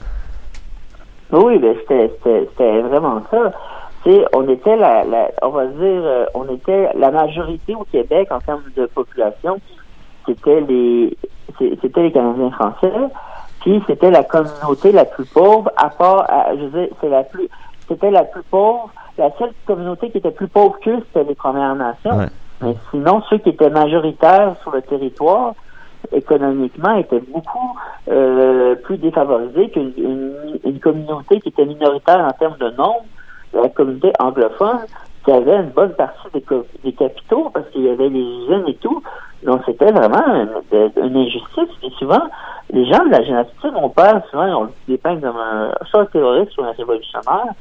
Oui, 1.31 1.59
ben 1.59 1.75
c'était 1.87 2.81
vraiment 2.81 3.23
ça. 3.31 3.53
On 4.33 4.49
était 4.49 4.77
la, 4.77 5.05
la 5.05 5.29
on 5.43 5.51
va 5.51 5.67
dire 5.67 5.77
euh, 6.03 6.25
on 6.35 6.45
était 6.49 6.89
la 6.95 7.11
majorité 7.11 7.75
au 7.75 7.85
Québec 7.85 8.29
en 8.31 8.39
termes 8.41 8.63
de 8.75 8.87
population, 8.87 9.61
c'était 10.27 10.63
les 10.63 11.15
c'était 11.59 12.03
les 12.03 12.13
Canadiens 12.13 12.51
français, 12.53 12.93
puis 13.61 13.83
c'était 13.87 14.11
la 14.11 14.25
communauté 14.25 14.93
la 14.93 15.05
plus 15.05 15.27
pauvre, 15.27 15.71
à 15.77 15.91
part 15.91 16.25
à- 16.31 16.55
je 16.57 16.65
veux 16.65 16.81
dire, 16.87 16.89
c'est 17.01 17.11
la 17.11 17.23
plus 17.25 17.49
c'était 17.87 18.11
la 18.11 18.25
plus 18.25 18.43
pauvre, 18.45 18.91
la 19.19 19.31
seule 19.39 19.53
communauté 19.67 20.11
qui 20.11 20.19
était 20.19 20.31
plus 20.31 20.49
pauvre 20.49 20.79
qu'eux, 20.81 21.03
c'était 21.09 21.29
les 21.29 21.35
Premières 21.35 21.75
Nations. 21.75 22.17
Ouais. 22.17 22.27
Mais 22.63 22.75
sinon, 22.91 23.23
ceux 23.29 23.39
qui 23.39 23.51
étaient 23.51 23.71
majoritaires 23.71 24.55
sur 24.63 24.71
le 24.71 24.83
territoire, 24.83 25.53
économiquement, 26.13 26.97
étaient 26.97 27.21
beaucoup 27.21 27.77
euh, 28.09 28.75
plus 28.77 28.99
défavorisés 28.99 29.71
qu'une 29.71 29.93
une, 29.97 30.35
une 30.65 30.81
communauté 30.81 31.41
qui 31.41 31.49
était 31.51 31.65
minoritaire 31.65 32.21
en 32.21 32.33
termes 32.33 32.59
de 32.59 32.71
nombre, 32.71 33.05
la 33.53 33.69
communauté 33.69 34.13
anglophone, 34.19 34.81
qui 35.25 35.33
avait 35.33 35.57
une 35.57 35.71
bonne 35.71 35.93
partie 35.93 36.29
des, 36.33 36.93
capitaux 36.93 37.51
parce 37.53 37.69
qu'il 37.71 37.83
y 37.83 37.89
avait 37.91 38.09
les 38.09 38.21
usines 38.21 38.65
et 38.67 38.75
tout. 38.77 39.03
Donc 39.45 39.61
c'était 39.67 39.93
vraiment 39.93 40.25
une, 40.97 41.17
injustice. 41.17 41.69
Et 41.83 41.91
souvent, 41.99 42.23
les 42.73 42.87
gens 42.87 43.05
de 43.05 43.11
la 43.11 43.23
génération, 43.23 43.73
mon 43.73 43.91
père, 43.91 44.23
souvent, 44.31 44.61
on 44.61 44.65
le 44.65 44.71
dépeint 44.89 45.21
comme 45.21 45.37
un 45.37 45.71
soit 45.91 46.03
un 46.03 46.07
terroriste 46.07 46.57
ou 46.59 46.65
un 46.65 46.73
révolutionnaire. 46.73 47.53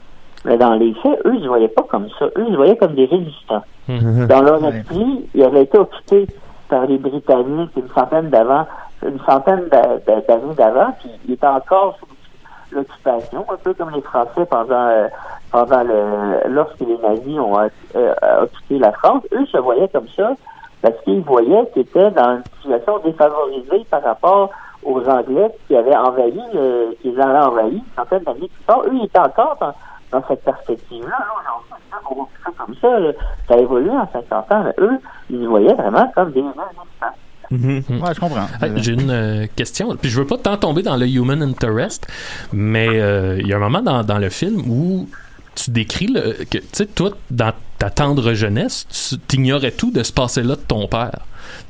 Mais 0.45 0.57
dans 0.57 0.75
les 0.75 0.93
faits, 0.93 1.19
eux, 1.25 1.33
ils 1.35 1.43
ne 1.43 1.47
voyaient 1.47 1.67
pas 1.67 1.83
comme 1.83 2.07
ça. 2.17 2.25
Eux, 2.25 2.45
ils 2.47 2.51
se 2.51 2.55
voyaient 2.55 2.77
comme 2.77 2.95
des 2.95 3.05
résistants. 3.05 3.63
Dans 3.89 4.41
leur 4.41 4.63
esprit, 4.65 5.25
ils 5.33 5.43
avaient 5.43 5.63
été 5.63 5.77
occupés 5.77 6.27
par 6.70 6.86
les 6.86 6.97
Britanniques 6.97 7.72
une 7.76 7.89
centaine 7.89 8.30
d'avant, 8.30 8.65
une 9.05 9.20
centaine 9.22 9.68
d'a- 9.70 9.97
d'a- 10.05 10.22
d'années 10.22 10.53
d'avant, 10.55 10.91
puis 10.99 11.09
ils 11.28 11.34
étaient 11.34 11.47
encore 11.47 11.97
sous 11.99 12.76
l'occupation, 12.76 13.45
un 13.49 13.55
peu 13.57 13.74
comme 13.74 13.91
les 13.91 14.01
Français 14.01 14.45
pendant 14.49 14.88
euh, 14.88 15.07
pendant 15.51 15.84
le 15.84 16.49
lorsque 16.49 16.80
les 16.82 16.97
nazis 16.97 17.39
ont 17.39 17.57
euh, 17.59 17.68
euh, 17.95 18.43
occupé 18.43 18.80
la 18.80 18.91
France. 18.91 19.24
Eux 19.34 19.45
se 19.45 19.57
voyaient 19.57 19.88
comme 19.88 20.07
ça, 20.15 20.34
parce 20.82 20.95
qu'il 21.03 21.22
voyait 21.22 21.65
qu'il 21.74 21.84
était 21.84 22.11
dans 22.11 22.36
une 22.38 22.43
situation 22.61 22.99
défavorisée 22.99 23.86
par 23.89 24.03
rapport 24.03 24.49
aux 24.84 25.01
Anglais 25.09 25.49
qui 25.68 25.76
avaient 25.76 25.95
envahi, 25.95 26.41
euh, 26.55 26.91
qui 27.01 27.11
les 27.11 27.20
avaient 27.22 27.39
envahis 27.45 27.78
une 27.78 27.95
centaine 27.95 28.24
d'années 28.24 28.49
plus 28.53 28.63
tard. 28.68 28.82
Eux, 28.86 28.91
ils 28.93 29.05
étaient 29.05 29.20
encore 29.20 29.57
dans, 29.61 29.74
dans 30.12 30.24
cette 30.28 30.43
perspective-là. 30.43 31.10
Là, 31.10 31.28
aujourd'hui, 31.38 32.34
comme 32.58 32.76
ça. 32.82 32.99
là. 32.99 33.12
Ça 33.47 33.53
a 33.55 33.58
évolué 33.58 33.91
en 33.91 34.08
50 34.12 34.51
ans, 34.51 34.64
mais 34.64 34.74
eux, 34.84 34.99
ils 35.30 35.47
voyaient 35.47 35.74
vraiment 35.74 36.12
comme 36.16 36.32
des 36.32 36.39
humains 36.39 36.53
distants. 36.72 37.16
Ouais, 37.49 38.14
je 38.14 38.20
comprends. 38.20 38.47
Hey, 38.62 38.72
J'ai 38.78 38.93
une 38.93 39.10
euh, 39.10 39.45
question. 39.55 39.95
Puis 39.95 40.10
je 40.10 40.20
veux 40.20 40.28
pas 40.28 40.38
tant 40.38 40.58
tomber 40.58 40.84
dans 40.84 40.97
le 40.97 41.08
human 41.08 41.41
interest, 41.41 42.08
mais 42.51 42.89
euh, 42.89 43.38
il 43.39 43.47
y 43.47 43.53
a 43.53 43.55
un 43.55 43.60
moment 43.60 43.82
dans, 43.82 44.03
dans 44.03 44.18
le 44.18 44.30
film 44.30 44.70
où 44.70 45.08
tu 45.55 45.72
décris 45.72 46.08
le, 46.08 46.34
que, 46.45 46.58
tu 46.58 46.68
sais, 46.74 46.86
toi, 46.88 47.12
dans 47.32 47.53
ta 47.80 47.89
tendre 47.89 48.34
jeunesse, 48.34 48.86
tu 48.89 49.18
t'ignorais 49.18 49.72
tout 49.72 49.91
de 49.91 50.03
ce 50.03 50.12
passé-là 50.12 50.55
de 50.55 50.62
ton 50.62 50.88
père. 50.88 51.20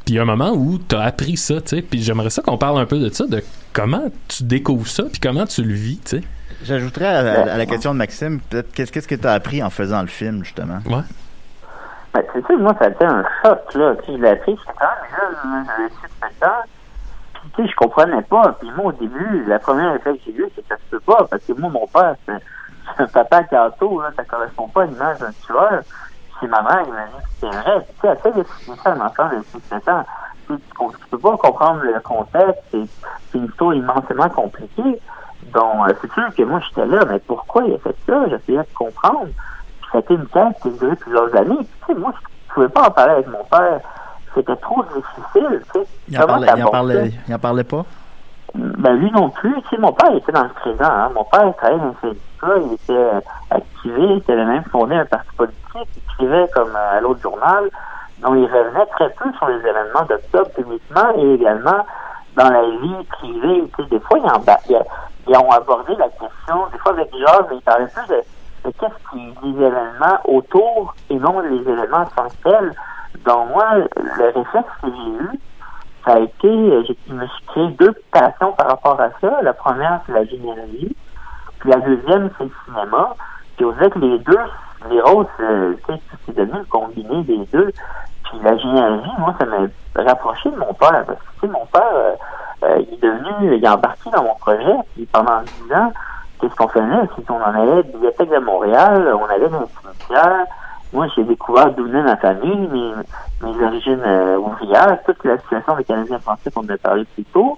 Puis 0.06 0.14
il 0.14 0.16
y 0.16 0.20
a 0.20 0.22
un 0.22 0.26
moment 0.26 0.52
où 0.52 0.78
tu 0.80 0.96
as 0.96 1.02
appris 1.02 1.38
ça, 1.38 1.62
tu 1.62 1.76
sais. 1.78 1.82
Puis 1.82 2.02
j'aimerais 2.02 2.30
ça 2.30 2.42
qu'on 2.42 2.58
parle 2.58 2.80
un 2.80 2.86
peu 2.86 3.00
de 3.00 3.10
ça, 3.10 3.26
de 3.28 3.44
comment 3.74 4.06
tu 4.28 4.44
découvres 4.44 4.88
ça, 4.88 5.04
puis 5.12 5.20
comment 5.20 5.46
tu 5.46 5.64
le 5.64 5.74
vis, 5.74 6.00
tu 6.00 6.18
sais. 6.20 6.24
J'ajouterais 6.64 7.06
à, 7.08 7.20
à- 7.20 7.54
à 7.54 7.58
la 7.58 7.66
question 7.66 7.94
de 7.94 7.98
Maxime, 8.00 8.40
peut-être 8.40 8.72
qu'est-ce 8.74 8.92
qu'est-ce 8.92 9.08
que 9.08 9.16
tu 9.16 9.28
as 9.28 9.34
appris 9.34 9.62
en 9.62 9.70
faisant 9.70 10.02
le 10.02 10.08
film, 10.08 10.44
justement? 10.44 10.80
Ouais. 10.88 11.04
Ben, 12.14 12.24
c'est 12.34 12.46
sûr, 12.48 12.58
moi, 12.58 12.74
ça 12.80 12.86
a 12.86 12.90
été 12.90 13.06
un 13.06 13.24
choc, 13.44 13.74
là. 13.76 13.96
Tu 14.00 14.06
sais, 14.12 14.18
je 14.18 14.22
l'ai 14.22 14.30
appris, 14.30 14.58
j'étais 14.58 14.78
quand 14.80 14.88
même 14.88 15.12
jeune, 15.12 15.52
là, 15.52 15.64
j'avais 15.78 16.34
6 16.40 16.46
ans. 16.46 16.64
Puis, 17.34 17.42
tu 17.56 17.62
sais, 17.64 17.70
je 17.70 17.76
comprenais 17.76 18.22
pas. 18.24 18.58
Puis 18.60 18.70
moi, 18.76 18.86
au 18.88 18.92
début, 18.94 19.46
la 19.48 19.60
première 19.60 19.94
effet 19.96 20.14
que 20.14 20.20
j'ai 20.26 20.32
eu, 20.34 20.46
c'est 20.56 20.62
que 20.62 20.68
ça 20.70 20.76
se 20.78 20.90
peut 20.90 21.00
pas. 21.02 21.28
Parce 21.30 21.44
que 21.44 21.54
moi, 21.54 21.70
mon 21.70 21.86
père, 21.88 22.16
c'est 22.26 22.34
c'est 22.96 23.04
un 23.04 23.08
papa 23.08 23.44
gâteau, 23.44 24.02
là. 24.02 24.12
Ça 24.16 24.24
correspond 24.24 24.70
pas 24.70 24.84
à 24.84 24.86
l'image 24.86 25.20
d'un 25.20 25.32
tueur. 25.46 25.82
C'est 26.40 26.48
ma 26.48 26.62
mère 26.62 26.84
qui 26.84 26.92
m'a 26.92 27.06
dit 27.06 27.26
c'était 27.40 27.56
vrai. 27.56 27.82
Puis, 27.82 27.94
tu 28.02 28.08
sais, 28.08 28.14
essaie 28.14 28.32
d'expliquer 28.32 28.80
ça 28.84 28.92
à 28.92 28.94
un 28.94 29.02
enfant 29.02 29.30
de 29.30 29.44
6 29.44 29.90
ans. 29.90 30.06
Tu, 30.48 30.54
tu, 30.56 31.08
peux 31.12 31.18
pas 31.18 31.38
comprendre 31.38 31.82
le 31.82 32.00
contexte. 32.00 32.62
C'est 32.72 32.86
c'est 33.32 33.38
une 33.38 33.46
histoire 33.46 33.74
immensément 33.74 34.30
compliquée. 34.30 35.02
Donc, 35.54 35.90
euh, 35.90 35.94
c'est 36.02 36.12
sûr 36.14 36.36
que 36.36 36.44
moi, 36.44 36.60
j'étais 36.68 36.86
là. 36.86 37.06
Mais 37.10 37.20
pourquoi 37.20 37.64
il 37.66 37.76
a 37.76 37.78
fait 37.80 37.96
ça? 38.06 38.30
J'essayais 38.30 38.60
de 38.60 38.76
comprendre. 38.76 39.28
Puis 39.82 39.90
ça 39.92 39.98
a 39.98 40.02
été 40.02 40.14
une 40.14 40.28
quête 40.28 40.60
qui 40.62 40.68
a 40.68 40.72
duré 40.72 40.96
plusieurs 40.96 41.36
années. 41.36 41.58
Puis, 41.58 41.68
tu 41.88 41.94
sais, 41.94 42.00
moi, 42.00 42.14
je 42.22 42.54
pouvais 42.54 42.70
pas 42.70 42.88
en 42.88 42.92
parler 42.92 43.14
avec 43.14 43.28
mon 43.28 43.44
père. 43.44 43.80
C'était 44.36 44.56
trop 44.58 44.84
difficile, 44.84 45.62
tu 45.74 45.80
sais. 45.80 45.88
Il 46.10 46.22
en, 46.22 46.28
parlait, 46.28 46.48
il, 46.48 46.52
en 46.52 46.56
t'abordes 46.56 46.72
parlait, 46.72 47.10
ça? 47.10 47.18
il 47.28 47.36
en 47.36 47.40
parlait 47.40 47.64
pas? 47.64 47.86
Ben, 48.58 48.94
lui 48.94 49.12
non 49.12 49.30
plus. 49.30 49.56
Tu 49.70 49.78
mon 49.78 49.94
père 49.94 50.12
était 50.16 50.32
dans 50.32 50.44
le 50.44 50.50
présent. 50.50 50.84
Hein. 50.84 51.12
Mon 51.14 51.24
père 51.26 51.54
travaillait 51.58 51.80
dans 51.80 51.90
un 51.90 51.96
syndicat. 52.02 52.66
Il 52.66 52.74
était 52.74 52.94
euh, 52.94 53.20
activé. 53.52 54.22
Il 54.28 54.32
avait 54.32 54.46
même 54.46 54.64
fondé 54.72 54.96
un 54.96 55.06
parti 55.06 55.30
politique. 55.38 55.58
Il 55.76 56.26
écrivait 56.26 56.50
comme 56.56 56.76
euh, 56.76 56.98
à 56.98 57.02
l'autre 57.02 57.22
journal. 57.22 57.70
Donc, 58.24 58.34
il 58.36 58.46
revenait 58.46 58.86
très 58.88 59.10
peu 59.12 59.32
sur 59.34 59.48
les 59.48 59.60
événements 59.60 60.06
d'octobre 60.10 60.50
publiquement 60.56 61.16
et 61.18 61.34
également 61.36 61.86
dans 62.36 62.50
la 62.50 62.64
vie 62.64 63.04
privée. 63.12 63.70
Tu 63.78 63.84
sais, 63.84 63.90
des 63.90 64.00
fois, 64.00 64.18
ils, 64.18 64.26
en 64.26 64.40
ils, 64.40 64.84
ils 65.28 65.38
ont 65.38 65.52
abordé 65.52 65.96
la 65.96 66.10
question, 66.10 66.68
des 66.72 66.80
fois 66.80 66.94
avec 66.94 67.16
Jacques, 67.16 67.48
mais 67.52 67.58
ils 67.58 67.62
parlaient 67.62 67.88
plus 67.88 68.08
de, 68.08 68.22
de 68.66 68.72
qu'est-ce 68.80 69.12
qui 69.12 69.34
des 69.44 69.66
événements 69.66 70.20
autour 70.26 70.96
et 71.12 71.16
non 71.16 71.42
les 71.42 71.58
événements 71.58 72.06
en. 72.16 72.74
Donc, 73.24 73.50
moi, 73.52 73.66
le 73.76 74.26
réflexe 74.26 74.68
que 74.82 74.88
j'ai 74.88 75.26
eu, 75.26 75.40
ça 76.08 76.14
a 76.14 76.20
été, 76.20 76.48
euh, 76.48 76.84
je 77.08 77.14
me 77.14 77.28
suis 77.28 77.46
créé 77.48 77.68
deux 77.72 77.94
passions 78.12 78.54
par 78.54 78.68
rapport 78.68 79.00
à 79.00 79.10
ça. 79.20 79.42
La 79.42 79.54
première, 79.54 80.00
c'est 80.06 80.14
la 80.14 80.24
généalogie. 80.24 80.96
Puis 81.60 81.70
la 81.70 81.80
deuxième, 81.82 82.30
c'est 82.38 82.46
le 82.46 82.52
cinéma. 82.66 83.14
Puis 83.58 83.66
on 83.66 83.72
dirait 83.74 83.90
que 83.90 84.00
les 84.00 84.20
deux, 84.20 84.40
les 84.90 85.02
rôles, 85.02 85.26
euh, 85.42 85.74
c'est 86.26 86.36
devenu 86.36 86.60
le 86.60 86.66
combiné 86.66 87.24
des 87.24 87.46
deux. 87.52 87.72
Puis 88.24 88.40
la 88.42 88.58
généalogie, 88.58 89.12
moi, 89.20 89.36
ça 89.38 89.46
m'a 89.46 90.04
rapproché 90.04 90.50
de 90.50 90.56
mon 90.56 90.74
père. 90.74 91.04
Parce 91.06 91.20
que, 91.42 91.48
mon 91.48 91.66
père, 91.66 91.92
euh, 91.94 92.16
euh, 92.64 92.84
il 92.88 92.94
est 92.94 93.02
devenu, 93.02 93.58
il 93.58 93.64
est 93.64 93.68
embarqué 93.68 94.10
dans 94.12 94.24
mon 94.24 94.36
projet. 94.36 94.76
Puis 94.96 95.06
pendant 95.08 95.42
dix 95.42 95.74
ans, 95.74 95.92
qu'est-ce 96.40 96.56
qu'on 96.56 96.70
faisait? 96.70 97.10
C'est 97.16 97.26
qu'on 97.26 97.42
en 97.42 97.54
allait 97.54 97.72
à 97.72 97.76
la 97.76 97.82
Bibliothèque 97.82 98.30
de 98.30 98.40
Montréal, 98.40 99.14
on 99.14 99.26
allait 99.26 99.50
dans 99.50 99.60
le 99.60 99.68
cimetière. 99.82 100.46
Moi, 100.94 101.08
j'ai 101.16 101.24
découvert 101.24 101.72
d'où 101.74 101.84
venait 101.86 102.02
ma 102.04 102.16
famille, 102.18 102.56
mes, 102.68 102.94
mes 103.42 103.64
origines 103.66 104.02
euh, 104.06 104.38
ouvrières, 104.38 104.98
toute 105.06 105.24
la 105.26 105.38
situation 105.40 105.76
des 105.76 105.84
Canadiens 105.84 106.20
français 106.20 106.50
qu'on 106.52 106.68
a 106.70 106.78
parlé 106.78 107.04
plus 107.14 107.26
tôt. 107.26 107.58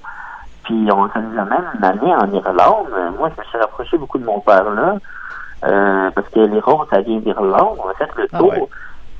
Puis 0.63 0.89
on 0.91 1.07
ça 1.09 1.19
nous 1.19 1.39
a 1.39 1.45
même 1.45 1.65
amené 1.81 2.13
en 2.15 2.31
Irlande. 2.31 2.87
Euh, 2.93 3.09
Moi, 3.17 3.29
je 3.35 3.41
me 3.41 3.45
suis 3.45 3.57
rapproché 3.57 3.97
beaucoup 3.97 4.17
de 4.17 4.25
mon 4.25 4.39
père 4.39 4.69
là. 4.71 4.95
euh, 5.65 6.11
parce 6.11 6.27
que 6.29 6.39
les 6.39 6.59
roses, 6.59 6.87
ça 6.89 7.01
vient 7.01 7.19
d'Irlande. 7.19 7.77
On 7.83 7.89
a 7.89 7.93
fait 7.93 8.09
le 8.17 8.27
Ah 8.33 8.37
tour. 8.37 8.49
ouais. 8.51 8.67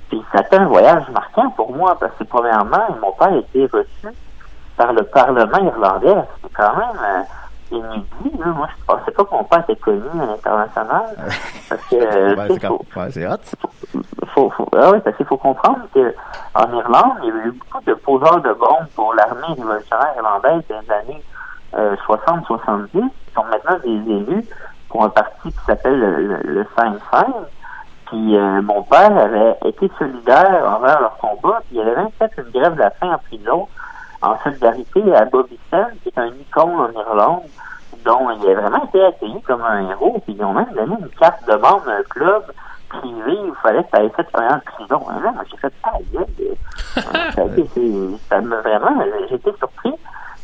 Puis 0.10 0.24
ça 0.32 0.40
a 0.40 0.42
été 0.42 0.58
un 0.58 0.66
voyage 0.66 1.08
marquant 1.12 1.50
pour 1.52 1.76
moi, 1.76 1.96
parce 2.00 2.14
que 2.18 2.24
premièrement, 2.24 2.88
mon 3.02 3.12
père 3.12 3.28
a 3.34 3.38
été 3.38 3.68
reçu 3.68 4.08
par 4.76 4.92
le 4.94 5.04
Parlement 5.04 5.60
irlandais. 5.60 6.16
C'est 6.42 6.54
quand 6.54 6.76
même 6.76 6.98
euh, 7.04 7.22
inédit. 7.72 8.38
Là. 8.40 8.46
Moi, 8.48 8.68
je 8.78 8.86
pensais 8.86 9.12
pas 9.12 9.24
que 9.24 9.32
mon 9.32 9.44
père 9.44 9.60
était 9.68 9.76
connu 9.76 10.02
à 10.22 10.26
l'international. 10.26 11.06
Parce 11.70 11.82
que 11.86 11.96
euh, 11.96 12.36
Ouais, 12.36 12.48
c'est 12.50 12.66
faut- 12.68 12.84
ouais, 12.96 13.10
faut, 14.34 14.50
faut, 14.52 14.68
ah 14.78 14.92
oui, 14.92 15.00
parce 15.04 15.16
qu'il 15.18 15.26
faut 15.26 15.38
comprendre 15.38 15.80
que 15.94 16.14
en 16.56 16.72
Irlande, 16.74 17.18
il 17.24 17.30
y 17.30 17.32
a 17.32 17.46
eu 17.46 17.52
beaucoup 17.52 17.84
de 17.86 17.94
poseurs 17.96 18.42
de 18.42 18.54
bombes 18.54 18.88
pour 18.96 19.14
l'armée 19.14 19.48
révolutionnaire 19.56 20.14
irlandaise 20.18 20.64
dans 20.70 20.80
les 20.82 20.92
années 20.92 21.24
euh, 21.76 21.96
60-70, 22.08 22.90
qui 22.92 23.34
sont 23.36 23.44
maintenant 23.46 23.78
des 23.84 23.90
élus 24.14 24.46
pour 24.90 25.04
un 25.04 25.10
parti 25.10 25.52
qui 25.52 25.66
s'appelle 25.66 26.00
le, 26.00 26.16
le, 26.28 26.38
le 26.44 26.68
Sinn 26.78 26.98
Féin. 27.12 27.34
Puis 28.08 28.36
euh, 28.38 28.62
mon 28.64 28.82
père 28.84 29.16
avait 29.16 29.56
été 29.66 29.92
solidaire 30.00 30.64
envers 30.78 31.00
leur 31.02 31.18
combat, 31.18 31.60
puis 31.68 31.78
il 31.78 31.82
avait 31.82 31.96
même 31.96 32.10
fait 32.18 32.32
une 32.38 32.50
grève 32.60 32.74
de 32.74 32.80
la 32.80 32.90
faim 32.92 33.12
en 33.14 33.18
prison 33.20 33.68
en 34.22 34.38
solidarité 34.40 35.16
à 35.16 35.26
Bobby 35.26 35.60
Seale, 35.70 35.96
qui 36.04 36.10
est 36.10 36.18
un 36.18 36.28
icône 36.28 36.76
en 36.76 36.92
Irlande, 36.92 37.44
dont 38.06 38.30
il 38.32 38.50
a 38.50 38.54
vraiment 38.56 38.86
été 38.86 39.04
accueilli 39.04 39.42
comme 39.42 39.62
un 39.62 39.90
héros, 39.90 40.22
puis 40.26 40.36
ils 40.38 40.44
ont 40.44 40.54
même 40.54 40.72
donné 40.74 40.96
une 41.00 41.10
carte 41.20 41.46
de 41.48 41.56
membre 41.56 41.86
d'un 41.86 42.04
club 42.10 42.44
privé 42.90 43.38
où 43.44 43.48
il 43.48 43.56
fallait 43.62 43.84
que 43.84 43.98
tu 43.98 44.04
aies 44.04 44.10
fait 44.10 44.28
un 44.36 44.48
an 44.48 44.58
de 44.58 44.64
prison. 44.64 45.02
Et 45.12 45.24
là, 45.24 45.32
moi, 45.32 45.44
j'ai 45.50 45.58
fait 45.58 45.74
ta 45.84 45.92
gueule. 46.12 46.26
Euh, 46.98 48.18
ça, 48.30 48.42
m'a 48.42 48.62
vraiment, 48.62 49.04
j'étais 49.30 49.54
surpris. 49.58 49.94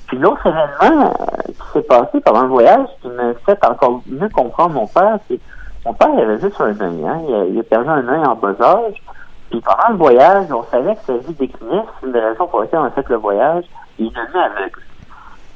Puis 0.07 0.17
l'autre 0.19 0.45
événement 0.45 1.13
euh, 1.19 1.51
qui 1.51 1.71
s'est 1.73 1.81
passé 1.81 2.19
pendant 2.21 2.43
le 2.43 2.49
voyage, 2.49 2.87
qui 3.01 3.07
m'a 3.09 3.33
fait 3.45 3.65
encore 3.65 4.01
mieux 4.05 4.29
comprendre 4.29 4.75
mon 4.75 4.87
père, 4.87 5.17
c'est 5.27 5.39
mon 5.85 5.93
père 5.93 6.09
il 6.13 6.19
avait 6.19 6.39
juste 6.39 6.59
un 6.61 6.79
œil, 6.79 7.05
hein. 7.07 7.21
il, 7.27 7.35
a, 7.35 7.45
il 7.45 7.59
a 7.59 7.63
perdu 7.63 7.89
un 7.89 8.07
œil 8.07 8.25
en 8.25 8.35
bas 8.35 8.55
âge. 8.61 9.01
Puis 9.49 9.61
pendant 9.61 9.89
le 9.89 9.95
voyage, 9.95 10.47
on 10.51 10.63
savait 10.65 10.95
que 10.95 11.01
sa 11.05 11.17
vie 11.17 11.33
déclinait, 11.33 11.83
c'est 11.99 12.07
une 12.07 12.13
des 12.13 12.19
raisons 12.19 12.47
pour 12.47 12.61
laquelle 12.61 12.79
on 12.79 12.85
a 12.85 12.91
fait 12.91 13.07
le 13.09 13.15
voyage, 13.17 13.65
il 13.99 14.09
devenu 14.09 14.37
aveugle. 14.43 14.81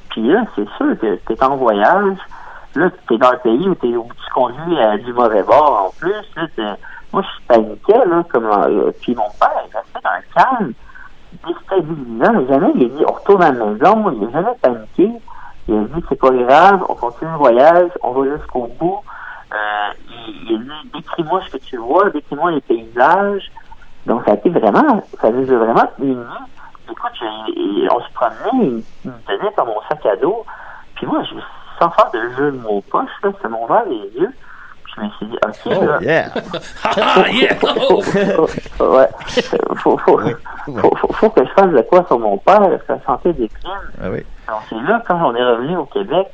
Puis 0.10 0.28
là, 0.28 0.44
c'est 0.56 0.68
sûr 0.78 1.00
que 1.00 1.16
tu 1.16 1.34
es 1.34 1.44
en 1.44 1.56
voyage, 1.56 2.18
là, 2.76 2.90
tu 3.08 3.14
es 3.14 3.18
dans 3.18 3.32
le 3.32 3.38
pays 3.40 3.68
où, 3.70 3.76
t'es, 3.76 3.88
où 3.96 4.04
tu 4.06 4.34
conduis 4.34 4.80
à 4.80 4.98
du 4.98 5.12
mauvais 5.14 5.44
bord 5.44 5.88
en 5.88 6.00
plus. 6.00 6.14
T'es- 6.56 6.64
moi, 7.12 7.24
je 7.24 7.48
paniquais, 7.48 8.06
là, 8.06 8.24
comme, 8.32 8.46
euh, 8.46 8.92
puis 9.02 9.16
mon 9.16 9.30
père, 9.40 9.52
il 9.68 9.76
restait 9.76 10.00
dans 10.04 10.10
un 10.10 10.44
calme 10.44 10.74
déstabilisant. 11.46 12.48
Jamais 12.48 12.72
il 12.76 12.86
a 12.86 12.90
dit, 12.98 13.04
on 13.08 13.12
retourne 13.14 13.44
à 13.44 13.52
la 13.52 13.66
maison, 13.66 14.12
il 14.12 14.20
n'a 14.28 14.32
jamais 14.32 14.56
paniqué. 14.62 15.12
Il 15.68 15.76
a 15.76 15.82
dit, 15.84 16.06
c'est 16.10 16.20
pas 16.20 16.32
grave, 16.32 16.86
on 16.90 16.96
continue 16.96 17.32
le 17.32 17.38
voyage, 17.38 17.90
on 18.02 18.12
va 18.12 18.38
jusqu'au 18.38 18.68
bout. 18.80 19.00
Euh, 19.54 19.90
il, 20.10 20.52
il 20.52 20.56
a 20.56 20.60
dit, 20.84 20.92
décris-moi 20.94 21.42
ce 21.48 21.58
que 21.58 21.64
tu 21.64 21.78
vois, 21.78 22.10
décris-moi 22.10 22.52
les 22.52 22.62
paysages. 22.62 23.52
Donc, 24.06 24.24
ça 24.26 24.32
a 24.32 24.34
été 24.36 24.50
vraiment, 24.50 25.04
ça 25.22 25.30
nous 25.30 25.52
a 25.52 25.58
vraiment 25.58 25.90
unis. 26.00 26.18
Écoute, 26.92 27.12
on 27.92 28.00
se 28.02 28.14
promenait, 28.14 28.84
il, 29.06 29.10
me 29.12 29.14
tenait 29.28 29.52
par 29.52 29.66
mon 29.66 29.80
sac 29.88 30.06
à 30.06 30.16
dos. 30.16 30.46
Puis 30.96 31.06
moi, 31.06 31.22
je, 31.24 31.36
sans 31.80 31.90
faire 31.92 32.12
de 32.12 32.30
jeu 32.38 32.52
de 32.52 32.58
mots 32.58 32.84
poche, 32.90 33.10
là, 33.24 33.32
ça 33.42 33.48
m'a 33.48 33.58
ouvert 33.58 33.86
les 33.86 34.20
yeux. 34.20 34.32
Puis 34.84 34.94
je 34.96 35.02
me 35.02 35.10
suis 35.12 35.26
dit, 35.28 35.38
OK, 35.44 35.56
Oh, 35.66 35.86
là, 35.86 35.98
yeah! 36.02 36.26
Ah, 36.84 37.30
yeah! 37.30 37.56
Oh! 37.62 38.02
ouais, 38.96 39.10
faut, 39.76 39.98
faut, 39.98 40.18
faut, 40.18 40.96
faut, 40.96 41.14
faut 41.14 41.30
que 41.30 41.46
je 41.46 41.52
fasse 41.52 41.72
de 41.72 41.82
quoi 41.82 42.04
sur 42.08 42.20
mon 42.20 42.38
père, 42.38 42.62
sa 42.88 43.00
santé 43.02 43.34
décline. 43.34 43.72
Ah 44.02 44.10
oui. 44.12 44.26
Alors, 44.48 44.64
c'est 44.70 44.82
là, 44.82 45.04
quand 45.08 45.22
on 45.24 45.36
est 45.36 45.44
revenu 45.44 45.78
au 45.78 45.86
Québec, 45.86 46.28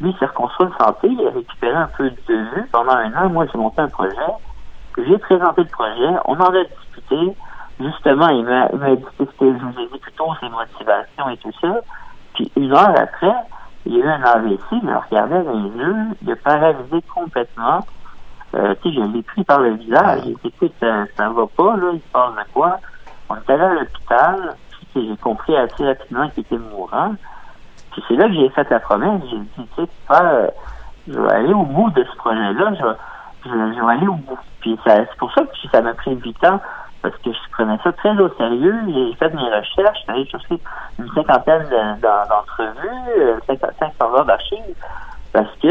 lui, 0.00 0.10
il 0.10 0.18
s'est 0.18 0.26
reconstruit 0.26 0.66
une 0.66 0.84
santé, 0.84 1.08
il 1.08 1.26
a 1.26 1.30
récupéré 1.30 1.74
un 1.74 1.90
peu 1.96 2.10
de 2.10 2.34
vue. 2.34 2.68
Pendant 2.70 2.92
un 2.92 3.12
an, 3.14 3.28
moi, 3.28 3.46
j'ai 3.50 3.58
monté 3.58 3.80
un 3.80 3.88
projet. 3.88 4.14
J'ai 4.98 5.18
présenté 5.18 5.62
le 5.62 5.68
projet, 5.68 6.18
on 6.24 6.34
en 6.40 6.54
a 6.54 6.62
Justement, 7.78 8.28
il 8.28 8.44
m'a 8.44 8.68
dit 8.68 9.04
ce 9.18 9.24
que 9.24 9.30
je 9.40 9.64
vous 9.64 9.78
ai 9.80 9.86
dit 9.92 9.98
plus 9.98 10.12
tôt, 10.12 10.32
ses 10.40 10.48
motivations 10.48 11.28
et 11.30 11.36
tout 11.36 11.52
ça. 11.60 11.80
Puis 12.34 12.50
une 12.56 12.72
heure 12.72 12.94
après, 12.98 13.34
il 13.84 13.96
y 13.96 14.02
a 14.02 14.04
eu 14.04 14.08
un 14.08 14.22
AVC, 14.22 14.60
il 14.72 14.82
me 14.84 14.96
regardait 14.96 15.42
dans 15.42 15.52
les 15.52 15.68
yeux, 15.82 15.96
il 16.22 16.32
a 16.32 16.36
paralysé 16.36 17.02
complètement. 17.14 17.80
Euh, 18.54 18.74
tu 18.82 18.88
sais, 18.88 18.94
je 18.96 19.00
l'ai 19.12 19.22
pris 19.22 19.44
par 19.44 19.60
le 19.60 19.74
visage. 19.74 20.20
J'ai 20.24 20.30
dit, 20.34 20.40
écoute, 20.46 20.72
ça, 20.80 21.04
ça 21.16 21.28
va 21.28 21.46
pas, 21.54 21.76
là, 21.76 21.90
il 21.92 22.00
passe 22.00 22.32
de 22.32 22.52
quoi? 22.54 22.78
On 23.28 23.36
est 23.36 23.50
allé 23.50 23.62
à 23.62 23.74
l'hôpital, 23.74 24.56
puis 24.94 25.08
j'ai 25.08 25.16
compris 25.18 25.54
assez 25.56 25.84
rapidement 25.86 26.28
qu'il 26.30 26.44
était 26.44 26.58
mourant. 26.58 27.12
Puis 27.92 28.02
c'est 28.08 28.14
là 28.14 28.26
que 28.28 28.34
j'ai 28.34 28.48
fait 28.50 28.68
la 28.70 28.80
promesse. 28.80 29.20
J'ai 29.30 29.38
dit, 29.38 29.48
tu 29.56 29.82
sais, 29.82 29.88
père, 30.08 30.22
euh, 30.22 30.48
je 31.08 31.20
vais 31.20 31.32
aller 31.32 31.52
au 31.52 31.64
bout 31.64 31.90
de 31.90 32.04
ce 32.04 32.16
projet-là. 32.16 32.72
Je, 32.74 32.82
vais- 32.84 32.96
je, 33.44 33.50
je 33.50 33.84
vais 33.84 33.92
aller 33.92 34.08
au 34.08 34.14
bout. 34.14 34.38
Puis 34.60 34.78
c'est 34.86 35.08
pour 35.18 35.32
ça 35.32 35.42
que 35.42 35.68
ça 35.70 35.82
m'a 35.82 35.92
pris 35.94 36.14
8 36.14 36.44
ans. 36.46 36.60
Parce 37.06 37.22
que 37.22 37.30
je 37.32 37.50
prenais 37.52 37.78
ça 37.84 37.92
très 37.92 38.18
au 38.18 38.28
sérieux. 38.36 38.74
J'ai 38.88 39.14
fait 39.14 39.32
mes 39.32 39.42
recherches, 39.42 39.98
j'ai 40.08 40.12
allé 40.12 40.26
chercher 40.26 40.60
une 40.98 41.08
cinquantaine 41.14 41.68
de- 41.68 42.00
d'en- 42.00 42.26
d'entrevues, 42.28 43.10
euh, 43.18 43.38
500 43.48 44.12
heures 44.12 44.24
d'archives, 44.24 44.74
parce 45.32 45.54
que 45.62 45.68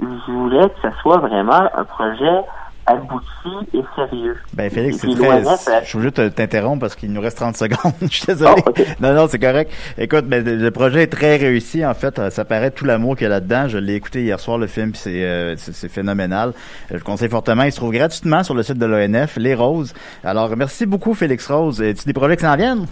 je 0.00 0.32
voulais 0.32 0.68
que 0.70 0.80
ça 0.82 0.90
soit 1.00 1.18
vraiment 1.18 1.68
un 1.74 1.84
projet 1.84 2.42
abouti 2.86 3.68
et 3.74 3.82
sérieux. 3.94 4.36
Ben 4.54 4.70
Félix, 4.70 4.98
c'est 4.98 5.14
très... 5.14 5.46
euh, 5.46 5.80
Je 5.82 5.86
suis 5.88 5.96
obligé 5.98 6.10
de 6.10 6.28
t'interrompre 6.28 6.80
parce 6.80 6.94
qu'il 6.96 7.12
nous 7.12 7.20
reste 7.20 7.38
30 7.38 7.56
secondes. 7.56 7.92
Je 8.02 8.06
suis 8.08 8.26
désolé. 8.26 8.62
Oh. 8.66 8.70
Non, 9.00 9.14
non, 9.14 9.26
c'est 9.28 9.38
correct. 9.38 9.72
Écoute, 9.98 10.24
mais 10.28 10.40
le 10.40 10.70
projet 10.70 11.02
est 11.04 11.06
très 11.12 11.36
réussi. 11.36 11.84
En 11.86 11.94
fait, 11.94 12.30
ça 12.30 12.44
paraît 12.44 12.70
tout 12.72 12.84
l'amour 12.84 13.16
qu'il 13.16 13.24
y 13.24 13.26
a 13.26 13.30
là-dedans. 13.30 13.68
Je 13.68 13.78
l'ai 13.78 13.94
écouté 13.94 14.22
hier 14.22 14.38
soir, 14.40 14.58
le 14.58 14.66
film, 14.66 14.90
puis 14.92 15.00
c'est 15.00 15.24
euh, 15.24 15.54
c'est 15.56 15.88
phénoménal. 15.88 16.50
Euh, 16.50 16.52
Je 16.90 16.94
le 16.94 17.00
conseille 17.00 17.28
fortement. 17.28 17.62
Il 17.62 17.72
se 17.72 17.76
trouve 17.76 17.92
gratuitement 17.92 18.42
sur 18.42 18.54
le 18.54 18.62
site 18.62 18.78
de 18.78 18.86
l'ONF, 18.86 19.36
Les 19.36 19.54
Roses. 19.54 19.94
Alors, 20.24 20.54
merci 20.56 20.84
beaucoup, 20.86 21.14
Félix 21.14 21.48
Rose. 21.50 21.80
As-tu 21.82 22.04
des 22.06 22.12
projets 22.12 22.36
qui 22.36 22.44
s'en 22.44 22.56
viennent? 22.56 22.86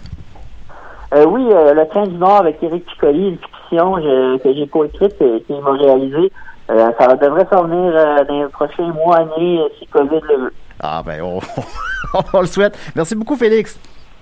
Euh, 1.13 1.25
oui, 1.25 1.45
euh, 1.51 1.73
Le 1.73 1.85
Train 1.89 2.07
du 2.07 2.15
Nord 2.15 2.37
avec 2.37 2.63
Éric 2.63 2.85
Piccoli, 2.85 3.27
une 3.29 3.37
fiction 3.37 3.97
je- 3.97 4.37
que 4.37 4.53
j'ai 4.53 4.65
co-écrite 4.67 5.15
et 5.21 5.41
qu'il 5.45 5.59
m'a 5.61 5.73
réalisée. 5.73 6.31
Euh, 6.71 6.91
ça 6.97 7.15
devrait 7.15 7.45
s'en 7.51 7.63
venir 7.65 7.93
euh, 7.95 8.23
dans 8.23 8.39
les 8.43 8.47
prochains 8.47 8.87
mois, 8.93 9.17
années, 9.17 9.59
euh, 9.59 9.67
si 9.77 9.85
COVID 9.87 10.21
le 10.29 10.43
veut. 10.45 10.53
Ah, 10.79 11.03
ben, 11.05 11.21
on, 11.21 11.39
on 12.33 12.41
le 12.41 12.47
souhaite. 12.47 12.77
Merci 12.95 13.15
beaucoup, 13.15 13.35
Félix. 13.35 13.77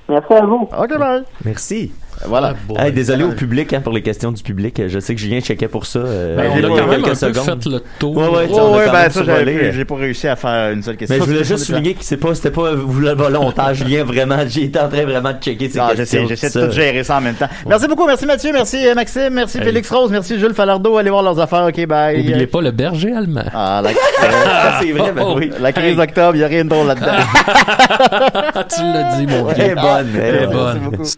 Merci 0.07 0.33
à 0.33 0.45
vous. 0.45 0.67
OK, 0.77 0.97
bye. 0.97 1.23
Merci. 1.45 1.93
Voilà. 2.25 2.53
Hey, 2.77 2.91
désolé 2.91 3.23
au 3.23 3.31
public 3.31 3.71
hein, 3.73 3.81
pour 3.81 3.93
les 3.93 4.01
questions 4.01 4.31
du 4.31 4.43
public. 4.43 4.81
Je 4.87 4.99
sais 4.99 5.15
que 5.15 5.21
Julien 5.21 5.39
checkait 5.39 5.67
pour 5.67 5.85
ça. 5.85 5.99
euh, 5.99 6.35
Ben, 6.35 6.51
on 6.53 6.57
a 6.57 6.79
quand 6.79 6.87
même 6.87 7.01
quelques 7.03 7.23
un 7.23 7.31
peu 7.31 7.39
fait 7.39 7.65
le 7.65 7.79
tour. 7.97 8.17
Ouais, 8.17 8.27
ouais, 8.27 8.47
Oh, 8.51 8.75
ouais, 8.75 8.89
ben 8.91 9.09
ça, 9.09 9.23
j'ai 9.71 9.85
pas 9.85 9.95
réussi 9.95 10.27
à 10.27 10.35
faire 10.35 10.71
une 10.73 10.83
seule 10.83 10.97
question. 10.97 11.15
Mais 11.17 11.21
je 11.23 11.25
voulais 11.29 11.43
Ça, 11.43 11.55
juste 11.55 11.65
souligner 11.65 11.93
que 11.93 12.03
c'est 12.03 12.17
pas, 12.17 12.35
c'était 12.35 12.51
pas 12.51 12.73
vous 12.73 12.99
le 12.99 13.13
volontaire, 13.13 13.73
Julien, 13.73 14.03
vraiment. 14.03 14.37
J'ai 14.47 14.63
été 14.65 14.79
en 14.79 14.89
train 14.89 15.03
vraiment 15.05 15.31
de 15.31 15.39
checker 15.39 15.69
ces 15.69 15.79
Ah, 15.79 15.91
questions. 15.95 16.27
j'essaie, 16.27 16.47
de 16.47 16.53
tout 16.65 16.71
ça. 16.73 16.81
gérer 16.81 17.03
ça 17.03 17.17
en 17.17 17.21
même 17.21 17.35
temps. 17.35 17.47
Merci 17.67 17.87
beaucoup, 17.87 18.05
merci 18.05 18.25
Mathieu, 18.25 18.51
merci 18.53 18.85
euh, 18.87 18.95
Maxime, 18.95 19.29
merci 19.33 19.57
Hey. 19.59 19.63
Félix 19.63 19.89
Rose, 19.89 20.11
merci 20.11 20.37
Jules 20.39 20.53
Falardeau. 20.53 20.97
Allez 20.97 21.09
voir 21.09 21.23
leurs 21.23 21.39
affaires, 21.39 21.65
ok, 21.69 21.85
bye. 21.87 22.19
Oubliez 22.19 22.47
pas 22.47 22.61
le 22.61 22.71
berger 22.71 23.13
allemand. 23.13 23.43
Ah, 23.53 23.81
la, 23.83 23.91
Ah, 24.21 24.79
c'est 24.81 24.91
vrai, 24.91 25.11
ben 25.13 25.25
oui. 25.35 25.51
la 25.59 25.71
crise 25.71 25.95
d'octobre, 25.95 26.35
il 26.35 26.39
n'y 26.39 26.43
a 26.43 26.47
rien 26.47 26.63
de 26.65 26.69
drôle 26.69 26.87
là-dedans. 26.87 27.05
tu 28.75 28.81
l'as 28.83 29.15
dit, 29.17 29.27
mon 29.27 29.45
vieux. 29.45 29.53
Elle 29.57 29.71
est 29.71 29.75
bonne. 29.75 30.07
elle 30.21 30.35
est 30.35 30.47
bonne. 30.47 30.55
Merci 30.55 30.79
bonne. 30.79 30.89
beaucoup. 30.91 31.09